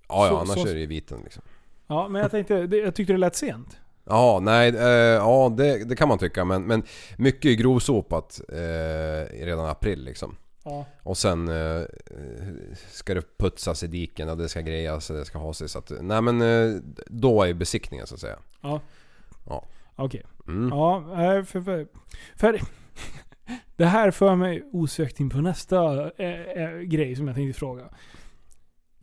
Ja, 0.08 0.28
ja 0.28 0.40
annars 0.42 0.62
så- 0.62 0.68
är 0.68 0.74
det 0.74 0.80
i 0.82 0.86
viten 0.86 1.20
liksom. 1.24 1.44
Ja, 1.88 2.08
men 2.08 2.22
jag 2.22 2.32
tänkte, 2.32 2.68
det, 2.68 2.78
jag 2.78 2.96
tyckte 2.96 3.14
det 3.14 3.18
lät 3.20 3.36
sent. 3.36 3.78
Ja, 4.06 4.40
nej, 4.42 4.70
eh, 4.70 4.86
ja 4.86 5.54
det, 5.58 5.84
det 5.90 5.96
kan 5.96 6.08
man 6.08 6.18
tycka 6.18 6.46
men, 6.46 6.64
men 6.64 6.84
mycket 7.18 7.46
är 7.52 7.56
grovsopat 7.56 8.42
eh, 8.50 9.46
redan 9.46 9.66
i 9.66 9.70
april 9.70 10.04
liksom. 10.04 10.36
Ja. 10.64 10.86
Och 11.04 11.18
sen 11.18 11.48
eh, 11.48 11.82
ska 12.92 13.14
det 13.14 13.38
putsas 13.38 13.84
i 13.84 13.88
diken 13.88 14.30
och 14.30 14.38
det 14.38 14.50
ska 14.50 14.62
grejas 14.62 15.10
och 15.10 15.16
det 15.16 15.26
ska 15.26 15.38
ha 15.38 15.54
sig 15.54 15.70
så 15.70 15.80
att... 15.80 15.92
Nej 16.02 16.22
men 16.22 16.42
eh, 16.42 16.82
då 17.08 17.44
är 17.44 17.54
besiktningen 17.54 18.08
så 18.08 18.16
att 18.16 18.22
säga. 18.22 18.38
Ja. 18.62 18.80
Ja. 19.50 19.66
Okej. 19.96 20.24
Mm. 20.48 20.70
Ja, 20.70 21.04
för, 21.48 21.62
för, 21.62 21.88
för 22.36 22.60
Det 23.76 23.86
här 23.86 24.12
för 24.12 24.36
mig 24.36 24.64
osökt 24.74 25.20
in 25.20 25.30
på 25.30 25.38
nästa 25.38 26.12
eh, 26.18 26.42
eh, 26.64 26.78
grej 26.80 27.16
som 27.16 27.28
jag 27.28 27.36
tänkte 27.36 27.60
fråga. 27.60 27.84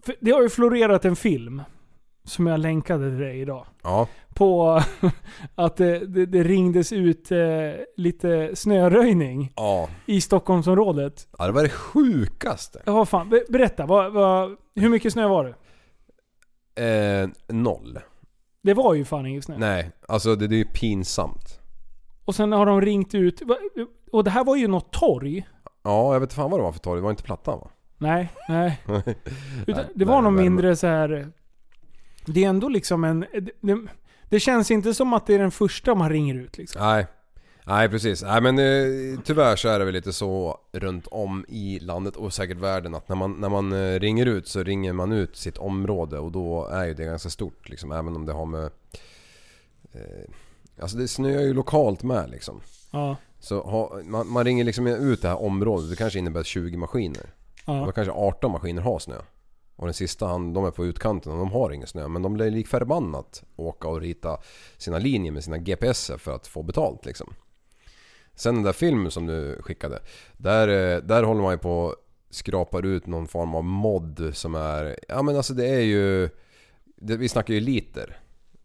För 0.03 0.15
det 0.21 0.31
har 0.31 0.43
ju 0.43 0.49
florerat 0.49 1.05
en 1.05 1.17
film, 1.17 1.63
som 2.25 2.47
jag 2.47 2.61
länkade 2.61 3.11
till 3.11 3.19
dig 3.19 3.41
idag. 3.41 3.67
Ja. 3.83 4.09
På 4.35 4.83
att 5.55 5.77
det, 5.77 5.99
det, 6.07 6.27
det 6.27 6.43
ringdes 6.43 6.93
ut 6.93 7.31
eh, 7.33 7.39
lite 7.97 8.57
snöröjning 8.57 9.53
Ja. 9.57 9.89
i 10.07 10.21
Stockholmsområdet. 10.21 11.29
ja, 11.39 11.47
det 11.47 11.53
var 11.53 11.63
det 11.63 11.69
sjukaste. 11.69 12.83
Ja, 12.87 13.05
fan. 13.07 13.31
Be- 13.31 13.45
Berätta, 13.49 13.87
vad, 13.87 14.13
vad, 14.13 14.57
hur 14.75 14.89
mycket 14.89 15.13
snö 15.13 15.29
var 15.29 15.45
det? 15.45 15.55
Eh, 17.23 17.29
noll. 17.49 17.99
Det 18.63 18.75
var 18.75 18.95
ju 18.95 19.05
fan 19.05 19.27
ingen 19.27 19.43
snö. 19.43 19.59
Nej, 19.59 19.91
alltså 20.09 20.37
det, 20.37 20.47
det 20.47 20.55
är 20.55 20.59
ju 20.59 20.65
pinsamt. 20.65 21.61
Och 22.25 22.35
sen 22.35 22.53
har 22.53 22.67
de 22.67 22.81
ringt 22.81 23.15
ut. 23.15 23.43
Och 24.13 24.25
det 24.25 24.31
här 24.31 24.45
var 24.45 24.57
ju 24.57 24.69
något 24.69 24.93
torg. 24.93 25.49
Ja, 25.83 26.13
jag 26.13 26.21
vet 26.21 26.33
fan 26.33 26.51
vad 26.51 26.61
det 26.61 26.65
var 26.65 26.73
för 26.73 26.81
torg. 26.81 26.99
Det 26.99 27.03
var 27.03 27.11
inte 27.11 27.23
Plattan 27.23 27.59
va? 27.59 27.71
Nej, 27.99 28.33
nej. 28.49 28.83
Utan, 29.67 29.85
det 29.95 30.05
var 30.05 30.23
nej, 30.23 30.33
värme. 30.33 30.43
mindre 30.43 30.77
så 30.77 30.87
här. 30.87 31.33
Det 32.27 32.45
är 32.45 32.49
ändå 32.49 32.69
liksom 32.69 33.05
en... 33.05 33.21
Det, 33.21 33.51
det, 33.61 33.79
det 34.29 34.41
känns 34.41 34.71
inte 34.71 34.95
som 34.95 35.13
att 35.13 35.27
det 35.27 35.35
är 35.35 35.39
den 35.39 35.51
första 35.51 35.95
man 35.95 36.11
ringer 36.11 36.35
ut 36.35 36.59
liksom. 36.59 36.83
Nej. 36.83 37.07
Nej 37.69 37.89
precis. 37.89 38.23
Nej 38.23 38.41
men 38.41 38.59
eh, 38.59 39.21
tyvärr 39.25 39.57
så 39.57 39.69
är 39.69 39.79
det 39.79 39.85
väl 39.85 39.95
lite 39.95 40.13
så 40.13 40.61
runt 40.73 41.07
om 41.07 41.45
i 41.49 41.79
landet 41.79 42.17
och 42.17 42.33
säkert 42.33 42.59
världen 42.59 42.95
att 42.95 43.09
när 43.09 43.17
man, 43.17 43.33
när 43.33 43.49
man 43.49 43.73
eh, 43.73 44.01
ringer 44.01 44.27
ut 44.27 44.49
så 44.49 44.63
ringer 44.63 44.93
man 44.93 45.13
ut 45.13 45.37
sitt 45.37 45.59
område 45.59 46.19
och 46.19 46.33
då 46.33 46.67
är 46.67 46.85
ju 46.85 46.95
det 46.95 47.05
ganska 47.05 47.31
stort 47.31 47.69
liksom. 47.69 47.93
Även 47.93 48.17
om 48.17 48.27
det 48.27 48.33
har 48.33 48.47
med... 48.47 48.71
Eh, 49.93 50.31
alltså 50.81 50.97
det 50.97 51.09
snöar 51.09 51.43
ju 51.43 51.55
lokalt 51.55 52.03
med 52.03 52.31
liksom. 52.31 52.61
Ja. 52.91 53.17
Så 53.41 53.63
ha, 53.63 54.01
man, 54.05 54.29
man 54.29 54.45
ringer 54.45 54.65
liksom 54.65 54.87
ut 54.87 55.23
det 55.23 55.29
här 55.29 55.43
området. 55.43 55.91
Det 55.91 55.97
kanske 55.97 56.19
innebär 56.19 56.43
20 56.43 56.77
maskiner. 56.77 57.35
Då 57.67 57.73
ja. 57.73 57.93
kanske 57.93 58.13
18 58.13 58.53
maskiner 58.53 58.83
har 58.83 58.99
snö. 58.99 59.19
Och 59.77 59.87
den 59.87 59.95
sista 59.95 60.27
han, 60.27 60.53
de 60.53 60.65
är 60.65 60.71
på 60.71 60.87
utkanten 60.87 61.33
och 61.33 61.39
de 61.39 61.53
har 61.53 61.71
ingen 61.71 61.87
snö. 61.87 62.09
Men 62.09 62.23
de 62.23 62.35
blir 62.35 62.51
lik 62.51 62.69
förbannat 62.69 63.43
åka 63.57 63.89
och 63.89 64.01
rita 64.01 64.39
sina 64.77 64.99
linjer 64.99 65.33
med 65.33 65.45
sina 65.45 65.59
GPS 65.59 66.11
för 66.19 66.35
att 66.35 66.47
få 66.47 66.63
betalt 66.63 67.07
liksom. 67.07 67.35
Sen 68.39 68.55
den 68.55 68.65
där 68.65 68.73
filmen 68.73 69.11
som 69.11 69.27
du 69.27 69.63
skickade. 69.63 70.03
Där, 70.37 70.69
eh, 70.69 71.03
där 71.03 71.23
håller 71.23 71.43
man 71.43 71.53
ju 71.53 71.59
på 71.59 71.81
och 71.81 71.97
skrapar 72.31 72.87
ut 72.87 73.07
någon 73.07 73.29
form 73.29 73.55
av 73.55 73.65
mod 73.65 74.31
som 74.33 74.55
är... 74.55 74.99
Ja 75.09 75.23
men 75.23 75.37
alltså 75.37 75.55
det 75.55 75.67
är 75.67 75.81
ju... 75.81 76.29
Det, 76.97 77.17
vi 77.17 77.29
snackar 77.29 77.55
ju 77.55 77.61
liter. 77.61 78.21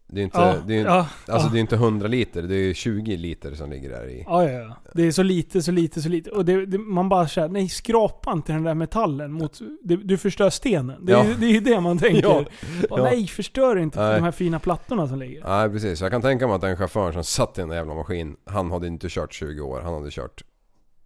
Det 0.08 0.20
är 0.20 0.24
inte... 0.24 0.38
Ja, 0.38 0.54
det 0.66 0.74
är, 0.80 0.84
ja, 0.84 0.96
Alltså 1.28 1.46
ja. 1.48 1.52
det 1.52 1.58
är 1.58 1.60
inte 1.60 1.74
100 1.74 2.08
liter, 2.08 2.42
det 2.42 2.54
är 2.54 2.58
ju 2.62 2.74
20 2.74 3.16
liter 3.16 3.54
som 3.54 3.70
ligger 3.70 3.90
där 3.90 4.08
i. 4.10 4.22
Ja, 4.26 4.44
ja, 4.44 4.58
ja. 4.58 4.76
Det 4.94 5.02
är 5.06 5.12
så 5.12 5.22
lite, 5.22 5.62
så 5.62 5.70
lite, 5.72 6.02
så 6.02 6.08
lite. 6.08 6.30
Och 6.30 6.44
det, 6.44 6.66
det, 6.66 6.78
man 6.78 7.08
bara 7.08 7.28
säger 7.28 7.48
nej 7.48 7.68
skrapa 7.68 8.32
inte 8.32 8.52
den 8.52 8.62
där 8.62 8.74
metallen 8.74 9.32
mot... 9.32 9.60
Det, 9.82 9.96
du 9.96 10.18
förstör 10.18 10.50
stenen. 10.50 11.06
Det, 11.06 11.12
är 11.12 11.16
Ja. 11.16 11.24
ju- 11.24 11.34
det 11.34 11.46
är 11.46 11.50
ju 11.52 11.60
det 11.60 11.80
man 11.80 11.98
tänker. 11.98 12.48
Och 12.90 12.98
nej, 13.02 13.26
förstör 13.26 13.76
inte 13.78 14.00
Nej. 14.02 14.14
de 14.14 14.24
här 14.24 14.32
fina 14.32 14.58
plattorna 14.58 15.08
som 15.08 15.18
ligger. 15.18 15.44
Nej 15.48 15.70
precis, 15.70 16.00
jag 16.00 16.10
kan 16.10 16.22
tänka 16.22 16.46
mig 16.46 16.54
att 16.56 16.60
den 16.62 16.76
chauffören 16.76 17.12
som 17.12 17.24
satt 17.24 17.58
i 17.58 17.60
den 17.60 17.68
där 17.68 17.76
jävla 17.76 17.94
maskin 17.94 18.36
Han 18.46 18.70
hade 18.70 18.86
inte 18.86 19.06
kört 19.10 19.32
20 19.32 19.60
år, 19.60 19.80
han 19.80 19.94
hade 19.94 20.10
kört... 20.10 20.42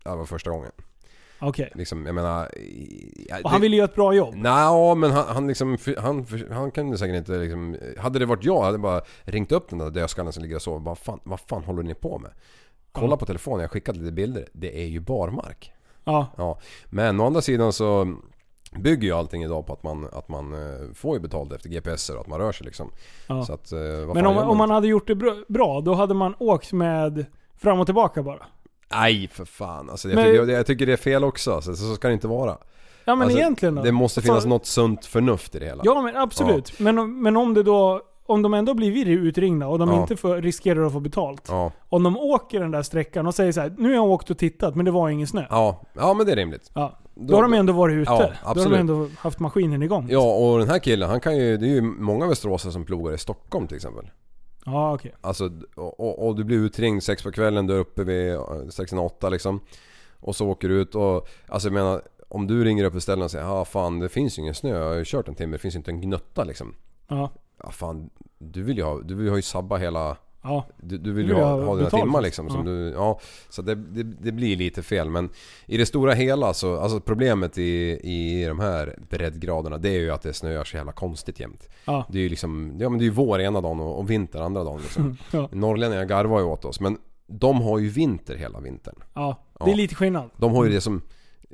Det 0.05 0.11
var 0.17 0.25
första 0.27 0.51
gången. 0.51 0.71
Okej. 1.41 1.73
Liksom, 1.75 2.07
jag 2.07 2.15
menar... 2.15 2.51
Ja, 3.29 3.37
Och 3.45 3.51
han 3.51 3.61
ville 3.61 3.77
göra 3.77 3.85
ett 3.89 3.95
bra 3.95 4.15
jobb. 4.15 4.35
Nej, 4.37 4.97
men 4.97 5.11
han, 5.11 5.25
han 5.29 5.47
liksom... 5.49 5.77
Han, 5.99 6.27
han 6.51 6.71
kunde 6.71 6.99
säkert 6.99 7.17
inte 7.17 7.33
liksom... 7.39 7.77
Hade 7.99 8.19
det 8.19 8.27
varit 8.27 8.45
jag 8.45 8.61
hade 8.61 8.73
jag 8.75 8.81
bara 8.81 9.01
ringt 9.23 9.53
upp 9.53 9.69
den 9.71 9.79
där 9.79 9.91
dödskallen 9.91 10.33
som 10.33 10.43
ligger 10.43 10.57
och 10.57 10.63
sover. 10.63 10.79
Bara, 10.81 10.95
fan, 10.95 11.21
vad 11.25 11.41
fan 11.41 11.65
håller 11.65 11.83
ni 11.83 11.95
på 11.95 12.19
med? 12.19 12.31
Kolla 12.93 13.13
Ja. 13.13 13.17
på 13.17 13.27
telefonen, 13.27 13.61
jag 13.61 13.69
har 13.69 13.73
skickat 13.73 13.97
lite 13.97 14.13
bilder. 14.13 14.49
Det 14.53 14.83
är 14.83 14.87
ju 14.87 15.01
barmark. 15.01 15.73
Ja. 16.05 16.27
Ja, 16.37 16.59
men 16.91 17.21
å 17.21 17.27
andra 17.27 17.41
sidan 17.41 17.73
så 17.73 18.17
bygger 18.77 19.09
ju 19.09 19.13
allting 19.13 19.43
idag 19.45 19.67
på 19.67 19.73
att 19.73 19.83
man, 19.83 20.09
att 20.13 20.29
man 20.29 20.53
eh, 20.53 20.93
får 20.95 21.15
ju 21.17 21.21
betalt 21.21 21.53
efter 21.53 21.69
GPS 21.69 22.11
och 22.11 22.21
att 22.21 22.27
man 22.27 22.39
rör 22.39 22.53
sig 22.53 22.67
liksom. 22.67 22.91
ja. 23.27 23.45
Så 23.45 23.53
att, 23.53 23.73
eh, 23.73 23.79
Men 24.15 24.27
om, 24.27 24.37
om 24.37 24.57
man 24.59 24.71
hade 24.71 24.87
gjort 24.89 25.07
det 25.07 25.15
bra, 25.49 25.81
då 25.81 25.95
hade 25.95 26.15
man 26.15 26.35
åkt 26.39 26.73
med 26.73 27.27
fram 27.57 27.81
och 27.81 27.87
tillbaka 27.87 28.23
bara. 28.23 28.47
Nej 28.93 29.29
för 29.33 29.45
fan 29.45 29.91
alltså, 29.91 30.09
jag, 30.09 30.17
Men- 30.17 30.25
tycker, 30.25 30.47
jag 30.53 30.67
tycker 30.67 30.87
det 30.87 30.93
är 30.93 30.97
fel 30.97 31.25
också. 31.25 31.53
Alltså, 31.53 31.75
så 31.75 31.95
ska 31.95 32.09
det 32.09 32.15
inte 32.15 32.29
vara. 32.29 32.57
Ja 33.05 33.15
men 33.15 33.23
Alltså, 33.23 33.39
egentligen 33.39 33.75
då? 33.75 33.83
Det 33.83 33.93
måste 33.93 34.23
finnas 34.23 34.47
något 34.47 34.67
sunt 34.67 35.07
förnuft 35.07 35.55
i 35.55 35.59
det 35.59 35.67
hela. 35.67 35.83
Ja 35.87 36.03
men 36.03 36.17
absolut. 36.17 36.79
Men, 36.81 36.99
om- 36.99 37.23
men 37.23 37.37
om 37.37 37.55
det 37.55 37.63
då... 37.63 38.03
Om 38.27 38.43
de 38.43 38.55
ändå 38.55 38.75
blir 38.75 39.09
utringda 39.09 39.67
och 39.67 39.79
de 39.79 39.89
Ja. 39.89 40.01
inte 40.01 40.17
får, 40.17 40.37
riskerar 40.37 40.87
att 40.87 40.93
få 40.93 41.01
betalt. 41.01 41.45
Ja, 41.49 41.73
Om 41.89 42.03
de 42.03 42.17
åker 42.17 42.61
den 42.61 42.71
där 42.71 42.83
sträckan 42.83 43.27
och 43.27 43.35
säger 43.35 43.53
så 43.53 43.61
här: 43.61 43.75
nu 43.79 43.89
har 43.89 43.95
jag 43.95 44.05
åkt 44.05 44.31
och 44.31 44.39
tittat 44.39 44.75
men 44.75 44.85
det 44.85 44.91
var 44.91 45.09
ingen 45.09 45.27
snö. 45.27 45.45
Ja. 45.51 45.81
ja, 45.95 46.01
ja 46.01 46.15
men 46.15 46.27
det 46.27 46.33
är 46.33 46.37
rimligt. 46.37 46.71
Då, 47.15 47.35
har 47.35 47.43
de 47.43 47.53
ändå 47.53 47.73
varit 47.73 47.95
ute. 47.95 48.11
Ja, 48.45 48.55
då 48.55 48.61
har 48.61 48.71
de 48.71 48.77
ändå 48.77 49.09
haft 49.19 49.39
maskinen 49.39 49.83
igång. 49.83 50.07
Ja 50.11 50.35
och 50.35 50.59
den 50.59 50.69
här 50.69 50.79
killen 50.79 51.09
han 51.11 51.21
kan 51.21 51.37
ju, 51.37 51.57
det 51.57 51.67
är 51.67 51.71
ju 51.71 51.81
många 51.83 52.27
västeråsare 52.27 52.73
som 52.73 52.85
plogar 52.85 53.15
i 53.15 53.19
Stockholm 53.19 53.67
till 53.67 53.77
exempel. 53.77 54.11
Ja, 54.73 54.95
okej. 54.95 55.15
Alltså, 55.21 55.51
och, 55.75 56.27
och, 56.27 56.37
du 56.37 56.45
blir 56.45 56.57
utringd 56.57 57.03
sex 57.03 57.23
på 57.23 57.33
kvällen, 57.33 57.67
du 57.67 57.75
är 57.75 57.79
uppe 57.79 58.05
vid 58.05 58.35
eh, 58.35 58.69
strax 58.69 58.93
innan 58.93 59.05
åtta 59.05 59.29
liksom. 59.29 59.61
Och 60.21 60.37
så 60.37 60.49
åker 60.49 60.69
du 60.69 60.81
ut 60.81 60.95
och, 60.95 61.29
alltså 61.47 61.69
jag 61.69 61.75
menar, 61.75 62.03
om 62.29 62.47
du 62.47 62.65
ringer 62.65 62.85
upp 62.85 62.95
istället 62.95 63.25
och 63.25 63.31
säger 63.31 63.45
ja 63.45 63.65
fan 63.65 63.99
det 63.99 64.09
finns 64.09 64.39
ju 64.39 64.43
ingen 64.43 64.55
snö, 64.55 64.79
jag 64.79 64.89
har 64.89 64.95
ju 64.95 65.05
kört 65.07 65.29
en 65.29 65.35
timme, 65.35 65.53
det 65.53 65.59
finns 65.59 65.75
ju 65.75 65.79
inte 65.79 65.91
en 65.91 66.01
gnutta 66.01 66.45
liksom. 66.45 66.75
Ja. 67.09 67.31
Ja 67.63 67.71
fan, 67.71 68.11
du 68.39 68.63
vill 68.63 68.77
ju 68.77 68.85
ha, 68.85 69.01
du 69.01 69.15
vill 69.15 69.29
ha 69.29 69.37
ju 69.37 69.43
sabba 69.43 69.77
hela, 69.77 70.17
Ja. 70.43 70.67
du, 70.77 70.99
du 70.99 71.13
vill 71.13 71.29
ju 71.29 71.35
ha, 71.35 71.65
ha 71.65 71.77
dina 71.77 71.91
timmar 71.91 72.21
liksom. 72.23 72.51
Som 72.51 72.67
ja. 72.67 72.73
du, 72.73 72.91
ja, 72.91 73.21
så 73.49 73.63
det, 73.63 73.75
det, 73.75 74.03
det 74.03 74.33
blir 74.33 74.57
lite 74.57 74.83
fel 74.83 75.11
men 75.11 75.31
i 75.67 75.77
det 75.77 75.87
stora 75.87 76.15
hela 76.15 76.55
så, 76.55 76.81
alltså 76.81 77.01
problemet 77.01 77.59
i, 77.59 78.01
i 78.03 78.45
de 78.49 78.61
här 78.61 78.99
breddgraderna 79.11 79.79
det 79.79 79.89
är 79.89 79.99
ju 80.01 80.11
att 80.11 80.23
det 80.23 80.33
snöar 80.33 80.65
så 80.65 80.77
jävla 80.77 80.93
konstigt 80.93 81.41
jämt. 81.41 81.69
Ja. 81.85 82.07
Det 82.09 82.19
är 82.19 82.23
ju 82.23 82.29
liksom, 82.29 82.77
ja 82.81 82.89
men 82.89 82.99
det 82.99 83.03
är 83.03 83.07
ju 83.07 83.13
vår 83.13 83.41
ena 83.41 83.61
dagen 83.61 83.81
och, 83.81 83.99
och 83.99 84.11
vinter 84.11 84.41
andra 84.41 84.65
dagen 84.65 84.81
liksom. 84.81 85.17
Ja. 85.31 85.49
Norrlänningar 85.53 86.05
garvar 86.05 86.39
ju 86.41 86.47
åt 86.47 86.65
oss 86.65 86.81
men 86.81 86.99
de 87.27 87.61
har 87.61 87.79
ju 87.79 87.89
vinter 87.89 88.37
hela 88.37 88.61
vintern. 88.61 88.97
ja. 89.15 89.45
Det 89.65 89.71
är 89.71 89.75
lite 89.75 89.95
skillnad. 89.95 90.31
De 90.37 90.53
har 90.53 90.65
ju 90.65 90.71
det 90.71 90.81
som 90.81 91.03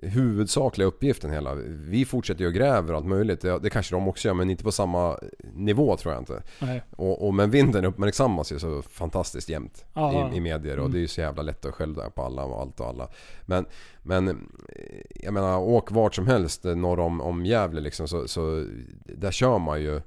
huvudsakliga 0.09 0.88
uppgiften 0.88 1.30
hela. 1.30 1.55
Vi 1.66 2.05
fortsätter 2.05 2.40
ju 2.40 2.46
och 2.46 2.55
gräver 2.55 2.90
och 2.92 2.96
allt 2.96 3.07
möjligt. 3.07 3.40
Det, 3.40 3.59
det 3.59 3.70
kanske 3.70 3.94
de 3.94 4.09
också 4.09 4.28
gör 4.28 4.34
men 4.34 4.50
inte 4.50 4.64
på 4.64 4.72
samma 4.72 5.18
nivå 5.55 5.96
tror 5.96 6.14
jag 6.14 6.20
inte. 6.20 6.42
Och, 6.90 7.26
och 7.26 7.34
men 7.34 7.50
vintern 7.50 7.84
uppmärksammas 7.84 8.52
ju 8.52 8.59
så 8.59 8.82
fantastiskt 8.82 9.48
jämt 9.48 9.84
i, 10.32 10.36
i 10.36 10.40
medier 10.40 10.78
och 10.78 10.90
det 10.90 10.98
är 10.98 11.00
ju 11.00 11.09
så 11.09 11.20
jävla 11.20 11.42
lätt 11.42 11.64
att 11.64 11.74
skälla 11.74 12.11
på 12.11 12.22
alla 12.22 12.44
och 12.44 12.61
allt 12.61 12.80
och 12.80 12.86
alla. 12.86 13.09
Men, 13.42 13.66
men 14.02 14.48
jag 15.14 15.34
menar 15.34 15.59
åk 15.59 15.90
vart 15.90 16.14
som 16.14 16.26
helst 16.26 16.64
norr 16.64 17.00
om, 17.00 17.20
om 17.20 17.46
Gävle 17.46 17.80
liksom 17.80 18.09
så, 18.09 18.28
så 18.28 18.64
där 19.05 19.30
kör 19.30 19.59
man 19.59 19.82
ju 19.82 20.00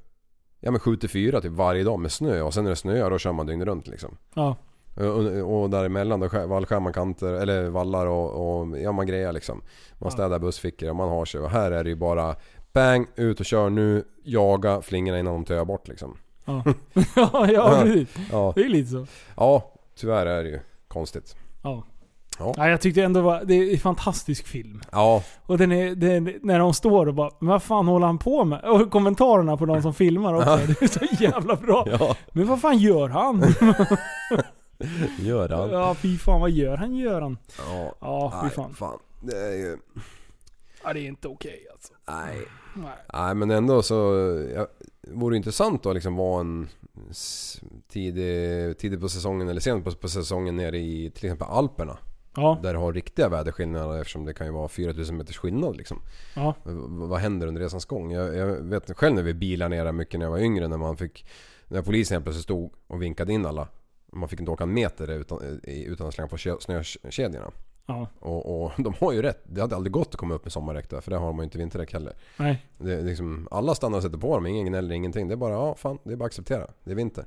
Ja 0.60 0.72
men 0.72 0.82
7-4 0.82 1.42
typ 1.42 1.52
varje 1.52 1.84
dag 1.84 2.00
med 2.00 2.12
snö 2.12 2.42
och 2.42 2.54
sen 2.54 2.64
när 2.64 2.70
det 2.70 2.76
snöar 2.76 3.10
då 3.10 3.18
kör 3.18 3.32
man 3.32 3.46
dygnet 3.46 3.68
runt 3.68 3.88
liksom. 3.88 4.18
Ja. 4.34 4.56
Och, 4.98 5.62
och 5.62 5.70
däremellan 5.70 6.20
då 6.20 6.30
skär- 6.30 6.48
vallskär 6.48 6.80
man 6.80 6.94
kanter, 6.94 7.34
eller 7.34 7.70
vallar 7.70 8.06
och, 8.08 8.60
och 8.60 8.80
ja 8.80 8.92
man 8.92 9.08
grejar 9.08 9.34
liksom. 9.34 9.62
Man 9.98 10.12
städar 10.12 10.40
bussfickor 10.40 10.90
och 10.90 10.96
man 10.96 11.10
har 11.10 11.26
sig 11.26 11.40
och 11.42 11.50
här 11.50 11.72
är 11.72 11.84
det 11.84 11.90
ju 11.90 11.96
bara 11.96 12.36
Bang, 12.74 13.08
ut 13.16 13.40
och 13.40 13.46
kör 13.46 13.70
nu, 13.70 14.04
jaga 14.24 14.82
flingorna 14.82 15.20
innan 15.20 15.34
de 15.34 15.46
töar 15.46 15.66
bort 15.66 15.88
liksom. 15.88 16.18
Ja. 16.46 16.64
ja, 17.16 17.52
ja. 17.52 17.86
Ja, 18.32 18.54
Det 18.56 18.62
är 18.64 18.70
lite 18.70 18.90
så. 18.92 19.06
ja 19.38 19.74
tyvärr 20.00 20.26
är 20.26 20.44
det 20.44 20.50
ju 20.50 20.60
konstigt. 20.88 21.36
Ja. 21.64 21.84
Ja. 22.40 22.54
Nej, 22.58 22.72
jag 22.72 22.82
tyckte 22.82 23.04
ändå 23.04 23.22
var, 23.22 23.42
det 23.46 23.54
är 23.54 23.72
en 23.74 23.80
fantastisk 23.80 24.48
film. 24.48 24.82
Ja, 24.92 25.24
Och 25.46 25.58
den 25.58 25.72
är, 25.72 25.96
den, 25.96 26.34
när 26.42 26.60
de 26.60 26.74
står 26.74 27.08
och 27.08 27.14
bara 27.14 27.32
Men 27.40 27.50
vad 27.50 27.64
fan 27.64 27.88
håller 27.88 28.06
han 28.06 28.18
på 28.18 28.46
med? 28.46 28.64
Och 28.64 28.92
kommentarerna 28.92 29.58
på 29.58 29.66
de 29.66 29.82
som 29.82 29.94
filmar 29.94 30.34
också. 30.34 30.58
Det 30.68 30.82
är 30.82 30.88
så 30.88 31.24
jävla 31.24 31.56
bra. 31.56 31.88
ja. 32.00 32.16
Men 32.32 32.48
vad 32.48 32.62
fan 32.62 32.78
gör 32.78 33.10
han? 33.10 33.44
Gör 35.20 35.50
han? 35.50 35.70
Ja 35.70 35.96
fy 35.96 36.18
fan 36.18 36.42
vad 36.42 36.52
gör 36.52 36.78
han 36.78 36.96
gör 36.96 37.22
han? 37.22 37.38
Ja. 37.58 37.96
Ja 38.02 38.42
fy 38.44 38.56
fan. 38.56 38.74
fan. 38.74 39.00
Det 39.22 39.38
är 39.38 39.54
ju... 39.54 39.78
Ja 40.84 40.94
det 40.94 41.00
är 41.00 41.08
inte 41.08 41.28
okej 41.28 41.68
alltså. 41.72 41.94
Nej. 42.08 42.38
Nej. 42.76 42.98
Nej 43.14 43.36
men 43.36 43.52
ändå 43.52 43.82
så... 43.82 43.96
Ja, 44.56 44.68
vore 45.02 45.34
det 45.34 45.38
intressant 45.38 45.86
att 45.86 45.94
liksom 45.94 46.16
vara 46.16 46.40
en 46.40 46.68
tidig, 47.88 48.78
tidig 48.78 49.02
på 49.02 49.10
säsongen 49.10 49.50
eller 49.50 49.62
sent 49.62 49.86
på, 49.86 49.92
på 49.92 50.10
säsongen 50.10 50.56
nere 50.56 50.78
i 50.78 51.12
till 51.16 51.26
exempel 51.26 51.48
Alperna. 51.48 51.98
Ja, 52.36 52.60
Där 52.64 52.74
du 52.74 52.80
har 52.80 52.94
riktiga 52.94 53.30
väderskillnader 53.30 54.02
eftersom 54.02 54.26
det 54.26 54.34
kan 54.34 54.48
ju 54.48 54.54
vara 54.54 54.68
4000 54.68 55.18
meters 55.18 55.38
skillnad 55.38 55.78
liksom. 55.78 56.02
ja. 56.36 56.56
Vad 56.90 57.20
händer 57.20 57.48
under 57.48 57.62
resans 57.62 57.86
gång? 57.86 58.12
Jag, 58.12 58.36
jag 58.36 58.48
vet 58.48 58.98
själv 58.98 59.16
när 59.16 59.24
vi 59.24 59.34
bilade 59.34 59.76
ner 59.76 59.86
där 59.86 59.92
mycket 59.92 60.20
när 60.20 60.26
jag 60.26 60.32
var 60.32 60.40
yngre 60.40 60.68
när 60.68 60.78
man 60.78 60.98
fick... 60.98 61.26
När 61.68 61.82
polisen 61.82 62.16
helt 62.16 62.26
plötsligt 62.26 62.44
stod 62.44 62.74
och 62.88 63.02
vinkade 63.02 63.34
in 63.34 63.46
alla. 63.46 63.68
Man 64.14 64.30
fick 64.30 64.40
inte 64.40 64.52
åka 64.52 64.64
en 64.64 64.74
meter 64.74 65.12
utan, 65.12 65.60
utan 65.64 66.08
att 66.08 66.14
slänga 66.14 66.28
på 66.28 66.38
snökedjorna. 66.38 67.52
Ja. 67.88 68.08
Och, 68.20 68.64
och 68.64 68.72
de 68.78 68.94
har 69.00 69.14
ju 69.14 69.22
rätt. 69.22 69.42
Det 69.44 69.62
hade 69.62 69.76
aldrig 69.76 69.92
gått 69.92 70.08
att 70.08 70.16
komma 70.16 70.34
upp 70.34 70.46
med 70.46 70.52
sommardäck 70.52 70.90
där 70.90 71.02
för 71.02 71.12
det 71.12 71.18
har 71.18 71.34
man 71.34 71.40
ju 71.40 71.44
inte 71.44 71.58
vinterdäck 71.58 71.94
heller. 71.94 72.14
Nej. 72.38 72.66
Det 72.78 73.02
liksom, 73.02 73.48
alla 73.52 73.76
stannar 73.76 73.98
och 73.98 74.04
sätter 74.04 74.18
på 74.18 74.36
dem, 74.36 74.46
ingen 74.46 74.66
gnäller, 74.66 74.96
ingenting. 74.96 75.28
Det 75.28 75.34
är 75.34 75.38
bara, 75.38 75.54
ja 75.54 75.76
fan, 75.76 76.00
det 76.04 76.12
är 76.12 76.16
bara 76.16 76.26
att 76.26 76.30
acceptera. 76.30 76.68
Det 76.84 76.92
är 76.92 76.96
vinter. 76.96 77.26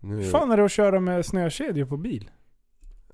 Nu, 0.00 0.16
Hur 0.16 0.30
fan 0.30 0.50
är 0.50 0.56
det 0.56 0.64
att 0.64 0.72
köra 0.72 1.00
med 1.00 1.26
snökedjor 1.26 1.86
på 1.86 1.96
bil? 1.96 2.30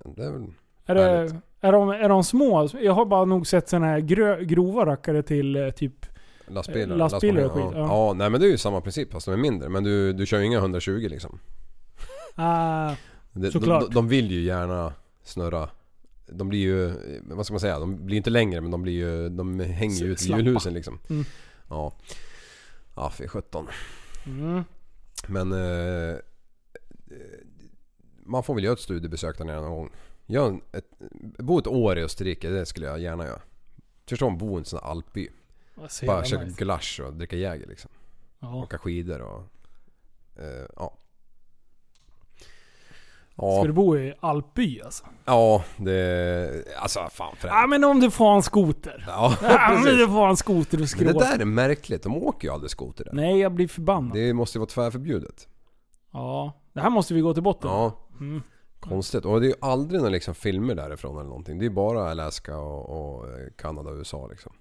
Det 0.04 0.24
är 0.24 0.30
väl... 0.30 0.52
Är, 0.86 0.94
det, 0.94 1.40
är, 1.60 1.72
de, 1.72 1.90
är 1.90 2.08
de 2.08 2.24
små? 2.24 2.68
Jag 2.80 2.92
har 2.92 3.04
bara 3.04 3.24
nog 3.24 3.46
sett 3.46 3.68
såna 3.68 3.86
här 3.86 4.00
grö, 4.00 4.44
grova 4.44 4.86
rackare 4.86 5.22
till 5.22 5.56
eh, 5.56 5.70
typ... 5.70 6.06
Lastbilar. 6.46 6.92
Eh, 6.92 6.96
lastbilar 6.96 7.44
och 7.44 7.52
skit, 7.52 7.64
ja. 7.64 7.78
ja. 7.78 7.86
ja. 7.88 8.12
nej 8.12 8.30
men 8.30 8.40
det 8.40 8.46
är 8.46 8.50
ju 8.50 8.58
samma 8.58 8.80
princip 8.80 9.12
fast 9.12 9.26
de 9.26 9.32
är 9.32 9.36
mindre. 9.36 9.68
Men 9.68 9.84
du, 9.84 10.12
du 10.12 10.26
kör 10.26 10.38
ju 10.38 10.46
inga 10.46 10.58
120 10.58 11.06
liksom. 11.10 11.38
Ah, 12.41 12.97
de, 13.32 13.51
Såklart. 13.51 13.82
de, 13.84 13.95
de 13.95 14.09
vill 14.09 14.30
ju 14.30 14.41
gärna 14.43 14.93
snurra. 15.22 15.68
De 16.26 16.49
blir 16.49 16.59
ju, 16.61 16.93
vad 17.22 17.47
ska 17.47 17.53
man 17.53 17.61
säga, 17.61 17.78
de 17.78 18.07
blir 18.07 18.16
inte 18.16 18.30
längre 18.30 18.61
men 18.61 18.70
de 18.70 18.82
blir 18.82 18.93
ju, 18.93 19.28
de 19.28 19.61
hänger 19.61 19.97
ju 19.97 20.12
ut 20.12 20.20
i 20.20 20.24
Slappa. 20.24 20.43
hjulhusen 20.43 20.74
liksom. 20.74 20.99
Mm. 21.11 21.24
Ja. 21.68 21.93
Ja, 22.97 23.11
fy 23.11 23.28
sjutton. 23.28 23.68
mm. 24.26 24.64
Men... 25.26 25.53
Eh, 25.53 26.16
man 28.24 28.43
får 28.43 28.55
väl 28.55 28.64
göra 28.64 28.72
ett 28.72 28.80
studiebesök 28.80 29.38
där 29.38 29.45
nere 29.45 29.61
någon 29.61 29.70
gång. 29.70 29.91
Gör 30.26 30.61
ett, 30.72 30.91
bo 31.38 31.59
ett 31.59 31.66
år 31.66 31.99
i 31.99 32.03
Österrike, 32.03 32.49
det 32.51 32.66
skulle 32.66 32.86
jag 32.86 33.01
gärna 33.01 33.26
göra. 33.26 33.41
Förstå 34.07 34.26
om 34.26 34.38
bo 34.38 34.57
i 34.57 34.59
en 34.59 34.64
sån 34.64 34.80
här 34.82 34.91
alpby. 34.91 35.28
Bara 36.07 36.24
käka 36.24 36.45
nice. 36.45 36.57
gulasch 36.59 37.01
och 37.07 37.14
dricka 37.14 37.36
Jäger 37.36 37.66
liksom. 37.66 37.91
Ja. 38.38 38.55
Åka 38.55 38.78
skidor 38.78 39.20
och... 39.20 39.43
Eh, 40.43 40.66
ja. 40.76 40.97
Ska 43.41 43.47
Ja, 43.59 43.64
du 43.64 43.72
bo 43.72 43.97
i 43.97 44.14
alpby 44.20 44.80
alltså? 44.80 45.05
ja, 45.24 45.64
det... 45.76 46.64
Alltså 46.78 47.01
fan 47.12 47.36
för 47.36 47.49
Ja 47.49 47.66
men 47.66 47.84
om 47.84 48.01
du 48.01 48.11
får 48.11 48.34
en 48.34 48.43
skoter. 48.43 49.05
Ja, 49.09 49.36
Ja 49.43 49.49
men 49.72 49.82
precis. 49.82 49.99
du 49.99 50.07
får 50.07 50.28
en 50.28 50.36
skoter 50.36 50.62
och 50.62 50.70
Men 50.72 50.80
det 50.80 50.86
skråt. 51.12 51.18
där 51.20 51.38
är 51.38 51.45
märkligt, 51.45 52.03
de 52.03 52.16
åker 52.16 52.49
ju 52.49 52.55
aldrig 52.55 52.70
skoter 52.70 53.05
där. 53.05 53.12
Nej 53.12 53.38
jag 53.38 53.53
blir 53.53 53.68
förbannad. 53.68 54.12
Det 54.12 54.32
måste 54.34 54.59
ju 54.59 54.61
vara 54.61 54.68
tvärförbjudet. 54.70 55.49
Ja. 56.12 56.53
Det 56.72 56.80
här 56.80 56.91
måste 56.91 57.14
vi 57.14 57.20
gå 57.20 57.34
till 57.34 57.43
botten 57.43 57.70
Ja, 57.70 57.93
mm. 58.20 58.43
konstigt. 58.80 59.24
Och 59.24 59.41
det 59.41 59.47
är 59.47 59.49
ju 59.49 59.55
aldrig 59.61 60.01
några 60.01 60.12
liksom 60.12 60.34
filmer 60.34 60.74
därifrån 60.74 61.16
eller 61.16 61.28
någonting. 61.28 61.59
Det 61.59 61.66
är 61.66 61.70
bara 61.70 62.11
Alaska 62.11 62.59
och, 62.59 63.16
och 63.18 63.28
eh, 63.28 63.32
Kanada 63.59 63.91
och 63.91 63.97
USA 63.97 64.26
liksom. 64.26 64.53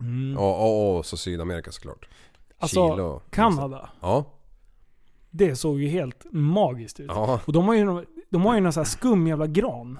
Mm. 0.00 0.38
Och, 0.38 0.60
och, 0.62 0.96
och 0.98 1.06
så 1.06 1.16
Sydamerika 1.16 1.72
såklart. 1.72 2.08
Alltså, 2.58 2.90
Chile 2.90 3.02
och... 3.02 3.30
Kanada. 3.30 3.90
Ja. 4.00 4.24
Det 5.30 5.56
såg 5.56 5.80
ju 5.80 5.88
helt 5.88 6.26
magiskt 6.32 7.00
ut. 7.00 7.06
Ja. 7.14 7.40
Och 7.46 7.52
de 7.52 7.68
har 7.68 7.74
ju, 7.74 8.04
de 8.28 8.42
har 8.42 8.54
ju 8.54 8.60
någon 8.60 8.72
sån 8.72 8.80
här 8.80 8.88
skum 8.88 9.26
jävla 9.26 9.46
gran. 9.46 9.98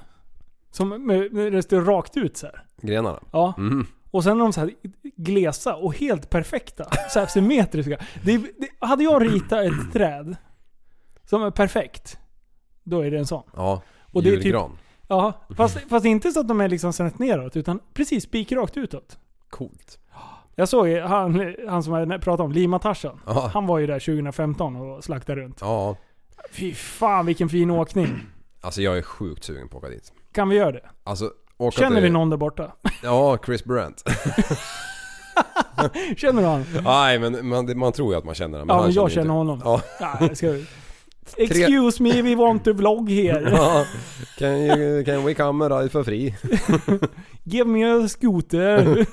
Som 0.70 0.88
med, 0.88 1.32
med 1.32 1.52
det 1.52 1.62
står 1.62 1.80
rakt 1.80 2.16
ut 2.16 2.36
så 2.36 2.46
här. 2.46 2.64
Grenarna. 2.82 3.20
Ja. 3.30 3.54
Mm. 3.58 3.86
Och 4.10 4.24
sen 4.24 4.36
är 4.36 4.42
de 4.42 4.52
så 4.52 4.60
här 4.60 4.70
glesa 5.16 5.74
och 5.76 5.94
helt 5.94 6.30
perfekta. 6.30 6.84
Så 7.10 7.18
här 7.18 7.26
symmetriska. 7.26 7.98
Det, 8.24 8.36
det, 8.36 8.68
hade 8.86 9.04
jag 9.04 9.22
ritat 9.22 9.64
ett 9.64 9.92
träd 9.92 10.36
som 11.24 11.42
är 11.42 11.50
perfekt, 11.50 12.18
då 12.82 13.00
är 13.00 13.10
det 13.10 13.18
en 13.18 13.26
sån. 13.26 13.42
Ja. 13.56 13.82
Och 14.12 14.22
det 14.22 14.34
är 14.34 14.40
typ-. 14.40 14.78
Ja, 15.08 15.32
fast, 15.56 15.78
fast 15.88 16.06
inte 16.06 16.30
så 16.30 16.40
att 16.40 16.48
de 16.48 16.60
är 16.60 16.68
liksom 16.68 16.92
snett 16.92 17.18
neråt, 17.18 17.56
utan 17.56 17.80
precis 17.94 18.24
spikrakt 18.24 18.76
utåt. 18.76 19.18
Coolt. 19.50 19.98
Jag 20.54 20.68
såg 20.68 20.88
ju 20.88 21.00
han, 21.00 21.54
han 21.68 21.82
som 21.82 21.94
jag 21.94 22.22
pratade 22.22 22.42
om, 22.42 22.52
Lima 22.52 22.78
Tarzan. 22.78 23.20
Ja. 23.26 23.50
Han 23.54 23.66
var 23.66 23.78
ju 23.78 23.86
där 23.86 23.98
2015 23.98 24.76
och 24.76 25.04
slaktade 25.04 25.40
runt. 25.40 25.58
Ja. 25.60 25.96
Fy 26.50 26.74
fan 26.74 27.26
vilken 27.26 27.48
fin 27.48 27.70
åkning. 27.70 28.20
Alltså 28.60 28.82
jag 28.82 28.98
är 28.98 29.02
sjukt 29.02 29.44
sugen 29.44 29.68
på 29.68 29.78
att 29.78 29.84
åka 29.84 29.92
dit. 29.92 30.12
Kan 30.32 30.48
vi 30.48 30.56
göra 30.56 30.72
det? 30.72 30.90
Alltså 31.04 31.32
åka 31.58 31.80
Känner 31.80 31.96
till... 31.96 32.02
vi 32.02 32.10
någon 32.10 32.30
där 32.30 32.36
borta? 32.36 32.72
Ja, 33.02 33.38
Chris 33.46 33.64
Brandt. 33.64 34.02
Känner 36.16 36.42
du 36.42 36.48
han? 36.48 36.64
Nej 36.84 37.18
men 37.18 37.48
man, 37.48 37.78
man 37.78 37.92
tror 37.92 38.12
ju 38.12 38.18
att 38.18 38.24
man 38.24 38.34
känner 38.34 38.58
honom. 38.58 38.76
Ja, 38.76 38.82
men 38.82 38.92
jag 38.92 39.10
känner 39.10 39.22
inte. 39.22 39.32
honom. 39.32 39.60
Ja. 39.64 39.82
Jag 40.20 40.36
ska... 40.36 40.58
Excuse 41.36 42.02
me, 42.02 42.22
we 42.22 42.36
want 42.36 42.64
to 42.64 42.72
vlog 42.72 43.10
here. 43.10 43.50
Ja. 43.56 43.84
Can, 44.38 44.48
you, 44.48 45.04
can 45.04 45.24
we 45.24 45.34
come 45.34 45.68
ride 45.68 45.88
for 45.88 46.04
free? 46.04 46.34
Give 47.44 47.64
me 47.70 47.84
a 48.04 48.08
scooter. 48.08 49.06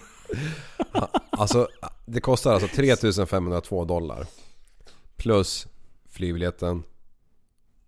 Alltså 1.30 1.68
det 2.06 2.22
kostar 2.22 2.54
alltså 2.54 2.68
3502 2.68 3.86
dollar. 3.86 4.26
Plus 5.18 5.68
flygbiljetten. 6.12 6.84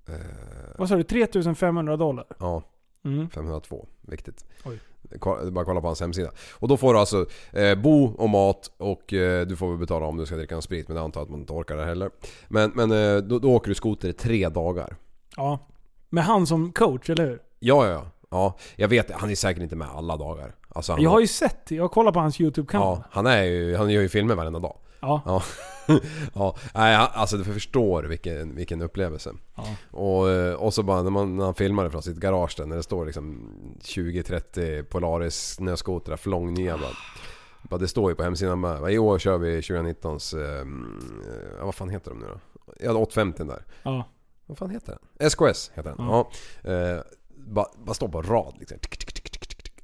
Eh, 0.09 0.13
Vad 0.77 0.89
sa 0.89 0.95
du? 0.95 1.03
3500 1.03 1.97
dollar? 1.97 2.25
ja, 2.39 2.63
Mm. 3.03 3.29
502. 3.29 3.87
Viktigt. 4.01 4.45
Oj. 4.65 4.79
Ko- 5.19 5.51
Bara 5.51 5.65
kolla 5.65 5.81
på 5.81 5.87
hans 5.87 6.01
hemsida. 6.01 6.31
Och 6.53 6.67
då 6.67 6.77
får 6.77 6.93
du 6.93 6.99
alltså 6.99 7.25
eh, 7.53 7.75
bo 7.75 8.05
och 8.05 8.29
mat 8.29 8.71
och 8.77 9.13
eh, 9.13 9.45
du 9.47 9.55
får 9.55 9.69
väl 9.69 9.77
betala 9.77 10.05
om 10.05 10.17
du 10.17 10.25
ska 10.25 10.35
dricka 10.35 10.55
en 10.55 10.61
sprit 10.61 10.87
men 10.87 10.97
jag 10.97 11.03
antar 11.03 11.21
att 11.21 11.29
man 11.29 11.39
inte 11.39 11.53
orkar 11.53 11.77
det 11.77 11.85
heller. 11.85 12.09
Men, 12.47 12.71
men 12.75 12.91
eh, 12.91 13.17
då, 13.17 13.39
då 13.39 13.53
åker 13.55 13.69
du 13.69 13.75
skoter 13.75 14.09
i 14.09 14.13
tre 14.13 14.49
dagar. 14.49 14.95
Ja. 15.37 15.59
Med 16.09 16.23
han 16.23 16.47
som 16.47 16.71
coach, 16.71 17.09
eller 17.09 17.25
hur? 17.25 17.39
Ja, 17.59 17.87
ja, 17.87 17.91
ja. 17.91 18.05
Ja, 18.29 18.57
jag 18.75 18.87
vet 18.87 19.11
han 19.11 19.29
är 19.29 19.35
säkert 19.35 19.63
inte 19.63 19.75
med 19.75 19.87
alla 19.87 20.17
dagar. 20.17 20.55
Alltså, 20.69 20.91
han, 20.91 21.01
Jag 21.01 21.09
har 21.09 21.19
ju 21.19 21.27
sett. 21.27 21.71
Jag 21.71 21.91
kollar 21.91 22.11
på 22.11 22.19
hans 22.19 22.41
YouTube-kanal. 22.41 22.97
ja, 23.01 23.07
han, 23.11 23.25
är 23.25 23.43
ju, 23.43 23.75
han 23.75 23.89
gör 23.89 24.01
ju 24.01 24.09
filmer 24.09 24.35
varenda 24.35 24.59
dag. 24.59 24.77
Ja. 25.05 25.21
Ja. 25.25 25.43
Ja, 26.33 26.55
nej, 26.73 26.95
alltså 26.95 27.37
du 27.37 27.43
förstår 27.43 28.03
vilken, 28.03 28.55
vilken 28.55 28.81
upplevelse. 28.81 29.33
Och, 29.91 30.29
eh, 30.29 30.53
och 30.53 30.73
så 30.73 30.83
bara 30.83 31.03
när 31.03 31.09
man, 31.11 31.37
när 31.37 31.45
man 31.45 31.53
filmar 31.53 31.89
från 31.89 32.01
sitt 32.03 32.17
garage 32.17 32.53
där, 32.57 32.65
när 32.65 32.75
det 32.75 32.83
står 32.83 33.05
liksom 33.05 33.49
20-30 33.81 34.83
Polaris 34.83 35.53
snöskotrar 35.53 36.17
flångnya 36.17 36.77
bara. 36.77 36.91
bara. 37.63 37.77
Det 37.77 37.87
står 37.87 38.11
ju 38.11 38.15
på 38.15 38.23
hemsidan 38.23 38.59
med. 38.59 38.91
I 38.93 38.97
år 38.97 39.19
kör 39.19 39.37
vi 39.37 39.61
2019s, 39.61 40.37
eh, 40.37 40.65
ja, 41.59 41.65
vad 41.65 41.75
fan 41.75 41.89
heter 41.89 42.11
de 42.11 42.19
nu 42.19 42.25
då? 42.25 42.39
Ja, 42.79 42.93
850 42.93 43.43
där. 43.43 43.63
Ja. 43.83 44.03
Vad 44.45 44.57
fan 44.57 44.69
heter 44.69 44.97
den? 45.17 45.29
SKS 45.29 45.71
heter 45.73 45.89
den. 45.97 46.05
Ja. 46.07 46.29
Eh, 46.63 47.01
bara, 47.35 47.67
bara 47.77 47.93
står 47.93 48.07
på 48.07 48.21
rad 48.21 48.55
liksom. 48.59 48.79
Tick, 48.79 48.97
tick, 48.97 49.13
tick, 49.13 49.29
tick, 49.31 49.47
tick, 49.47 49.63
tick. 49.63 49.83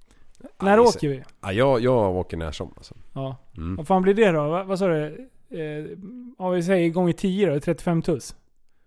När 0.61 0.77
Ja, 0.77 0.83
åker 0.83 1.09
vi? 1.09 1.23
Ja, 1.41 1.51
jag, 1.51 1.81
jag 1.81 2.15
åker 2.15 2.37
när 2.37 2.51
som 2.51 2.73
alltså. 2.77 2.95
Ja. 3.13 3.35
Mm. 3.57 3.75
Vad 3.75 3.87
fan 3.87 4.01
blir 4.01 4.13
det 4.13 4.31
då? 4.31 4.47
Va, 4.49 4.63
vad 4.63 4.79
sa 4.79 4.87
du? 4.87 5.27
Eh, 5.51 5.97
ja, 6.39 6.49
vi 6.49 6.63
säger 6.63 6.89
gånger 6.89 7.13
10 7.13 7.49
då, 7.53 7.59
35 7.59 8.01
tuss. 8.01 8.35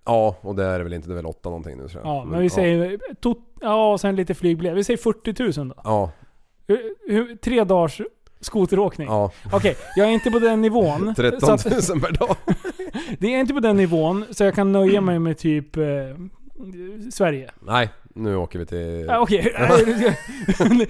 Ja, 0.05 0.36
och 0.40 0.55
det 0.55 0.64
är 0.64 0.78
det 0.78 0.84
väl 0.84 0.92
inte. 0.92 1.09
Det 1.09 1.12
är 1.12 1.16
väl 1.16 1.26
8 1.26 1.48
någonting 1.48 1.76
nu 1.76 1.88
tror 1.88 2.02
jag. 2.05 2.14
Ja, 2.14 2.24
men 2.24 2.40
vi 2.40 2.50
säger... 2.50 2.98
Tot, 3.20 3.38
ja, 3.61 3.92
och 3.92 4.00
sen 4.00 4.16
lite 4.16 4.34
flygbiljett. 4.34 4.76
Vi 4.76 4.84
säger 4.84 4.98
40 4.98 5.61
000 5.61 5.68
då. 5.68 5.74
Ja, 5.84 6.11
Hur, 6.66 6.94
hur, 7.09 7.36
tre 7.36 7.64
dagars 7.64 8.00
skoteråkning. 8.40 9.09
ja. 9.09 9.30
Okej, 9.52 9.76
jag 9.96 10.09
är 10.09 10.12
inte 10.12 10.30
på 10.30 10.38
den 10.38 10.61
nivån. 10.61 11.14
13 11.16 11.59
så 11.59 11.68
000 11.68 11.78
att, 11.78 11.86
per 12.02 12.12
dag. 12.12 12.36
det 13.18 13.34
är 13.34 13.40
inte 13.40 13.55
på 13.55 13.61
den 13.61 13.76
nivån, 13.76 14.24
så 14.30 14.44
jag 14.44 14.55
kan 14.55 14.72
nöja 14.72 15.00
mig 15.00 15.18
med 15.18 15.38
typ 15.38 15.76
eh, 15.76 15.84
Sverige. 17.12 17.50
Nej, 17.61 17.88
nu 18.15 18.37
åker 18.37 18.59
vi 18.59 18.67
till... 18.67 19.05
Ja, 19.09 19.19
Okej, 19.21 19.55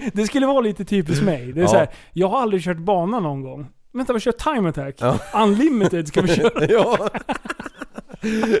det 0.13 0.25
skulle 0.27 0.45
vara 0.45 0.61
lite 0.61 0.85
typiskt 0.85 1.23
mig. 1.25 1.51
Det 1.53 1.59
är 1.59 1.63
Ja. 1.63 1.67
så 1.67 1.75
här, 1.75 1.89
jag 2.13 2.27
har 2.27 2.41
aldrig 2.41 2.63
kört 2.63 2.77
bana 2.77 3.19
någon 3.19 3.41
gång. 3.41 3.67
Vänta, 3.93 4.13
vi 4.13 4.19
kör 4.19 4.31
time 4.31 4.69
attack. 4.69 4.95
Ja. 4.99 5.19
Unlimited 5.43 6.07
ska 6.07 6.21
vi 6.21 6.27
köra. 6.35 6.65
ja. 6.69 7.09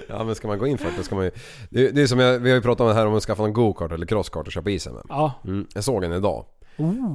ja 0.07 0.23
men 0.23 0.35
ska 0.35 0.47
man 0.47 0.59
gå 0.59 0.67
in 0.67 0.77
för 0.77 0.89
det 0.97 1.03
ska 1.03 1.15
man 1.15 1.25
ju... 1.25 1.31
Det, 1.69 1.89
det 1.91 2.01
är 2.01 2.07
som 2.07 2.19
jag, 2.19 2.39
vi 2.39 2.49
har 2.49 2.55
ju 2.55 2.61
pratat 2.61 2.81
om 2.81 2.87
det 2.87 2.93
här 2.93 3.07
om 3.07 3.15
att 3.15 3.23
skaffa 3.23 3.41
någon 3.41 3.53
go-kart 3.53 3.91
eller 3.91 4.05
crosskart 4.05 4.45
och 4.47 4.51
köpa 4.53 4.69
isen 4.69 4.93
med. 4.93 5.03
Ja. 5.09 5.31
Mm, 5.43 5.67
jag 5.73 5.83
såg 5.83 6.03
en 6.03 6.11
idag. 6.13 6.45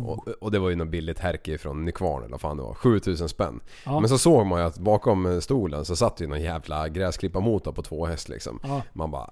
Och, 0.07 0.29
och 0.29 0.51
det 0.51 0.59
var 0.59 0.71
ju 0.71 0.77
något 0.77 0.89
billigt 0.89 1.19
härke 1.19 1.59
från 1.59 1.85
Nykvarn 1.85 2.21
eller 2.23 2.31
vad 2.31 2.41
fan 2.41 2.57
det 2.57 2.63
var. 2.63 2.75
7000 2.75 3.29
spänn. 3.29 3.61
Ja. 3.87 4.01
Men 4.01 4.09
så 4.09 4.19
såg 4.19 4.47
man 4.47 4.61
ju 4.61 4.67
att 4.67 4.79
bakom 4.79 5.41
stolen 5.41 5.85
så 5.85 5.97
satt 5.97 6.21
ju 6.21 6.27
någon 6.27 6.41
jävla 6.43 6.89
gräsklipparmotor 6.89 7.73
på 7.73 7.83
två 7.83 8.07
häst 8.07 8.29
liksom. 8.29 8.61
Ja. 8.63 8.83
Man 8.93 9.11
bara... 9.11 9.31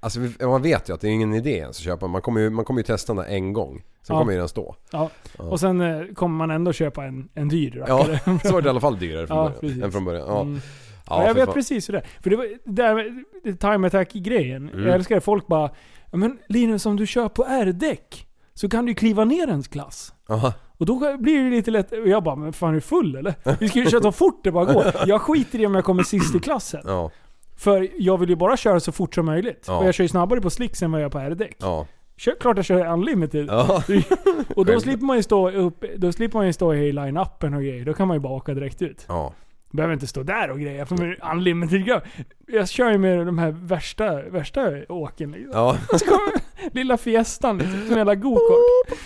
Alltså 0.00 0.20
man 0.40 0.62
vet 0.62 0.88
ju 0.88 0.94
att 0.94 1.00
det 1.00 1.08
är 1.08 1.10
ingen 1.10 1.34
idé 1.34 1.50
ens 1.50 1.78
att 1.78 1.84
köpa. 1.84 2.06
Man 2.06 2.22
kommer 2.22 2.40
ju, 2.40 2.50
man 2.50 2.64
kommer 2.64 2.80
ju 2.80 2.84
testa 2.84 3.14
den 3.14 3.24
en 3.24 3.52
gång. 3.52 3.82
Sen 4.02 4.14
Ja. 4.16 4.20
kommer 4.20 4.32
ju 4.32 4.38
den 4.38 4.48
stå. 4.48 4.76
Ja. 4.90 5.10
Och 5.36 5.60
sen 5.60 5.80
eh, 5.80 6.02
kommer 6.14 6.36
man 6.36 6.50
ändå 6.50 6.72
köpa 6.72 7.04
en, 7.04 7.28
en 7.34 7.48
dyr 7.48 7.84
Ja, 7.88 7.94
rackare. 7.98 8.38
så 8.44 8.52
var 8.52 8.62
det 8.62 8.66
i 8.66 8.70
alla 8.70 8.80
fall 8.80 8.98
dyrare 8.98 9.26
från 9.26 9.36
Ja, 9.36 9.52
början. 9.60 9.82
Än 9.82 9.92
från 9.92 10.04
början. 10.04 10.26
Ja. 10.28 10.40
Mm. 10.40 10.54
Ja, 10.54 11.20
Ja, 11.22 11.26
jag 11.26 11.34
vet 11.34 11.44
fan. 11.44 11.54
precis 11.54 11.88
hur 11.88 11.92
det 11.92 11.98
är. 11.98 12.06
För 12.22 12.30
det 12.30 12.36
var 12.36 12.44
det 12.64 12.72
där 12.72 13.72
time 13.74 13.86
attack-grejen. 13.86 14.68
Mm. 14.68 14.86
Jag 14.86 14.94
älskar 14.94 15.14
det. 15.14 15.20
Folk 15.20 15.46
bara 15.46 15.70
"Ja, 16.10 16.18
Men 16.18 16.38
Linus, 16.48 16.86
om 16.86 16.96
du 16.96 17.06
kör 17.06 17.28
på 17.28 17.44
R-däck 17.48 18.26
så 18.54 18.68
kan 18.68 18.84
du 18.86 18.90
ju 18.90 18.94
kliva 18.94 19.24
ner 19.24 19.48
en 19.48 19.62
klass. 19.62 20.12
Aha. 20.28 20.52
Och 20.78 20.86
då 20.86 21.16
blir 21.18 21.44
det 21.44 21.50
lite 21.50 21.70
lätt... 21.70 21.92
och 21.92 22.08
Jag 22.08 22.22
bara, 22.22 22.36
men 22.36 22.52
fan 22.52 22.70
är 22.70 22.74
du 22.74 22.80
full 22.80 23.16
eller? 23.16 23.34
Vi 23.60 23.68
ska 23.68 23.78
ju 23.78 23.86
köra 23.90 24.02
så 24.02 24.12
fort 24.12 24.44
det 24.44 24.52
bara 24.52 24.72
går. 24.72 24.84
Jag 25.06 25.20
skiter 25.22 25.58
i 25.60 25.66
om 25.66 25.74
jag 25.74 25.84
kommer 25.84 26.02
sist 26.02 26.34
i 26.34 26.38
klassen. 26.38 26.80
Ja, 26.86 27.10
För 27.58 27.88
jag 27.98 28.18
vill 28.18 28.28
ju 28.28 28.36
bara 28.36 28.56
köra 28.56 28.80
så 28.80 28.92
fort 28.92 29.14
som 29.14 29.26
möjligt. 29.26 29.64
Ja. 29.66 29.78
Och 29.78 29.86
jag 29.86 29.94
kör 29.94 30.04
ju 30.04 30.08
snabbare 30.08 30.40
på 30.40 30.50
slicks 30.50 30.82
än 30.82 30.92
vad 30.92 31.00
jag 31.00 31.04
gör 31.04 31.10
på 31.10 31.18
R-däck. 31.18 31.56
ja. 31.58 31.86
Kör, 32.16 32.34
klart 32.40 32.56
jag 32.56 32.64
kör 32.66 32.86
unlimited. 32.92 33.46
Ja. 33.48 33.82
Och 34.56 34.64
då 34.64 34.80
slipper 34.80 35.04
man 35.04 35.16
ju 35.16 35.22
stå 35.22 35.50
upp, 35.50 35.84
då 35.96 36.12
slipper 36.12 36.38
man 36.38 36.46
ju 36.46 36.52
stå 36.52 36.74
i 36.74 36.92
line-upen 36.92 37.54
och 37.54 37.62
grejer. 37.62 37.84
Då 37.84 37.94
kan 37.94 38.08
man 38.08 38.16
ju 38.16 38.20
bara 38.20 38.32
åka 38.32 38.54
direkt 38.54 38.82
ut. 38.82 39.04
Ja. 39.08 39.32
Behöver 39.70 39.94
inte 39.94 40.06
stå 40.06 40.22
där 40.22 40.50
och 40.50 40.60
grejer 40.60 40.84
för 40.84 41.18
unlimited 41.32 41.84
grej. 41.86 42.00
Jag 42.46 42.68
kör 42.68 42.90
ju 42.90 42.98
med 42.98 43.26
de 43.26 43.38
här 43.38 43.50
värsta, 43.50 44.22
värsta 44.22 44.72
åken 44.88 45.32
liksom. 45.32 45.52
Ja. 45.54 45.76
Lilla 46.72 46.96
fiestan 46.96 47.58
liksom, 47.58 47.80
som 47.80 47.90
en 47.92 47.96
jävla 47.98 48.14
go-kart. 48.14 48.98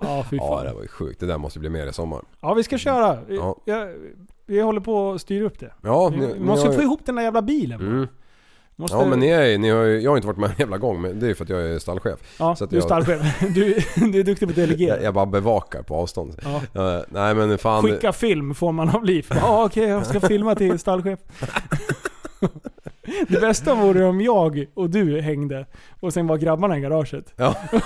Ja 0.00 0.24
fy 0.30 0.36
ja, 0.36 0.48
fan. 0.48 0.66
det 0.66 0.72
var 0.72 0.82
ju 0.82 0.88
sjukt. 0.88 1.20
Det 1.20 1.26
där 1.26 1.38
måste 1.38 1.58
bli 1.58 1.68
mer 1.68 1.86
i 1.86 1.92
sommar. 1.92 2.22
Ja 2.40 2.54
vi 2.54 2.62
ska 2.62 2.78
köra. 2.78 3.18
Ja. 3.28 3.56
jag, 3.64 3.88
vi 4.46 4.60
håller 4.60 4.80
på 4.80 5.12
att 5.12 5.20
styra 5.20 5.44
upp 5.44 5.58
det. 5.58 5.72
Ja, 5.82 6.12
ni, 6.16 6.26
vi 6.26 6.28
ni 6.32 6.40
måste 6.40 6.72
få 6.72 6.76
ju- 6.78 6.82
ihop 6.82 7.00
den 7.04 7.14
där 7.14 7.22
jävla 7.22 7.42
bilen. 7.42 7.80
Mm. 7.80 8.08
Måste, 8.78 8.96
Ja 8.96 9.04
men 9.04 9.20
ni 9.20 9.28
är, 9.28 9.58
ni 9.58 9.70
har 9.70 9.84
jag 9.84 10.10
har 10.10 10.16
inte 10.16 10.26
varit 10.26 10.38
med 10.38 10.50
en 10.50 10.56
jävla 10.58 10.78
gång 10.78 11.00
men 11.00 11.20
det 11.20 11.26
är 11.26 11.28
ju 11.28 11.34
för 11.34 11.44
att 11.44 11.50
jag 11.50 11.60
är 11.62 11.78
stallchef. 11.78 12.18
ja, 12.38 12.56
du 12.58 12.64
är 12.64 12.68
jag- 12.74 12.82
stallchef. 12.82 13.40
Du, 13.54 13.74
du 14.12 14.20
är 14.20 14.24
duktig 14.24 14.48
på 14.48 14.52
att 14.52 14.56
delegera. 14.56 14.96
Jag, 14.96 15.04
jag 15.04 15.14
bara 15.14 15.26
bevakar 15.26 15.82
på 15.82 15.96
avstånd. 15.96 16.36
Ja. 16.44 16.60
Ja, 16.72 17.04
nej 17.08 17.34
men 17.34 17.58
fan. 17.58 17.82
Skicka 17.82 18.12
film 18.12 18.54
får 18.54 18.72
man 18.72 18.88
av 18.90 19.04
liv. 19.04 19.26
Ja 19.30 19.64
okej, 19.64 19.88
jag 19.88 20.06
ska 20.06 20.20
filma 20.20 20.54
till 20.54 20.78
stallchef. 20.78 21.18
Det 23.28 23.40
bästa 23.40 23.74
vore 23.74 24.04
om 24.04 24.20
jag 24.20 24.66
och 24.74 24.90
du 24.90 25.20
hängde 25.20 25.66
och 26.00 26.12
sen 26.12 26.26
var 26.26 26.36
grabbarna 26.36 26.78
i 26.78 26.80
garaget. 26.80 27.32
Ja. 27.36 27.54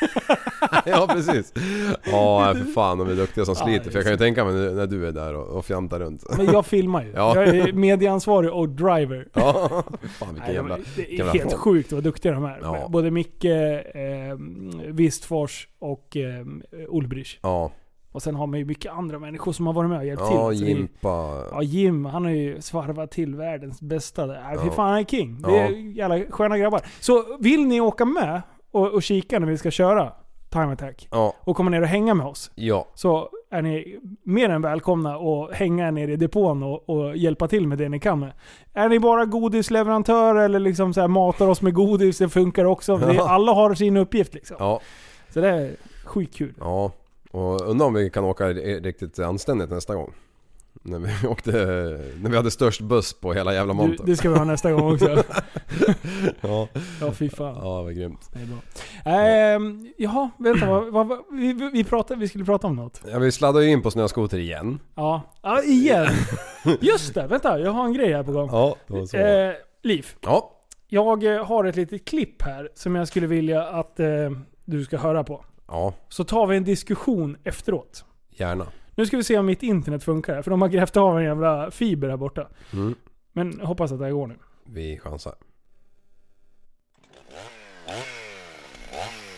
ja 0.86 1.06
precis. 1.10 1.52
Ja 2.04 2.54
för 2.56 2.64
fan 2.72 2.98
de 2.98 3.08
är 3.08 3.14
duktiga 3.14 3.44
som 3.44 3.54
Ja, 3.58 3.64
sliter. 3.64 3.90
För 3.90 3.98
jag 3.98 4.04
kan 4.04 4.12
ju 4.12 4.18
tänka 4.18 4.44
mig 4.44 4.74
när 4.74 4.86
du 4.86 5.06
är 5.08 5.12
där 5.12 5.34
och, 5.34 5.56
och 5.58 5.64
fjantar 5.64 6.00
runt. 6.00 6.24
Men 6.36 6.46
jag 6.46 6.66
filmar 6.66 7.02
ju. 7.04 7.12
Ja. 7.16 7.34
Jag 7.36 7.48
är 7.56 7.72
medieansvarig 7.72 8.52
och 8.52 8.68
driver. 8.68 9.28
Ja, 9.32 9.68
fan 10.18 10.28
vilken 10.34 10.46
Nej, 10.46 10.54
jävla... 10.54 10.76
de- 10.76 10.82
det 10.96 11.18
är 11.20 11.24
helt 11.32 11.52
sjukt 11.54 11.92
vad 11.92 12.02
duktiga 12.04 12.32
de 12.32 12.44
är. 12.44 12.58
Ja. 12.62 12.88
Både 12.88 13.10
Micke, 13.10 13.44
eh, 13.44 14.36
Wistfors 14.86 15.68
och 15.78 16.16
eh, 16.16 16.46
Ulbrich. 16.88 17.38
Ja, 17.42 17.72
Och 18.12 18.22
sen 18.22 18.34
har 18.34 18.46
man 18.46 18.58
ju 18.58 18.64
mycket 18.64 18.92
andra 18.92 19.18
människor 19.18 19.52
som 19.52 19.66
har 19.66 19.72
varit 19.74 19.90
med 19.90 19.98
och 19.98 20.06
hjälpt 20.06 20.22
ja 20.22 20.28
till. 20.50 20.58
Så 20.58 20.64
det 20.64 20.70
är- 20.70 20.76
Jimpa. 20.76 21.44
Ja, 21.52 21.62
Jim, 21.62 22.04
han 22.04 22.24
har 22.24 22.32
ju 22.32 22.60
svarvat 22.60 23.10
till 23.10 23.34
världens 23.34 23.80
bästa 23.80 24.26
där. 24.26 24.42
Nej, 24.42 24.58
fy 24.58 24.66
Ja. 24.66 24.72
fan, 24.72 24.88
han 24.90 24.98
är 24.98 25.04
king. 25.04 25.42
Det 25.42 25.50
Ja. 25.50 25.56
är 25.62 25.70
jävla 25.96 26.18
sköna 26.30 26.58
grabbar. 26.58 26.80
Så 27.00 27.36
vill 27.40 27.66
ni 27.66 27.80
åka 27.80 28.04
med 28.04 28.42
och, 28.76 28.94
och 28.94 29.02
kika 29.02 29.38
när 29.38 29.46
vi 29.46 29.58
ska 29.58 29.70
köra 29.70 30.12
Time 30.50 30.72
Attack 30.72 31.08
Ja, 31.10 31.34
och 31.44 31.56
komma 31.56 31.70
ner 31.70 31.80
och 31.82 31.86
hänga 31.88 32.14
med 32.14 32.26
oss. 32.26 32.50
ja. 32.54 32.88
Så 32.94 33.28
är 33.50 33.62
ni 33.62 33.98
mer 34.22 34.48
än 34.48 34.62
välkomna 34.62 35.16
att 35.16 35.54
hänga 35.54 35.90
nere 35.90 36.12
i 36.12 36.16
depån 36.16 36.62
och, 36.62 36.88
och 36.90 37.16
hjälpa 37.16 37.48
till 37.48 37.68
med 37.68 37.78
det 37.78 37.88
ni 37.88 38.00
kan 38.00 38.20
med. 38.20 38.32
Är 38.74 38.88
ni 38.88 38.98
bara 39.00 39.24
godisleverantör 39.24 40.34
eller 40.36 40.60
liksom 40.60 40.94
så 40.94 41.00
här 41.00 41.08
matar 41.08 41.48
oss 41.48 41.62
med 41.62 41.74
godis, 41.74 42.18
det 42.18 42.28
funkar 42.28 42.64
också. 42.64 42.96
Det, 42.98 43.20
alla 43.20 43.52
har 43.52 43.74
sin 43.74 43.96
uppgift 43.96 44.34
liksom. 44.34 44.56
Ja, 44.60 44.80
Så 45.30 45.40
det 45.40 45.48
är 45.48 45.70
skitkul. 46.04 46.54
ja. 46.60 46.92
Och 47.30 47.60
undrar 47.60 47.86
om 47.86 47.94
vi 47.94 48.10
kan 48.10 48.24
åka 48.24 48.48
riktigt 48.48 49.18
anständigt 49.18 49.70
nästa 49.70 49.94
gång. 49.94 50.12
När 50.82 50.98
vi 50.98 51.26
åkte, 51.28 51.50
när 52.20 52.30
vi 52.30 52.36
hade 52.36 52.50
störst 52.50 52.80
buss 52.80 53.12
på 53.20 53.32
hela 53.32 53.54
jävla 53.54 53.72
montern. 53.74 54.06
det 54.06 54.16
ska 54.16 54.30
vi 54.30 54.36
ha 54.38 54.44
nästa 54.44 54.72
gång 54.72 54.92
också. 54.94 55.22
Ja, 56.40 56.68
Ja, 57.00 57.12
fy 57.12 57.28
fan. 57.30 57.54
ja 57.62 57.82
vad 57.82 57.94
grymt. 57.96 58.30
Det 58.32 58.38
är 58.38 58.46
bra. 58.46 59.12
Ehm, 59.12 59.92
jaha, 59.98 60.30
vänta. 60.38 60.66
Vad, 60.66 61.08
vad, 61.08 61.18
vi, 61.32 61.52
vi, 61.72 61.84
pratade, 61.84 62.20
vi 62.20 62.28
skulle 62.28 62.44
prata 62.44 62.66
om 62.66 62.76
något. 62.76 63.00
Ja, 63.12 63.18
vi 63.18 63.32
sladdar 63.32 63.60
ju 63.60 63.70
in 63.70 63.82
på 63.82 63.90
snöskoter 63.90 64.38
igen. 64.38 64.78
Ja, 64.94 65.22
ja 65.42 65.62
igen. 65.62 66.06
Just 66.80 67.14
det, 67.14 67.26
vänta. 67.26 67.58
Jag 67.60 67.70
har 67.72 67.84
en 67.84 67.92
grej 67.92 68.12
här 68.12 68.22
på 68.22 68.32
gång. 68.32 68.48
Ja, 68.52 68.76
det 68.86 68.92
var 68.94 69.06
så. 69.06 69.16
Eh, 69.16 69.52
Liv, 69.82 70.06
Ja, 70.20 70.52
jag 70.88 71.24
eh, 71.36 71.44
har 71.46 71.64
ett 71.64 71.76
litet 71.76 72.04
klipp 72.08 72.42
här 72.42 72.68
som 72.74 72.94
jag 72.94 73.08
skulle 73.08 73.26
vilja 73.26 73.62
att 73.62 74.00
eh, 74.00 74.06
du 74.64 74.84
ska 74.84 74.98
höra 74.98 75.24
på. 75.24 75.44
ja, 75.68 75.94
Så 76.08 76.24
tar 76.24 76.46
vi 76.46 76.56
en 76.56 76.64
diskussion 76.64 77.36
efteråt. 77.44 78.04
gärna. 78.30 78.66
Nu 78.98 79.06
ska 79.06 79.16
vi 79.16 79.24
se 79.24 79.38
om 79.38 79.46
mitt 79.46 79.62
internet 79.62 80.04
funkar 80.04 80.34
här, 80.34 80.42
för 80.42 80.50
de 80.50 80.62
har 80.62 80.68
grävt 80.68 80.96
av 80.96 81.18
en 81.18 81.24
jävla 81.24 81.70
fiber 81.70 82.08
här 82.08 82.16
borta. 82.16 82.48
Mm. 82.72 82.94
Men 83.32 83.60
hoppas 83.60 83.92
att 83.92 83.98
det 83.98 84.04
här 84.04 84.12
går 84.12 84.26
nu. 84.26 84.36
Vi 84.64 84.98
chansar. 84.98 85.34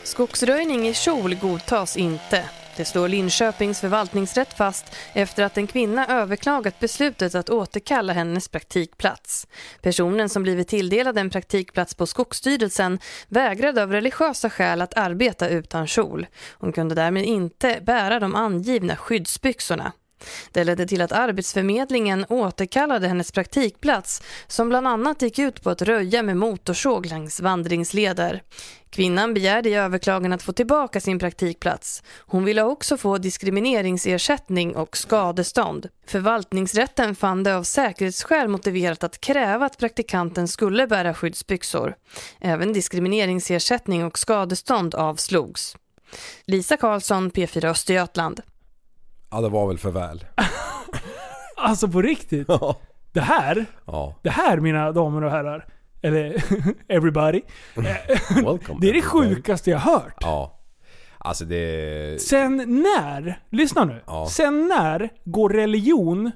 Skogsröjning 0.02 0.88
i 0.88 0.94
kjol 0.94 1.34
godtas 1.34 1.96
inte. 1.96 2.44
Det 2.78 2.84
slår 2.84 3.08
Linköpings 3.08 3.80
förvaltningsrätt 3.80 4.54
fast 4.54 4.96
efter 5.12 5.42
att 5.42 5.58
en 5.58 5.66
kvinna 5.66 6.06
överklagat 6.06 6.80
beslutet 6.80 7.34
att 7.34 7.50
återkalla 7.50 8.12
hennes 8.12 8.48
praktikplats. 8.48 9.46
Personen 9.82 10.28
som 10.28 10.42
blivit 10.42 10.68
tilldelad 10.68 11.18
en 11.18 11.30
praktikplats 11.30 11.94
på 11.94 12.06
Skogsstyrelsen 12.06 12.98
vägrade 13.28 13.82
av 13.82 13.92
religiösa 13.92 14.50
skäl 14.50 14.80
att 14.82 14.98
arbeta 14.98 15.48
utan 15.48 15.86
kjol. 15.86 16.26
Hon 16.52 16.72
kunde 16.72 16.94
därmed 16.94 17.24
inte 17.24 17.80
bära 17.82 18.20
de 18.20 18.34
angivna 18.34 18.96
skyddsbyxorna. 18.96 19.92
Det 20.52 20.64
ledde 20.64 20.86
till 20.86 21.00
att 21.00 21.12
Arbetsförmedlingen 21.12 22.26
återkallade 22.28 23.08
hennes 23.08 23.32
praktikplats 23.32 24.22
som 24.46 24.68
bland 24.68 24.88
annat 24.88 25.22
gick 25.22 25.38
ut 25.38 25.62
på 25.62 25.70
att 25.70 25.82
röja 25.82 26.22
med 26.22 26.36
motorsåg 26.36 27.06
längs 27.06 27.40
vandringsleder. 27.40 28.42
Kvinnan 28.90 29.34
begärde 29.34 29.68
i 29.68 29.74
överklagan 29.74 30.32
att 30.32 30.42
få 30.42 30.52
tillbaka 30.52 31.00
sin 31.00 31.18
praktikplats. 31.18 32.02
Hon 32.18 32.44
ville 32.44 32.62
också 32.62 32.96
få 32.96 33.18
diskrimineringsersättning 33.18 34.76
och 34.76 34.96
skadestånd. 34.96 35.88
Förvaltningsrätten 36.06 37.14
fann 37.14 37.42
det 37.42 37.56
av 37.56 37.62
säkerhetsskäl 37.62 38.48
motiverat 38.48 39.04
att 39.04 39.20
kräva 39.20 39.66
att 39.66 39.78
praktikanten 39.78 40.48
skulle 40.48 40.86
bära 40.86 41.14
skyddsbyxor. 41.14 41.94
Även 42.40 42.72
diskrimineringsersättning 42.72 44.04
och 44.04 44.18
skadestånd 44.18 44.94
avslogs. 44.94 45.76
Lisa 46.44 46.76
Karlsson, 46.76 47.30
P4 47.30 47.70
Östergötland. 47.70 48.40
Ja, 49.30 49.40
det 49.40 49.48
var 49.48 49.68
väl 49.68 49.78
för 49.78 49.90
väl. 49.90 50.24
Alltså 51.60 51.88
på 51.88 52.02
riktigt? 52.02 52.48
Det 53.12 53.20
här, 53.20 53.66
Ja. 53.86 54.14
det 54.22 54.30
här 54.30 54.56
mina 54.60 54.92
damer 54.92 55.24
och 55.24 55.30
herrar, 55.30 55.66
eller 56.02 56.44
everybody. 56.88 57.42
Welcome. 58.34 58.78
Det 58.80 58.88
är 58.88 58.92
det 58.92 59.02
sjukaste 59.02 59.70
jag 59.70 59.78
hört. 59.78 60.14
Ja. 60.20 60.58
Alltså 61.18 61.44
det... 61.44 62.22
Sen 62.22 62.56
när, 62.56 63.40
lyssna 63.50 63.84
nu. 63.84 64.02
Ja. 64.06 64.26
Sen 64.30 64.68
när 64.68 65.08
går 65.24 65.50
religion 65.50 66.30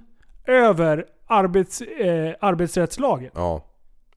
över 0.47 1.05
arbets, 1.27 1.81
eh, 1.81 2.35
arbetsrättslagen? 2.40 3.31
Ja. 3.35 3.64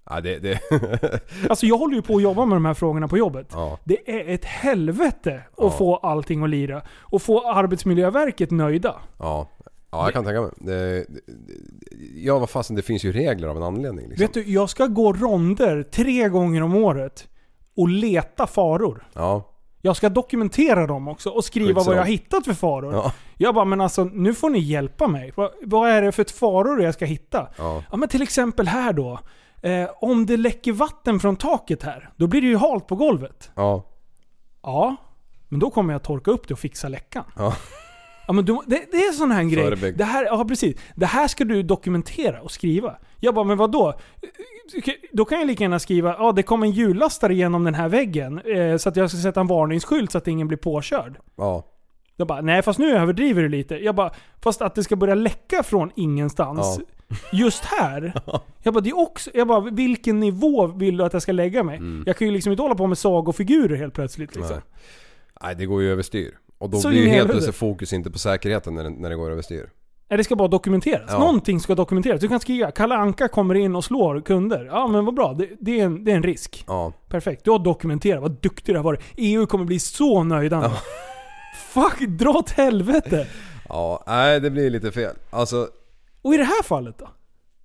Ja 0.10 0.22
det... 0.22 0.40
det 0.40 0.60
Alltså 1.49 1.65
jag 1.65 1.77
håller 1.77 1.95
ju 1.95 2.02
på 2.02 2.15
att 2.15 2.22
jobba 2.22 2.45
med 2.45 2.56
de 2.56 2.65
här 2.65 2.73
frågorna 2.73 3.07
på 3.07 3.18
jobbet. 3.18 3.48
ja. 3.52 3.80
Det 3.84 4.10
är 4.11 4.34
ett 4.34 4.45
helvete 4.45 5.36
att 5.52 5.57
Ja. 5.57 5.69
få 5.72 5.95
allting 5.95 6.44
att 6.44 6.49
lira. 6.49 6.82
Och 6.99 7.22
få 7.22 7.52
Arbetsmiljöverket 7.52 8.52
nöjda. 8.52 8.95
Ja. 9.19 9.49
Ja, 9.91 10.03
jag 10.06 10.14
kan 10.14 10.23
tänka 10.26 10.41
mig. 10.41 10.52
Det, 10.57 11.06
ja, 12.15 12.40
vad 12.40 12.49
fasen, 12.49 12.76
det 12.76 12.82
finns 12.82 13.03
ju 13.03 13.11
regler 13.11 13.48
av 13.48 13.57
en 13.57 13.64
anledning 13.64 14.10
liksom. 14.10 14.22
Vet 14.26 14.34
du, 14.34 14.44
jag 14.52 14.69
ska 14.69 14.88
gå 14.88 15.14
ronder 15.14 15.84
tre 15.84 16.30
gånger 16.30 16.64
om 16.64 16.76
året 16.76 17.27
och 17.77 17.88
leta 17.90 18.48
faror. 18.48 19.07
Ja. 19.14 19.52
Jag 19.82 19.95
ska 19.95 20.10
dokumentera 20.10 20.88
dem 20.88 21.07
också 21.07 21.30
och 21.30 21.45
skriva 21.45 21.68
Skyddsram. 21.68 21.86
vad 21.86 21.95
jag 21.95 22.02
har 22.02 22.07
hittat 22.07 22.45
för 22.45 22.53
faror. 22.53 22.94
Ja. 22.94 23.11
Jag 23.38 23.56
bara, 23.56 23.65
men 23.65 23.82
alltså 23.82 24.03
nu 24.03 24.34
får 24.34 24.49
ni 24.49 24.60
hjälpa 24.60 25.07
mig. 25.07 25.32
Vad, 25.36 25.52
vad 25.64 25.90
är 25.90 26.02
det 26.02 26.11
för 26.11 26.23
faror 26.38 26.82
jag 26.84 26.94
ska 26.94 27.06
hitta? 27.06 27.48
Ja. 27.57 27.84
Ja 27.91 27.98
men 27.98 28.10
till 28.10 28.22
exempel 28.22 28.68
här 28.68 28.94
då. 28.94 29.19
Eh, 29.65 29.89
om 30.01 30.25
det 30.25 30.37
läcker 30.37 30.71
vatten 30.71 31.19
från 31.19 31.35
taket 31.35 31.83
här, 31.83 32.09
då 32.15 32.27
blir 32.27 32.41
det 32.41 32.47
ju 32.47 32.57
halt 32.57 32.87
på 32.87 32.95
golvet. 32.95 33.51
Ja. 33.55 33.83
Ja, 34.63 34.95
men 35.49 35.59
då 35.59 35.69
kommer 35.69 35.93
jag 35.93 36.03
torka 36.03 36.31
upp 36.31 36.47
det 36.47 36.53
och 36.53 36.59
fixa 36.59 36.87
läckan. 36.87 37.23
Ja. 37.37 37.55
Ja, 38.27 38.33
men 38.33 38.45
du, 38.45 38.59
det, 38.67 38.85
det 38.91 38.97
är 38.97 39.11
sån 39.11 39.31
här 39.31 39.43
grej. 39.43 39.63
Förebygg. 39.63 39.97
Det 39.97 40.03
här, 40.03 40.25
ja, 40.25 40.45
precis. 40.45 40.77
Det 40.95 41.05
här 41.05 41.27
ska 41.27 41.43
du 41.43 41.63
dokumentera 41.63 42.41
och 42.41 42.51
skriva. 42.51 42.95
Jag 43.19 43.35
bara, 43.35 43.45
men 43.45 43.57
vad 43.57 43.71
då? 43.71 43.93
Då 45.11 45.25
kan 45.25 45.39
jag 45.39 45.47
lika 45.47 45.63
gärna 45.63 45.79
skriva, 45.79 46.15
ja 46.19 46.31
det 46.31 46.43
kom 46.43 46.63
en 46.63 46.71
hjullastare 46.71 47.35
genom 47.35 47.63
den 47.63 47.73
här 47.73 47.89
väggen. 47.89 48.39
Eh, 48.39 48.77
så 48.77 48.89
att 48.89 48.95
jag 48.95 49.09
ska 49.09 49.19
sätta 49.19 49.39
en 49.39 49.47
varningsskylt 49.47 50.11
så 50.11 50.17
att 50.17 50.27
ingen 50.27 50.47
blir 50.47 50.57
påkörd. 50.57 51.17
Ja. 51.35 51.63
Jag 52.15 52.27
bara, 52.27 52.41
nej 52.41 52.61
fast 52.61 52.79
nu 52.79 52.97
överdriver 52.97 53.41
du 53.41 53.49
lite. 53.49 53.75
Jag 53.75 53.95
bara, 53.95 54.11
fast 54.41 54.61
att 54.61 54.75
det 54.75 54.83
ska 54.83 54.95
börja 54.95 55.15
läcka 55.15 55.63
från 55.63 55.91
ingenstans. 55.95 56.79
Just 57.32 57.65
här. 57.65 58.14
Jag 58.64 58.73
bara, 58.73 58.82
det 58.82 58.90
är 58.90 58.99
också, 58.99 59.30
jag 59.34 59.48
bara, 59.48 59.60
vilken 59.60 60.19
nivå 60.19 60.68
vill 60.68 60.98
du 60.98 61.03
att 61.03 61.14
jag 61.14 61.22
ska 61.22 61.32
lägga 61.32 61.64
mig? 61.64 61.82
Jag 62.06 62.18
kan 62.18 62.27
ju 62.27 62.34
liksom 62.34 62.52
inte 62.52 62.61
hålla 62.61 62.76
på 62.76 62.88
med 62.88 62.98
sagofigurer 62.98 63.76
helt 63.76 63.94
plötsligt 63.94 64.36
liksom. 64.36 64.56
Nej. 64.56 64.65
Nej, 65.41 65.56
det 65.56 65.65
går 65.65 65.82
ju 65.82 65.91
överstyr. 65.91 66.38
Och 66.57 66.69
då 66.69 66.77
Så 66.77 66.90
blir 66.90 66.99
ju 67.02 67.10
helt 67.10 67.30
plötsligt 67.30 67.56
fokus 67.56 67.94
inte 67.94 68.11
på 68.11 68.19
säkerheten 68.19 68.76
när 68.76 68.84
det, 68.84 68.90
när 68.90 69.10
det 69.10 69.15
går 69.15 69.32
överstyr. 69.32 69.69
Nej, 70.10 70.18
det 70.18 70.23
ska 70.23 70.36
bara 70.36 70.48
dokumenteras. 70.48 71.06
Ja. 71.07 71.19
Någonting 71.19 71.60
ska 71.60 71.76
dokumenteras. 71.76 72.22
Du 72.22 72.27
kan 72.27 72.40
skriva 72.40 72.72
Kalle 72.72 72.95
Anka 72.95 73.27
kommer 73.27 73.56
in 73.56 73.76
och 73.76 73.84
slår 73.84 74.22
kunder. 74.22 74.65
Ja 74.65 74.88
men 74.88 75.06
vad 75.06 75.15
bra, 75.15 75.34
det, 75.34 75.49
det, 75.60 75.80
är, 75.80 75.86
en, 75.86 76.03
det 76.03 76.11
är 76.11 76.15
en 76.15 76.23
risk. 76.23 76.64
Ja. 76.68 76.94
Perfekt. 77.10 77.44
Du 77.44 77.52
har 77.52 77.60
dokumenterat, 77.60 78.22
vad 78.22 78.32
duktig 78.32 78.76
du 78.76 78.80
har 78.80 78.84
varit. 78.84 79.02
EU 79.15 79.45
kommer 79.45 79.65
bli 79.65 79.80
så 79.80 80.23
nöjda 80.23 80.61
nu. 80.61 80.69
Fuck, 81.73 81.99
dra 81.99 82.30
åt 82.30 82.49
helvete! 82.49 83.27
Ja, 83.69 84.03
nej 84.07 84.40
det 84.40 84.49
blir 84.49 84.69
lite 84.69 84.91
fel. 84.91 85.15
Alltså, 85.30 85.68
Och 86.26 86.34
i 86.34 86.38
det 86.38 86.43
här 86.43 86.64
fallet 86.64 86.97
då? 86.97 87.07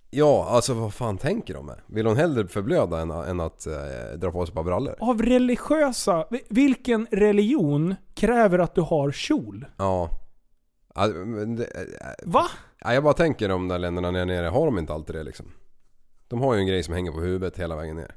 ja 0.09 0.47
alltså 0.49 0.73
vad 0.73 0.93
fan 0.93 1.17
tänker 1.17 1.53
de 1.53 1.65
med? 1.65 1.79
Vill 1.87 2.07
hon 2.07 2.17
hellre 2.17 2.47
förblöda 2.47 3.01
än, 3.01 3.11
än 3.11 3.39
att 3.39 3.67
eh, 3.67 4.17
dra 4.17 4.31
på 4.31 4.45
sig 4.45 4.51
ett 4.51 4.55
par 4.55 4.63
brallor? 4.63 4.95
Av 4.99 5.21
religiösa... 5.21 6.27
Vilken 6.49 7.07
religion 7.11 7.95
kräver 8.13 8.59
att 8.59 8.75
du 8.75 8.81
har 8.81 9.11
kjol? 9.11 9.65
Ja. 9.77 10.09
ja 10.95 11.07
men 11.07 11.55
det, 11.55 11.63
eh, 11.63 11.81
Va? 12.23 12.47
ja, 12.79 12.93
jag 12.93 13.03
bara 13.03 13.13
tänker 13.13 13.49
de 13.49 13.67
där 13.67 13.79
länderna 13.79 14.11
där 14.11 14.25
nere, 14.25 14.47
har 14.47 14.65
de 14.65 14.77
inte 14.77 14.93
alltid 14.93 15.15
det 15.15 15.23
liksom? 15.23 15.45
De 16.27 16.41
har 16.41 16.53
ju 16.53 16.59
en 16.59 16.67
grej 16.67 16.83
som 16.83 16.93
hänger 16.93 17.11
på 17.11 17.19
huvudet 17.19 17.59
hela 17.59 17.75
vägen 17.75 17.95
ner. 17.95 18.15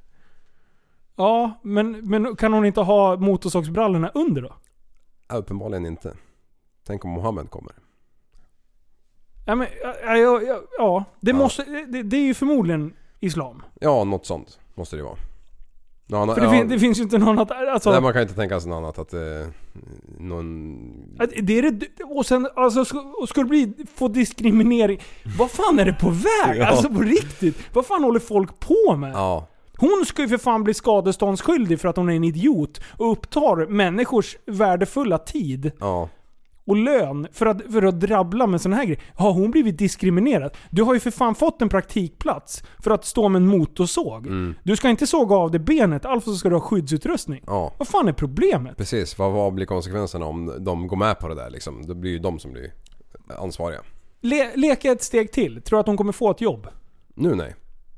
Ja, 1.16 1.60
men, 1.62 2.10
men 2.10 2.36
kan 2.36 2.52
hon 2.52 2.64
inte 2.64 2.80
ha 2.80 3.16
motorsågsbrallorna 3.16 4.10
under 4.14 4.42
då? 4.42 4.54
Ja, 5.28 5.36
uppenbarligen 5.36 5.86
inte. 5.86 6.14
Tänk 6.86 7.04
om 7.04 7.10
Mohammed 7.10 7.50
kommer. 7.50 7.83
Ja, 9.44 9.54
men, 9.54 9.66
ja, 9.82 10.16
ja, 10.16 10.40
ja, 10.46 10.60
ja 10.78 11.04
det, 11.20 11.30
Ja. 11.30 11.36
Måste, 11.36 11.62
det, 11.88 12.02
det 12.02 12.16
är 12.16 12.20
ju 12.20 12.34
förmodligen 12.34 12.92
Islam. 13.20 13.62
Ja, 13.80 14.04
något 14.04 14.26
sånt 14.26 14.58
måste 14.74 14.96
det 14.96 15.02
vara. 15.02 15.16
Han- 16.12 16.34
För 16.34 16.40
det, 16.40 16.50
fin, 16.50 16.68
det 16.68 16.78
finns 16.78 16.98
ju 16.98 17.02
inte 17.02 17.18
någon 17.18 17.38
att... 17.38 17.50
Alltså, 17.50 17.90
Nej, 17.90 18.00
man 18.00 18.12
kan 18.12 18.22
inte 18.22 18.34
tänka 18.34 18.60
sig 18.60 18.70
något 18.70 18.76
annat 18.76 18.98
att... 18.98 19.14
Eh, 19.14 19.20
någon... 20.18 20.78
Att 21.18 21.30
Det 21.42 21.58
är 21.58 21.70
det, 21.70 21.86
och 22.04 22.26
sen 22.26 22.48
alltså, 22.56 22.80
sk- 22.82 23.12
och 23.12 23.28
ska 23.28 23.40
det 23.40 23.48
bli, 23.48 23.72
få 23.94 24.08
diskriminering. 24.08 25.00
Vad 25.38 25.50
fan 25.50 25.78
är 25.78 25.84
det 25.84 25.92
på 25.92 26.10
väg? 26.10 26.60
Alltså 26.68 26.88
på 26.88 27.00
riktigt. 27.00 27.58
Vad 27.72 27.86
fan 27.86 28.04
håller 28.04 28.20
folk 28.20 28.60
på 28.60 28.96
med? 28.96 29.12
Ja. 29.14 29.46
Hon 29.78 30.04
ska 30.06 30.22
ju 30.22 30.28
för 30.28 30.38
fan 30.38 30.64
bli 30.64 30.74
skadeståndsskyldig 30.74 31.80
för 31.80 31.88
att 31.88 31.96
hon 31.96 32.08
är 32.10 32.16
en 32.16 32.24
idiot 32.24 32.80
och 32.98 33.12
upptar 33.12 33.66
människors 33.66 34.36
värdefulla 34.46 35.18
tid 35.18 35.72
Ja. 35.80 36.08
Och 36.66 36.76
lön 36.76 37.28
för 37.32 37.46
att, 37.46 37.72
för 37.72 37.82
att 37.82 38.00
drabbla 38.00 38.46
med 38.46 38.60
såna 38.60 38.76
här 38.76 38.84
grejer. 38.84 39.02
Har 39.14 39.32
hon 39.32 39.50
blivit 39.50 39.78
diskriminerad? 39.78 40.56
Du 40.70 40.82
har 40.82 40.94
ju 40.94 41.00
för 41.00 41.10
fan 41.10 41.34
fått 41.34 41.62
en 41.62 41.68
praktikplats 41.68 42.62
för 42.78 42.90
att 42.90 43.04
stå 43.04 43.28
med 43.28 43.42
en 43.42 43.46
motorsåg. 43.46 44.26
Mm. 44.26 44.54
Du 44.62 44.76
ska 44.76 44.88
inte 44.88 45.06
såga 45.06 45.36
av 45.36 45.50
det 45.50 45.58
benet, 45.58 46.04
alltså 46.04 46.34
ska 46.34 46.48
du 46.48 46.54
ha 46.54 46.62
skyddsutrustning. 46.62 47.42
Ja. 47.46 47.72
Vad 47.78 47.88
fan 47.88 48.08
är 48.08 48.12
problemet? 48.12 48.76
Precis, 48.76 49.18
vad, 49.18 49.32
vad 49.32 49.54
blir 49.54 49.66
konsekvenserna 49.66 50.26
om 50.26 50.56
de 50.58 50.86
går 50.86 50.96
med 50.96 51.18
på 51.18 51.28
det 51.28 51.34
där 51.34 51.50
liksom? 51.50 51.86
Det 51.86 51.94
blir 51.94 52.10
ju 52.10 52.18
de 52.18 52.38
som 52.38 52.52
blir 52.52 52.72
ansvariga. 53.38 53.80
Le, 54.20 54.56
leka 54.56 54.92
ett 54.92 55.02
steg 55.02 55.32
till. 55.32 55.62
Tror 55.62 55.76
du 55.76 55.80
att 55.80 55.86
hon 55.86 55.96
kommer 55.96 56.12
få 56.12 56.30
ett 56.30 56.40
jobb? 56.40 56.68
Nu 57.14 57.34
nej. 57.34 57.54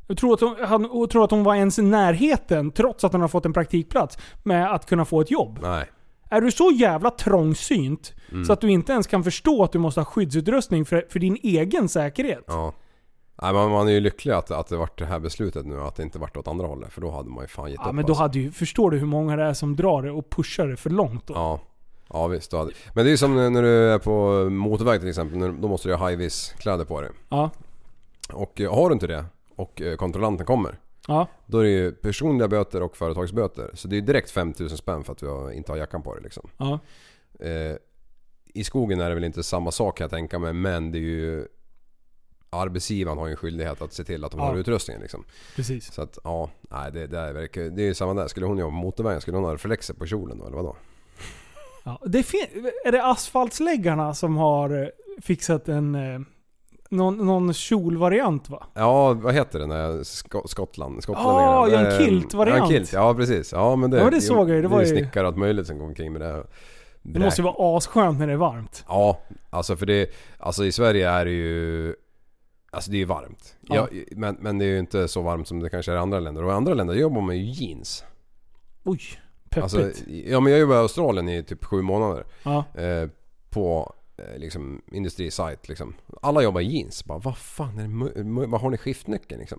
Jag 0.07 0.17
tror 0.19 0.35
att 0.35 0.41
hon, 0.41 0.57
han, 0.61 1.09
tror 1.09 1.25
att 1.25 1.31
hon 1.31 1.45
var 1.45 1.55
ens 1.55 1.79
i 1.79 1.83
närheten, 1.83 2.71
trots 2.71 3.05
att 3.05 3.13
hon 3.13 3.21
har 3.21 3.29
fått 3.29 3.47
en 3.47 3.53
praktikplats, 3.53 4.19
med 4.43 4.73
att 4.73 4.87
kunna 4.87 5.05
få 5.05 5.21
ett 5.21 5.31
jobb. 5.31 5.59
Nej. 5.63 5.91
Är 6.31 6.41
du 6.41 6.51
så 6.53 6.71
jävla 6.71 7.11
trångsynt 7.11 8.13
Mm. 8.33 8.45
så 8.45 8.53
att 8.53 8.61
du 8.61 8.71
inte 8.71 8.93
ens 8.93 9.07
kan 9.07 9.25
förstå 9.25 9.65
att 9.65 9.73
du 9.73 9.79
måste 9.79 10.01
ha 10.01 10.05
skyddsutrustning 10.05 10.85
för, 10.85 11.07
för 11.11 11.19
din 11.21 11.37
egen 11.43 11.89
säkerhet? 11.89 12.45
Ja. 12.47 12.73
Nej, 13.43 13.53
man, 13.53 13.71
man 13.71 13.89
är 13.89 13.93
ju 13.93 14.01
lycklig 14.01 14.33
att, 14.33 14.51
att 14.51 14.69
det 14.69 14.77
vart 14.77 14.99
det 14.99 15.07
här 15.07 15.19
beslutet 15.19 15.67
nu, 15.67 15.81
att 15.81 15.97
det 15.97 16.03
inte 16.03 16.19
vart 16.19 16.37
åt 16.37 16.49
andra 16.49 16.67
hållet. 16.67 16.93
För 16.93 17.01
då 17.01 17.11
hade 17.11 17.31
man 17.31 17.45
ju 17.45 17.49
fan 17.49 17.71
gett 17.71 17.81
Ja, 17.85 17.89
upp 17.89 17.95
men 17.95 18.05
då 18.05 18.13
alltså. 18.13 18.23
hade 18.23 18.39
ju, 18.39 18.53
förstår 18.53 18.91
du 18.91 18.99
hur 18.99 19.07
många 19.07 19.37
det 19.37 19.43
är 19.43 19.53
som 19.55 19.77
drar 19.77 20.03
det 20.03 20.11
och 20.11 20.31
pushar 20.31 20.67
det 20.69 20.77
för 20.77 20.91
långt 20.91 21.27
då? 21.27 21.35
Ja. 21.35 21.61
Ja 22.09 22.27
visst, 22.27 22.53
hade... 22.53 22.71
Men 22.95 23.05
det 23.05 23.09
är 23.09 23.13
ju 23.13 23.17
som 23.17 23.53
när 23.53 23.63
du 23.63 23.69
är 23.93 23.99
på 23.99 24.51
motorväg 24.51 25.01
till 25.01 25.09
exempel, 25.09 25.61
då 25.61 25.69
måste 25.69 25.89
du 25.89 25.95
ha 25.95 26.09
high-vis 26.09 26.55
kläder 26.59 26.85
på 26.85 27.01
dig. 27.01 27.11
Ja. 27.29 27.51
Och 28.33 28.61
eh, 28.61 28.75
har 28.75 28.89
du 28.89 28.93
inte 28.93 29.07
det 29.07 29.25
och 29.57 29.83
eh, 29.83 29.97
kontrollanten 29.97 30.47
kommer, 30.47 30.79
Ja. 31.09 31.29
då 31.47 31.59
är 31.59 31.65
det 31.65 31.71
ju 31.71 31.93
personliga 31.93 32.49
böter 32.49 32.83
och 32.83 32.97
företagsböter. 32.97 33.71
Så 33.75 33.89
det 33.89 33.95
är 33.95 34.01
ju 34.01 34.07
direkt 34.07 34.31
5000 34.31 34.79
spänn 34.79 35.05
för 35.05 35.13
att 35.13 35.21
har- 35.21 35.51
inte 35.53 35.73
har 35.73 35.77
jackan 35.77 36.03
på 36.03 36.15
dig 36.15 36.23
liksom. 36.23 36.51
ja. 36.57 36.79
Eh, 37.41 37.77
I 38.55 38.65
skogen 38.65 39.01
är 39.01 39.09
det 39.09 39.15
väl 39.15 39.25
inte 39.25 39.43
samma 39.43 39.71
sak 39.71 39.99
kan 39.99 40.05
jag 40.05 40.11
tänka 40.11 40.39
mig, 40.39 40.53
men 40.53 40.93
det 40.93 40.99
är 40.99 41.01
ju... 41.01 41.47
Arbetsgivaren 42.51 43.19
har 43.19 43.27
ju 43.27 43.31
en 43.31 43.37
skyldighet 43.37 43.83
att 43.83 43.93
se 43.93 44.05
till 44.05 44.25
att 44.25 44.31
de 44.31 44.41
Ja. 44.41 44.47
har 44.47 44.57
utrustningen 44.57 45.01
liksom. 45.03 45.25
Precis. 45.57 45.93
Så 45.93 46.03
att 46.03 46.19
ja, 46.25 46.51
nej 46.71 46.93
det, 46.93 47.07
det, 47.07 47.19
är, 47.19 47.35
det 47.71 47.83
är 47.83 47.87
ju 47.87 47.95
samma 47.95 48.15
där. 48.15 48.29
Skulle 48.29 48.47
hon 48.47 48.59
jobba 48.59 48.71
på 48.71 48.77
motorvägen, 48.77 49.21
skulle 49.21 49.37
hon 49.37 49.45
ha 49.45 49.55
reflexer 49.55 49.95
på 49.95 50.07
kjolen 50.07 50.39
då 50.39 50.47
eller 50.47 50.57
vadå? 50.57 50.77
Ja. 51.85 52.03
Det 52.07 52.23
fin- 52.23 52.71
är 52.85 52.93
det 52.93 53.05
asfaltsläggarna 53.05 54.15
som 54.15 54.37
har 54.37 54.83
eh, 54.83 54.89
fixat 55.23 55.69
en... 55.69 55.95
Någon, 56.91 57.27
någon 57.27 57.53
kjolvariant 57.55 58.51
va? 58.51 58.67
Ja, 58.75 59.13
vad 59.15 59.35
heter 59.35 59.59
det 59.59 59.67
när 59.67 59.91
Sk- 59.93 60.47
Skottland? 60.47 61.01
Ah, 61.09 61.69
ja, 61.69 61.79
en 61.79 61.87
Eh, 61.87 61.99
kilt-variant. 61.99 62.59
Ja, 62.59 62.65
en 62.67 62.71
kilt. 62.73 62.93
Ja, 62.93 63.15
precis. 63.15 63.53
Ja, 63.53 63.77
men 63.77 63.91
det, 63.91 63.97
Ja, 63.97 64.05
men 64.05 64.13
det 64.13 64.21
såg 64.21 64.51
jag 64.51 64.57
ju. 64.57 64.63
Det 64.63 64.69
var 64.69 64.81
ju- 64.81 64.87
snickare 64.87 65.25
och 65.25 65.29
allt 65.29 65.37
möjligt 65.39 65.67
som 65.67 65.79
går 65.79 65.87
omkring 65.87 66.13
med 66.13 66.21
det. 66.21 66.45
Det 67.03 67.19
måste 67.21 67.41
ju 67.41 67.45
vara 67.45 67.77
asskönt 67.79 68.19
när 68.19 68.27
det 68.27 68.33
är 68.33 68.37
varmt. 68.37 68.85
Ja, 68.89 69.19
alltså 69.51 69.77
för 69.77 69.87
det... 69.87 70.11
Alltså 70.39 70.65
i 70.65 70.73
Sverige 70.73 71.11
är 71.11 71.25
det 71.25 71.31
ju... 71.31 71.95
Alltså 72.71 72.91
det 72.91 72.97
är 72.97 72.99
ju 72.99 73.05
varmt. 73.05 73.57
Ja. 73.61 73.75
Ja. 73.93 73.99
men, 74.11 74.37
men 74.41 74.59
det 74.59 74.65
är 74.65 74.69
ju 74.69 74.79
inte 74.79 75.09
så 75.09 75.23
varmt 75.23 75.49
som 75.49 75.61
det 75.61 75.71
kanske 75.71 75.93
är 75.93 75.97
i 75.97 75.99
andra 75.99 76.21
länder. 76.21 76.45
Och 76.45 76.51
i 76.51 76.55
andra 76.55 76.75
länder 76.75 76.95
jobbar 76.95 77.21
man 77.21 77.37
ju 77.39 77.45
jeans. 77.45 78.05
Oj, 78.85 79.01
peppigt. 79.51 79.63
Alltså, 79.63 79.91
ja 80.07 80.41
men 80.41 80.53
jag 80.53 80.61
jobbade 80.61 80.79
i 80.79 80.83
Australien 80.83 81.29
i 81.29 81.43
typ 81.43 81.65
sju 81.65 81.83
månader. 81.83 82.25
ja. 82.43 82.65
Eh, 82.75 83.09
på 83.51 83.93
liksom 84.37 84.83
industrisajt 84.93 85.69
liksom. 85.69 85.95
Alla 86.23 86.43
jobbar 86.43 86.61
i 86.61 86.65
jeans. 86.65 87.05
Bara, 87.05 87.19
vad 87.19 87.37
fan 87.39 87.79
är 87.79 87.83
det, 88.43 88.47
vad 88.47 88.61
har 88.61 88.71
ni 88.71 88.77
skiftnyckeln 88.77 89.41
liksom? 89.41 89.59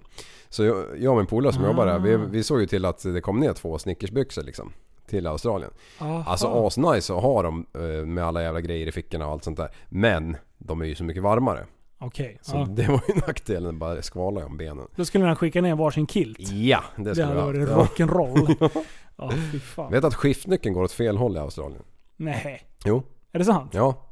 Så 0.50 0.64
jag, 0.64 0.86
jag 1.00 1.12
och 1.12 1.18
min 1.18 1.28
polare 1.28 1.54
som 1.54 1.64
Ah. 1.64 1.68
jobbar 1.68 1.86
där, 1.86 2.00
vi, 2.00 2.16
vi 2.18 2.44
såg 2.44 2.60
ju 2.60 2.66
till 2.68 2.86
att 2.86 3.04
det 3.04 3.22
kom 3.22 3.40
ner 3.40 3.54
två 3.54 3.78
snickersbyxor 3.78 4.44
liksom. 4.44 4.74
Till 5.10 5.28
Australien. 5.28 5.72
Aha. 6.00 6.24
Alltså 6.28 6.48
asnice 6.68 7.14
att 7.14 7.22
ha 7.22 7.42
dem 7.44 7.66
eh, 7.74 7.82
med 8.06 8.24
alla 8.24 8.42
jävla 8.44 8.62
grejer 8.62 8.88
i 8.88 8.92
fickorna 8.92 9.26
och 9.26 9.32
allt 9.32 9.44
sånt 9.44 9.58
där. 9.58 9.70
Men 9.90 10.38
de 10.58 10.82
är 10.82 10.86
ju 10.86 10.96
så 10.96 11.04
mycket 11.04 11.24
varmare. 11.24 11.66
Okej. 12.00 12.40
Så 12.42 12.56
ja. 12.56 12.66
det 12.70 12.88
var 12.88 13.02
ju 13.08 13.14
nackdelen, 13.16 13.80
bara 13.80 14.02
skvala 14.02 14.46
om 14.46 14.58
benen. 14.58 14.88
Då 14.96 15.06
skulle 15.06 15.26
han 15.26 15.36
skicka 15.36 15.62
ner 15.62 15.76
varsin 15.76 16.08
kilt. 16.08 16.40
Ja, 16.52 16.84
det 16.96 17.04
Det 17.04 17.16
skulle 17.16 17.28
hade 17.28 17.60
vi 17.60 17.66
varit. 17.66 18.00
Ja. 18.00 18.06
rock'n'roll. 18.06 18.70
Ja, 19.20 19.32
fy 19.52 19.60
fan. 19.60 19.92
Vet 19.92 20.04
att 20.04 20.16
skiftnyckeln 20.16 20.76
går 20.76 20.84
åt 20.84 20.92
fel 20.92 21.18
håll 21.18 21.36
i 21.36 21.40
Australien? 21.40 21.84
Nej. 22.18 22.62
Jo, 22.86 23.04
Är 23.32 23.40
det 23.40 23.46
sant? 23.46 23.72
ja. 23.74 24.07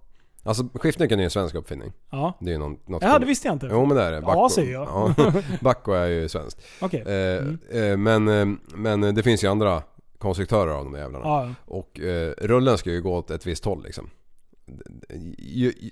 Alltså 0.45 0.63
skiftnyckeln 0.73 1.19
är 1.19 1.23
ju 1.23 1.25
en 1.25 1.31
svensk 1.31 1.55
uppfinning. 1.55 1.93
Ja. 2.09 2.33
Det 2.39 2.49
är 2.49 2.51
ju 2.51 2.57
någon, 2.57 2.77
något 2.85 3.03
Ja, 3.03 3.19
det 3.19 3.25
visste 3.25 3.47
jag 3.47 3.55
inte. 3.55 3.67
Jo 3.71 3.85
men 3.85 3.97
det 3.97 4.03
är 4.03 4.11
det. 4.11 4.21
Ja, 4.21 4.49
säger 4.51 4.73
jag. 4.73 4.87
Ja, 5.17 5.33
Bacco 5.61 5.91
är 5.91 6.07
ju 6.07 6.29
svenskt. 6.29 6.61
Okej. 6.81 7.01
Eh, 7.01 7.81
eh, 7.81 7.97
men, 7.97 8.27
eh, 8.27 8.57
men 8.75 9.15
det 9.15 9.23
finns 9.23 9.43
ju 9.43 9.47
andra 9.47 9.83
konstruktörer 10.17 10.71
av 10.71 10.83
de 10.83 10.93
där 10.93 10.99
jävlarna. 10.99 11.25
Ja. 11.25 11.49
Och 11.65 11.99
eh, 11.99 12.33
rullen 12.37 12.77
ska 12.77 12.91
ju 12.91 13.01
gå 13.01 13.15
åt 13.15 13.31
ett 13.31 13.45
visst 13.45 13.65
håll 13.65 13.83
liksom. 13.83 14.09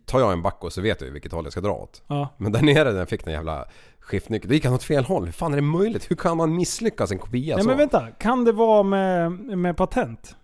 Tar 0.06 0.20
jag 0.20 0.34
en 0.34 0.42
Bacco 0.42 0.70
så 0.70 0.82
vet 0.82 1.02
jag 1.02 1.08
ju 1.08 1.14
vilket 1.14 1.32
håll 1.32 1.46
jag 1.46 1.52
ska 1.52 1.62
dra 1.62 1.74
åt. 1.74 2.04
Ja. 2.08 2.28
Men 2.38 2.52
där 2.52 2.62
nere 2.62 2.92
när 2.92 3.00
jag 3.00 3.10
fick 3.10 3.26
den 3.26 3.34
jävla 3.34 3.66
skiftnyckeln, 4.00 4.50
då 4.50 4.54
gick 4.54 4.66
han 4.66 4.74
åt 4.74 4.84
fel 4.84 5.04
håll. 5.04 5.26
Hur 5.26 5.32
fan 5.32 5.52
är 5.52 5.56
det 5.56 5.62
möjligt? 5.62 6.12
Hur 6.12 6.16
kan 6.16 6.38
man 6.38 6.56
misslyckas 6.56 7.12
en 7.12 7.20
kopia 7.20 7.56
Nej 7.56 7.64
så? 7.64 7.70
men 7.70 7.78
vänta, 7.78 8.08
kan 8.12 8.46
det 8.46 8.52
vara 8.52 8.84
med, 8.84 9.32
med 9.32 9.78
patent? 9.78 10.36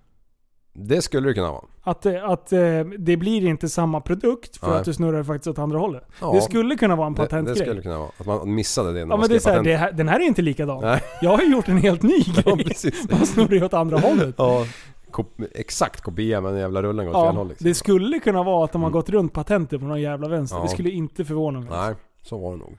Det 0.74 1.02
skulle 1.02 1.28
det 1.30 1.34
kunna 1.34 1.52
vara. 1.52 1.64
Att, 1.82 2.06
eh, 2.06 2.30
att 2.30 2.52
eh, 2.54 2.60
det 3.00 3.18
blir 3.18 3.46
inte 3.46 3.70
samma 3.70 4.02
produkt 4.02 4.58
för 4.58 4.68
Nej. 4.70 4.78
att 4.80 4.86
du 4.86 4.94
snurrar 4.94 5.24
faktiskt 5.24 5.48
åt 5.48 5.60
andra 5.60 5.80
hållet. 5.80 6.04
Ja. 6.22 6.32
Det 6.34 6.42
skulle 6.42 6.76
kunna 6.76 6.96
vara 6.96 7.08
en 7.08 7.14
Det, 7.14 7.22
det 7.22 7.28
patentgrej. 7.28 7.58
skulle 7.68 7.82
kunna 7.82 7.98
vara. 7.98 8.10
Att 8.18 8.26
man 8.26 8.56
missade 8.56 8.88
det 8.90 8.94
när 8.94 9.00
Ja 9.00 9.06
man 9.06 9.20
men 9.20 9.30
det 9.30 9.36
är 9.36 9.40
så 9.40 9.50
här, 9.50 9.64
det 9.64 9.76
här, 9.78 9.92
den 9.92 10.08
här 10.08 10.20
är 10.20 10.24
inte 10.24 10.42
likadan. 10.42 10.82
Nej. 10.82 11.02
Jag 11.22 11.30
har 11.38 11.42
ju 11.44 11.52
gjort 11.52 11.68
en 11.68 11.78
helt 11.78 12.02
ny 12.04 12.24
Ja, 12.46 12.56
grej. 12.56 12.66
precis. 12.66 13.10
Man 13.12 13.26
snurrar 13.26 13.52
ju 13.54 13.66
åt 13.66 13.74
andra 13.74 13.98
hållet. 13.98 14.36
Ja, 14.38 14.66
kop- 15.12 15.44
exakt 15.56 16.02
kopia 16.02 16.42
men 16.42 16.52
den 16.52 16.62
jävla 16.62 16.82
rullen 16.84 17.06
går 17.06 17.14
åt 17.14 17.18
fel 17.28 17.36
Ja, 17.36 17.40
håll 17.40 17.48
liksom. 17.48 17.68
det 17.68 17.74
skulle 17.74 18.20
kunna 18.20 18.44
vara 18.44 18.66
att 18.66 18.72
de 18.72 18.84
har 18.84 18.90
gått 18.90 19.10
runt 19.10 19.34
patentet 19.34 19.80
på 19.80 19.86
någon 19.88 20.02
jävla 20.02 20.28
vänster. 20.28 20.58
Ja. 20.58 20.64
Det 20.64 20.70
skulle 20.70 20.90
inte 20.90 21.26
förvåna 21.26 21.60
mig. 21.60 21.70
Nej, 21.72 21.96
så 22.22 22.38
var 22.38 22.52
det 22.52 22.58
nog. 22.58 22.78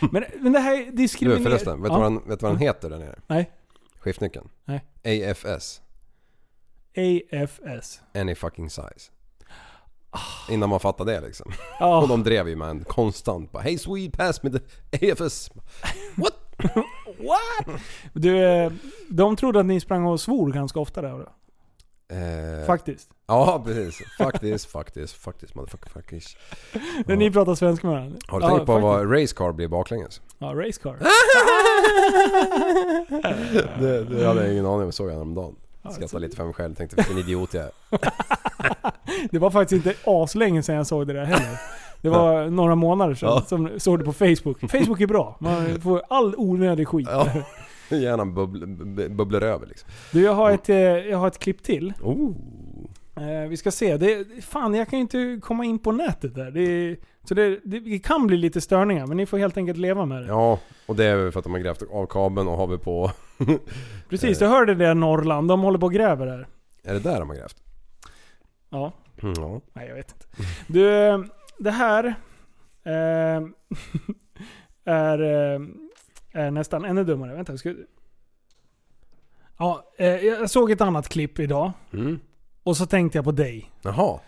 Men, 0.12 0.24
men 0.40 0.52
det 0.52 0.58
här 0.58 0.76
Du 0.86 0.90
diskriminerar... 0.90 1.42
förresten, 1.42 1.82
vet 1.82 1.90
du 1.90 1.94
ja. 1.96 2.00
vad, 2.00 2.12
den, 2.12 2.20
vet 2.28 2.40
du 2.40 2.46
vad 2.46 2.52
den 2.52 2.60
heter 2.60 2.90
där 2.90 2.98
nere? 2.98 3.18
Nej. 3.26 3.50
Skiftnyckeln? 4.00 4.48
Nej. 4.64 4.84
AFS. 5.30 5.81
AFS. 6.96 8.00
Any 8.14 8.34
fucking 8.34 8.70
size. 8.70 9.10
Innan 10.50 10.68
man 10.68 10.80
fattade 10.80 11.12
det 11.12 11.20
liksom. 11.20 11.46
Och 11.48 11.54
Ja, 11.86 12.06
de 12.08 12.22
drev 12.22 12.48
ju 12.48 12.56
med 12.56 12.68
en 12.68 12.84
konstant 12.84 13.52
bara 13.52 13.62
Hey 13.62 13.78
Swede 13.78 14.16
pass 14.16 14.42
me 14.42 14.50
the 14.50 14.58
AFS. 15.12 15.50
What? 16.16 16.32
what? 17.18 17.80
Du, 18.12 18.38
eh, 18.44 18.72
de 19.08 19.36
trodde 19.36 19.60
att 19.60 19.66
ni 19.66 19.80
sprang 19.80 20.06
och 20.06 20.20
svor 20.20 20.52
ganska 20.52 20.80
ofta 20.80 21.02
där. 21.02 21.26
Eh, 22.12 22.66
Faktiskt. 22.66 23.10
Ja 23.26 23.62
precis. 23.66 23.98
Faktiskt, 24.18 24.66
faktiskt, 24.70 25.14
faktiskt 25.14 25.54
motherfucker 25.54 25.90
faktiskt. 25.90 26.36
När 27.06 27.16
ni 27.16 27.30
pratar 27.30 27.54
svenska 27.54 27.86
med 27.86 27.96
varandra. 27.96 28.18
Har 28.28 28.40
du 28.40 28.46
ja, 28.46 28.50
tänkt 28.50 28.66
på 28.66 28.72
faktiskt. 28.72 28.82
vad 28.82 29.12
racecar 29.12 29.52
blir 29.52 29.68
baklänges? 29.68 30.20
Ja, 30.38 30.46
racecar. 30.46 30.96
Det, 33.80 34.04
det 34.04 34.26
hade 34.26 34.42
jag 34.42 34.52
ingen 34.52 34.66
aning 34.66 34.86
om, 34.86 34.92
såg 34.92 35.08
jag 35.08 35.12
häromdagen. 35.12 35.56
Skrattade 35.90 36.20
lite 36.20 36.36
för 36.36 36.44
mig 36.44 36.54
själv, 36.54 36.74
tänkte 36.74 36.96
vilken 36.96 37.18
idiot 37.18 37.54
jag 37.54 37.64
är. 37.64 37.70
Det 39.30 39.38
var 39.38 39.50
faktiskt 39.50 39.86
inte 39.86 39.98
aslänge 40.04 40.62
sedan 40.62 40.74
jag 40.76 40.86
såg 40.86 41.06
det 41.06 41.12
där 41.12 41.24
heller. 41.24 41.58
Det 42.00 42.08
var 42.08 42.46
några 42.50 42.74
månader 42.74 43.14
sedan 43.14 43.28
Ja. 43.28 43.40
som 43.46 43.70
såg 43.80 43.98
det 43.98 44.04
på 44.04 44.12
Facebook. 44.12 44.60
Facebook 44.60 45.00
är 45.00 45.06
bra. 45.06 45.36
Man 45.40 45.80
får 45.82 46.02
all 46.10 46.34
onödig 46.36 46.88
skit. 46.88 47.08
Ja. 47.10 47.28
Hjärnan 47.90 48.34
bubbl, 48.34 48.64
bub- 48.66 49.16
bubblar 49.16 49.40
över 49.42 49.66
liksom. 49.66 49.88
Du, 50.12 50.22
jag 50.22 50.34
har 50.34 50.50
ett, 50.50 50.68
eh, 50.68 50.76
jag 50.76 51.18
har 51.18 51.26
ett 51.28 51.38
klipp 51.38 51.62
till. 51.62 51.92
Oh. 52.02 52.30
Eh, 53.16 53.48
vi 53.48 53.56
ska 53.56 53.70
se. 53.70 53.96
Det, 53.96 54.26
fan, 54.44 54.74
jag 54.74 54.88
kan 54.88 54.98
ju 54.98 55.00
inte 55.00 55.40
komma 55.42 55.64
in 55.64 55.78
på 55.78 55.92
nätet 55.92 56.34
där. 56.34 56.50
Det, 56.50 56.96
så 57.24 57.34
det, 57.34 57.60
det, 57.64 57.98
kan 57.98 58.26
bli 58.26 58.36
lite 58.36 58.60
störningar, 58.60 59.06
men 59.06 59.16
ni 59.16 59.26
får 59.26 59.38
helt 59.38 59.56
enkelt 59.56 59.78
leva 59.78 60.06
med 60.06 60.22
det. 60.22 60.28
Ja, 60.28 60.58
och 60.86 60.96
det 60.96 61.04
är 61.04 61.16
väl 61.16 61.32
för 61.32 61.38
att 61.38 61.44
de 61.44 61.52
har 61.52 61.60
grävt 61.60 61.82
av 61.90 62.06
kabeln 62.06 62.48
och 62.48 62.56
har 62.56 62.66
vi 62.66 62.78
på... 62.78 63.10
Precis, 64.08 64.38
du 64.38 64.46
hörde 64.46 64.74
det 64.74 64.94
Norrland. 64.94 65.48
De 65.48 65.60
håller 65.60 65.78
på 65.78 65.86
och 65.86 65.92
gräver 65.92 66.26
där. 66.26 66.48
Är 66.84 66.94
det 66.94 67.00
där 67.00 67.18
de 67.20 67.28
har 67.28 67.36
grävt? 67.36 67.62
Ja. 68.70 68.92
Mm, 69.22 69.34
ja. 69.36 69.60
Nej, 69.72 69.88
jag 69.88 69.94
vet 69.94 70.12
inte. 70.12 70.50
Du, 70.66 70.82
det 71.58 71.70
här 71.70 72.04
eh, 72.82 73.42
är, 74.84 75.22
eh, 75.22 75.60
är 76.32 76.50
nästan 76.50 76.84
ännu 76.84 77.04
dummare. 77.04 77.34
Vänta, 77.34 77.56
ska... 77.56 77.74
Ja, 79.58 79.92
eh, 79.98 80.06
jag 80.06 80.50
såg 80.50 80.70
ett 80.70 80.80
annat 80.80 81.08
klipp 81.08 81.38
idag. 81.38 81.72
Mm. 81.92 82.20
Och 82.62 82.76
så 82.76 82.86
tänkte 82.86 83.18
jag 83.18 83.24
på 83.24 83.32
dig. 83.32 83.70
Jaha. 83.82 84.20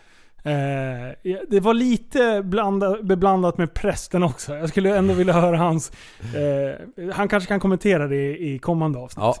Eh, 0.45 1.13
det 1.47 1.59
var 1.59 1.73
lite 1.73 2.41
blanda, 2.43 3.01
beblandat 3.03 3.57
med 3.57 3.73
prästen 3.73 4.23
också. 4.23 4.55
Jag 4.55 4.69
skulle 4.69 4.97
ändå 4.97 5.13
vilja 5.13 5.33
höra 5.33 5.57
hans... 5.57 5.91
Eh, 6.35 7.09
han 7.13 7.27
kanske 7.27 7.47
kan 7.47 7.59
kommentera 7.59 8.07
det 8.07 8.15
i, 8.15 8.53
i 8.53 8.59
kommande 8.59 8.99
avsnitt. 8.99 9.23
Ja. 9.23 9.35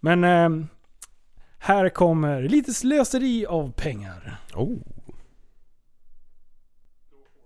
Men 0.00 0.24
eh, 0.24 0.66
här 1.58 1.88
kommer 1.88 2.42
lite 2.42 2.74
slöseri 2.74 3.46
av 3.46 3.72
pengar. 3.72 4.36
Oh. 4.54 4.78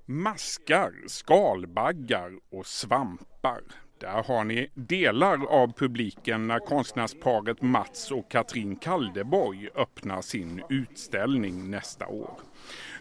Maskar, 0.06 0.92
skalbaggar 1.08 2.30
och 2.52 2.66
svampar. 2.66 3.60
Där 4.02 4.22
har 4.22 4.44
ni 4.44 4.70
delar 4.74 5.46
av 5.46 5.72
publiken 5.72 6.46
när 6.46 6.58
konstnärsparet 6.58 7.62
Mats 7.62 8.10
och 8.10 8.30
Katrin 8.30 8.76
Kaldeborg 8.76 9.68
öppnar 9.74 10.22
sin 10.22 10.62
utställning 10.68 11.70
nästa 11.70 12.06
år. 12.06 12.30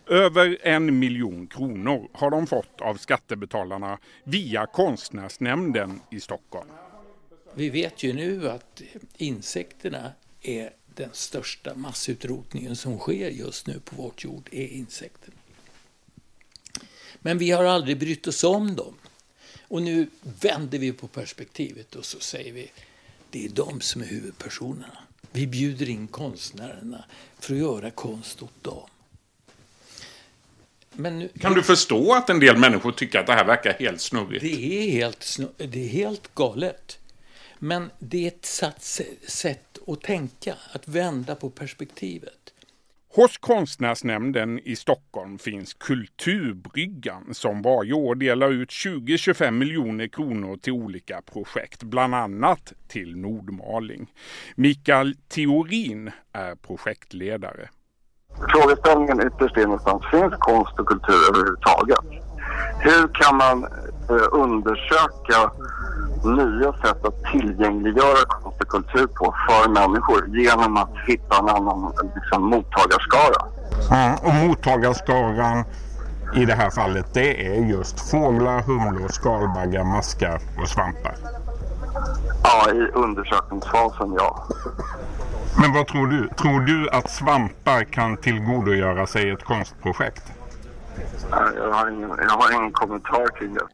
Över 0.07 0.57
en 0.61 0.99
miljon 0.99 1.47
kronor 1.47 2.09
har 2.13 2.31
de 2.31 2.47
fått 2.47 2.81
av 2.81 2.95
skattebetalarna 2.95 3.97
via 4.23 4.65
Konstnärsnämnden 4.65 6.01
i 6.11 6.19
Stockholm. 6.19 6.69
Vi 7.53 7.69
vet 7.69 8.03
ju 8.03 8.13
nu 8.13 8.49
att 8.49 8.81
insekterna 9.17 10.11
är 10.41 10.69
den 10.95 11.09
största 11.13 11.75
massutrotningen 11.75 12.75
som 12.75 12.97
sker 12.99 13.29
just 13.29 13.67
nu 13.67 13.79
på 13.79 13.95
vårt 13.95 14.23
jord, 14.23 14.49
är 14.51 14.67
insekterna. 14.67 15.37
Men 17.19 17.37
vi 17.37 17.51
har 17.51 17.63
aldrig 17.63 17.99
brytt 17.99 18.27
oss 18.27 18.43
om 18.43 18.75
dem. 18.75 18.93
Och 19.71 19.81
nu 19.81 20.07
vänder 20.21 20.79
vi 20.79 20.91
på 20.91 21.07
perspektivet 21.07 21.95
och 21.95 22.05
så 22.05 22.19
säger 22.19 22.53
vi, 22.53 22.71
det 23.29 23.45
är 23.45 23.49
de 23.49 23.81
som 23.81 24.01
är 24.01 24.05
huvudpersonerna. 24.05 24.97
Vi 25.31 25.47
bjuder 25.47 25.89
in 25.89 26.07
konstnärerna 26.07 27.05
för 27.39 27.53
att 27.53 27.59
göra 27.59 27.91
konst 27.91 28.41
åt 28.41 28.63
dem. 28.63 28.89
Nu, 30.91 31.29
Kan 31.39 31.53
du 31.53 31.63
förstå 31.63 32.13
att 32.13 32.29
en 32.29 32.39
del 32.39 32.57
människor 32.57 32.91
tycker 32.91 33.19
att 33.19 33.27
det 33.27 33.33
här 33.33 33.45
verkar 33.45 33.73
helt 33.73 34.01
snurrigt? 34.01 34.41
Det 34.41 34.53
är 34.53 34.91
helt, 34.91 35.37
det 35.57 35.83
är 35.83 35.89
helt 35.89 36.35
galet. 36.35 36.99
Men 37.59 37.91
det 37.99 38.23
är 38.23 38.27
ett 38.27 38.45
sätt 39.27 39.77
att 39.87 40.01
tänka, 40.01 40.55
att 40.71 40.87
vända 40.87 41.35
på 41.35 41.49
perspektivet. 41.49 42.50
Hos 43.15 43.37
Konstnärsnämnden 43.37 44.59
i 44.59 44.75
Stockholm 44.75 45.37
finns 45.37 45.73
Kulturbryggan 45.73 47.33
som 47.33 47.61
varje 47.61 47.93
år 47.93 48.15
delar 48.15 48.49
ut 48.49 48.69
20-25 48.69 49.51
miljoner 49.51 50.07
kronor 50.07 50.57
till 50.57 50.73
olika 50.73 51.21
projekt, 51.33 51.83
bland 51.83 52.15
annat 52.15 52.73
till 52.87 53.17
Nordmaling. 53.17 54.13
Mikael 54.55 55.15
Theorin 55.27 56.11
är 56.33 56.55
projektledare. 56.55 57.69
Frågeställningen 58.49 59.27
ytterst 59.27 59.57
är 59.57 59.63
någonstans, 59.63 60.03
finns 60.11 60.33
konst 60.39 60.79
och 60.79 60.87
kultur 60.87 61.29
överhuvudtaget? 61.29 62.05
Hur 62.79 63.07
kan 63.13 63.37
man 63.37 63.63
eh, 64.09 64.27
undersöka 64.31 65.51
nya 66.25 66.73
sätt 66.73 67.05
att 67.05 67.23
tillgängliggöra 67.31 68.25
konst 68.27 68.61
och 68.61 68.67
kultur 68.67 69.07
på 69.07 69.35
för 69.47 69.69
människor 69.69 70.37
genom 70.37 70.77
att 70.77 70.93
hitta 71.07 71.39
en 71.39 71.49
annan 71.49 71.93
liksom, 72.15 72.43
mottagarskara? 72.43 73.45
Ja, 73.89 74.17
och 74.23 74.33
mottagarskaran 74.33 75.63
i 76.35 76.45
det 76.45 76.53
här 76.53 76.69
fallet 76.69 77.05
det 77.13 77.47
är 77.47 77.55
just 77.55 78.11
fåglar, 78.11 78.61
humlor, 78.61 79.07
skalbaggar, 79.07 79.83
maskar 79.83 80.41
och 80.61 80.67
svampar. 80.67 81.15
Ja, 82.43 82.71
i 82.71 82.91
undersökningsfasen, 82.93 84.13
ja. 84.13 84.47
Men 85.61 85.73
vad 85.73 85.87
tror 85.87 86.07
du? 86.07 86.27
Tror 86.27 86.59
du 86.59 86.89
att 86.89 87.09
svampar 87.09 87.83
kan 87.83 88.17
tillgodogöra 88.17 89.07
sig 89.07 89.29
ett 89.29 89.43
konstprojekt? 89.43 90.23
Jag 91.55 91.73
har 91.73 91.89
ingen, 91.89 92.09
jag 92.09 92.37
har 92.37 92.59
ingen 92.59 92.71
kommentar 92.71 93.37
kring 93.37 93.53
det. 93.53 93.67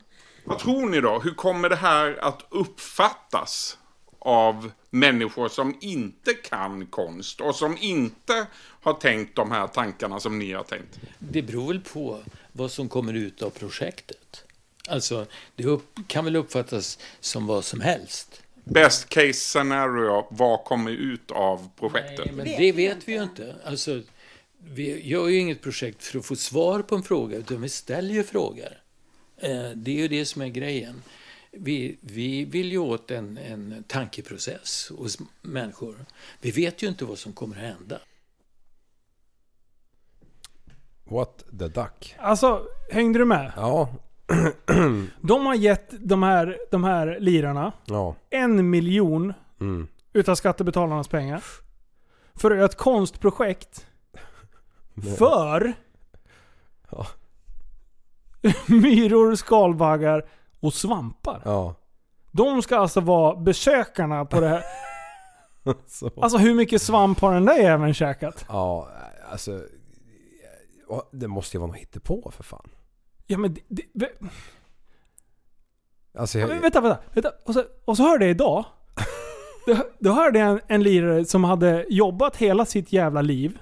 Vad 0.47 0.59
tror 0.59 0.89
ni 0.89 1.01
då? 1.01 1.19
Hur 1.19 1.33
kommer 1.33 1.69
det 1.69 1.75
här 1.75 2.17
att 2.21 2.45
uppfattas 2.49 3.77
av 4.19 4.71
människor 4.89 5.49
som 5.49 5.77
inte 5.81 6.33
kan 6.33 6.85
konst 6.85 7.41
och 7.41 7.55
som 7.55 7.77
inte 7.77 8.47
har 8.81 8.93
tänkt 8.93 9.35
de 9.35 9.51
här 9.51 9.67
tankarna 9.67 10.19
som 10.19 10.39
ni 10.39 10.53
har 10.53 10.63
tänkt? 10.63 10.99
Det 11.19 11.41
beror 11.41 11.67
väl 11.67 11.79
på 11.79 12.23
vad 12.51 12.71
som 12.71 12.89
kommer 12.89 13.13
ut 13.13 13.41
av 13.41 13.49
projektet. 13.49 14.43
Alltså, 14.89 15.25
det 15.55 15.63
upp, 15.63 15.99
kan 16.07 16.25
väl 16.25 16.35
uppfattas 16.35 16.99
som 17.19 17.47
vad 17.47 17.65
som 17.65 17.81
helst. 17.81 18.41
Best 18.63 19.09
case 19.09 19.33
scenario, 19.33 20.27
vad 20.29 20.63
kommer 20.63 20.91
ut 20.91 21.31
av 21.31 21.69
projektet? 21.79 22.25
Nej, 22.25 22.35
men 22.35 22.45
det 22.45 22.71
vet 22.71 23.07
vi 23.07 23.13
ju 23.13 23.23
inte. 23.23 23.55
Alltså, 23.65 24.01
vi 24.59 25.07
gör 25.07 25.27
ju 25.27 25.39
inget 25.39 25.61
projekt 25.61 26.03
för 26.03 26.19
att 26.19 26.25
få 26.25 26.35
svar 26.35 26.81
på 26.81 26.95
en 26.95 27.03
fråga, 27.03 27.37
utan 27.37 27.61
vi 27.61 27.69
ställer 27.69 28.13
ju 28.13 28.23
frågor. 28.23 28.77
Eh, 29.37 29.69
Det 29.75 29.91
är 29.91 29.95
ju 29.95 30.07
det 30.07 30.25
som 30.25 30.41
är 30.41 30.47
grejen. 30.47 31.01
Vi, 31.51 31.97
vi 32.01 32.45
vill 32.45 32.71
ju 32.71 32.77
åt 32.77 33.11
en, 33.11 33.37
en 33.37 33.83
tankeprocess 33.87 34.91
hos 34.97 35.17
människor. 35.41 36.05
Vi 36.41 36.51
vet 36.51 36.83
ju 36.83 36.87
inte 36.87 37.05
vad 37.05 37.17
som 37.17 37.33
kommer 37.33 37.55
att 37.55 37.61
hända. 37.61 37.99
What 41.03 41.43
the 41.59 41.67
duck? 41.67 42.15
Alltså, 42.19 42.67
hängde 42.91 43.19
du 43.19 43.25
med? 43.25 43.51
Ja. 43.55 43.89
De 45.21 45.45
har 45.45 45.55
gett 45.55 45.89
de 45.99 46.23
här, 46.23 46.57
de 46.71 46.83
här 46.83 47.17
lirarna 47.19 47.71
Ja. 47.85 48.15
en 48.29 48.69
miljon 48.69 49.33
Mm. 49.59 49.87
utav 50.13 50.35
skattebetalarnas 50.35 51.07
pengar. 51.07 51.43
För 52.35 52.51
ett 52.51 52.75
konstprojekt. 52.77 53.85
För 55.17 55.73
Ja. 56.91 57.07
myror, 58.67 59.35
skalbaggar 59.35 60.29
och 60.59 60.73
svampar. 60.73 61.41
Ja. 61.45 61.75
De 62.31 62.61
ska 62.61 62.77
alltså 62.77 62.99
vara 62.99 63.35
besökarna 63.35 64.25
på 64.25 64.39
det 64.39 64.47
här. 64.47 64.63
Så. 65.87 66.11
Alltså 66.21 66.37
hur 66.37 66.53
mycket 66.55 66.81
svamp 66.81 67.19
har 67.19 67.33
den 67.33 67.45
där 67.45 67.57
jäveln 67.57 67.93
käkat? 67.93 68.45
Ja, 68.49 68.89
alltså... 69.31 69.61
Det 71.11 71.27
måste 71.27 71.57
ju 71.57 71.59
vara 71.59 71.67
något 71.67 71.77
hittepå 71.77 72.31
för 72.35 72.43
fan. 72.43 72.69
Ja 73.27 73.37
men 73.37 73.53
det, 73.53 73.61
det, 73.67 73.83
vä- 73.93 74.29
Alltså, 76.17 76.39
Ja, 76.39 76.47
men 76.47 76.55
jag, 76.55 76.61
vänta, 76.61 76.81
vänta. 76.81 76.99
vänta. 77.13 77.31
Och, 77.45 77.53
så, 77.53 77.63
och 77.85 77.97
så 77.97 78.03
hörde 78.03 78.25
jag 78.25 78.31
idag. 78.31 78.65
Då, 79.67 79.77
då 79.99 80.11
hörde 80.11 80.39
jag 80.39 80.49
en, 80.49 80.59
en 80.67 80.83
lirare 80.83 81.25
som 81.25 81.43
hade 81.43 81.85
jobbat 81.89 82.35
hela 82.35 82.65
sitt 82.65 82.93
jävla 82.93 83.21
liv. 83.21 83.59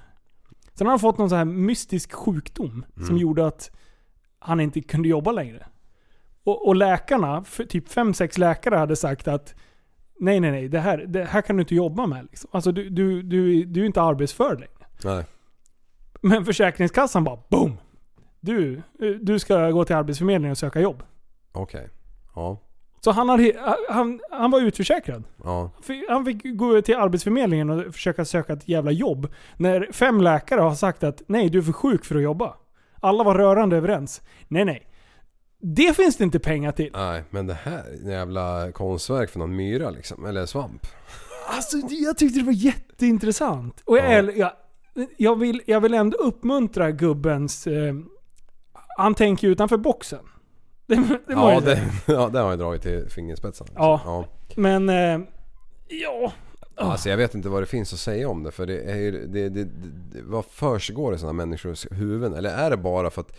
Sen 0.73 0.87
har 0.87 0.91
han 0.91 0.99
fått 0.99 1.17
någon 1.17 1.29
sån 1.29 1.37
här 1.37 1.45
mystisk 1.45 2.13
sjukdom 2.13 2.85
som 2.95 3.03
Mm. 3.05 3.17
gjorde 3.17 3.47
att 3.47 3.71
han 4.45 4.59
inte 4.59 4.81
kunde 4.81 5.09
jobba 5.09 5.31
längre. 5.31 5.65
Och, 6.43 6.67
och 6.67 6.75
läkarna, 6.75 7.43
typ 7.69 7.89
fem 7.89 8.13
sex 8.13 8.37
läkare 8.37 8.75
hade 8.75 8.95
sagt 8.95 9.27
att 9.27 9.55
Nej 10.19 10.39
nej 10.39 10.51
nej, 10.51 10.67
det 10.69 10.79
här, 10.79 10.97
det 10.97 11.23
här 11.23 11.41
kan 11.41 11.55
du 11.57 11.61
inte 11.61 11.75
jobba 11.75 12.05
med. 12.05 12.27
Liksom. 12.31 12.49
Alltså 12.53 12.71
du, 12.71 12.89
du, 12.89 13.21
du, 13.21 13.63
du 13.65 13.81
är 13.81 13.85
inte 13.85 14.01
arbetsför 14.01 14.55
längre. 14.55 14.85
nej. 15.03 15.25
Men 16.21 16.45
Försäkringskassan 16.45 17.23
bara 17.23 17.39
BOOM! 17.49 17.77
Du, 18.39 18.81
du 19.21 19.39
ska 19.39 19.71
gå 19.71 19.85
till 19.85 19.95
Arbetsförmedlingen 19.95 20.51
och 20.51 20.57
söka 20.57 20.81
jobb. 20.81 21.03
Okej. 21.51 21.89
Ja. 22.35 22.61
Så 23.01 23.11
han, 23.11 23.29
hade, 23.29 23.75
han, 23.89 24.19
han 24.31 24.51
var 24.51 24.61
utförsäkrad. 24.61 25.23
Ja. 25.43 25.71
Han 26.09 26.25
fick 26.25 26.57
gå 26.57 26.81
till 26.81 26.95
Arbetsförmedlingen 26.95 27.69
och 27.69 27.93
försöka 27.93 28.25
söka 28.25 28.53
ett 28.53 28.67
jävla 28.69 28.91
jobb. 28.91 29.27
När 29.57 29.87
fem 29.91 30.21
läkare 30.21 30.61
har 30.61 30.75
sagt 30.75 31.03
att 31.03 31.21
nej, 31.27 31.49
du 31.49 31.57
är 31.57 31.61
för 31.61 31.71
sjuk 31.73 32.05
för 32.05 32.15
att 32.15 32.21
jobba. 32.21 32.53
Alla 32.99 33.23
var 33.23 33.35
rörande 33.35 33.77
överens. 33.77 34.21
Nej, 34.47 34.65
nej. 34.65 34.87
Det 35.61 35.95
finns 35.95 36.17
det 36.17 36.23
inte 36.23 36.39
pengar 36.39 36.71
till. 36.71 36.91
Nej, 36.93 37.23
men 37.29 37.47
det 37.47 37.53
här 37.53 37.83
är 37.83 38.03
en 38.03 38.09
jävla 38.09 38.71
konstverk 38.71 39.29
för 39.29 39.39
någon 39.39 39.55
myra 39.55 39.89
liksom. 39.89 40.25
Eller 40.25 40.45
svamp. 40.45 40.87
Alltså, 41.47 41.77
jag 41.89 42.17
tyckte 42.17 42.39
det 42.39 42.45
var 42.45 42.53
jätteintressant. 42.53 43.81
Och 43.85 43.97
jag, 43.97 44.25
Ja. 44.25 44.31
jag, 44.35 44.51
jag, 45.17 45.39
vill, 45.39 45.61
jag 45.65 45.81
vill 45.81 45.93
ändå 45.93 46.17
uppmuntra 46.17 46.91
gubbens... 46.91 47.67
Eh, 47.67 47.93
han 48.97 49.15
tänker 49.15 49.47
ju 49.47 49.51
utanför 49.53 49.77
boxen. 49.77 50.25
Det, 50.87 50.95
det 50.95 51.19
Ja 51.27 51.59
det, 51.59 51.81
ja, 52.05 52.29
det 52.29 52.39
har 52.39 52.49
jag 52.49 52.59
dragit 52.59 52.81
till 52.81 53.09
fingerspetsarna. 53.09 53.71
Ja. 53.75 54.01
ja. 54.05 54.25
Men... 54.55 54.89
Eh, 54.89 55.19
ja. 55.87 56.31
Alltså 56.77 57.09
jag 57.09 57.17
vet 57.17 57.35
inte 57.35 57.49
vad 57.49 57.61
det 57.61 57.65
finns 57.65 57.93
att 57.93 57.99
säga 57.99 58.29
om 58.29 58.43
det 58.43 58.51
för 58.51 58.65
det 58.65 58.81
är 58.81 58.95
ju, 58.95 59.11
det, 59.27 59.49
det, 59.49 59.63
det, 59.63 60.21
vad 60.23 60.45
försiggår 60.45 61.15
i 61.15 61.17
sådana 61.17 61.33
människors 61.33 61.87
huvuden? 61.91 62.33
Eller 62.33 62.49
är 62.49 62.69
det 62.69 62.77
bara 62.77 63.09
för 63.09 63.21
att 63.21 63.37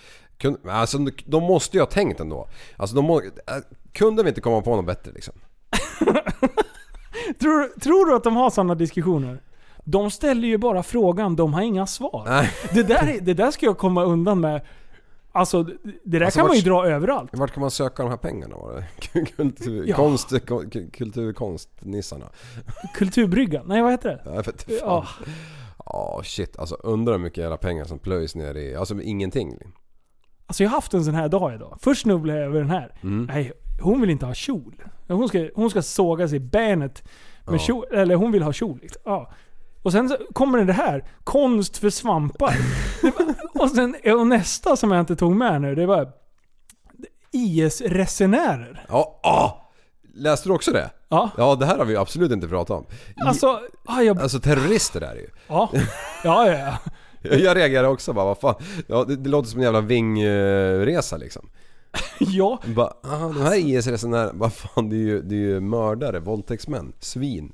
Alltså 0.68 0.98
de 1.26 1.42
måste 1.42 1.76
ju 1.76 1.80
ha 1.80 1.86
tänkt 1.86 2.20
ändå. 2.20 2.48
Alltså 2.76 2.96
de 2.96 3.04
må, 3.04 3.20
äh, 3.20 3.26
kunde 3.92 4.22
vi 4.22 4.28
inte 4.28 4.40
komma 4.40 4.62
på 4.62 4.76
något 4.76 4.86
bättre 4.86 5.12
liksom? 5.12 5.34
Tror, 7.40 7.80
tror 7.80 8.06
du 8.06 8.16
att 8.16 8.24
de 8.24 8.36
har 8.36 8.50
sådana 8.50 8.74
diskussioner? 8.74 9.38
De 9.84 10.10
ställer 10.10 10.48
ju 10.48 10.58
bara 10.58 10.82
frågan, 10.82 11.36
de 11.36 11.54
har 11.54 11.62
inga 11.62 11.86
svar. 11.86 12.24
Nej. 12.28 12.50
Det 12.74 12.82
där, 12.82 13.08
är- 13.16 13.20
det 13.20 13.34
där 13.34 13.50
ska 13.50 13.66
jag 13.66 13.78
komma 13.78 14.04
undan 14.04 14.40
med. 14.40 14.60
Alltså, 15.36 15.62
det 15.62 15.78
där 16.04 16.20
Alltså, 16.20 16.38
kan 16.40 16.46
man 16.46 16.56
ju 16.56 16.62
dra 16.62 16.86
överallt. 16.86 17.30
Vart 17.32 17.50
kan 17.52 17.60
man 17.60 17.70
söka 17.70 18.02
de 18.02 18.08
här 18.08 18.16
pengarna? 18.16 18.56
Kultur, 19.36 19.84
Ja. 19.88 19.96
konst, 19.96 20.46
ko- 20.46 20.62
kulturkonstnissarna. 20.92 22.26
Kulturbryggan? 22.94 23.66
Nej, 23.66 23.82
vad 23.82 23.90
heter 23.90 24.08
det? 24.08 24.22
Jag 24.24 24.36
vet 24.36 24.46
inte 24.46 24.80
fan. 24.80 25.06
Ja 25.86 26.20
shit 26.24 26.58
alltså 26.58 26.74
undrar 26.74 27.12
hur 27.12 27.20
mycket 27.20 27.38
jävla 27.38 27.56
pengar 27.56 27.84
som 27.84 27.98
plöjs 27.98 28.34
ner 28.34 28.54
i, 28.54 28.76
alltså 28.76 29.00
ingenting. 29.02 29.58
Alltså 30.46 30.62
jag 30.62 30.70
har 30.70 30.74
haft 30.76 30.94
en 30.94 31.04
sån 31.04 31.14
här 31.14 31.28
dag 31.28 31.54
idag. 31.54 31.78
Först 31.80 32.02
snubblade 32.02 32.38
jag 32.38 32.46
över 32.48 32.58
den 32.60 32.70
här. 32.70 32.92
Mm. 33.02 33.24
Nej, 33.24 33.52
hon 33.80 34.00
vill 34.00 34.10
inte 34.10 34.26
ha 34.26 34.34
kjol. 34.34 34.82
Hon 35.08 35.28
ska, 35.28 35.48
hon 35.54 35.70
ska 35.70 35.82
såga 35.82 36.28
sig 36.28 36.36
i 36.36 36.40
benet 36.40 37.02
med 37.46 37.54
Ja. 37.54 37.58
kjol. 37.58 37.84
Eller 37.92 38.14
hon 38.14 38.32
vill 38.32 38.42
ha 38.42 38.52
kjol. 38.52 38.78
Liksom. 38.82 39.02
Ja. 39.04 39.32
Och 39.82 39.92
sen 39.92 40.08
så 40.08 40.16
kommer 40.32 40.64
det 40.64 40.72
här. 40.72 41.04
Konst 41.24 41.78
för 41.78 41.90
svampar. 41.90 42.54
Och 43.62 43.70
sen 43.70 43.96
och 44.18 44.26
nästa 44.26 44.76
som 44.76 44.90
jag 44.92 45.00
inte 45.00 45.16
tog 45.16 45.36
med 45.36 45.60
nu, 45.62 45.74
det 45.74 45.86
var 45.86 46.12
IS-resenärer. 47.32 48.84
Ja, 48.88 49.20
ah! 49.22 49.50
Läste 50.14 50.48
du 50.48 50.52
också 50.54 50.72
det? 50.72 50.90
Ja. 51.08 51.30
Ja 51.36 51.54
det 51.54 51.66
här 51.66 51.78
har 51.78 51.84
vi 51.84 51.96
absolut 51.96 52.32
inte 52.32 52.48
pratat 52.48 52.78
om. 52.78 52.86
I, 53.08 53.14
Alltså, 53.26 53.60
ah, 53.84 54.00
jag, 54.00 54.20
alltså 54.20 54.40
terrorister 54.40 55.00
är 55.00 55.14
det 55.14 55.20
ju. 55.20 55.28
ja. 55.48 55.70
Ja, 56.24 56.48
ja, 56.48 56.58
ja. 56.58 56.78
Jag 57.22 57.40
jag 57.40 57.56
reagerar 57.56 57.88
också 57.88 58.12
bara, 58.12 58.24
vad 58.24 58.38
fan. 58.38 58.54
Ja, 58.86 59.04
det, 59.04 59.16
det 59.16 59.30
låter 59.30 59.48
som 59.48 59.60
en 59.60 59.64
jävla 59.64 59.80
vingresa 59.80 61.16
liksom. 61.16 61.48
Ja, 62.18 62.60
Bara, 62.66 62.92
aha, 63.04 63.26
de 63.28 63.40
här 63.42 63.56
IS-resenärerna, 63.56 64.30
vad 64.34 64.52
fan 64.52 64.88
det 64.90 64.96
är, 64.96 65.00
ju, 65.00 65.22
det 65.22 65.34
är 65.34 65.38
ju 65.38 65.60
mördare, 65.60 66.20
våldtäktsmän, 66.20 66.92
svin. 67.00 67.52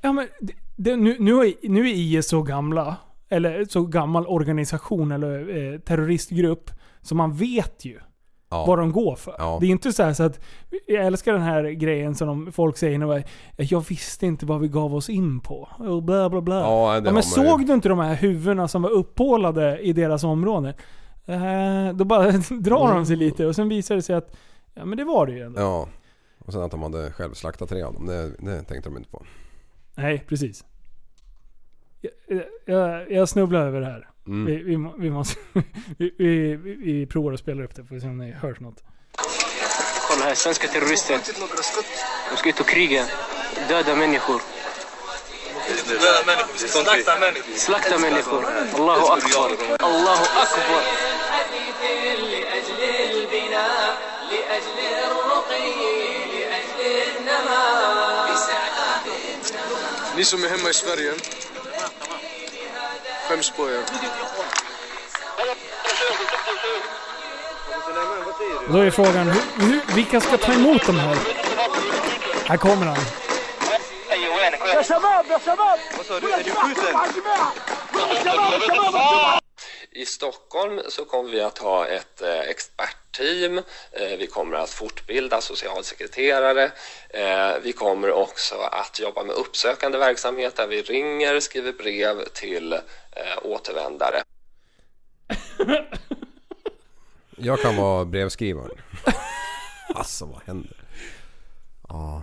ja 0.00 0.12
men 0.12 0.28
det, 0.40 0.52
det, 0.76 0.96
nu, 0.96 1.16
nu, 1.20 1.32
är, 1.32 1.68
nu 1.68 1.80
är 1.90 1.94
IS 1.94 2.28
så 2.28 2.42
gamla. 2.42 2.96
Eller 3.28 3.64
så 3.64 3.82
gammal 3.82 4.26
organisation 4.26 5.12
eller 5.12 5.56
eh, 5.72 5.78
terroristgrupp. 5.78 6.70
Så 7.02 7.14
man 7.14 7.32
vet 7.32 7.84
ju 7.84 8.00
Ja. 8.48 8.64
vad 8.66 8.78
de 8.78 8.92
går 8.92 9.16
för. 9.16 9.34
Ja. 9.38 9.58
Det 9.60 9.66
är 9.66 9.70
inte 9.70 9.92
så, 9.92 10.02
här 10.02 10.12
så 10.12 10.22
att... 10.22 10.40
Jag 10.86 11.06
älskar 11.06 11.32
den 11.32 11.42
här 11.42 11.64
grejen 11.64 12.14
som 12.14 12.28
de, 12.28 12.52
folk 12.52 12.76
säger 12.76 12.98
nu. 12.98 13.22
Jag 13.56 13.88
visste 13.88 14.26
inte 14.26 14.46
vad 14.46 14.60
vi 14.60 14.68
gav 14.68 14.94
oss 14.94 15.08
in 15.08 15.40
på. 15.40 15.68
Och 15.78 16.02
bla 16.02 16.30
bla 16.30 16.40
bla. 16.40 16.60
Ja, 16.60 17.00
men 17.12 17.22
såg 17.22 17.60
ju. 17.60 17.66
du 17.66 17.72
inte 17.74 17.88
de 17.88 17.98
här 17.98 18.14
huvudena 18.14 18.68
som 18.68 18.82
var 18.82 18.90
uppålade 18.90 19.78
i 19.78 19.92
deras 19.92 20.24
område? 20.24 20.74
Eh, 21.26 21.92
då 21.94 22.04
bara 22.04 22.30
drar 22.50 22.94
de 22.94 23.06
sig 23.06 23.16
lite 23.16 23.46
och 23.46 23.56
sen 23.56 23.68
visar 23.68 23.94
det 23.94 24.02
sig 24.02 24.16
att 24.16 24.36
Ja 24.74 24.84
men 24.84 24.98
det 24.98 25.04
var 25.04 25.26
det 25.26 25.32
ju 25.32 25.40
ändå. 25.40 25.60
Ja. 25.60 25.88
Och 26.38 26.52
sen 26.52 26.62
att 26.62 26.70
de 26.70 26.82
hade 26.82 27.12
själv 27.12 27.32
slaktat 27.34 27.68
tre 27.68 27.82
av 27.82 27.94
dem, 27.94 28.06
det, 28.06 28.30
det 28.38 28.62
tänkte 28.62 28.88
de 28.90 28.96
inte 28.96 29.10
på. 29.10 29.22
Nej, 29.94 30.24
precis 30.28 30.64
jag, 32.64 33.12
jag 33.12 33.28
snubblar 33.28 33.66
över 33.66 33.80
det 33.80 33.86
här. 33.86 34.08
Mm. 34.26 34.46
Vi, 34.46 34.62
vi, 34.62 34.90
vi, 34.98 35.10
måste, 35.10 35.40
vi, 35.98 36.10
vi, 36.18 36.56
vi, 36.56 37.06
provar 37.06 37.32
att 37.32 37.40
spela 37.40 37.64
upp 37.64 37.74
det, 37.74 37.84
får 37.84 37.94
vi 37.94 38.00
se 38.00 38.06
om 38.06 38.18
ni 38.18 38.32
hörs 38.32 38.60
något. 38.60 38.82
Kolla 40.08 40.24
här, 40.24 40.34
svenska 40.34 40.68
terrorister. 40.68 41.18
De 42.30 42.36
ska 42.36 42.48
ut 42.48 42.60
och 42.60 42.68
kriga. 42.68 43.04
Döda 43.68 43.96
människor. 43.96 44.40
Döda 45.88 46.24
människor. 46.26 46.66
Slakta 46.68 47.18
människor. 47.18 47.56
Slakta 47.56 47.98
människor. 47.98 48.44
Allahu 48.74 49.06
akbar. 49.06 49.50
Allahu 49.78 50.24
akbar. 50.42 50.82
Ni 60.16 60.24
som 60.24 60.44
är 60.44 60.48
hemma 60.48 60.70
i 60.70 60.74
Sverige 60.74 61.12
skäms 63.27 63.49
på 63.49 63.69
er. 63.69 63.83
Då 68.67 68.77
är 68.79 68.91
frågan, 68.91 69.27
hur, 69.29 69.65
hur, 69.65 69.81
vilka 69.95 70.21
ska 70.21 70.37
ta 70.37 70.53
emot 70.53 70.85
de 70.85 70.99
här? 70.99 71.17
Här 72.47 72.57
kommer 72.57 72.85
han. 72.85 72.97
يا 74.75 74.81
شباب 74.81 75.25
يا 75.29 75.39
شباب 75.45 75.79
Vad 75.97 76.05
sa 76.05 76.19
du? 76.19 76.31
Är 76.31 76.43
du 76.43 76.51
skjuten? 76.51 76.93
شباب 78.23 78.61
شباب 78.61 79.39
i 79.96 80.06
Stockholm 80.06 80.80
så 80.88 81.04
kommer 81.04 81.30
vi 81.30 81.40
att 81.40 81.58
ha 81.58 81.86
ett 81.86 82.22
eh, 82.22 82.40
expertteam. 82.40 83.58
Eh, 83.92 84.18
vi 84.18 84.26
kommer 84.26 84.56
att 84.56 84.70
fortbilda 84.70 85.40
socialsekreterare. 85.40 86.64
Eh, 87.10 87.52
vi 87.62 87.72
kommer 87.72 88.12
också 88.12 88.54
att 88.54 89.00
jobba 89.00 89.24
med 89.24 89.36
uppsökande 89.36 89.98
verksamhet 89.98 90.56
där 90.56 90.66
vi 90.66 90.82
ringer, 90.82 91.40
skriver 91.40 91.72
brev 91.72 92.24
till 92.34 92.78
återvändare. 93.42 94.22
Jag 97.36 97.60
kan 97.60 97.76
vara 97.76 98.04
brevskrivaren. 98.04 98.78
alltså 99.94 100.24
vad 100.26 100.42
händer? 100.42 100.84
Ja. 101.88 102.22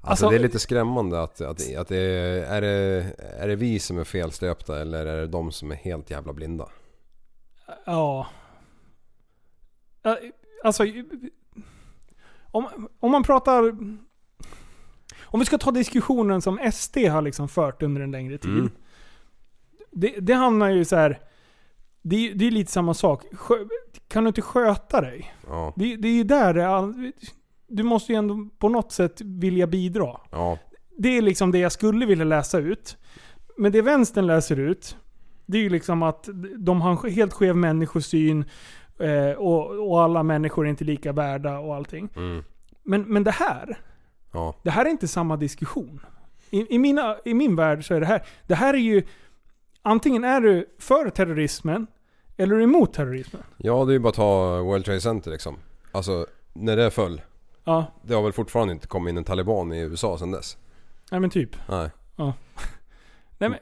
Alltså, 0.00 0.10
Alltså- 0.10 0.28
det 0.28 0.36
är 0.36 0.38
lite 0.38 0.58
skrämmande 0.58 1.22
att, 1.22 1.40
att, 1.40 1.76
att 1.76 1.88
det 1.88 1.96
är, 1.96 2.44
är, 2.44 2.60
det, 2.60 3.06
är 3.18 3.48
det 3.48 3.56
vi 3.56 3.78
som 3.78 3.98
är 3.98 4.04
felstöpta 4.04 4.80
eller 4.80 5.06
är 5.06 5.20
det 5.20 5.26
de 5.26 5.52
som 5.52 5.70
är 5.70 5.76
helt 5.76 6.10
jävla 6.10 6.32
blinda? 6.32 6.68
Ja. 7.84 8.26
Alltså... 10.64 10.84
Om, 12.50 12.88
om 13.00 13.10
man 13.12 13.22
pratar... 13.22 13.62
Om 15.32 15.40
vi 15.40 15.46
ska 15.46 15.58
ta 15.58 15.70
diskussionen 15.70 16.42
som 16.42 16.70
SD 16.72 16.96
har 16.96 17.22
liksom 17.22 17.48
fört 17.48 17.82
under 17.82 18.00
en 18.00 18.10
längre 18.10 18.38
tid. 18.38 18.50
Mm. 18.50 18.70
Det, 19.90 20.14
det 20.20 20.32
hamnar 20.34 20.68
ju 20.70 20.84
så 20.84 20.96
här. 20.96 21.20
Det, 22.02 22.16
är- 22.30 22.34
det 22.34 22.46
är 22.46 22.50
lite 22.50 22.72
samma 22.72 22.94
sak. 22.94 23.24
Kan 24.08 24.24
du 24.24 24.28
inte 24.28 24.42
sköta 24.42 25.00
dig? 25.00 25.34
Ja. 25.46 25.72
Det, 25.76 25.96
det 25.96 26.08
är 26.08 26.12
ju 26.12 26.24
där 26.24 26.54
det 26.54 26.68
all, 26.68 27.12
Du 27.66 27.82
måste 27.82 28.12
ju 28.12 28.18
ändå 28.18 28.48
på 28.58 28.68
något 28.68 28.92
sätt 28.92 29.20
vilja 29.20 29.66
bidra. 29.66 30.20
Ja. 30.30 30.58
Det 30.98 31.08
är 31.18 31.22
liksom 31.22 31.52
det 31.52 31.58
jag 31.58 31.72
skulle 31.72 32.06
vilja 32.06 32.24
läsa 32.24 32.58
ut. 32.58 32.96
Men 33.56 33.72
det 33.72 33.82
vänstern 33.82 34.26
läser 34.26 34.56
ut, 34.60 34.96
det 35.50 35.58
är 35.58 35.62
ju 35.62 35.68
liksom 35.68 36.02
att 36.02 36.28
de 36.58 36.80
har 36.80 36.90
en 37.06 37.12
helt 37.12 37.32
skev 37.32 37.56
människosyn 37.56 38.44
eh, 38.98 39.30
och, 39.38 39.90
och 39.90 40.02
alla 40.02 40.22
människor 40.22 40.66
är 40.66 40.70
inte 40.70 40.84
lika 40.84 41.12
värda 41.12 41.58
och 41.58 41.74
allting. 41.74 42.08
Mm. 42.16 42.44
Men, 42.82 43.02
men 43.02 43.24
det 43.24 43.30
här, 43.30 43.78
Ja. 44.32 44.54
det 44.62 44.70
här 44.70 44.84
är 44.84 44.90
inte 44.90 45.08
samma 45.08 45.36
diskussion. 45.36 46.00
I, 46.50 46.74
i, 46.74 46.78
mina, 46.78 47.16
I 47.24 47.34
min 47.34 47.56
värld 47.56 47.86
så 47.86 47.94
är 47.94 48.00
det 48.00 48.06
här, 48.06 48.22
det 48.46 48.54
här 48.54 48.74
är 48.74 48.78
ju, 48.78 49.02
antingen 49.82 50.24
är 50.24 50.40
du 50.40 50.66
för 50.78 51.10
terrorismen, 51.10 51.86
eller 52.36 52.54
är 52.54 52.58
du 52.58 52.64
emot 52.64 52.92
terrorismen. 52.92 53.42
Ja, 53.56 53.84
det 53.84 53.90
är 53.90 53.92
ju 53.92 53.98
bara 53.98 54.08
att 54.08 54.14
ta 54.14 54.60
World 54.62 54.84
Trade 54.84 55.00
Center 55.00 55.30
liksom. 55.30 55.56
Alltså, 55.92 56.26
när 56.52 56.76
det 56.76 56.90
föll. 56.90 57.20
Ja. 57.64 57.86
Det 58.02 58.14
har 58.14 58.22
väl 58.22 58.32
fortfarande 58.32 58.72
inte 58.72 58.86
kommit 58.86 59.10
in 59.10 59.16
en 59.16 59.24
taliban 59.24 59.72
i 59.72 59.80
USA 59.80 60.18
sedan 60.18 60.30
dess? 60.30 60.56
Nej 61.10 61.20
men 61.20 61.30
typ. 61.30 61.56
Nej. 61.68 61.90
Ja. 62.16 62.32
Nej, 63.38 63.50
men, 63.50 63.58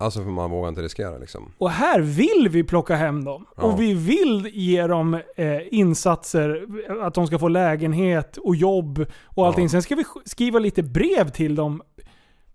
Alltså 0.00 0.22
för 0.22 0.30
man 0.30 0.50
vågar 0.50 0.68
inte 0.68 0.82
riskera 0.82 1.18
liksom. 1.18 1.52
och 1.58 1.70
här 1.70 2.00
vill 2.00 2.48
vi 2.50 2.64
plocka 2.64 2.96
hem 2.96 3.24
dem. 3.24 3.46
Ja. 3.56 3.62
Och 3.62 3.80
vi 3.80 3.94
vill 3.94 4.50
ge 4.52 4.86
dem 4.86 5.14
eh, 5.36 5.58
insatser, 5.70 6.66
att 7.02 7.14
de 7.14 7.26
ska 7.26 7.38
få 7.38 7.48
lägenhet 7.48 8.36
och 8.36 8.56
jobb 8.56 9.06
och 9.24 9.46
allting. 9.46 9.62
Ja. 9.64 9.68
Sen 9.68 9.82
ska 9.82 9.94
vi 9.94 10.02
sk- 10.02 10.22
skriva 10.24 10.58
lite 10.58 10.82
brev 10.82 11.28
till 11.28 11.54
dem. 11.54 11.82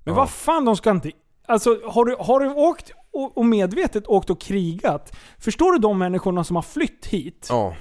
Men 0.03 0.13
Ja. 0.13 0.13
vad 0.13 0.29
fan, 0.29 0.65
de 0.65 0.75
ska 0.75 0.91
inte... 0.91 1.11
Alltså 1.47 1.79
har 1.85 2.05
du, 2.05 2.15
har 2.19 2.39
du 2.39 2.49
åkt 2.53 2.91
och, 3.13 3.37
och 3.37 3.45
medvetet 3.45 4.07
åkt 4.07 4.29
och 4.29 4.41
krigat? 4.41 5.15
Förstår 5.39 5.71
du 5.71 5.77
de 5.77 5.97
människorna 5.99 6.43
som 6.43 6.55
har 6.55 6.63
flytt 6.63 7.05
hit? 7.05 7.47
Ja. 7.49 7.75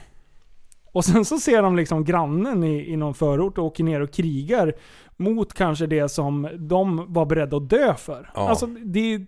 Och 0.93 1.05
sen 1.05 1.25
så 1.25 1.39
ser 1.39 1.63
de 1.63 1.77
liksom 1.77 2.05
grannen 2.05 2.65
i, 2.65 2.93
i 2.93 2.97
någon 2.97 3.15
förort 3.15 3.59
och 3.59 3.65
åker 3.65 3.85
ner 3.85 4.01
och 4.01 4.13
krigar 4.13 4.73
mot 5.17 5.53
kanske 5.55 5.87
det 5.87 6.09
som 6.09 6.49
de 6.59 7.13
var 7.13 7.27
beredda 7.27 7.57
att 7.57 7.69
dö 7.71 7.95
för. 7.95 8.31
Ja. 8.35 8.49
Alltså 8.49 8.67
det... 8.67 9.27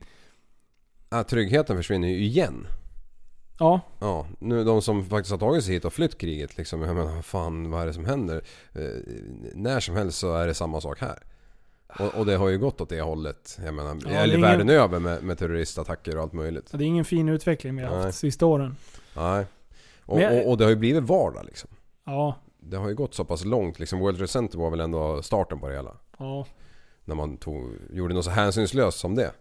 Ja, 1.14 1.24
tryggheten 1.24 1.76
försvinner 1.76 2.08
ju 2.08 2.24
igen. 2.24 2.66
Ja. 3.58 3.80
Ja, 3.98 4.26
nu 4.38 4.64
de 4.64 4.82
som 4.82 5.04
faktiskt 5.04 5.30
har 5.30 5.38
tagit 5.38 5.64
sig 5.64 5.74
hit 5.74 5.84
och 5.84 5.92
flytt 5.92 6.18
kriget 6.18 6.56
liksom. 6.56 6.82
Jag 6.82 6.96
menar, 6.96 7.22
fan 7.22 7.70
vad 7.70 7.82
är 7.82 7.86
det 7.86 7.92
som 7.92 8.04
händer? 8.04 8.42
Eh, 8.72 8.82
när 9.54 9.80
som 9.80 9.96
helst 9.96 10.18
så 10.18 10.34
är 10.34 10.46
det 10.46 10.54
samma 10.54 10.80
sak 10.80 11.00
här. 11.00 11.18
Och, 11.98 12.14
och 12.14 12.26
det 12.26 12.36
har 12.36 12.48
ju 12.48 12.58
gått 12.58 12.80
åt 12.80 12.88
det 12.88 13.00
hållet. 13.00 13.58
Jag 13.64 13.74
menar, 13.74 13.90
är 13.90 14.22
eller 14.22 14.34
ingen- 14.34 14.40
världen 14.40 14.68
över 14.70 14.98
med, 14.98 15.22
med 15.22 15.38
terroristattacker 15.38 16.16
och 16.16 16.22
allt 16.22 16.32
möjligt. 16.32 16.68
Det 16.72 16.84
är 16.84 16.86
ingen 16.86 17.04
fin 17.04 17.28
utveckling 17.28 17.76
vi 17.76 17.82
har 17.82 17.90
haft 17.90 18.02
Nej. 18.04 18.12
sista 18.12 18.46
åren. 18.46 18.76
Nej. 19.16 19.46
Och, 20.04 20.20
jag- 20.20 20.38
och, 20.44 20.50
och 20.50 20.58
det 20.58 20.64
har 20.64 20.70
ju 20.70 20.76
blivit 20.76 21.02
vardag 21.02 21.44
liksom. 21.44 21.70
Ja. 22.06 22.36
Det 22.60 22.76
har 22.76 22.88
ju 22.88 22.94
gått 22.94 23.14
så 23.14 23.24
pass 23.24 23.44
långt 23.44 23.78
liksom. 23.78 23.98
World 23.98 24.16
Trade 24.16 24.28
Center 24.28 24.58
var 24.58 24.70
väl 24.70 24.80
ändå 24.80 25.22
starten 25.22 25.60
på 25.60 25.68
det 25.68 25.74
hela. 25.74 25.96
Ja. 26.18 26.46
När 27.04 27.14
man 27.14 27.36
tog, 27.36 27.70
gjorde 27.90 28.14
något 28.14 28.24
så 28.24 28.30
hänsynslöst 28.30 28.98
som 28.98 29.14
det. 29.14 29.32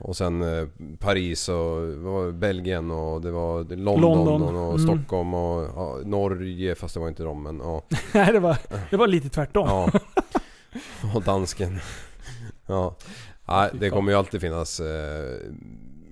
Och 0.00 0.16
sen 0.16 0.42
eh, 0.42 0.68
Paris 0.98 1.48
och 1.48 2.34
Belgien 2.34 2.90
och 2.90 3.20
det 3.20 3.30
var 3.30 3.76
London, 3.76 4.24
London. 4.24 4.56
och 4.56 4.74
Mm. 4.74 4.78
Stockholm 4.78 5.34
och 5.34 5.68
ja, 5.76 5.98
Norge 6.04 6.74
fast 6.74 6.94
det 6.94 7.00
var 7.00 7.08
inte 7.08 7.22
de 7.22 7.42
men 7.42 7.58
ja. 7.58 7.82
Nej, 8.14 8.32
det 8.32 8.38
var, 8.40 8.56
det 8.90 8.96
var 8.96 9.06
lite 9.06 9.28
tvärtom. 9.28 9.66
Ja. 9.68 9.90
Och 11.14 11.22
dansken. 11.22 11.78
Ja. 12.66 12.96
Nej, 13.48 13.70
det 13.72 13.90
kommer 13.90 14.12
ju 14.12 14.18
alltid 14.18 14.40
finnas 14.40 14.80
eh, 14.80 15.38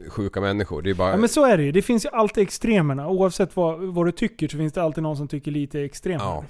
sjuka 0.09 0.41
människor. 0.41 0.83
Det 0.83 0.91
är 0.91 0.95
bara... 0.95 1.11
Ja, 1.11 1.17
men 1.17 1.29
så 1.29 1.45
är 1.45 1.57
det 1.57 1.63
ju. 1.63 1.73
Det 1.73 1.83
finns 1.83 2.05
ju 2.05 2.09
alltid 2.09 2.43
extremerna. 2.43 3.09
Oavsett 3.09 3.57
vad, 3.57 3.81
vad 3.81 4.07
du 4.07 4.13
tycker 4.13 4.49
så 4.49 4.57
finns 4.57 4.73
det 4.73 4.83
alltid 4.83 5.03
någon 5.03 5.17
som 5.17 5.29
tycker 5.29 5.51
lite 5.51 5.81
extremt. 5.81 6.23
Ja. 6.23 6.45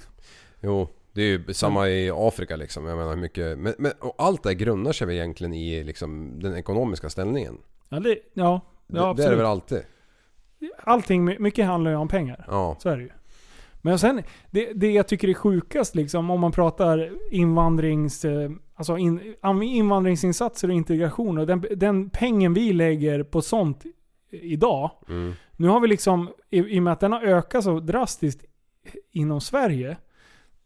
Jo, 0.61 0.89
det 1.19 1.23
är 1.23 1.37
ju 1.37 1.53
samma 1.53 1.89
i 1.89 2.11
Afrika 2.13 2.55
liksom. 2.55 2.85
Jag 2.85 2.97
menar 2.97 3.15
mycket... 3.15 3.59
Men, 3.59 3.73
men, 3.77 3.91
och 3.99 4.15
allt 4.17 4.43
det 4.43 4.55
grundar 4.55 4.91
sig 4.91 5.07
väl 5.07 5.15
egentligen 5.15 5.53
i 5.53 5.83
liksom, 5.83 6.39
den 6.39 6.55
ekonomiska 6.55 7.09
ställningen. 7.09 7.57
Ja, 7.89 7.99
det, 7.99 8.09
ja, 8.09 8.15
ja 8.33 8.61
det, 8.87 8.93
det 8.93 8.99
är 8.99 9.09
absolut. 9.09 9.29
det 9.29 9.35
väl 9.35 9.45
alltid. 9.45 9.81
Allting, 10.83 11.25
mycket 11.25 11.65
handlar 11.65 11.91
ju 11.91 11.97
om 11.97 12.07
pengar. 12.07 12.45
Ja. 12.47 12.77
Så 12.79 12.89
är 12.89 12.97
det 12.97 13.03
ju. 13.03 13.09
Men 13.81 13.99
sen, 13.99 14.23
det, 14.51 14.73
det 14.73 14.91
jag 14.91 15.07
tycker 15.07 15.27
är 15.27 15.33
sjukast 15.33 15.95
liksom, 15.95 16.29
om 16.29 16.39
man 16.39 16.51
pratar 16.51 17.11
invandrings... 17.31 18.25
eh, 18.25 18.49
Alltså 18.75 18.97
in, 18.97 19.35
invandringsinsatser 19.63 20.67
och 20.67 20.73
integration 20.73 21.37
och 21.37 21.47
den, 21.47 21.65
den 21.75 22.09
pengen 22.09 22.53
vi 22.53 22.73
lägger 22.73 23.23
på 23.23 23.41
sånt 23.41 23.83
idag. 24.31 24.91
Mm. 25.09 25.33
Nu 25.57 25.67
har 25.67 25.79
vi 25.79 25.87
liksom, 25.87 26.29
i, 26.49 26.59
i 26.59 26.79
och 26.79 26.83
med 26.83 26.93
att 26.93 26.99
den 26.99 27.11
har 27.11 27.21
ökat 27.21 27.63
så 27.63 27.79
drastiskt 27.79 28.43
inom 29.11 29.41
Sverige, 29.41 29.97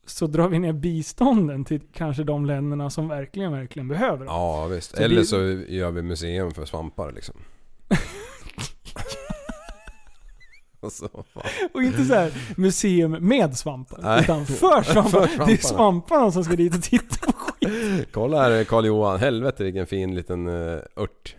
så 0.06 0.28
drar 0.28 0.48
vi 0.48 0.60
ner 0.60 0.74
bistånden 0.74 1.66
till 1.66 1.82
kanske 1.94 2.24
de 2.24 2.46
länderna 2.46 2.90
som 2.90 3.08
verkligen, 3.08 3.52
verkligen 3.52 3.88
behöver 3.88 4.18
det. 4.26 4.32
Ja 4.32 4.66
visst. 4.66 4.96
Så 4.96 5.04
Eller 5.04 5.16
det- 5.16 5.26
så 5.26 5.38
gör 5.74 5.92
vi 5.92 6.02
museum 6.02 6.52
för 6.52 6.66
svampar 6.66 7.12
liksom. 7.12 7.36
alltså, 10.84 11.10
fan. 11.34 11.44
Och 11.74 11.84
inte 11.84 12.06
så 12.06 12.14
här 12.14 12.32
museum 12.58 13.12
med 13.12 13.58
svampar, 13.58 14.00
Nej. 14.02 14.22
utan 14.24 14.46
för 14.46 14.82
svampar. 14.94 15.28
För 15.28 15.46
Det 15.46 15.52
är 15.54 15.58
svamparna. 15.58 16.32
som 16.32 16.44
ska 16.44 16.56
dit 16.56 16.76
och 16.76 16.84
titta 16.84 17.32
på 17.32 17.38
skit. 17.38 18.08
Kolla 18.12 18.42
här 18.42 18.52
är 18.52 18.64
Karl 18.64 18.86
Johan. 18.86 19.20
Helvete 19.20 19.64
vilken 19.64 19.88
fin 19.88 20.16
liten 20.16 20.48
uh, 20.48 20.80
ört. 20.96 21.36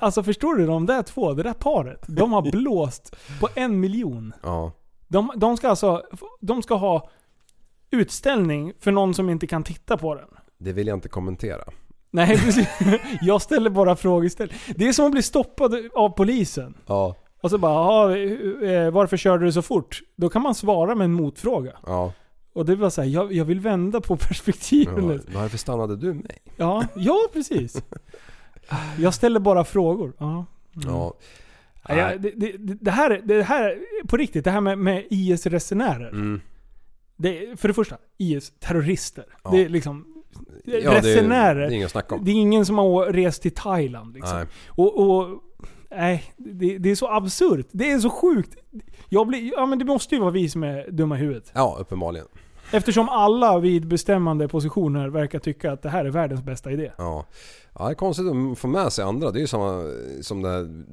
Alltså 0.00 0.22
förstår 0.22 0.54
du, 0.54 0.66
de 0.66 0.86
där 0.86 1.02
två, 1.02 1.32
det 1.34 1.42
där 1.42 1.52
paret, 1.52 2.04
de 2.06 2.32
har 2.32 2.42
blåst 2.52 3.16
på 3.40 3.48
en 3.54 3.80
miljon. 3.80 4.32
Ja. 4.42 4.72
De, 5.08 5.32
de 5.36 5.56
ska 5.56 5.68
alltså, 5.68 6.02
de 6.40 6.62
ska 6.62 6.74
ha 6.74 7.10
utställning 7.90 8.72
för 8.80 8.92
någon 8.92 9.14
som 9.14 9.30
inte 9.30 9.46
kan 9.46 9.62
titta 9.64 9.96
på 9.96 10.14
den. 10.14 10.28
Det 10.58 10.72
vill 10.72 10.86
jag 10.86 10.96
inte 10.96 11.08
kommentera. 11.08 11.64
Nej 12.10 12.38
precis. 12.38 12.68
Jag 13.22 13.42
ställer 13.42 13.70
bara 13.70 13.96
frågeställ. 13.96 14.52
Det 14.76 14.88
är 14.88 14.92
som 14.92 15.06
att 15.06 15.12
bli 15.12 15.22
stoppad 15.22 15.74
av 15.94 16.08
polisen. 16.10 16.74
Ja. 16.86 17.16
Och 17.42 17.50
så 17.50 17.58
bara, 17.58 17.72
"Ja, 17.72 18.16
eh, 18.66 18.90
varför 18.90 19.16
körde 19.16 19.44
du 19.44 19.52
så 19.52 19.62
fort? 19.62 20.00
Då 20.16 20.28
kan 20.28 20.42
man 20.42 20.54
svara 20.54 20.94
med 20.94 21.04
en 21.04 21.12
motfråga. 21.12 21.72
Ja. 21.86 22.12
Och 22.52 22.66
det 22.66 22.76
var 22.76 22.90
så 22.90 23.02
här, 23.02 23.08
jag, 23.08 23.32
jag 23.32 23.44
vill 23.44 23.60
vända 23.60 24.00
på 24.00 24.16
perspektivet. 24.28 25.22
ja. 25.26 25.40
Varför 25.40 25.58
stannade 25.58 25.96
du 25.96 26.14
mig? 26.14 26.38
Ja, 26.56 26.84
ja 26.94 27.18
precis. 27.32 27.82
Jag 28.98 29.14
ställer 29.14 29.40
bara 29.40 29.64
frågor. 29.64 30.12
Ja. 30.18 30.44
Ja. 30.72 31.14
Ja, 31.88 32.16
det, 32.18 32.30
det, 32.36 32.52
det, 32.80 32.90
här, 32.90 33.20
det 33.24 33.42
här, 33.42 33.78
på 34.08 34.16
riktigt, 34.16 34.44
det 34.44 34.50
här 34.50 34.60
med, 34.60 34.78
med 34.78 35.04
IS-resenärer. 35.10 36.08
Mm. 36.08 36.40
Det, 37.22 37.60
för 37.60 37.68
det 37.68 37.74
första, 37.74 37.96
IS-terrorister. 38.18 39.24
Ja. 39.44 39.50
Det 39.50 39.64
är 39.64 39.68
liksom... 39.68 40.06
Ja, 40.64 40.72
det 40.90 40.96
är- 40.96 41.02
resenärer. 41.02 41.60
det 41.60 41.66
är 41.74 41.76
inget 41.76 41.86
att 41.86 41.92
snacka 41.92 42.14
om. 42.14 42.24
Det 42.24 42.30
är 42.30 42.34
ingen 42.34 42.66
som 42.66 42.78
har 42.78 43.06
rest 43.12 43.42
till 43.42 43.54
Thailand 43.54 44.14
liksom. 44.14 44.36
Nej. 44.38 44.46
Och, 44.68 44.98
och 45.08 45.28
nej, 45.90 46.24
det, 46.36 46.78
det 46.78 46.90
är 46.90 46.94
så 46.94 47.08
absurt. 47.08 47.66
Det 47.72 47.90
är 47.90 47.98
så 47.98 48.10
sjukt. 48.10 48.56
Jag 49.08 49.26
blir, 49.26 49.52
ja 49.56 49.66
men 49.66 49.78
det 49.78 49.84
måste 49.84 50.14
ju 50.14 50.20
vara 50.20 50.30
vi 50.30 50.48
som 50.48 50.62
är 50.62 50.90
dumma 50.90 51.16
i 51.16 51.18
huvudet. 51.18 51.50
Ja, 51.54 51.76
uppenbarligen. 51.80 52.26
Eftersom 52.72 53.08
alla 53.08 53.58
vid 53.58 53.86
bestämmande 53.88 54.48
positioner 54.48 55.08
verkar 55.08 55.38
tycka 55.38 55.72
att 55.72 55.82
det 55.82 55.88
här 55.88 56.04
är 56.04 56.10
världens 56.10 56.42
bästa 56.42 56.70
idé. 56.72 56.92
Ja. 56.98 57.26
ja, 57.78 57.84
det 57.86 57.90
är 57.92 57.94
konstigt 57.94 58.26
att 58.26 58.58
få 58.58 58.68
med 58.68 58.92
sig 58.92 59.04
andra. 59.04 59.30
Det 59.30 59.38
är 59.38 59.40
ju 59.40 59.46
samma 59.46 59.82
som 60.20 60.42
det 60.42 60.48
här 60.48 60.84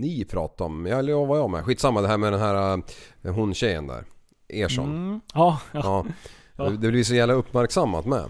ni- 0.00 0.24
pratade 0.24 0.66
om. 0.70 0.86
Eller 0.86 1.12
jag 1.12 1.26
var 1.26 1.36
jag 1.36 1.50
med. 1.50 1.64
Skitsamma 1.64 2.00
det 2.00 2.08
här 2.08 2.18
med 2.18 2.32
den 2.32 2.40
här 2.40 2.82
eh, 3.24 3.34
hon 3.34 3.54
tjejen 3.54 3.86
där. 3.86 4.04
Ersson. 4.52 4.88
Mm. 4.88 5.20
Ja, 5.34 5.60
ja. 5.72 5.80
Ja. 5.84 6.04
Ja. 6.56 6.70
Det 6.70 6.88
blir 6.90 7.04
så 7.04 7.14
jävla 7.14 7.34
uppmärksammat 7.34 8.06
med. 8.06 8.24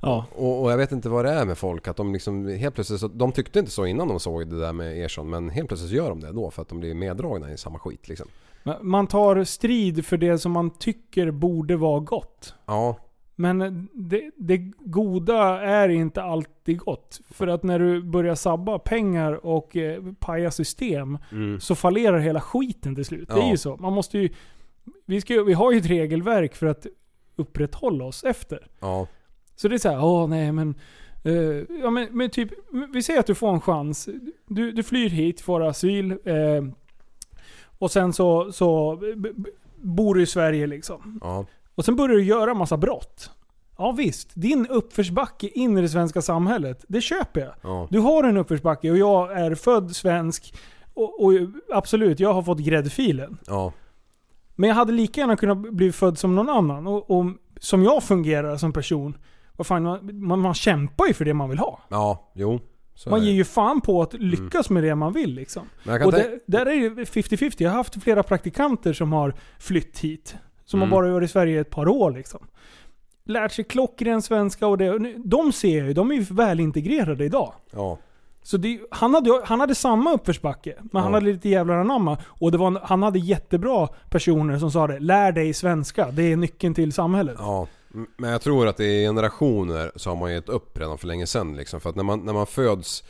Ja. 0.00 0.26
Och, 0.36 0.62
och 0.62 0.72
jag 0.72 0.76
vet 0.76 0.92
inte 0.92 1.08
vad 1.08 1.24
det 1.24 1.30
är 1.30 1.44
med 1.44 1.58
folk. 1.58 1.88
Att 1.88 1.96
de 1.96 2.12
liksom 2.12 2.48
helt 2.48 2.74
plötsligt 2.74 3.00
så, 3.00 3.08
De 3.08 3.32
tyckte 3.32 3.58
inte 3.58 3.70
så 3.70 3.86
innan 3.86 4.08
de 4.08 4.20
såg 4.20 4.46
det 4.50 4.58
där 4.60 4.72
med 4.72 5.04
Ersson. 5.04 5.30
Men 5.30 5.50
helt 5.50 5.68
plötsligt 5.68 5.90
så 5.90 5.96
gör 5.96 6.08
de 6.08 6.20
det 6.20 6.32
då. 6.32 6.50
För 6.50 6.62
att 6.62 6.68
de 6.68 6.80
blir 6.80 6.94
meddragna 6.94 7.52
i 7.52 7.56
samma 7.58 7.78
skit 7.78 8.08
liksom. 8.08 8.26
Man 8.80 9.06
tar 9.06 9.44
strid 9.44 10.06
för 10.06 10.16
det 10.16 10.38
som 10.38 10.52
man 10.52 10.70
tycker 10.70 11.30
borde 11.30 11.76
vara 11.76 12.00
gott. 12.00 12.54
Ja. 12.66 12.96
Men 13.36 13.88
det, 13.92 14.30
det 14.36 14.56
goda 14.80 15.60
är 15.62 15.88
inte 15.88 16.22
alltid 16.22 16.78
gott. 16.78 17.20
För 17.30 17.46
att 17.46 17.62
när 17.62 17.78
du 17.78 18.02
börjar 18.02 18.34
sabba 18.34 18.78
pengar 18.78 19.46
och 19.46 19.76
eh, 19.76 20.02
paja 20.18 20.50
system 20.50 21.18
Mm. 21.32 21.60
så 21.60 21.74
fallerar 21.74 22.18
hela 22.18 22.40
skiten 22.40 22.94
till 22.94 23.04
slut. 23.04 23.28
Det 23.28 23.34
är 23.34 23.38
Ja. 23.38 23.50
ju 23.50 23.56
så. 23.56 23.76
Man 23.76 23.92
måste 23.92 24.18
ju... 24.18 24.28
Vi, 25.06 25.20
ska, 25.20 25.42
vi 25.42 25.52
har 25.52 25.72
ju 25.72 25.78
ett 25.78 25.86
regelverk 25.86 26.54
för 26.54 26.66
att 26.66 26.86
upprätthålla 27.36 28.04
oss 28.04 28.24
efter. 28.24 28.66
Ja. 28.80 29.06
Så 29.56 29.68
det 29.68 29.74
är 29.74 29.78
så 29.78 29.88
här, 29.88 30.04
åh 30.04 30.28
nej 30.28 30.52
men... 30.52 30.74
eh, 31.24 31.78
ja 31.82 31.90
men, 31.90 32.08
men 32.10 32.30
typ, 32.30 32.50
vi 32.92 33.02
säger 33.02 33.20
att 33.20 33.26
du 33.26 33.34
får 33.34 33.52
en 33.52 33.60
chans. 33.60 34.08
Du, 34.46 34.72
du 34.72 34.82
flyr 34.82 35.08
hit, 35.08 35.40
får 35.40 35.66
asyl. 35.66 36.10
eh, 36.10 36.64
och 37.78 37.90
sen 37.90 38.12
så, 38.12 38.52
så 38.52 38.98
bor 39.76 40.14
du 40.14 40.22
i 40.22 40.26
Sverige 40.26 40.66
liksom. 40.66 41.20
Ja. 41.22 41.46
Och 41.74 41.84
sen 41.84 41.96
börjar 41.96 42.16
du 42.16 42.24
göra 42.24 42.54
massa 42.54 42.76
brott. 42.76 43.30
Ja 43.78 43.92
visst, 43.92 44.30
din 44.34 44.66
uppförsbacke 44.66 45.48
in 45.48 45.78
i 45.78 45.80
det 45.80 45.88
svenska 45.88 46.22
samhället, 46.22 46.84
det 46.88 47.00
köper 47.00 47.40
jag. 47.40 47.54
Ja. 47.62 47.88
Du 47.90 47.98
har 47.98 48.24
en 48.24 48.36
uppförsbacke 48.36 48.90
och 48.90 48.98
jag 48.98 49.32
är 49.40 49.54
född 49.54 49.96
svensk 49.96 50.54
Och, 50.94 51.24
och 51.24 51.32
absolut, 51.72 52.20
jag 52.20 52.32
har 52.32 52.42
fått 52.42 52.58
gräddfilen. 52.58 53.38
Ja. 53.46 53.72
Men 54.54 54.68
jag 54.68 54.74
hade 54.74 54.92
lika 54.92 55.20
gärna 55.20 55.36
kunnat 55.36 55.58
bli 55.58 55.92
född 55.92 56.18
som 56.18 56.34
någon 56.34 56.48
annan. 56.48 56.86
Och, 56.86 57.10
och 57.10 57.26
som 57.60 57.82
jag 57.82 58.02
fungerar 58.02 58.56
som 58.56 58.72
person, 58.72 59.16
vad 59.56 59.66
fan, 59.66 59.82
man, 60.26 60.40
man, 60.40 60.54
kämpar 60.54 61.06
ju 61.06 61.14
för 61.14 61.24
det 61.24 61.34
man 61.34 61.48
vill 61.50 61.58
ha. 61.58 61.80
Ja, 61.88 62.30
jo. 62.34 62.60
Man 63.10 63.24
ger 63.24 63.32
ju 63.32 63.44
fan 63.44 63.80
på 63.80 64.02
att 64.02 64.14
lyckas 64.14 64.70
med 64.70 64.82
det 64.82 64.94
man 64.94 65.12
vill 65.12 65.34
liksom. 65.34 65.62
Och 66.04 66.12
där, 66.12 66.40
där 66.46 66.66
är 66.66 66.90
det 66.90 67.04
50-50. 67.04 67.54
Jag 67.58 67.70
har 67.70 67.76
haft 67.76 68.02
flera 68.02 68.22
praktikanter 68.22 68.92
som 68.92 69.12
har 69.12 69.34
flytt 69.58 69.98
hit. 69.98 70.36
Som 70.64 70.80
Mm. 70.80 70.92
har 70.92 71.00
bara 71.00 71.12
varit 71.12 71.30
i 71.30 71.32
Sverige 71.32 71.60
ett 71.60 71.70
par 71.70 71.88
år 71.88 72.10
liksom. 72.10 72.46
Lärt 73.24 73.52
sig 73.52 73.64
klockren 73.64 74.22
svenska 74.22 74.66
och 74.66 74.78
det. 74.78 75.14
De 75.24 75.52
ser 75.52 75.78
jag 75.78 75.86
ju, 75.86 75.92
de 75.92 76.10
är 76.10 76.14
ju 76.14 76.22
välintegrerade 76.22 77.24
idag. 77.24 77.52
Ja. 77.72 77.98
Så 78.46 78.56
det, 78.56 78.80
han, 78.90 79.14
hade, 79.14 79.40
han 79.44 79.60
hade 79.60 79.74
samma 79.74 80.12
uppförsbacke, 80.12 80.74
men 80.92 81.02
han 81.02 81.12
Ja. 81.12 81.16
hade 81.16 81.32
lite 81.32 81.48
jävlar 81.48 81.74
anamma. 81.74 82.18
Och 82.26 82.52
det 82.52 82.58
var, 82.58 82.66
en- 82.66 82.78
han 82.82 83.02
hade 83.02 83.18
jättebra 83.18 83.88
personer 84.10 84.58
som 84.58 84.70
sa 84.70 84.86
det. 84.86 84.98
Lär 85.00 85.32
dig 85.32 85.54
svenska, 85.54 86.10
det 86.10 86.22
är 86.32 86.36
nyckeln 86.36 86.74
till 86.74 86.92
samhället. 86.92 87.36
Ja, 87.38 87.66
men 88.16 88.30
jag 88.30 88.42
tror 88.42 88.66
att 88.66 88.80
i 88.80 89.04
generationer 89.06 89.92
så 89.96 90.10
har 90.10 90.16
man 90.16 90.32
gett 90.32 90.48
upp 90.48 90.78
redan 90.78 90.98
för 90.98 91.06
länge 91.06 91.26
sedan 91.26 91.56
liksom. 91.56 91.80
För 91.80 91.90
att 91.90 91.96
när 91.96 92.02
man, 92.04 92.20
när 92.20 92.32
man 92.32 92.46
föds 92.46 93.04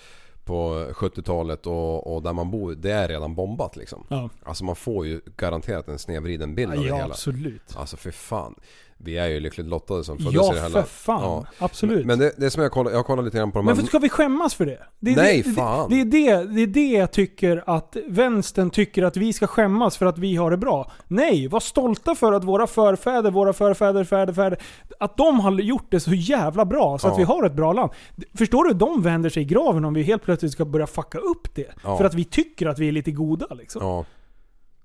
på 0.44 0.86
70-talet 0.94 1.66
och, 1.66 2.14
och 2.14 2.22
där 2.22 2.32
man 2.32 2.50
bor, 2.50 2.74
det 2.74 2.90
är 2.92 3.08
redan 3.08 3.34
bombat 3.34 3.76
liksom. 3.76 4.06
Ja. 4.08 4.28
Alltså 4.44 4.64
man 4.64 4.76
får 4.76 5.06
ju 5.06 5.20
garanterat 5.36 5.88
en 5.88 5.98
snedvriden 5.98 6.54
bild 6.54 6.72
Ja, 6.72 6.76
av 6.78 6.82
det 6.82 6.88
ja, 6.88 6.94
hela. 6.96 7.06
absolut. 7.08 7.76
Alltså 7.76 7.96
för 7.96 8.10
fan. 8.10 8.54
Vi 8.98 9.18
är 9.18 9.26
ju 9.28 9.40
lyckligt 9.40 9.66
lottade 9.66 10.04
som 10.04 10.18
föddes 10.18 10.34
Ja, 10.34 10.52
i 10.52 10.54
det 10.54 10.60
här 10.60 10.68
för 10.68 10.74
landet. 10.74 10.90
fan. 10.90 11.46
Absolut. 11.58 11.98
Men, 11.98 12.06
men 12.06 12.18
det, 12.18 12.32
det 12.36 12.50
som 12.50 12.62
jag 12.62 12.72
kollar, 12.72 12.90
jag 12.92 13.06
kollar 13.06 13.22
lite 13.22 13.36
grann 13.38 13.52
på 13.52 13.58
de 13.58 13.64
Men 13.66 13.74
här... 13.76 13.82
för 13.82 13.88
ska 13.88 13.98
vi 13.98 14.08
skämmas 14.08 14.54
för 14.54 14.66
det? 14.66 14.78
det 15.00 15.10
är 15.12 15.16
Nej, 15.16 15.42
det, 15.42 15.50
fan. 15.52 15.90
Det, 15.90 16.04
det, 16.04 16.28
är 16.28 16.44
det, 16.44 16.52
det 16.54 16.62
är 16.62 16.66
det 16.66 16.86
jag 16.98 17.12
tycker 17.12 17.64
att 17.66 17.96
vänstern 18.06 18.70
tycker 18.70 19.02
att 19.02 19.16
vi 19.16 19.32
ska 19.32 19.46
skämmas 19.46 19.96
för 19.96 20.06
att 20.06 20.18
vi 20.18 20.36
har 20.36 20.50
det 20.50 20.56
bra. 20.56 20.92
Nej, 21.08 21.48
var 21.48 21.60
stolta 21.60 22.14
för 22.14 22.32
att 22.32 22.44
våra 22.44 22.66
förfäder, 22.66 23.30
våra 23.30 23.52
förfäder, 23.52 24.04
fäder, 24.04 24.32
fäder, 24.32 24.58
att 25.00 25.16
de 25.16 25.40
har 25.40 25.52
gjort 25.60 25.86
det 25.90 26.00
så 26.00 26.14
jävla 26.14 26.64
bra 26.64 26.98
så 26.98 27.06
att 27.08 27.12
Ja. 27.12 27.18
vi 27.18 27.24
har 27.24 27.44
ett 27.46 27.54
bra 27.54 27.72
land. 27.72 27.90
Förstår 28.38 28.64
du? 28.64 28.74
De 28.74 29.02
vänder 29.02 29.30
sig 29.30 29.42
i 29.42 29.46
graven 29.46 29.84
om 29.84 29.94
vi 29.94 30.02
helt 30.02 30.22
plötsligt 30.22 30.52
ska 30.52 30.64
börja 30.64 30.86
fucka 30.86 31.18
upp 31.18 31.54
det. 31.54 31.66
Ja. 31.84 31.96
För 31.98 32.04
att 32.04 32.14
vi 32.14 32.24
tycker 32.24 32.66
att 32.66 32.78
vi 32.78 32.88
är 32.88 32.92
lite 32.92 33.10
goda 33.10 33.46
liksom. 33.54 33.82
Ja, 33.82 34.04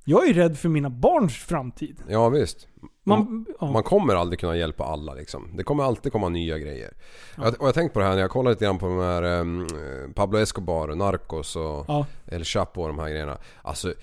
Jag 0.05 0.29
är 0.29 0.33
rädd 0.33 0.57
för 0.57 0.69
mina 0.69 0.89
barns 0.89 1.33
framtid. 1.37 2.01
ja 2.09 2.29
visst. 2.29 2.67
Man, 3.09 3.45
ja. 3.59 3.71
Man 3.71 3.83
kommer 3.83 4.15
aldrig 4.15 4.39
kunna 4.39 4.57
hjälpa 4.57 4.83
alla 4.83 5.13
liksom. 5.13 5.49
Det 5.53 5.63
kommer 5.63 5.83
alltid 5.83 6.11
komma 6.11 6.29
nya 6.29 6.57
grejer. 6.57 6.93
Jag, 7.35 7.47
och 7.47 7.55
jag 7.59 7.65
har 7.65 7.71
tänkt 7.71 7.93
på 7.93 7.99
det 7.99 8.05
här 8.05 8.13
när 8.13 8.21
jag 8.21 8.31
kollar 8.31 8.51
lite 8.51 8.65
grann 8.65 8.79
på 8.79 8.85
de 8.85 8.99
här 8.99 9.23
um, 9.23 9.67
Pablo 10.15 10.39
Escobar, 10.39 10.87
Narcos 10.87 11.55
och 11.55 11.85
Ja. 11.87 12.05
El 12.25 12.43
Chapo 12.43 12.81
och 12.81 12.87
de 12.87 12.99
här 12.99 13.09
grejerna. 13.09 13.37
Alltså... 13.61 13.93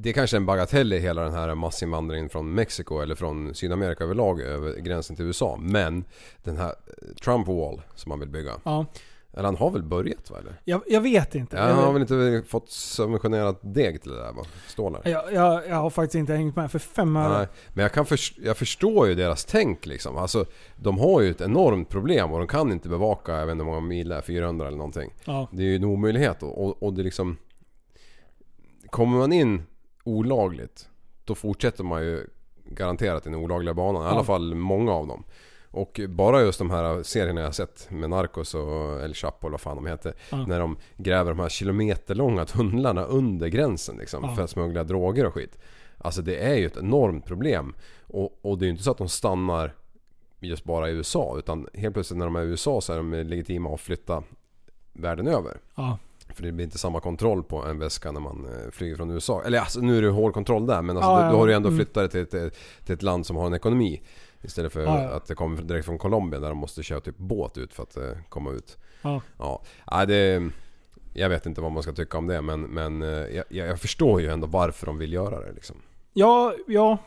Det 0.00 0.08
är 0.08 0.12
kanske 0.12 0.36
är 0.36 0.38
en 0.38 0.46
bagatell 0.46 0.92
i 0.92 0.98
hela 0.98 1.22
den 1.22 1.32
här 1.32 1.54
massinvandringen 1.54 2.28
från 2.28 2.54
Mexiko 2.54 3.00
eller 3.00 3.14
från 3.14 3.54
Sydamerika 3.54 4.04
överlag 4.04 4.40
över 4.40 4.76
gränsen 4.76 5.16
till 5.16 5.24
USA. 5.24 5.56
Men 5.60 6.04
den 6.42 6.56
här 6.56 6.74
Trump 7.24 7.46
Wall 7.46 7.82
som 7.94 8.08
man 8.10 8.20
vill 8.20 8.28
bygga. 8.28 8.52
Eller 9.38 9.44
han 9.48 9.56
har 9.56 9.70
väl 9.70 9.82
börjat 9.82 10.30
va 10.30 10.36
eller? 10.38 10.60
Jag, 10.64 10.80
jag 10.86 11.00
vet 11.00 11.34
inte. 11.34 11.56
Ja, 11.56 11.68
Jag- 11.68 11.74
han 11.74 11.84
har 11.84 11.92
väl 11.92 12.02
inte 12.02 12.42
fått 12.48 12.70
subventionerat 12.70 13.58
deg 13.62 14.02
till 14.02 14.10
det 14.10 14.16
där 14.18 14.32
va? 14.32 14.42
Stålar? 14.66 15.02
jag, 15.04 15.32
jag, 15.32 15.68
jag 15.68 15.76
har 15.76 15.90
faktiskt 15.90 16.14
inte 16.14 16.34
hängt 16.34 16.56
med 16.56 16.70
för 16.70 16.78
fem 16.78 17.16
öre. 17.16 17.38
Nej, 17.38 17.46
men 17.74 17.82
jag, 17.82 17.92
kan 17.92 18.06
förs- 18.06 18.38
jag 18.42 18.56
förstår 18.56 19.08
ju 19.08 19.14
deras 19.14 19.44
tänk 19.44 19.86
liksom. 19.86 20.16
Alltså, 20.16 20.44
de 20.76 20.98
har 20.98 21.20
ju 21.20 21.30
ett 21.30 21.40
enormt 21.40 21.88
problem 21.88 22.32
och 22.32 22.38
de 22.38 22.48
kan 22.48 22.72
inte 22.72 22.88
bevaka, 22.88 23.32
jag 23.38 23.46
vet 23.46 23.52
inte 23.52 23.64
hur 23.64 23.70
många 23.70 23.86
mil 23.86 24.08
det 24.08 24.16
är, 24.16 24.20
400 24.22 24.66
eller 24.66 24.78
någonting. 24.78 25.10
Ja. 25.24 25.48
Det 25.52 25.62
är 25.62 25.66
ju 25.66 25.76
en 25.76 25.84
omöjlighet 25.84 26.42
och, 26.42 26.64
och, 26.64 26.82
och 26.82 26.92
det 26.92 27.02
liksom... 27.02 27.36
Kommer 28.90 29.18
man 29.18 29.32
in 29.32 29.62
olagligt, 30.04 30.88
då 31.24 31.34
fortsätter 31.34 31.84
man 31.84 32.02
ju 32.02 32.26
garanterat 32.64 33.24
den 33.24 33.34
olagliga 33.34 33.74
banan. 33.74 34.02
I 34.02 34.06
alla 34.06 34.24
fall 34.24 34.54
många 34.54 34.92
av 34.92 35.06
dem. 35.06 35.24
Och 35.70 36.00
bara 36.08 36.42
just 36.42 36.58
de 36.58 36.70
här 36.70 37.02
serierna 37.02 37.40
jag 37.40 37.48
har 37.48 37.52
sett 37.52 37.90
med 37.90 38.10
Narcos 38.10 38.54
och 38.54 39.02
El 39.02 39.14
Chapo 39.14 39.46
eller 39.46 39.50
vad 39.50 39.60
fan 39.60 39.76
de 39.76 39.86
heter. 39.86 40.14
Ja. 40.30 40.46
När 40.46 40.60
de 40.60 40.76
gräver 40.96 41.30
de 41.30 41.40
här 41.40 41.48
kilometerlånga 41.48 42.44
tunnlarna 42.44 43.04
under 43.04 43.48
gränsen 43.48 43.96
liksom. 43.96 44.24
Ja. 44.24 44.34
För 44.34 44.42
att 44.42 44.50
smuggla 44.50 44.84
droger 44.84 45.26
och 45.26 45.34
skit. 45.34 45.58
Alltså 45.98 46.22
det 46.22 46.36
är 46.36 46.54
ju 46.54 46.66
ett 46.66 46.76
enormt 46.76 47.26
problem. 47.26 47.74
Och, 48.06 48.44
och 48.44 48.58
det 48.58 48.64
är 48.64 48.66
ju 48.66 48.70
inte 48.70 48.82
så 48.82 48.90
att 48.90 48.98
de 48.98 49.08
stannar 49.08 49.74
just 50.40 50.64
bara 50.64 50.90
i 50.90 50.92
USA. 50.92 51.38
Utan 51.38 51.68
helt 51.74 51.94
plötsligt 51.94 52.18
när 52.18 52.26
de 52.26 52.36
är 52.36 52.42
i 52.42 52.46
USA 52.46 52.80
så 52.80 52.92
är 52.92 52.96
de 52.96 53.12
legitima 53.12 53.74
att 53.74 53.80
flytta 53.80 54.22
världen 54.92 55.26
över. 55.26 55.60
Ja. 55.74 55.98
För 56.28 56.42
det 56.42 56.52
blir 56.52 56.64
inte 56.64 56.78
samma 56.78 57.00
kontroll 57.00 57.42
på 57.42 57.64
en 57.64 57.78
väska 57.78 58.12
när 58.12 58.20
man 58.20 58.44
eh, 58.44 58.70
flyger 58.70 58.96
från 58.96 59.10
USA. 59.10 59.42
Eller 59.42 59.58
alltså 59.58 59.80
nu 59.80 59.98
är 59.98 60.02
det 60.02 60.08
hård 60.08 60.34
kontroll 60.34 60.66
där 60.66 60.82
men 60.82 60.96
alltså, 60.96 61.10
Ja, 61.10 61.24
då, 61.26 61.32
då 61.32 61.38
har 61.38 61.46
du 61.46 61.54
ändå 61.54 61.68
mm. 61.68 61.78
flyttat 61.78 62.10
det 62.12 62.26
till 62.26 62.46
ett, 62.46 62.56
till 62.84 62.94
ett 62.94 63.02
land 63.02 63.26
som 63.26 63.36
har 63.36 63.46
en 63.46 63.54
ekonomi. 63.54 64.02
Istället 64.42 64.72
för 64.72 64.80
Ja, 64.80 65.02
ja. 65.02 65.08
att 65.08 65.26
det 65.26 65.34
kommer 65.34 65.62
direkt 65.62 65.86
från 65.86 65.98
Colombia 65.98 66.40
där 66.40 66.48
de 66.48 66.58
måste 66.58 66.82
köra 66.82 67.00
typ 67.00 67.18
båt 67.18 67.58
ut 67.58 67.74
för 67.74 67.82
att 67.82 67.96
eh, 67.96 68.02
komma 68.28 68.50
ut. 68.50 68.76
Ja. 69.02 69.20
Ja, 69.38 69.62
ja 69.86 70.06
det... 70.06 70.42
Jag 71.14 71.28
vet 71.28 71.46
inte 71.46 71.60
vad 71.60 71.72
man 71.72 71.82
ska 71.82 71.92
tycka 71.92 72.18
om 72.18 72.26
det 72.26 72.42
men, 72.42 72.60
men 72.60 73.02
eh, 73.02 73.08
jag, 73.08 73.44
jag 73.48 73.80
förstår 73.80 74.20
ju 74.20 74.28
ändå 74.28 74.46
varför 74.46 74.86
de 74.86 74.98
vill 74.98 75.12
göra 75.12 75.40
det 75.40 75.52
liksom. 75.52 75.76
Ja, 76.12 76.54
ja. 76.66 76.98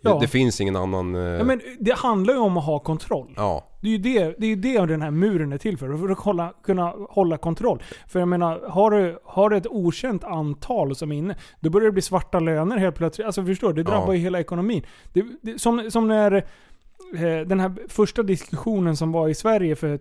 Det, 0.00 0.08
ja. 0.08 0.18
det 0.20 0.28
finns 0.28 0.60
ingen 0.60 0.76
annan... 0.76 1.14
eh, 1.14 1.20
ja 1.20 1.44
men 1.44 1.60
det 1.78 1.94
handlar 1.98 2.34
ju 2.34 2.40
om 2.40 2.56
att 2.56 2.64
ha 2.64 2.78
kontroll. 2.78 3.34
ja. 3.36 3.66
Det 3.80 3.88
är 3.88 3.92
ju 3.92 3.98
det, 3.98 4.34
det, 4.38 4.46
är 4.76 4.80
det 4.80 4.86
den 4.86 5.02
här 5.02 5.10
muren 5.10 5.52
är 5.52 5.58
till 5.58 5.78
för. 5.78 5.96
För 5.96 6.08
att 6.08 6.18
hålla, 6.18 6.52
kunna 6.62 6.94
hålla 7.10 7.36
kontroll. 7.38 7.82
För 8.08 8.18
jag 8.18 8.28
menar, 8.28 8.60
har 8.68 8.90
du, 8.90 9.18
har 9.24 9.50
du 9.50 9.56
ett 9.56 9.66
okänt 9.66 10.24
antal 10.24 10.96
som 10.96 11.12
är 11.12 11.16
inne, 11.16 11.36
då 11.60 11.70
börjar 11.70 11.86
det 11.86 11.92
bli 11.92 12.02
svarta 12.02 12.40
löner 12.40 12.76
helt 12.76 12.96
plötsligt. 12.96 13.26
Alltså 13.26 13.44
förstår 13.44 13.72
du? 13.72 13.82
Det 13.82 13.90
drabbar 13.90 14.06
Ja. 14.06 14.14
ju 14.14 14.20
hela 14.20 14.40
ekonomin. 14.40 14.86
Det, 15.12 15.24
det, 15.42 15.58
som, 15.60 15.90
som 15.90 16.08
när 16.08 16.46
den 17.46 17.60
här 17.60 17.72
första 17.88 18.22
diskussionen 18.22 18.96
som 18.96 19.12
var 19.12 19.28
i 19.28 19.34
Sverige 19.34 19.76
för 19.76 19.98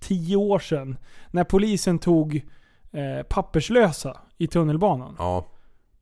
tio 0.00 0.36
år 0.36 0.58
sedan. 0.58 0.96
När 1.30 1.44
polisen 1.44 1.98
tog 1.98 2.36
eh, 2.92 3.22
papperslösa 3.28 4.16
i 4.38 4.46
tunnelbanan. 4.46 5.14
Ja. 5.18 5.46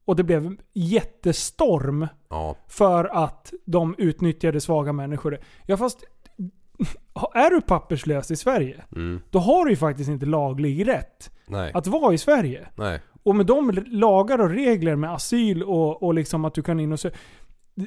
Och 0.05 0.17
det 0.17 0.23
blev 0.25 0.57
jättestorm 0.73 2.07
Ja. 2.31 2.57
för 2.69 3.05
att 3.25 3.53
de 3.65 3.95
utnyttjade 3.99 4.61
svaga 4.61 4.93
människor. 4.93 5.39
Ja 5.67 5.77
fast, 5.77 5.99
är 7.35 7.51
du 7.51 7.61
papperslös 7.61 8.31
i 8.31 8.37
Sverige, 8.37 8.85
Mm. 8.97 9.21
då 9.31 9.39
har 9.39 9.65
du 9.65 9.71
ju 9.71 9.77
faktiskt 9.77 10.11
inte 10.11 10.27
laglig 10.27 10.89
rätt 10.89 11.31
Nej. 11.47 11.71
att 11.75 11.87
vara 11.87 12.15
i 12.15 12.19
Sverige. 12.19 12.69
Nej. 12.75 13.01
Och 13.23 13.37
med 13.37 13.47
de 13.47 13.71
lagar 13.87 14.39
och 14.41 14.51
regler 14.51 14.97
med 14.97 15.13
asyl 15.13 15.63
och, 15.63 16.03
och 16.03 16.15
liksom 16.15 16.45
att 16.45 16.55
du 16.55 16.63
kan 16.63 16.81
in 16.81 16.93
och 16.93 17.01
så. 17.01 17.11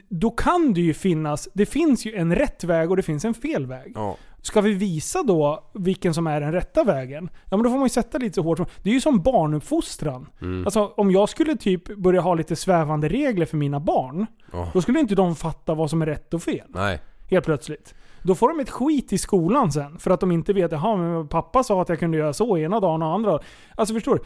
Då 0.09 0.31
kan 0.31 0.73
det 0.73 0.81
ju 0.81 0.93
finnas, 0.93 1.49
det 1.53 1.65
finns 1.65 2.05
ju 2.05 2.15
en 2.15 2.35
rätt 2.35 2.63
väg 2.63 2.89
och 2.89 2.97
det 2.97 3.03
finns 3.03 3.25
en 3.25 3.33
fel 3.33 3.65
väg. 3.65 3.91
Ja. 3.95 4.17
Ska 4.41 4.61
vi 4.61 4.73
visa 4.73 5.23
då 5.23 5.71
vilken 5.73 6.13
som 6.13 6.27
är 6.27 6.41
den 6.41 6.51
rätta 6.51 6.83
vägen? 6.83 7.29
Ja 7.49 7.57
men 7.57 7.63
då 7.63 7.69
får 7.69 7.77
man 7.77 7.85
ju 7.85 7.89
sätta 7.89 8.17
lite 8.17 8.35
så 8.35 8.41
hårt. 8.41 8.69
Det 8.83 8.89
är 8.89 8.93
ju 8.93 9.01
som 9.01 9.21
barnuppfostran. 9.21 10.29
Mm. 10.41 10.65
Alltså 10.65 10.93
om 10.97 11.11
jag 11.11 11.29
skulle 11.29 11.55
typ 11.55 11.95
börja 11.97 12.21
ha 12.21 12.33
lite 12.33 12.55
svävande 12.55 13.09
regler 13.09 13.45
för 13.45 13.57
mina 13.57 13.79
barn. 13.79 14.25
Ja. 14.51 14.69
Då 14.73 14.81
skulle 14.81 14.99
inte 14.99 15.15
de 15.15 15.35
fatta 15.35 15.73
vad 15.73 15.89
som 15.89 16.01
är 16.01 16.05
rätt 16.05 16.33
och 16.33 16.43
fel. 16.43 16.67
Nej. 16.69 16.99
Helt 17.29 17.45
plötsligt. 17.45 17.95
Då 18.23 18.35
får 18.35 18.49
de 18.49 18.59
ett 18.59 18.69
skit 18.69 19.13
i 19.13 19.17
skolan 19.17 19.71
sen. 19.71 19.99
För 19.99 20.11
att 20.11 20.19
de 20.19 20.31
inte 20.31 20.53
vet, 20.53 20.71
jaha 20.71 20.97
men 20.97 21.27
pappa 21.27 21.63
sa 21.63 21.81
att 21.81 21.89
jag 21.89 21.99
kunde 21.99 22.17
göra 22.17 22.33
så 22.33 22.57
ena 22.57 22.79
dagen 22.79 23.01
och 23.01 23.13
andra. 23.13 23.39
Alltså 23.75 23.93
förstår 23.93 24.15
du? 24.15 24.23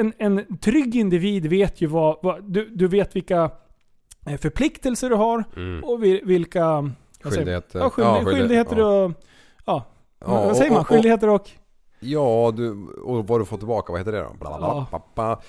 En, 0.00 0.12
en 0.18 0.56
trygg 0.56 0.96
individ 0.96 1.46
vet 1.46 1.80
ju 1.80 1.86
vad, 1.86 2.16
vad 2.22 2.52
du, 2.52 2.68
du 2.68 2.88
vet 2.88 3.16
vilka 3.16 3.50
förpliktelser 4.40 5.10
du 5.10 5.16
har 5.16 5.44
Mm. 5.56 5.84
och 5.84 6.04
vi- 6.04 6.20
vilka... 6.24 6.90
Skyldigheter. 7.22 7.78
Ja, 7.78 7.90
skyldig, 7.90 8.08
Ja, 8.10 8.14
skyldig- 8.24 8.38
skyldigheter 8.38 8.76
ja. 8.76 9.04
och... 9.04 9.12
Ja. 9.64 9.84
Ja, 10.20 10.26
vad 10.44 10.56
säger 10.56 10.70
man? 10.70 10.84
Skyldigheter 10.84 11.28
och... 11.28 11.50
Ja, 12.00 12.52
du, 12.56 12.70
och 12.86 13.26
vad 13.28 13.40
du 13.40 13.44
får 13.44 13.58
tillbaka, 13.58 13.92
vad 13.92 14.00
heter 14.00 14.12
det 14.12 14.18
då? 14.22 14.34
Bla, 14.40 14.58
bla, 14.58 14.66
Ja. 14.66 14.86
pappa. 14.90 15.40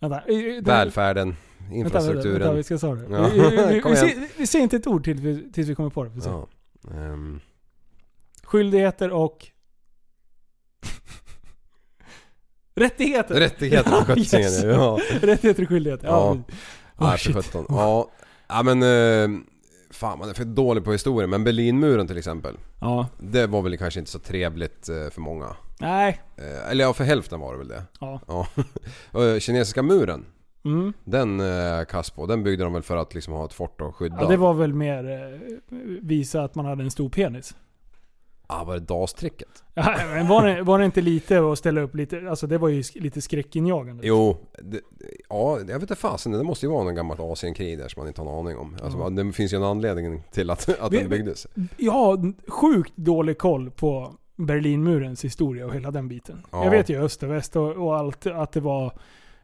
Vänta. 0.00 0.20
eh, 0.28 0.56
eh, 0.56 0.62
Välfärden, 0.64 1.36
Vänta, 1.58 1.74
infrastrukturen. 1.76 2.38
Vänta, 2.38 2.52
vi 2.52 2.62
ska 2.62 2.78
säga 2.78 2.94
det. 2.94 3.06
Ja. 3.16 3.28
Vi, 3.28 3.40
vi, 3.40 3.80
vi, 3.90 3.96
ser, 3.96 4.38
vi 4.38 4.46
ser 4.46 4.58
inte 4.58 4.76
ett 4.76 4.86
ord 4.86 5.04
till, 5.04 5.16
vi- 5.20 5.52
tills 5.52 5.68
vi 5.68 5.74
kommer 5.74 5.90
på 5.90 6.04
det. 6.04 6.10
Ja. 6.24 6.46
Ehm, 6.90 7.40
Skyldigheter 8.42 9.10
och... 9.12 9.46
Rättigheter! 12.76 13.34
Rättigheter 13.34 13.90
för 13.90 14.04
sjuttsingen, 14.14 14.44
Yes. 14.46 14.64
ja. 14.64 14.98
Rättigheter 15.22 15.62
och 15.62 15.68
skyldigheter. 15.68 16.06
Ja. 16.06 16.36
Ja. 16.98 17.04
Oh, 17.06 17.16
shit. 17.16 17.54
Ja. 17.68 18.10
ja 18.48 18.62
men... 18.62 18.82
eh, 18.82 19.40
Fan 19.90 20.18
man 20.18 20.28
är 20.28 20.34
för 20.34 20.44
dålig 20.44 20.84
på 20.84 20.92
historia 20.92 21.26
men 21.26 21.44
Berlinmuren 21.44 22.06
till 22.06 22.18
exempel. 22.18 22.56
Ja. 22.80 23.08
Det 23.18 23.46
var 23.46 23.62
väl 23.62 23.78
kanske 23.78 24.00
inte 24.00 24.10
så 24.12 24.18
trevligt 24.18 24.88
eh, 24.88 25.10
för 25.10 25.20
många. 25.20 25.56
Nej. 25.80 26.20
Eh, 26.36 26.70
Eller 26.70 26.84
ja, 26.84 26.92
för 26.92 27.04
hälften 27.04 27.40
var 27.40 27.52
det 27.52 27.58
väl 27.58 27.68
det. 27.68 27.82
Ja. 28.00 28.20
Och, 29.12 29.24
eh, 29.24 29.38
Kinesiska 29.38 29.82
muren. 29.82 30.24
Mm. 30.64 30.92
Den 31.04 31.40
eh, 31.40 31.84
kass 31.84 32.10
på. 32.10 32.26
Den 32.26 32.42
byggde 32.42 32.64
de 32.64 32.72
väl 32.72 32.82
för 32.82 32.96
att 32.96 33.14
liksom 33.14 33.34
ha 33.34 33.44
ett 33.44 33.52
fort 33.52 33.80
och 33.80 33.96
skydda. 33.96 34.16
Ja, 34.20 34.28
det 34.28 34.36
var 34.36 34.54
väl 34.54 34.72
mer 34.74 35.10
eh, 35.10 35.76
visa 36.02 36.42
att 36.42 36.54
man 36.54 36.64
hade 36.66 36.82
en 36.84 36.90
stor 36.90 37.08
penis. 37.08 37.54
Ah, 38.46 38.64
var 38.64 38.74
det 38.74 38.80
DAS-tricket? 38.80 39.48
Ja, 39.74 39.96
men 40.14 40.26
var, 40.28 40.46
det, 40.46 40.62
var 40.62 40.78
det 40.78 40.84
inte 40.84 41.00
lite 41.00 41.38
att 41.52 41.58
ställa 41.58 41.80
upp 41.80 41.94
lite, 41.94 42.30
alltså 42.30 42.46
det 42.46 42.58
var 42.58 42.68
ju 42.68 42.82
lite 42.94 43.20
skräckinjagande. 43.22 44.06
Jo, 44.06 44.36
det, 44.62 44.80
ja, 45.28 45.58
jag 45.58 45.66
vet 45.66 45.80
inte 45.82 45.94
fasen. 45.94 46.32
Det 46.32 46.42
måste 46.42 46.66
ju 46.66 46.72
vara 46.72 46.84
någon 46.84 46.94
gammalt 46.94 47.20
Asienkrig 47.20 47.78
där 47.78 47.88
som 47.88 48.00
man 48.00 48.08
inte 48.08 48.20
har 48.22 48.32
en 48.32 48.38
aning 48.46 48.58
om. 48.58 48.76
Alltså, 48.82 48.98
Ja. 48.98 49.10
Det 49.10 49.32
finns 49.32 49.52
ju 49.52 49.56
en 49.56 49.62
anledning 49.62 50.22
till 50.32 50.50
att, 50.50 50.80
att 50.80 50.92
Vi- 50.92 50.98
den 50.98 51.08
byggdes. 51.08 51.46
Jag 51.76 51.92
har 51.92 52.32
sjukt 52.50 52.92
dålig 52.96 53.38
koll 53.38 53.70
på 53.70 54.14
Berlinmurens 54.36 55.24
historia 55.24 55.66
och 55.66 55.74
hela 55.74 55.90
den 55.90 56.08
biten. 56.08 56.42
Ja. 56.50 56.64
Jag 56.64 56.70
vet 56.70 56.88
ju 56.88 57.04
öst 57.04 57.22
och 57.22 57.30
väst 57.30 57.56
och, 57.56 57.70
och 57.86 57.96
allt, 57.96 58.26
att 58.26 58.52
det 58.52 58.60
var... 58.60 58.84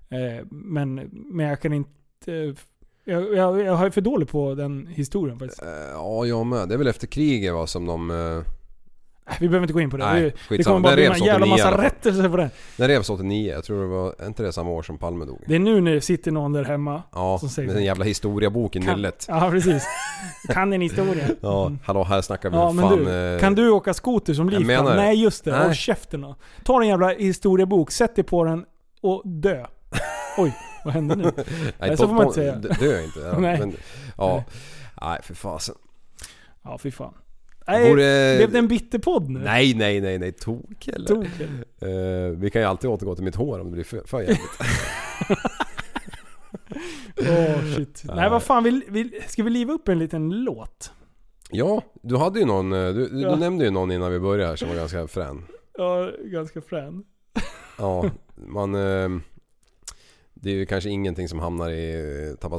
Eh, 0.09 0.47
men, 0.51 0.95
men 1.13 1.47
jag 1.47 1.61
kan 1.61 1.73
inte... 1.73 1.91
Eh, 2.27 2.55
jag, 3.05 3.35
jag, 3.35 3.61
jag 3.61 3.87
är 3.87 3.91
för 3.91 4.01
dålig 4.01 4.29
på 4.29 4.55
den 4.55 4.87
historien 4.87 5.39
faktiskt. 5.39 5.63
Eh, 5.63 5.69
Ja, 5.93 6.27
jag 6.27 6.47
med. 6.47 6.69
Det 6.69 6.75
är 6.75 6.79
väl 6.79 6.87
efter 6.87 7.07
kriget 7.07 7.55
va, 7.55 7.67
som 7.67 7.87
de... 7.87 8.11
eh, 8.11 8.43
Vi 9.41 9.49
behöver 9.49 9.65
inte 9.65 9.73
gå 9.73 9.81
in 9.81 9.91
på 9.91 9.97
det. 9.97 10.05
Nej, 10.07 10.35
det, 10.49 10.57
det 10.57 10.65
kommer 10.65 10.81
bara 10.81 10.95
bli 10.95 11.07
en 11.07 11.13
jävla 11.13 11.25
89 11.25 11.27
i 11.27 11.31
alla 11.31 11.47
massa 11.47 11.83
rättelser 11.83 12.29
på 12.29 12.37
den. 12.37 12.51
Den 12.77 12.89
revs 12.89 13.11
89. 13.11 13.53
Jag 13.53 13.65
tror 13.65 13.83
det 13.83 13.89
var, 13.89 14.27
inte 14.27 14.43
det 14.43 14.53
samma 14.53 14.71
år 14.71 14.83
som 14.83 14.99
Palme 14.99 15.25
dog? 15.25 15.45
Det 15.47 15.55
är 15.55 15.59
nu 15.59 15.81
när 15.81 15.95
det 15.95 16.01
sitter 16.01 16.31
någon 16.31 16.53
där 16.53 16.65
hemma 16.65 17.03
Ja, 17.13 17.39
som 17.39 17.49
säger 17.49 17.67
med 17.67 17.75
så. 17.75 17.79
den 17.79 17.85
jävla 17.85 18.05
historiebok 18.05 18.77
i 18.77 18.79
nyllet. 18.79 19.27
Ja, 19.29 19.51
precis. 19.51 19.85
Kan 20.49 20.73
en 20.73 20.81
historia. 20.81 21.25
Ja, 21.41 21.73
hallå 21.85 22.05
här 22.05 22.23
snackar 22.23 22.51
vi 22.51 22.57
Ja, 22.57 22.73
men 22.73 22.89
fan... 22.89 23.05
du, 23.05 23.35
eh, 23.35 23.41
kan 23.41 23.55
du 23.55 23.71
åka 23.71 23.95
skoter 23.95 24.35
som 24.35 24.49
liv? 24.49 24.67
det. 24.67 24.83
Nej, 24.83 25.23
just 25.23 25.45
det. 25.45 25.51
Nej. 25.51 25.65
Håll 25.65 25.75
käften 25.75 26.21
då. 26.21 26.37
Ta 26.65 26.83
en 26.83 26.89
jävla 26.89 27.09
historiebok, 27.09 27.91
sätt 27.91 28.17
dig 28.17 28.25
på 28.25 28.45
den 28.45 28.65
och 29.01 29.23
dö. 29.25 29.67
Oj, 30.39 30.55
vad 30.85 30.95
hände 30.95 31.17
nu? 31.17 31.33
Nej, 31.79 31.97
så 31.97 32.09
får 32.09 32.15
man 32.15 32.27
inte 32.27 32.35
säga. 32.35 32.55
Dö 32.57 33.03
inte. 33.03 33.21
Ja, 33.21 33.33
Nej. 33.39 33.59
Men, 33.59 33.77
ja. 34.17 34.45
Nej, 35.03 35.19
för 35.23 35.35
fasen. 35.35 35.75
Ja, 36.63 36.79
fy 36.79 36.91
fan. 36.91 37.15
Nej, 37.67 37.91
Borde- 37.91 38.35
blev 38.37 38.53
det 38.53 38.59
en 38.59 38.69
bitterpodd 38.69 39.31
nu? 39.31 39.39
Nej, 39.41 39.75
nej, 39.75 40.01
nej, 40.01 40.19
nej. 40.19 40.33
Tok 40.33 40.89
eller? 40.89 41.07
Tok, 41.07 41.27
Eh, 41.81 42.39
vi 42.39 42.51
kan 42.51 42.63
ju 42.63 42.69
alltid 42.69 42.91
återgå 42.91 43.15
till 43.15 43.25
mitt 43.25 43.35
hår 43.37 43.59
om 43.61 43.67
det 43.67 43.73
blir 43.73 43.85
för, 43.85 44.03
för 44.07 44.21
jävligt. 44.21 44.41
Åh 47.29 47.75
shit. 47.77 48.03
Nej, 48.05 48.31
vad 48.31 48.43
fan, 48.43 48.65
vi, 48.65 48.83
vi, 48.89 49.21
ska 49.29 49.43
vi 49.43 49.51
liva 49.51 49.73
upp 49.73 49.89
en 49.89 49.99
liten 49.99 50.31
låt? 50.31 50.93
Ja, 51.51 51.83
du 52.03 52.17
hade 52.17 52.39
ju 52.41 52.45
någon, 52.47 52.73
eh, 52.73 52.93
du, 52.95 53.09
Ja. 53.21 53.31
du 53.31 53.37
nämnde 53.37 53.65
ju 53.65 53.71
någon 53.71 53.91
innan 53.93 54.13
vi 54.13 54.19
började 54.21 54.49
här 54.49 54.57
som 54.57 54.69
var 54.69 54.77
ganska 54.77 55.07
frän. 55.09 55.45
Ja, 55.79 56.11
ganska 56.25 56.61
frän. 56.61 57.05
Ja, 57.79 58.11
man... 58.35 58.75
Eh, 58.75 59.09
det 60.35 60.51
är 60.51 60.55
ju 60.55 60.67
kanske 60.67 60.91
ingenting 60.91 61.29
som 61.29 61.39
hamnar 61.39 61.71
i 61.71 61.95
eh. 62.41 62.51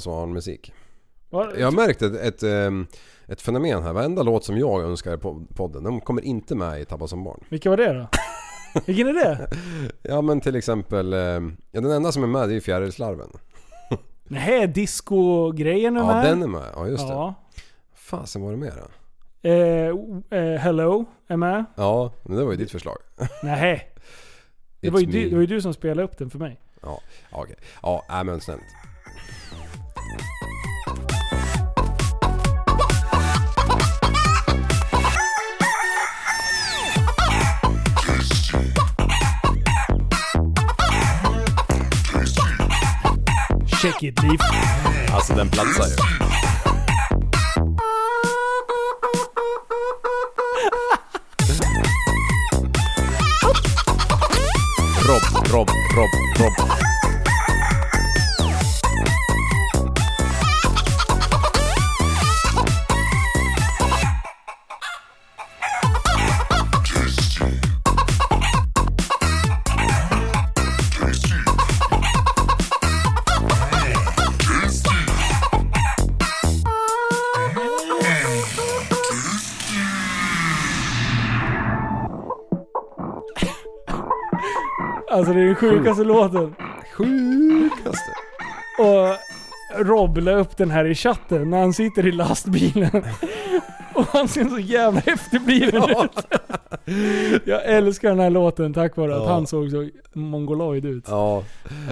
Vad- 1.30 1.60
Jag 1.60 1.68
har 1.68 1.72
märkt 1.72 2.02
ett, 2.02 2.16
ett, 2.16 2.44
ehm, 2.44 2.88
ett 3.28 3.42
fenomen 3.42 3.84
här. 3.84 3.94
Varenda 3.94 4.24
låt 4.24 4.46
som 4.46 4.58
jag 4.58 4.82
önskar 4.82 5.18
på 5.18 5.46
podden, 5.56 5.84
de 5.84 6.02
kommer 6.02 6.22
inte 6.22 6.56
med 6.56 6.82
i 6.82 6.86
Tappa 6.86 7.08
som 7.08 7.24
barn. 7.24 7.44
Vilka 7.50 7.70
var 7.70 7.78
det 7.78 7.94
då? 7.94 8.08
Vilken 8.86 9.08
är 9.08 9.14
det? 9.14 9.50
Ja 10.02 10.22
men 10.22 10.42
till 10.42 10.56
exempel, 10.56 11.14
ehm, 11.14 11.58
ja 11.72 11.82
den 11.82 11.92
enda 11.92 12.12
som 12.12 12.24
är 12.24 12.28
med 12.28 12.50
det 12.50 12.52
är 12.52 12.56
ju 12.56 12.62
Fjärilslarven. 12.62 13.30
Nej, 14.24 14.68
disco-grejen 14.68 15.98
är 15.98 16.02
Ja 16.02 16.08
med. 16.08 16.26
den 16.26 16.44
är 16.44 16.48
med, 16.48 16.70
ja 16.76 16.88
just 16.88 17.08
det. 17.08 17.14
Ja. 17.14 17.34
Fasen 17.96 18.42
var 18.42 18.52
det 18.52 18.58
mer 18.58 18.74
då? 18.82 18.90
Eh, 19.50 19.90
eh, 20.40 20.60
Hello 20.60 21.06
är 21.28 21.38
med. 21.38 21.66
Ja, 21.76 22.12
men 22.24 22.38
det 22.38 22.44
var 22.46 22.52
ju 22.52 22.58
ditt 22.58 22.72
förslag. 22.72 22.98
Nej. 23.44 23.90
Det 24.80 24.90
var, 24.90 25.00
ju 25.00 25.06
du, 25.06 25.30
det 25.30 25.36
var 25.36 25.42
ju 25.42 25.48
du 25.48 25.62
som 25.62 25.74
spelade 25.74 26.04
upp 26.04 26.18
den 26.18 26.30
för 26.30 26.40
mig. 26.40 26.60
Ja, 26.82 27.00
ja, 27.32 27.42
okej. 27.42 27.56
Ja, 27.82 28.06
äh, 28.10 28.24
men 28.24 28.42
snällt. 28.42 28.62
Check 43.84 44.04
it, 44.04 44.24
Liv. 44.24 44.40
Alltså 45.14 45.34
den 45.34 45.50
platsar 45.50 45.88
ju. 45.88 45.96
Rob, 55.08 55.52
Rob, 55.52 55.70
Rob, 55.96 56.10
Rob. 56.40 56.93
Alltså 85.14 85.34
det 85.34 85.42
är 85.42 85.46
den 85.46 85.56
sjukaste 85.56 86.04
låten. 86.04 86.56
Sjukaste. 86.98 88.12
Och 88.80 89.18
Rob 89.86 90.18
la 90.18 90.32
upp 90.32 90.58
den 90.58 90.72
här 90.72 90.86
i 90.86 90.96
chatten 90.96 91.50
när 91.50 91.60
han 91.60 91.74
sitter 91.74 92.08
i 92.08 92.12
lastbilen. 92.12 93.04
Och 93.96 94.06
han 94.06 94.28
ser 94.28 94.46
så 94.46 94.60
jävla 94.60 95.00
efterbliven 95.06 95.84
ut. 95.90 96.26
Jag 97.46 97.66
älskar 97.66 98.10
den 98.10 98.20
här 98.20 98.30
låten 98.30 98.74
tack 98.74 98.98
vare 98.98 99.16
att 99.16 99.24
Ja. 99.24 99.34
han 99.34 99.48
såg 99.48 99.70
så 99.72 99.90
mongoloid 100.14 100.86
ut. 100.86 101.04
Ja, 101.08 101.44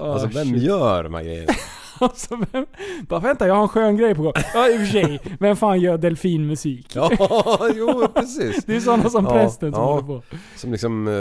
Ah, 0.01 0.11
alltså 0.13 0.27
vem 0.27 0.47
shit. 0.47 0.63
gör 0.63 1.03
de 1.03 1.13
här 1.13 1.23
grejerna? 1.23 1.53
Alltså, 2.11 2.39
vem, 2.51 2.65
bara 3.07 3.19
vänta, 3.19 3.47
jag 3.47 3.55
har 3.55 3.61
en 3.61 3.67
skön 3.69 3.97
grej 3.97 4.15
på 4.15 4.21
gång. 4.21 4.33
Ja 4.53 4.69
i 4.69 4.75
och 4.75 4.79
för 4.79 4.85
sig, 4.87 5.19
vem 5.39 5.55
fan 5.55 5.79
gör 5.79 5.97
delfinmusik? 5.97 6.95
Ja, 6.95 7.11
jo 7.75 8.07
precis. 8.13 8.65
Det 8.65 8.75
är 8.75 8.79
sådana 8.79 9.09
som 9.09 9.25
prästen 9.25 9.73
som 9.73 9.83
håller 9.83 10.01
på. 10.07 10.21
Som 10.55 10.71
liksom, 10.71 11.07
eh, 11.07 11.13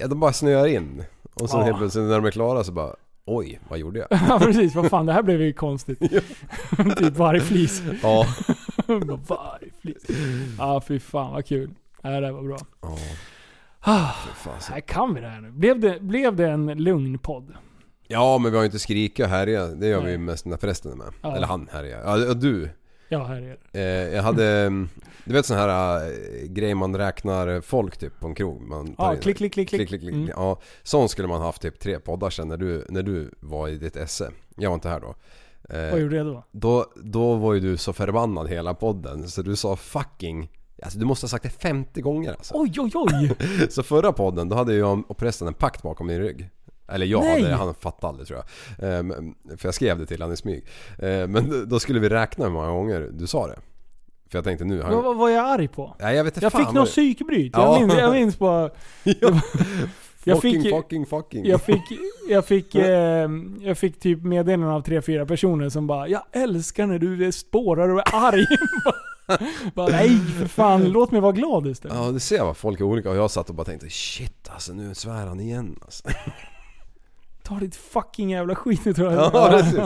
ja 0.00 0.06
de 0.08 0.20
bara 0.20 0.32
snöar 0.32 0.66
in. 0.66 1.04
Och 1.34 1.50
sen 1.50 1.58
Ja. 1.60 1.64
helt 1.66 1.78
plötsligt 1.78 2.04
när 2.04 2.14
de 2.16 2.24
är 2.24 2.30
klara 2.30 2.64
så 2.64 2.72
bara, 2.72 2.94
oj, 3.26 3.60
vad 3.68 3.78
gjorde 3.78 3.98
jag? 3.98 4.08
Ja 4.28 4.38
precis, 4.38 4.74
vad 4.74 4.86
fan 4.90 5.06
det 5.06 5.12
här 5.12 5.22
blev 5.22 5.42
ju 5.42 5.52
konstigt. 5.52 6.00
typ 6.96 7.16
vargflis. 7.16 7.82
Ja. 8.02 8.26
Vargflis. 8.86 10.04
Ja 10.58 10.80
fy 10.88 10.98
fan 11.00 11.32
vad 11.32 11.46
kul. 11.46 11.70
Ja, 12.02 12.08
det 12.20 12.26
här 12.26 12.32
var 12.32 12.42
bra. 12.42 12.58
Ja. 12.82 12.96
Ah, 13.82 14.10
här 14.70 14.80
kan 14.80 15.14
vi 15.14 15.20
det 15.20 15.28
här 15.28 15.40
nu. 15.40 15.50
Blev 15.50 15.80
det, 15.80 16.00
blev 16.00 16.36
det 16.36 16.48
en 16.50 16.66
lugn 16.66 17.18
podd? 17.18 17.52
Ja 18.12 18.38
men 18.38 18.50
vi 18.50 18.56
har 18.56 18.62
ju 18.62 18.66
inte 18.66 18.78
skrika 18.78 19.24
och 19.24 19.30
härja, 19.30 19.66
det 19.66 19.86
gör 19.86 19.98
vi 19.98 20.02
Nej. 20.04 20.12
ju 20.12 20.18
mest 20.18 20.46
när 20.46 20.56
prästen 20.56 20.92
är 20.92 20.96
med. 20.96 21.12
Ja. 21.22 21.36
Eller 21.36 21.46
han 21.46 21.68
härjar. 21.72 22.02
Ja, 22.04 22.34
du. 22.34 22.68
Ja, 23.08 23.24
här 23.24 23.36
är 23.36 23.56
det. 23.72 23.80
Eh, 23.80 24.14
jag 24.14 24.22
hade, 24.22 24.46
mm, 24.46 24.88
du 25.24 25.32
vet 25.34 25.46
sån 25.46 25.56
här 25.56 26.02
äh, 26.06 26.46
grej 26.46 26.74
man 26.74 26.96
räknar 26.96 27.60
folk 27.60 27.96
typ 27.96 28.20
på 28.20 28.26
en 28.26 28.34
krog. 28.34 28.62
Man 28.62 28.94
Ja, 28.98 29.16
klick, 29.20 29.36
klick, 29.36 29.52
klick, 29.52 29.68
klick. 29.68 29.88
klick, 29.88 30.00
klick, 30.00 30.14
Mm. 30.14 30.28
Ja, 30.36 30.60
sån 30.82 31.08
skulle 31.08 31.28
man 31.28 31.40
haft 31.40 31.62
typ 31.62 31.80
tre 31.80 32.00
poddar 32.00 32.30
sen 32.30 32.48
när 32.48 32.56
du, 32.56 32.84
när 32.88 33.02
du 33.02 33.30
var 33.40 33.68
i 33.68 33.78
ditt 33.78 33.96
esse. 33.96 34.30
Jag 34.56 34.70
var 34.70 34.74
inte 34.74 34.88
här 34.88 35.00
då. 35.00 35.14
Eh, 35.76 35.90
Vad 35.90 36.00
gjorde 36.00 36.16
jag 36.16 36.26
då? 36.26 36.44
Då, 36.52 36.86
då 36.96 37.34
var 37.34 37.54
ju 37.54 37.60
du 37.60 37.76
så 37.76 37.92
förbannad 37.92 38.48
hela 38.48 38.74
podden 38.74 39.28
så 39.28 39.42
du 39.42 39.56
sa 39.56 39.76
fucking 39.76 40.50
Alltså 40.82 40.98
du 40.98 41.04
måste 41.04 41.24
ha 41.24 41.28
sagt 41.28 41.42
det 41.42 41.50
50 41.50 42.00
gånger 42.00 42.30
alltså. 42.30 42.54
Oj, 42.56 42.72
oj, 42.78 42.90
oj! 42.94 43.36
Så 43.70 43.82
förra 43.82 44.12
podden, 44.12 44.48
då 44.48 44.56
hade 44.56 44.74
jag 44.74 45.10
och 45.10 45.16
prästen 45.16 45.48
en 45.48 45.54
pakt 45.54 45.82
bakom 45.82 46.06
min 46.06 46.18
rygg. 46.18 46.50
Eller 46.90 47.06
jag 47.06 47.24
Nej. 47.24 47.42
hade, 47.42 47.54
han 47.54 47.74
fattade 47.74 48.08
aldrig 48.08 48.28
tror 48.28 48.42
jag. 48.78 48.98
Ehm, 48.98 49.34
för 49.56 49.68
jag 49.68 49.74
skrev 49.74 49.98
det 49.98 50.06
till 50.06 50.22
han 50.22 50.32
i 50.32 50.36
smyg. 50.36 50.66
Ehm, 50.98 51.32
men 51.32 51.68
då 51.68 51.80
skulle 51.80 52.00
vi 52.00 52.08
räkna 52.08 52.44
hur 52.44 52.52
många 52.52 52.70
gånger 52.70 53.08
du 53.12 53.26
sa 53.26 53.46
det. 53.46 53.58
För 54.30 54.38
jag 54.38 54.44
tänkte 54.44 54.64
nu... 54.64 54.78
Vad, 54.78 55.04
vad 55.04 55.16
var 55.16 55.28
jag 55.28 55.44
arg 55.46 55.68
på? 55.68 55.96
Nej 55.98 56.16
jag 56.16 56.24
vet 56.24 56.36
inte 56.36 56.44
Jag 56.44 56.52
fan 56.52 56.64
fick 56.64 56.74
någon 56.74 56.86
psykbryt. 56.86 57.52
Ja. 57.54 57.72
Jag, 57.72 57.80
minns, 57.80 58.00
jag 58.00 58.12
minns 58.12 58.38
bara... 58.38 58.70
Jag 60.24 60.36
fucking, 60.36 60.62
fick- 60.62 60.74
fucking, 60.74 61.06
fucking. 61.06 61.46
Jag 61.46 61.62
fick, 61.62 61.82
jag 62.28 62.44
fick, 62.46 62.74
eh, 62.74 63.28
jag 63.60 63.78
fick 63.78 64.00
typ 64.00 64.22
meddelanden 64.22 64.70
av 64.70 64.80
tre, 64.80 65.02
fyra 65.02 65.26
personer 65.26 65.68
som 65.68 65.86
bara 65.86 66.08
Jag 66.08 66.22
älskar 66.32 66.86
när 66.86 66.98
du 66.98 67.32
spårar 67.32 67.88
och 67.88 67.98
är 67.98 68.14
arg. 68.14 68.46
bara, 69.74 69.88
nej 69.88 70.18
för 70.38 70.46
fan, 70.46 70.84
låt 70.84 71.10
mig 71.10 71.20
vara 71.20 71.32
glad 71.32 71.66
istället. 71.66 71.96
Ja 71.96 72.10
du 72.10 72.20
ser 72.20 72.44
vad 72.44 72.56
folk 72.56 72.80
är 72.80 72.84
olika 72.84 73.10
och 73.10 73.16
jag 73.16 73.30
satt 73.30 73.48
och 73.48 73.54
bara 73.54 73.64
tänkte 73.64 73.90
shit 73.90 74.48
alltså 74.48 74.72
nu 74.72 74.94
svär 74.94 75.26
han 75.26 75.40
igen 75.40 75.78
alltså. 75.82 76.08
Ta 77.50 77.56
ditt 77.60 77.76
fucking 77.76 78.30
jävla 78.30 78.54
skit 78.54 78.84
nu 78.84 78.94
tror 78.94 79.12
jag. 79.12 79.30
Ja, 79.34 79.48
precis. 79.50 79.80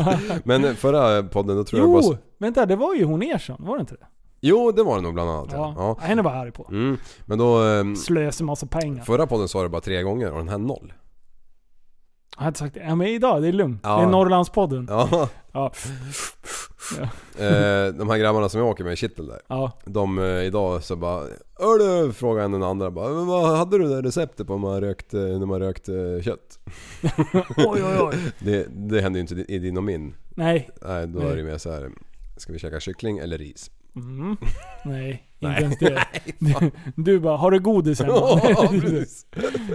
Men 0.45 0.77
förra 0.77 1.23
podden 1.23 1.57
då 1.57 1.65
tror 1.65 1.81
jag 1.83 1.89
Jo, 1.89 2.11
bara... 2.11 2.19
vänta 2.39 2.67
det 2.67 2.77
var 2.77 2.95
ju 2.95 3.05
hon 3.05 3.23
Ersson, 3.23 3.57
var 3.59 3.77
det 3.77 3.81
inte 3.81 3.95
det? 3.95 4.07
Jo 4.41 4.73
det 4.73 4.83
var 4.83 4.97
det 4.97 5.03
nog 5.03 5.15
bland 5.15 5.31
annat 5.31 5.49
Ja, 5.53 5.75
ja. 5.77 5.97
henne 6.01 6.23
var 6.23 6.31
jag 6.31 6.41
arg 6.41 6.53
på. 6.53 6.67
Mm. 6.71 6.97
Men 7.27 7.39
då... 7.39 7.59
ehm, 7.63 7.97
Slösa 7.97 8.45
massa 8.45 8.67
pengar. 8.67 9.05
Förra 9.05 9.27
podden 9.27 9.49
sa 9.49 9.63
du 9.63 9.69
bara 9.69 9.81
tre 9.81 10.03
gånger 10.03 10.31
och 10.33 10.39
den 10.39 10.49
här 10.49 10.59
noll. 10.59 10.93
Jag 12.37 12.45
hade 12.45 12.59
sagt. 12.59 12.77
Ja 12.77 12.95
men 12.95 13.07
idag, 13.07 13.43
det 13.43 13.49
är 13.49 13.53
lugnt. 13.53 13.81
Ja. 13.83 13.97
Det 13.97 14.03
är 14.03 14.07
Norrlandspodden. 14.07 14.87
Ja. 14.91 15.29
Ja. 15.53 15.73
Eh, 17.39 17.95
de 17.95 18.11
här 18.11 18.19
grabbarna 18.19 18.49
som 18.49 18.61
jag 18.61 18.69
åker 18.69 18.85
med 18.85 18.93
i 18.93 18.97
Kittel 18.97 19.27
där. 19.27 19.41
Ja. 19.49 19.73
De 19.85 20.19
eh, 20.19 20.25
idag 20.25 20.83
så 20.83 20.97
bara 20.97 21.21
Hörru, 21.59 22.13
frågade 22.13 22.45
en 22.45 22.53
den 22.53 22.63
andra 22.63 22.91
bara 22.91 23.09
"Men 23.09 23.27
Vad 23.27 23.57
hade 23.59 23.79
du 23.79 23.89
det 23.89 24.03
receptet 24.03 24.47
på 24.47 24.53
när 24.53 24.59
man 24.61 24.81
rökt, 24.81 25.15
eh, 25.15 25.21
när 25.21 25.47
man 25.47 25.61
rökt 25.61 25.89
eh, 25.89 26.23
kött? 26.23 26.59
Oj, 27.57 27.83
oj, 27.85 27.99
oj. 28.01 28.17
Det, 28.39 28.67
det 28.89 29.01
händer 29.01 29.19
ju 29.19 29.21
inte 29.21 29.53
i 29.53 29.59
din 29.59 29.77
och 29.77 29.85
min. 29.85 30.15
Nej. 30.31 30.71
Nej, 30.83 31.07
då 31.07 31.19
Nej. 31.19 31.29
är 31.29 31.37
det 31.37 31.43
mer 31.43 31.59
så 31.59 31.71
här. 31.71 31.91
Ska 32.37 32.53
vi 32.53 32.59
käka 32.59 32.81
kyckling 32.81 33.19
eller 33.19 33.39
ris? 33.39 33.71
Mm. 33.97 34.37
Nej, 34.85 35.23
inte 35.49 35.61
Nej. 35.61 35.63
ens 35.63 35.79
det. 35.79 36.05
Du, 36.97 37.03
du 37.03 37.21
bara, 37.21 37.37
har 37.37 37.51
du 37.51 37.61
godis 37.61 38.01
hemma? 38.01 38.41
Precis. 38.81 39.27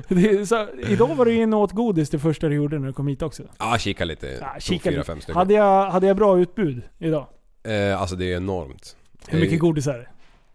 det 0.07 0.45
så, 0.49 0.67
idag 0.89 1.15
var 1.15 1.25
du 1.25 1.33
inne 1.35 1.55
och 1.55 1.61
åt 1.61 1.71
godis 1.71 2.09
det 2.09 2.19
första 2.19 2.47
du 2.47 2.55
gjorde 2.55 2.79
när 2.79 2.87
du 2.87 2.93
kom 2.93 3.07
hit 3.07 3.21
också. 3.21 3.43
Ja, 3.59 3.77
kika 3.79 4.05
lite. 4.05 4.27
Ja, 4.27 4.55
kika 4.59 4.91
fyra, 4.91 5.03
fem 5.03 5.17
stycken. 5.21 5.35
Hade 5.35 5.53
jag, 5.53 5.89
hade 5.91 6.07
jag 6.07 6.17
bra 6.17 6.39
utbud 6.39 6.81
idag? 6.99 7.27
Eh, 7.63 8.01
alltså 8.01 8.15
det 8.15 8.33
är 8.33 8.37
enormt. 8.37 8.95
Hur 9.27 9.39
mycket 9.39 9.59
godis 9.59 9.87
är 9.87 9.97
det? 9.97 10.07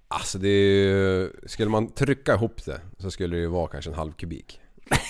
Alltså 0.09 0.39
det 0.39 0.49
är 0.49 0.75
ju- 0.87 1.31
Skulle 1.47 1.71
man 1.71 1.89
trycka 1.91 2.35
ihop 2.35 2.65
det 2.65 2.81
så 2.99 3.11
skulle 3.11 3.37
det 3.37 3.41
ju 3.41 3.47
vara 3.49 3.69
kanske 3.69 3.91
en 3.91 3.97
halv 3.97 4.13
kubik. 4.13 4.61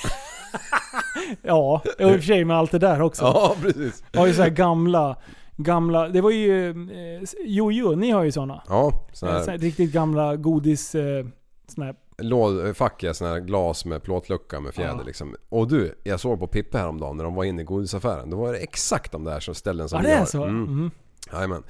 Ja, 1.42 1.82
och 1.98 2.00
i 2.00 2.04
och 2.04 2.10
för 2.10 2.20
sig 2.20 2.44
med 2.44 2.56
allt 2.56 2.70
det 2.70 2.78
där 2.78 3.02
också. 3.02 3.22
Ja, 3.22 3.56
precis. 3.62 4.04
Jag 4.12 4.20
har 4.20 4.26
ju 4.26 4.34
så 4.34 4.42
här 4.42 4.50
gamla, 4.50 5.16
gamla, 5.56 6.08
det 6.08 6.20
var 6.20 6.30
ju, 6.30 6.68
eh, 6.70 7.22
Jojo, 7.46 7.94
ni 7.94 8.10
har 8.10 8.24
ju 8.24 8.32
sådana. 8.32 8.62
Ja, 8.68 9.06
sån 9.12 9.28
Eh, 9.28 9.34
här 9.34 9.58
riktigt 9.58 9.92
gamla 9.92 10.36
godis, 10.36 10.94
eh, 10.94 11.26
såna 11.68 11.86
här, 11.86 11.94
lådfackiga 12.18 13.14
såna 13.14 13.30
här 13.30 13.40
glas 13.40 13.84
med 13.84 14.02
plåtlucka 14.02 14.60
med 14.60 14.74
fjäder 14.74 14.94
Ja. 14.98 15.02
liksom. 15.06 15.36
Och 15.48 15.68
du, 15.68 15.94
jag 16.04 16.20
såg 16.20 16.38
på 16.40 16.46
Pippe 16.46 16.78
häromdagen 16.78 17.16
när 17.16 17.24
de 17.24 17.34
var 17.34 17.44
inne 17.44 17.62
i 17.62 17.64
godisaffären. 17.64 18.30
Då 18.30 18.36
var 18.36 18.52
det 18.52 18.58
exakt 18.58 19.12
de 19.12 19.24
där 19.24 19.40
som 19.40 19.54
ställen 19.54 19.88
som 19.88 19.96
Ja, 19.98 20.02
det 20.08 20.12
är 20.14 20.18
har. 20.18 20.26
så? 20.26 20.44
Mm. 20.44 20.90
Jajamän. 21.32 21.62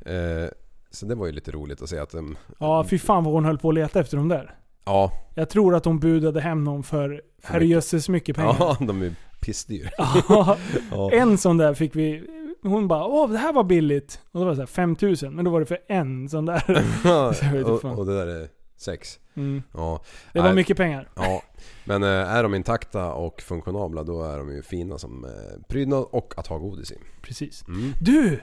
Eh, 0.00 0.50
så 0.90 1.06
det 1.06 1.14
var 1.14 1.26
ju 1.26 1.32
lite 1.32 1.50
roligt 1.50 1.82
att 1.82 1.88
se 1.88 1.98
att 1.98 2.10
de... 2.10 2.36
ja 2.58 2.84
fy 2.84 2.98
fan 2.98 3.24
vad 3.24 3.34
hon 3.34 3.44
höll 3.44 3.58
på 3.58 3.68
att 3.68 3.74
leta 3.74 4.00
efter 4.00 4.16
dem 4.16 4.28
där. 4.28 4.54
Ja. 4.84 5.12
Jag 5.34 5.50
tror 5.50 5.74
att 5.74 5.84
hon 5.84 5.98
budade 5.98 6.40
hem 6.40 6.64
dem 6.64 6.82
för 6.82 7.22
herrejösses 7.42 8.08
mycket 8.08 8.36
pengar. 8.36 8.56
Ja, 8.58 8.76
de 8.80 9.02
är 9.02 9.12
pissdyr. 9.40 9.90
Ja. 9.98 10.56
Ja. 10.90 11.10
En 11.12 11.38
sån 11.38 11.56
där 11.56 11.74
fick 11.74 11.96
vi, 11.96 12.26
hon 12.62 12.88
bara 12.88 13.04
åh 13.06 13.30
det 13.30 13.38
här 13.38 13.52
var 13.52 13.64
billigt. 13.64 14.20
Och 14.32 14.40
då 14.40 14.44
var 14.44 14.50
det 14.50 14.56
så 14.56 14.62
här 14.62 14.66
5000 14.66 15.34
men 15.34 15.44
då 15.44 15.50
var 15.50 15.60
det 15.60 15.66
för 15.66 15.78
en 15.88 16.28
sån 16.28 16.46
där. 16.46 16.60
Så 17.32 17.44
jag 17.44 17.52
vet 17.52 17.58
inte 17.60 17.70
och, 17.70 17.80
fan. 17.80 17.98
och 17.98 18.06
det 18.06 18.14
där 18.18 18.26
är 18.26 18.48
sex. 18.76 19.18
Mm. 19.34 19.62
Ja. 19.74 20.02
Det 20.32 20.38
var 20.38 20.46
Nej, 20.46 20.54
mycket 20.54 20.76
pengar. 20.76 21.08
Ja. 21.14 21.42
Men 21.84 22.02
eh, 22.02 22.08
är 22.08 22.42
de 22.42 22.54
intakta 22.54 23.12
och 23.12 23.42
funktionabla 23.42 24.02
då 24.02 24.22
är 24.22 24.38
de 24.38 24.52
ju 24.52 24.62
fina 24.62 24.98
som 24.98 25.24
eh, 25.24 25.30
prydnad 25.68 26.06
och 26.10 26.34
att 26.36 26.46
ha 26.46 26.58
godis 26.58 26.92
i. 26.92 26.98
Precis. 27.22 27.64
Mm. 27.68 27.92
Du! 28.00 28.40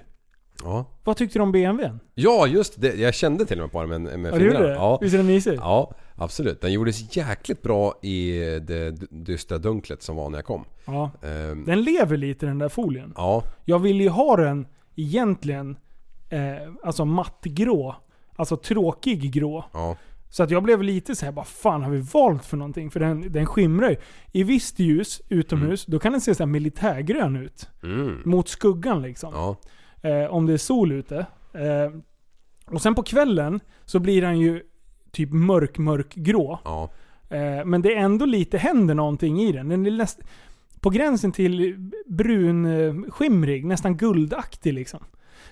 Ja. 0.66 0.86
Vad 1.04 1.18
tyckte 1.18 1.40
du 1.40 1.44
om 1.44 1.52
BMWn? 1.52 2.00
Ja, 2.16 2.48
just 2.48 2.82
det. 2.82 2.96
Jag 2.96 3.14
kände 3.14 3.46
till 3.46 3.58
och 3.60 3.64
med 3.64 3.72
på 3.72 3.82
den 3.82 3.90
med, 4.04 4.20
med 4.20 4.34
Ja, 4.34 4.38
du 4.38 4.44
fingrarna. 4.44 4.66
det? 4.68 4.74
Ja. 4.74 4.98
Visst 5.02 5.14
är 5.14 5.18
den 5.18 5.28
mysig? 5.28 5.56
Ja, 5.58 5.94
absolut. 6.16 6.62
Den 6.62 6.74
gjordes 6.74 7.18
jäkligt 7.18 7.62
bra 7.62 7.94
i 8.02 8.32
det 8.60 8.92
dystra 9.26 9.58
dunklet 9.58 10.02
som 10.04 10.16
var 10.16 10.30
när 10.30 10.38
jag 10.38 10.46
kom. 10.46 10.66
Ja. 10.86 11.12
Ehm, 11.24 11.66
Den 11.66 11.82
lever 11.82 12.18
lite 12.18 12.46
den 12.46 12.60
där 12.60 12.70
folien. 12.70 13.14
Ja, 13.16 13.44
Jag 13.66 13.80
vill 13.80 14.02
ju 14.02 14.10
ha 14.10 14.36
den 14.38 14.68
egentligen, 14.96 15.78
eh, 16.30 16.74
alltså 16.84 17.06
mattgrå. 17.06 17.96
Alltså 18.36 18.58
tråkig 18.58 19.32
grå. 19.34 19.66
ja. 19.74 19.98
Så 20.30 20.44
att 20.44 20.52
jag 20.52 20.64
blev 20.64 20.84
lite 20.84 21.16
så 21.16 21.26
här, 21.26 21.32
vad 21.32 21.48
fan 21.48 21.84
har 21.84 21.92
vi 21.92 22.00
valt 22.14 22.46
för 22.46 22.58
någonting? 22.58 22.92
För 22.92 23.00
den, 23.00 23.32
den 23.32 23.46
skimrar 23.46 23.90
ju. 23.90 23.96
I 24.32 24.44
visst 24.44 24.80
ljus 24.80 25.22
utomhus, 25.30 25.86
då 25.86 26.00
kan 26.00 26.12
den 26.12 26.22
se 26.22 26.36
så 26.36 26.44
här 26.44 26.48
militärgrön 26.48 27.36
ut. 27.36 27.70
Mm. 27.84 28.22
Mot 28.26 28.48
skuggan 28.48 29.02
liksom. 29.02 29.34
Ja. 29.34 29.56
Eh, 30.06 30.26
om 30.26 30.46
det 30.46 30.54
är 30.54 30.58
sol 30.58 30.92
ute. 30.92 31.26
Eh, 31.54 31.92
och 32.66 32.82
sen 32.82 32.96
på 32.96 33.04
kvällen 33.04 33.60
så 33.86 34.00
blir 34.00 34.22
den 34.22 34.40
ju 34.40 34.64
typ 35.12 35.32
mörk, 35.32 35.78
mörk 35.78 36.16
grå. 36.16 36.60
Ja. 36.64 36.90
Eh, 37.30 37.66
men 37.66 37.82
det 37.82 37.96
är 37.96 38.00
ändå 38.00 38.26
lite, 38.26 38.58
händer 38.58 38.94
någonting 38.94 39.42
i 39.42 39.52
den. 39.52 39.70
Den 39.70 39.86
är 39.86 39.92
näst, 39.92 40.20
på 40.80 40.90
gränsen 40.90 41.32
till 41.32 41.76
brun, 42.06 42.66
eh, 42.66 43.12
skimrig, 43.12 43.66
nästan 43.66 43.98
guldaktig 43.98 44.74
liksom. 44.74 45.00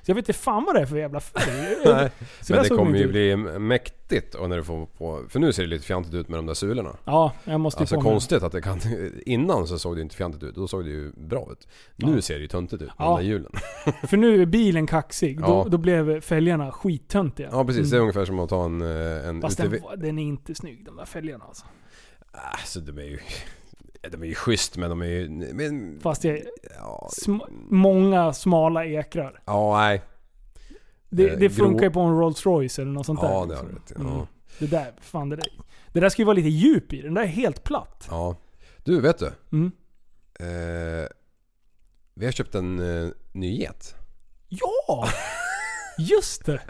Så 0.05 0.11
jag 0.11 0.15
vet 0.15 0.29
inte 0.29 0.39
fan 0.39 0.63
vad 0.65 0.75
det 0.75 0.81
är 0.81 0.85
för 0.85 0.97
jävla 0.97 1.19
färg. 1.19 1.75
Nej. 1.85 2.11
Men 2.49 2.63
det 2.63 2.69
kommer 2.69 2.91
den 2.91 2.95
ju 3.01 3.03
ut. 3.05 3.11
bli 3.11 3.35
mäktigt 3.59 4.35
och 4.35 4.49
när 4.49 4.57
du 4.57 4.63
får 4.63 4.85
på... 4.85 5.23
För 5.29 5.39
nu 5.39 5.53
ser 5.53 5.63
det 5.63 5.69
lite 5.69 5.85
fjantigt 5.85 6.13
ut 6.13 6.27
med 6.29 6.37
de 6.37 6.45
där 6.45 6.53
sulorna. 6.53 6.95
Ja, 7.05 7.31
jag 7.43 7.59
måste 7.59 7.79
ju 7.79 7.81
Alltså 7.83 8.01
konstigt 8.01 8.43
att 8.43 8.51
det 8.51 8.61
kan... 8.61 8.79
Innan 9.25 9.67
så 9.67 9.79
såg 9.79 9.95
det 9.95 10.01
inte 10.01 10.15
fjantigt 10.15 10.43
ut, 10.43 10.55
då 10.55 10.67
såg 10.67 10.83
det 10.85 10.89
ju 10.91 11.11
bra 11.11 11.47
ut. 11.51 11.67
Nu 11.95 12.15
Ja. 12.15 12.21
ser 12.21 12.33
det 12.35 12.41
ju 12.41 12.47
töntigt 12.47 12.81
ut 12.81 12.87
med 12.87 12.95
Ja. 12.97 13.05
de 13.09 13.15
där 13.17 13.23
hjulen. 13.29 13.51
För 14.07 14.17
nu 14.17 14.41
är 14.41 14.45
bilen 14.45 14.87
kaxig. 14.87 15.39
Då, 15.39 15.45
Ja. 15.47 15.65
då 15.69 15.77
blev 15.77 16.21
fälgarna 16.21 16.71
skittöntiga. 16.71 17.49
Ja 17.51 17.65
precis, 17.65 17.89
det 17.91 17.95
är 17.95 17.97
Mm. 17.97 18.03
ungefär 18.03 18.25
som 18.25 18.39
att 18.39 18.49
ta 18.49 18.65
en... 18.65 18.81
eh, 18.81 19.27
en 19.29 19.41
Fast 19.41 19.59
UTV. 19.59 19.71
den, 19.89 19.99
den 19.99 20.19
är 20.19 20.23
inte 20.23 20.55
snygg 20.55 20.85
de 20.85 20.95
där 20.95 21.05
fälgarna 21.05 21.45
alltså. 21.45 21.65
Alltså 22.31 22.79
de 22.79 22.97
är 22.97 23.03
ju... 23.03 23.19
De 24.11 24.21
är 24.23 24.27
ju 24.27 24.35
schysst 24.35 24.77
men 24.77 24.89
de 24.89 25.01
är 25.01 25.05
ju... 25.05 25.29
Men, 25.53 25.99
Fast 26.01 26.21
det 26.21 26.29
är 26.29 26.43
ja, 26.77 27.09
sm- 27.25 27.67
många 27.69 28.33
smala 28.33 28.85
ekrar. 28.85 29.41
ja, 29.45 29.77
nej. 29.77 30.01
Det, 31.09 31.29
Eh, 31.29 31.37
det 31.39 31.49
funkar 31.49 31.83
ju 31.85 31.91
på 31.91 31.99
en 31.99 32.17
Rolls 32.19 32.45
Royce 32.45 32.79
eller 32.81 32.91
något 32.91 33.05
sånt 33.05 33.21
där. 33.21 33.27
Ja, 33.29 33.45
det 33.45 33.55
har 33.55 33.63
liksom. 33.63 33.67
du 33.67 33.75
rätt. 33.75 33.91
Mm. 33.99 34.07
Ja. 34.11 34.27
Det 34.59 34.67
där, 34.67 34.93
fan 35.01 35.29
det 35.29 35.35
där. 35.35 35.47
Det 35.93 35.99
där 35.99 36.09
ska 36.09 36.21
ju 36.21 36.25
vara 36.25 36.35
lite 36.35 36.49
djup 36.49 36.93
i. 36.93 37.01
Den 37.01 37.13
där 37.13 37.21
är 37.21 37.25
helt 37.27 37.63
platt. 37.63 38.07
ja. 38.09 38.35
Du, 38.83 39.01
vet 39.01 39.17
du? 39.19 39.31
Mm. 39.51 39.71
Eh, 40.39 41.07
vi 42.13 42.25
har 42.25 42.31
köpt 42.31 42.55
en 42.55 42.79
eh, 43.03 43.09
ny 43.31 43.57
get. 43.59 43.95
Ja! 44.49 45.07
Just 45.97 46.45
det! 46.45 46.61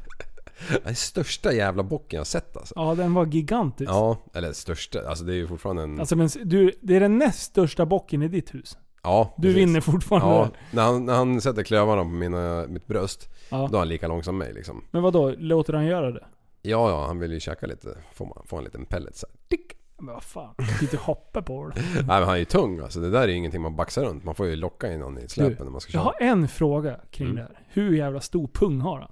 Den 0.84 0.96
största 0.96 1.54
jävla 1.54 1.84
bocken 1.84 2.18
jag 2.18 2.28
sett 2.28 2.58
alltså. 2.58 2.74
Ja, 2.78 2.96
den 2.96 3.14
var 3.14 3.26
gigantisk. 3.26 3.92
Ja, 3.92 4.18
eller 4.34 4.54
största. 4.54 5.08
Alltså 5.10 5.24
det 5.24 5.34
är 5.34 5.36
ju 5.36 5.48
fortfarande 5.48 5.84
en... 5.84 6.00
Alltså 6.00 6.16
men 6.16 6.30
du, 6.44 6.72
det 6.82 6.96
är 6.96 7.00
den 7.00 7.18
näst 7.18 7.40
största 7.44 7.86
bocken 7.86 8.22
i 8.24 8.28
ditt 8.28 8.54
hus. 8.56 8.78
ja, 9.04 9.34
Du 9.38 9.42
precis. 9.42 9.58
vinner 9.58 9.82
fortfarande. 9.82 10.36
Ja, 10.36 10.50
när 10.72 10.84
han, 10.84 11.06
när 11.06 11.14
han 11.16 11.42
sätter 11.42 11.64
klövarna 11.64 12.02
på 12.04 12.10
mina, 12.10 12.66
mitt 12.68 12.88
bröst. 12.88 13.30
Ja. 13.50 13.68
Då 13.72 13.76
är 13.76 13.80
han 13.80 13.88
lika 13.88 14.08
lång 14.08 14.24
som 14.24 14.38
mig 14.38 14.54
liksom. 14.54 14.84
Men 14.92 15.02
vad 15.02 15.14
då? 15.14 15.34
Låter 15.38 15.74
han 15.74 15.86
göra 15.86 16.12
det? 16.12 16.26
Ja, 16.62 16.90
ja, 16.90 17.08
han 17.08 17.20
vill 17.20 17.32
ju 17.32 17.40
käka 17.40 17.68
lite. 17.68 17.98
Får 18.14 18.26
man 18.26 18.44
få 18.46 18.58
en 18.58 18.64
liten 18.64 18.86
pellet 18.86 19.16
så 19.18 19.28
här. 19.28 19.58
Men 19.98 20.14
vad 20.14 20.24
fan, 20.24 20.56
lite 20.82 20.98
hoppa 20.98 21.42
på 21.42 21.68
det. 21.68 21.82
Nej 21.96 22.04
men 22.06 22.24
han 22.24 22.30
är 22.34 22.38
ju 22.38 22.46
tung 22.46 22.80
alltså. 22.80 23.00
Det 23.00 23.10
där 23.10 23.22
är 23.22 23.28
ju 23.28 23.34
ingenting 23.36 23.62
man 23.62 23.76
baxar 23.76 24.04
runt. 24.04 24.24
Man 24.24 24.36
får 24.36 24.46
ju 24.48 24.56
locka 24.56 24.94
in 24.94 25.00
någon 25.00 25.18
i 25.20 25.30
släpen 25.30 25.66
när 25.66 25.72
man 25.72 25.82
ska 25.82 25.94
jag 25.98 26.04
köra. 26.04 26.14
har 26.20 26.28
en 26.32 26.48
fråga 26.48 27.00
kring 27.12 27.28
Mm. 27.28 27.36
det 27.36 27.42
här. 27.42 27.60
Hur 27.70 27.96
jävla 27.96 28.22
stor 28.22 28.48
pung 28.54 28.82
har 28.82 29.00
han? 29.00 29.12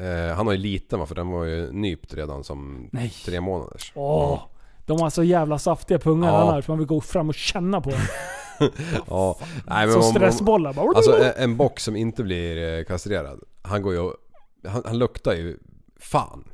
Eh, 0.00 0.34
han 0.36 0.46
har 0.46 0.52
ju 0.54 0.58
liten 0.58 0.98
va, 0.98 1.06
för 1.06 1.14
den 1.14 1.28
var 1.30 1.44
ju 1.44 1.72
nypt 1.72 2.14
redan 2.14 2.44
som 2.44 2.88
Nej. 2.92 3.12
tre 3.24 3.40
månaders. 3.40 3.92
Åh! 3.94 4.40
De 4.86 5.00
har 5.00 5.10
så 5.10 5.22
jävla 5.22 5.58
saftiga 5.58 5.98
pungar 5.98 6.28
Ja. 6.28 6.50
här, 6.50 6.60
så 6.62 6.70
man 6.70 6.78
vill 6.78 6.86
gå 6.86 7.00
fram 7.00 7.28
och 7.28 7.34
känna 7.34 7.80
på 7.80 7.90
dem. 7.90 8.00
Ja. 9.08 9.38
Nej, 9.66 9.88
Som 9.88 10.00
om- 10.00 10.06
om- 10.06 10.12
stressbollar 10.12 10.72
bara. 10.72 10.96
Alltså 10.96 11.16
en, 11.22 11.32
en 11.36 11.56
bock 11.56 11.80
som 11.80 11.96
inte 11.96 12.22
blir 12.22 12.78
eh, 12.78 12.84
kastrerad. 12.84 13.40
Han 13.62 13.82
går 13.82 13.94
ju 13.94 14.10
han, 14.68 14.82
han 14.86 14.98
luktar 14.98 15.32
ju 15.32 15.58
fan. 16.00 16.44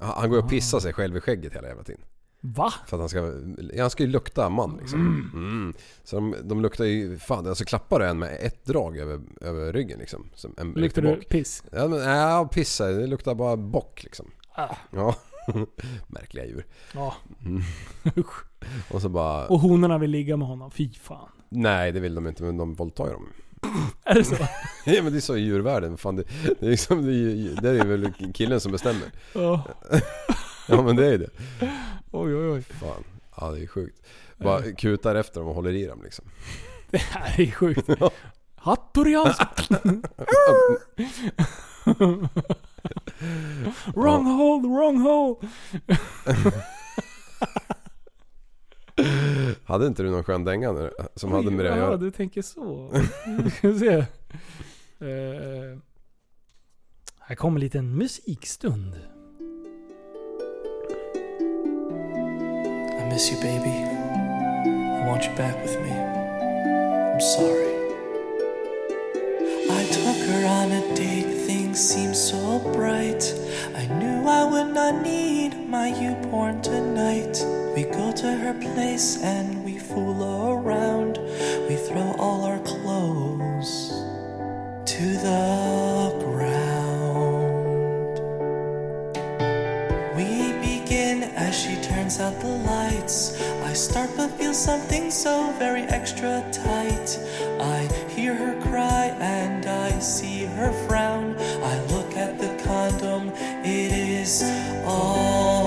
Han, 0.00 0.12
han 0.16 0.30
går 0.30 0.38
ju 0.38 0.44
och 0.44 0.50
pissar 0.50 0.80
sig 0.80 0.92
själv 0.92 1.16
i 1.16 1.20
skägget 1.20 1.54
hela 1.54 1.68
jävla 1.68 1.82
tiden. 1.82 2.00
Va? 2.40 2.72
För 2.86 2.96
att 2.96 3.00
han 3.00 3.08
ska, 3.08 3.32
han 3.80 3.90
ska 3.90 4.02
ju 4.02 4.08
lukta 4.08 4.48
man 4.48 4.76
liksom. 4.80 5.30
Mm. 5.34 5.74
Så 6.04 6.16
de, 6.16 6.34
de 6.42 6.62
luktar 6.62 6.84
ju, 6.84 7.18
fan 7.18 7.46
alltså 7.46 7.64
klappar 7.64 8.00
du 8.00 8.06
en 8.06 8.18
med 8.18 8.38
ett 8.40 8.64
drag 8.64 8.98
över, 8.98 9.20
över 9.40 9.72
ryggen 9.72 9.98
liksom. 9.98 10.26
Som 10.34 10.54
en 10.58 10.72
Luktar 10.72 11.02
du 11.02 11.16
piss? 11.16 11.64
Ja, 11.72 11.88
men, 11.88 11.98
ja 11.98 12.48
piss, 12.52 12.78
det 12.78 13.06
luktar 13.06 13.34
bara 13.34 13.56
bock 13.56 14.04
liksom. 14.04 14.30
Ah. 14.54 14.74
Ja. 14.90 15.14
Märkliga 16.06 16.46
djur. 16.46 16.66
Ja. 16.94 17.14
Mm. 17.44 17.62
och 18.90 19.02
så 19.02 19.08
bara... 19.08 19.46
Och 19.46 19.60
honorna 19.60 19.98
vill 19.98 20.10
ligga 20.10 20.36
med 20.36 20.48
honom. 20.48 20.70
Fy 20.70 20.92
fan. 20.92 21.28
Nej 21.48 21.92
det 21.92 22.00
vill 22.00 22.14
de 22.14 22.26
inte 22.26 22.42
men 22.42 22.56
de 22.56 22.74
våldtar 22.74 23.06
ju 23.06 23.12
dem. 23.12 23.26
Är 24.04 24.14
det 24.14 24.24
så? 24.24 24.34
ja 24.86 25.02
men 25.02 25.12
det 25.12 25.18
är 25.18 25.20
så 25.20 25.36
i 25.36 25.40
djurvärlden. 25.40 25.96
Fan, 25.96 26.16
det, 26.16 26.24
det, 26.60 26.66
är 26.66 26.70
liksom, 26.70 27.06
det, 27.06 27.12
är, 27.12 27.62
det 27.62 27.80
är 27.80 27.84
väl 27.86 28.12
killen 28.34 28.60
som 28.60 28.72
bestämmer. 28.72 29.12
Ja. 29.34 29.64
ja 30.70 30.82
men 30.82 30.96
det 30.96 31.06
är 31.06 31.10
ju 31.10 31.18
det. 31.18 31.30
Oj 32.10 32.34
oj 32.36 32.48
oj. 32.50 32.62
Fan. 32.62 33.04
Ja 33.36 33.50
det 33.50 33.62
är 33.62 33.66
sjukt. 33.66 34.02
Bara 34.36 34.62
kutar 34.62 35.14
efter 35.14 35.40
dem 35.40 35.48
och 35.48 35.54
håller 35.54 35.72
i 35.72 35.86
dem 35.86 36.02
liksom. 36.02 36.24
Det 36.90 36.98
här 36.98 37.40
är 37.40 37.50
sjukt. 37.50 37.88
Hattorians! 38.54 39.38
wrong 43.94 44.26
hole, 44.26 44.68
wrong 44.68 45.00
hole! 45.00 45.36
Hade 49.64 49.86
inte 49.86 50.02
du 50.02 50.10
någon 50.10 50.24
skön 50.24 50.44
dänga 50.44 50.72
nu, 50.72 50.90
som 51.16 51.32
hade 51.32 51.50
med 51.50 51.64
det 51.64 51.70
att 51.72 51.78
Ja, 51.78 51.84
göra? 51.84 51.96
du 51.96 52.10
tänker 52.10 52.42
så. 52.42 52.92
Ska 53.56 53.78
se. 53.78 53.94
Eh, 55.06 55.78
här 57.20 57.34
kommer 57.36 57.56
en 57.56 57.60
liten 57.60 57.96
musikstund. 57.96 58.94
Miss 63.10 63.28
you, 63.28 63.40
baby. 63.40 63.76
I 64.96 65.04
want 65.04 65.24
you 65.24 65.34
back 65.34 65.60
with 65.64 65.74
me. 65.82 65.90
I'm 65.90 67.20
sorry. 67.20 67.74
I 69.78 69.82
took 69.90 70.18
her 70.30 70.46
on 70.46 70.70
a 70.70 70.94
date 70.94 71.30
things 71.44 71.80
seemed 71.80 72.16
so 72.16 72.60
bright. 72.72 73.24
I 73.74 73.86
knew 73.98 74.28
I 74.28 74.44
would 74.44 74.72
not 74.72 75.02
need 75.02 75.68
my 75.68 75.90
newborn 75.90 76.62
tonight. 76.62 77.36
We 77.74 77.82
go 77.82 78.12
to 78.12 78.30
her 78.42 78.54
place 78.54 79.20
and 79.20 79.64
we 79.64 79.76
fool 79.76 80.20
around. 80.52 81.18
We 81.68 81.74
throw 81.74 82.14
all 82.16 82.44
our 82.44 82.60
clothes 82.60 83.72
to 84.92 85.06
the 85.26 85.69
out 92.18 92.40
the 92.40 92.48
lights. 92.48 93.40
I 93.62 93.72
start 93.72 94.10
but 94.16 94.30
feel 94.30 94.52
something 94.52 95.10
so 95.10 95.52
very 95.58 95.82
extra 95.82 96.44
tight. 96.50 97.18
I 97.60 97.88
hear 98.08 98.34
her 98.34 98.60
cry 98.62 99.14
and 99.20 99.64
I 99.66 99.96
see 100.00 100.46
her 100.46 100.72
frown. 100.88 101.36
I 101.62 101.78
look 101.92 102.16
at 102.16 102.38
the 102.38 102.48
condom, 102.64 103.28
it 103.62 103.92
is 103.92 104.42
all 104.84 105.59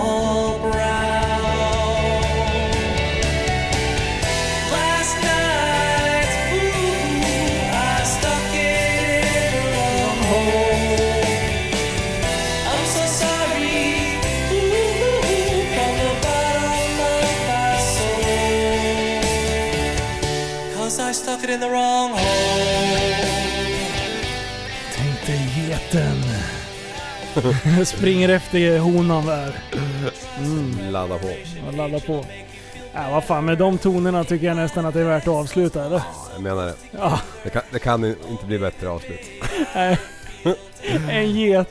in 21.54 21.60
the 21.60 21.70
wrong 21.70 22.12
hole. 22.12 23.16
Tänk 24.96 25.26
dig 25.26 25.68
geten. 25.70 26.24
Springer 27.86 28.30
efter 28.30 28.80
honan 28.80 29.26
där. 29.26 29.56
Mm. 30.38 30.92
Ladda 30.92 31.18
på. 31.18 31.28
Ja, 31.66 31.72
ladda 31.72 32.00
på. 32.00 32.26
Ja, 32.94 33.12
vad 33.12 33.24
fan, 33.24 33.46
med 33.46 33.58
de 33.58 33.78
tonerna 33.78 34.24
tycker 34.24 34.48
jag 34.48 34.56
nästan 34.56 34.86
att 34.86 34.94
det 34.94 35.00
är 35.02 35.06
värt 35.06 35.24
att 35.24 35.34
avsluta, 35.34 35.86
eller? 35.86 36.02
Jag 36.34 36.42
menar 36.42 36.66
det. 36.66 36.76
Ja. 36.92 37.20
Det, 37.44 37.50
kan, 37.50 37.62
det 37.72 37.80
kan 37.80 38.06
inte 38.06 38.46
bli 38.46 38.60
bättre 38.60 38.90
avslut. 38.90 39.20
Nej. 39.76 39.98
En 41.10 41.32
get 41.32 41.70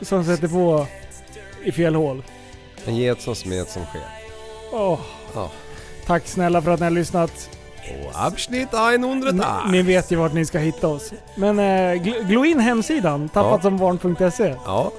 som 0.00 0.24
sätter 0.24 0.48
på 0.48 0.86
i 1.64 1.72
fel 1.72 1.94
hål. 1.94 2.22
En 2.84 2.96
get 2.96 3.22
som 3.22 3.34
smet 3.34 3.70
som 3.70 3.84
sker. 3.84 4.02
Åh. 4.72 4.98
Ja. 5.34 5.50
Tack 6.06 6.26
snälla 6.26 6.62
för 6.62 6.70
att 6.70 6.80
ni 6.80 6.84
har 6.86 6.90
lyssnat. 6.90 7.57
Och 8.06 8.20
avsnitt 8.26 8.68
100 8.74 9.32
Ni, 9.32 9.72
ni 9.72 9.82
vet 9.82 10.10
ju 10.10 10.16
vart 10.16 10.32
ni 10.32 10.44
ska 10.46 10.58
hitta 10.58 10.88
oss. 10.88 11.12
Men 11.34 11.58
eh, 11.58 11.62
gl- 12.02 12.24
glå 12.28 12.44
in 12.44 12.60
hemsidan, 12.60 13.28
tappatsombarn.se. 13.28 14.54
Ja, 14.66 14.92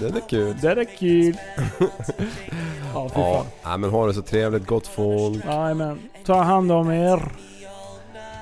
det 0.00 0.06
är 0.06 0.28
kul. 0.28 0.56
Det 0.60 0.68
är 0.70 0.84
kul. 0.98 1.36
ja, 2.94 3.08
fy 3.14 3.20
Ja, 3.20 3.34
fan. 3.34 3.46
ja, 3.62 3.76
men 3.76 3.90
ha 3.90 4.06
det 4.06 4.14
så 4.14 4.22
trevligt 4.22 4.66
gott 4.66 4.86
folk. 4.86 5.44
Jajamän. 5.46 5.98
Ta 6.26 6.42
hand 6.42 6.72
om 6.72 6.90
er. 6.90 7.32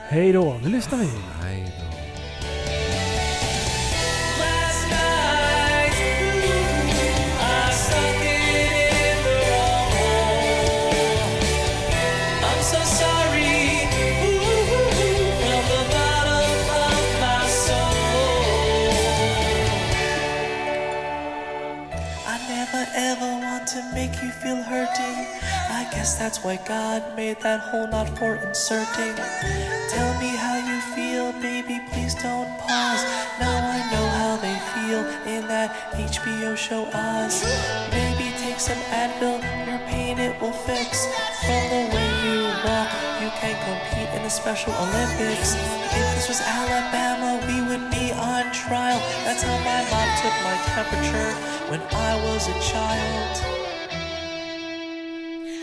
Hej 0.08 0.32
då. 0.32 0.56
Nu 0.62 0.68
lyssnar 0.68 0.98
vi. 0.98 1.08
Hej 1.42 1.74
ever 22.94 23.40
want 23.40 23.66
to 23.68 23.82
make 23.94 24.12
you 24.22 24.30
feel 24.30 24.62
hurting. 24.62 25.26
I 25.70 25.88
guess 25.92 26.18
that's 26.18 26.44
why 26.44 26.56
God 26.66 27.16
made 27.16 27.40
that 27.40 27.60
hole 27.60 27.86
not 27.86 28.08
for 28.18 28.34
inserting. 28.36 29.14
Tell 29.88 30.12
me 30.20 30.28
how 30.36 30.56
you 30.56 30.80
feel, 30.94 31.32
baby, 31.40 31.80
please 31.90 32.14
don't 32.14 32.48
pause. 32.58 33.02
Now 33.40 33.56
I 33.56 33.80
know 33.92 34.06
how 34.20 34.36
they 34.36 34.56
feel 34.74 35.02
in 35.34 35.48
that 35.48 35.92
HBO 35.92 36.56
show 36.56 36.88
Oz. 36.92 37.42
Maybe 37.90 38.36
take 38.38 38.60
some 38.60 38.78
Advil, 38.90 39.40
your 39.66 39.78
pain 39.88 40.18
it 40.18 40.40
will 40.40 40.52
fix. 40.52 41.06
From 41.44 41.62
the 41.70 41.94
way 41.94 42.11
walk, 42.64 42.88
you 43.20 43.28
can't 43.40 43.58
compete 43.66 44.08
in 44.14 44.22
the 44.22 44.30
Special 44.30 44.72
Olympics. 44.74 45.54
If 45.54 46.04
this 46.14 46.28
was 46.28 46.40
Alabama, 46.40 47.40
we 47.46 47.60
would 47.68 47.90
be 47.90 48.12
on 48.12 48.52
trial. 48.52 49.00
That's 49.24 49.42
how 49.42 49.56
my 49.58 49.82
mom 49.90 50.08
took 50.22 50.36
my 50.46 50.56
temperature 50.74 51.30
when 51.70 51.80
I 51.92 52.12
was 52.24 52.48
a 52.48 52.56
child. 52.72 53.34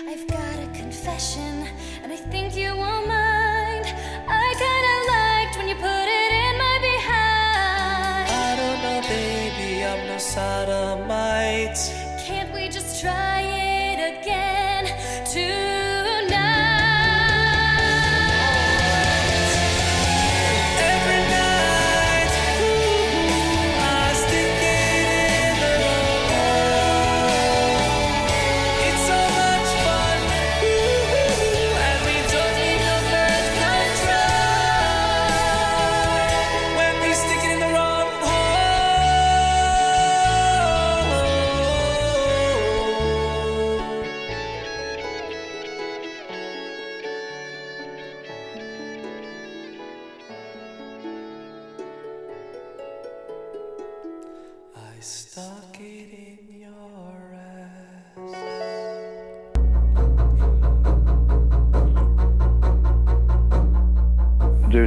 I've 0.09 0.26
got 0.27 0.57
a 0.59 0.67
confession, 0.77 1.67
and 2.03 2.11
I 2.11 2.17
think 2.17 2.55
you 2.55 2.76
won't 2.76 3.07
mind. 3.07 3.85
I 4.27 4.45
kinda 4.65 4.95
liked 5.15 5.57
when 5.57 5.67
you 5.67 5.76
put 5.76 6.07
it 6.21 6.31
in 6.43 6.53
my 6.57 6.77
behind. 6.89 8.27
I 8.30 8.51
don't 8.61 8.80
know, 8.84 8.99
baby, 9.07 9.85
I'm 9.85 10.07
no 10.07 10.17
sodomite. 10.17 11.80
Can't 12.26 12.53
we 12.53 12.67
just 12.69 13.01
try 13.01 13.39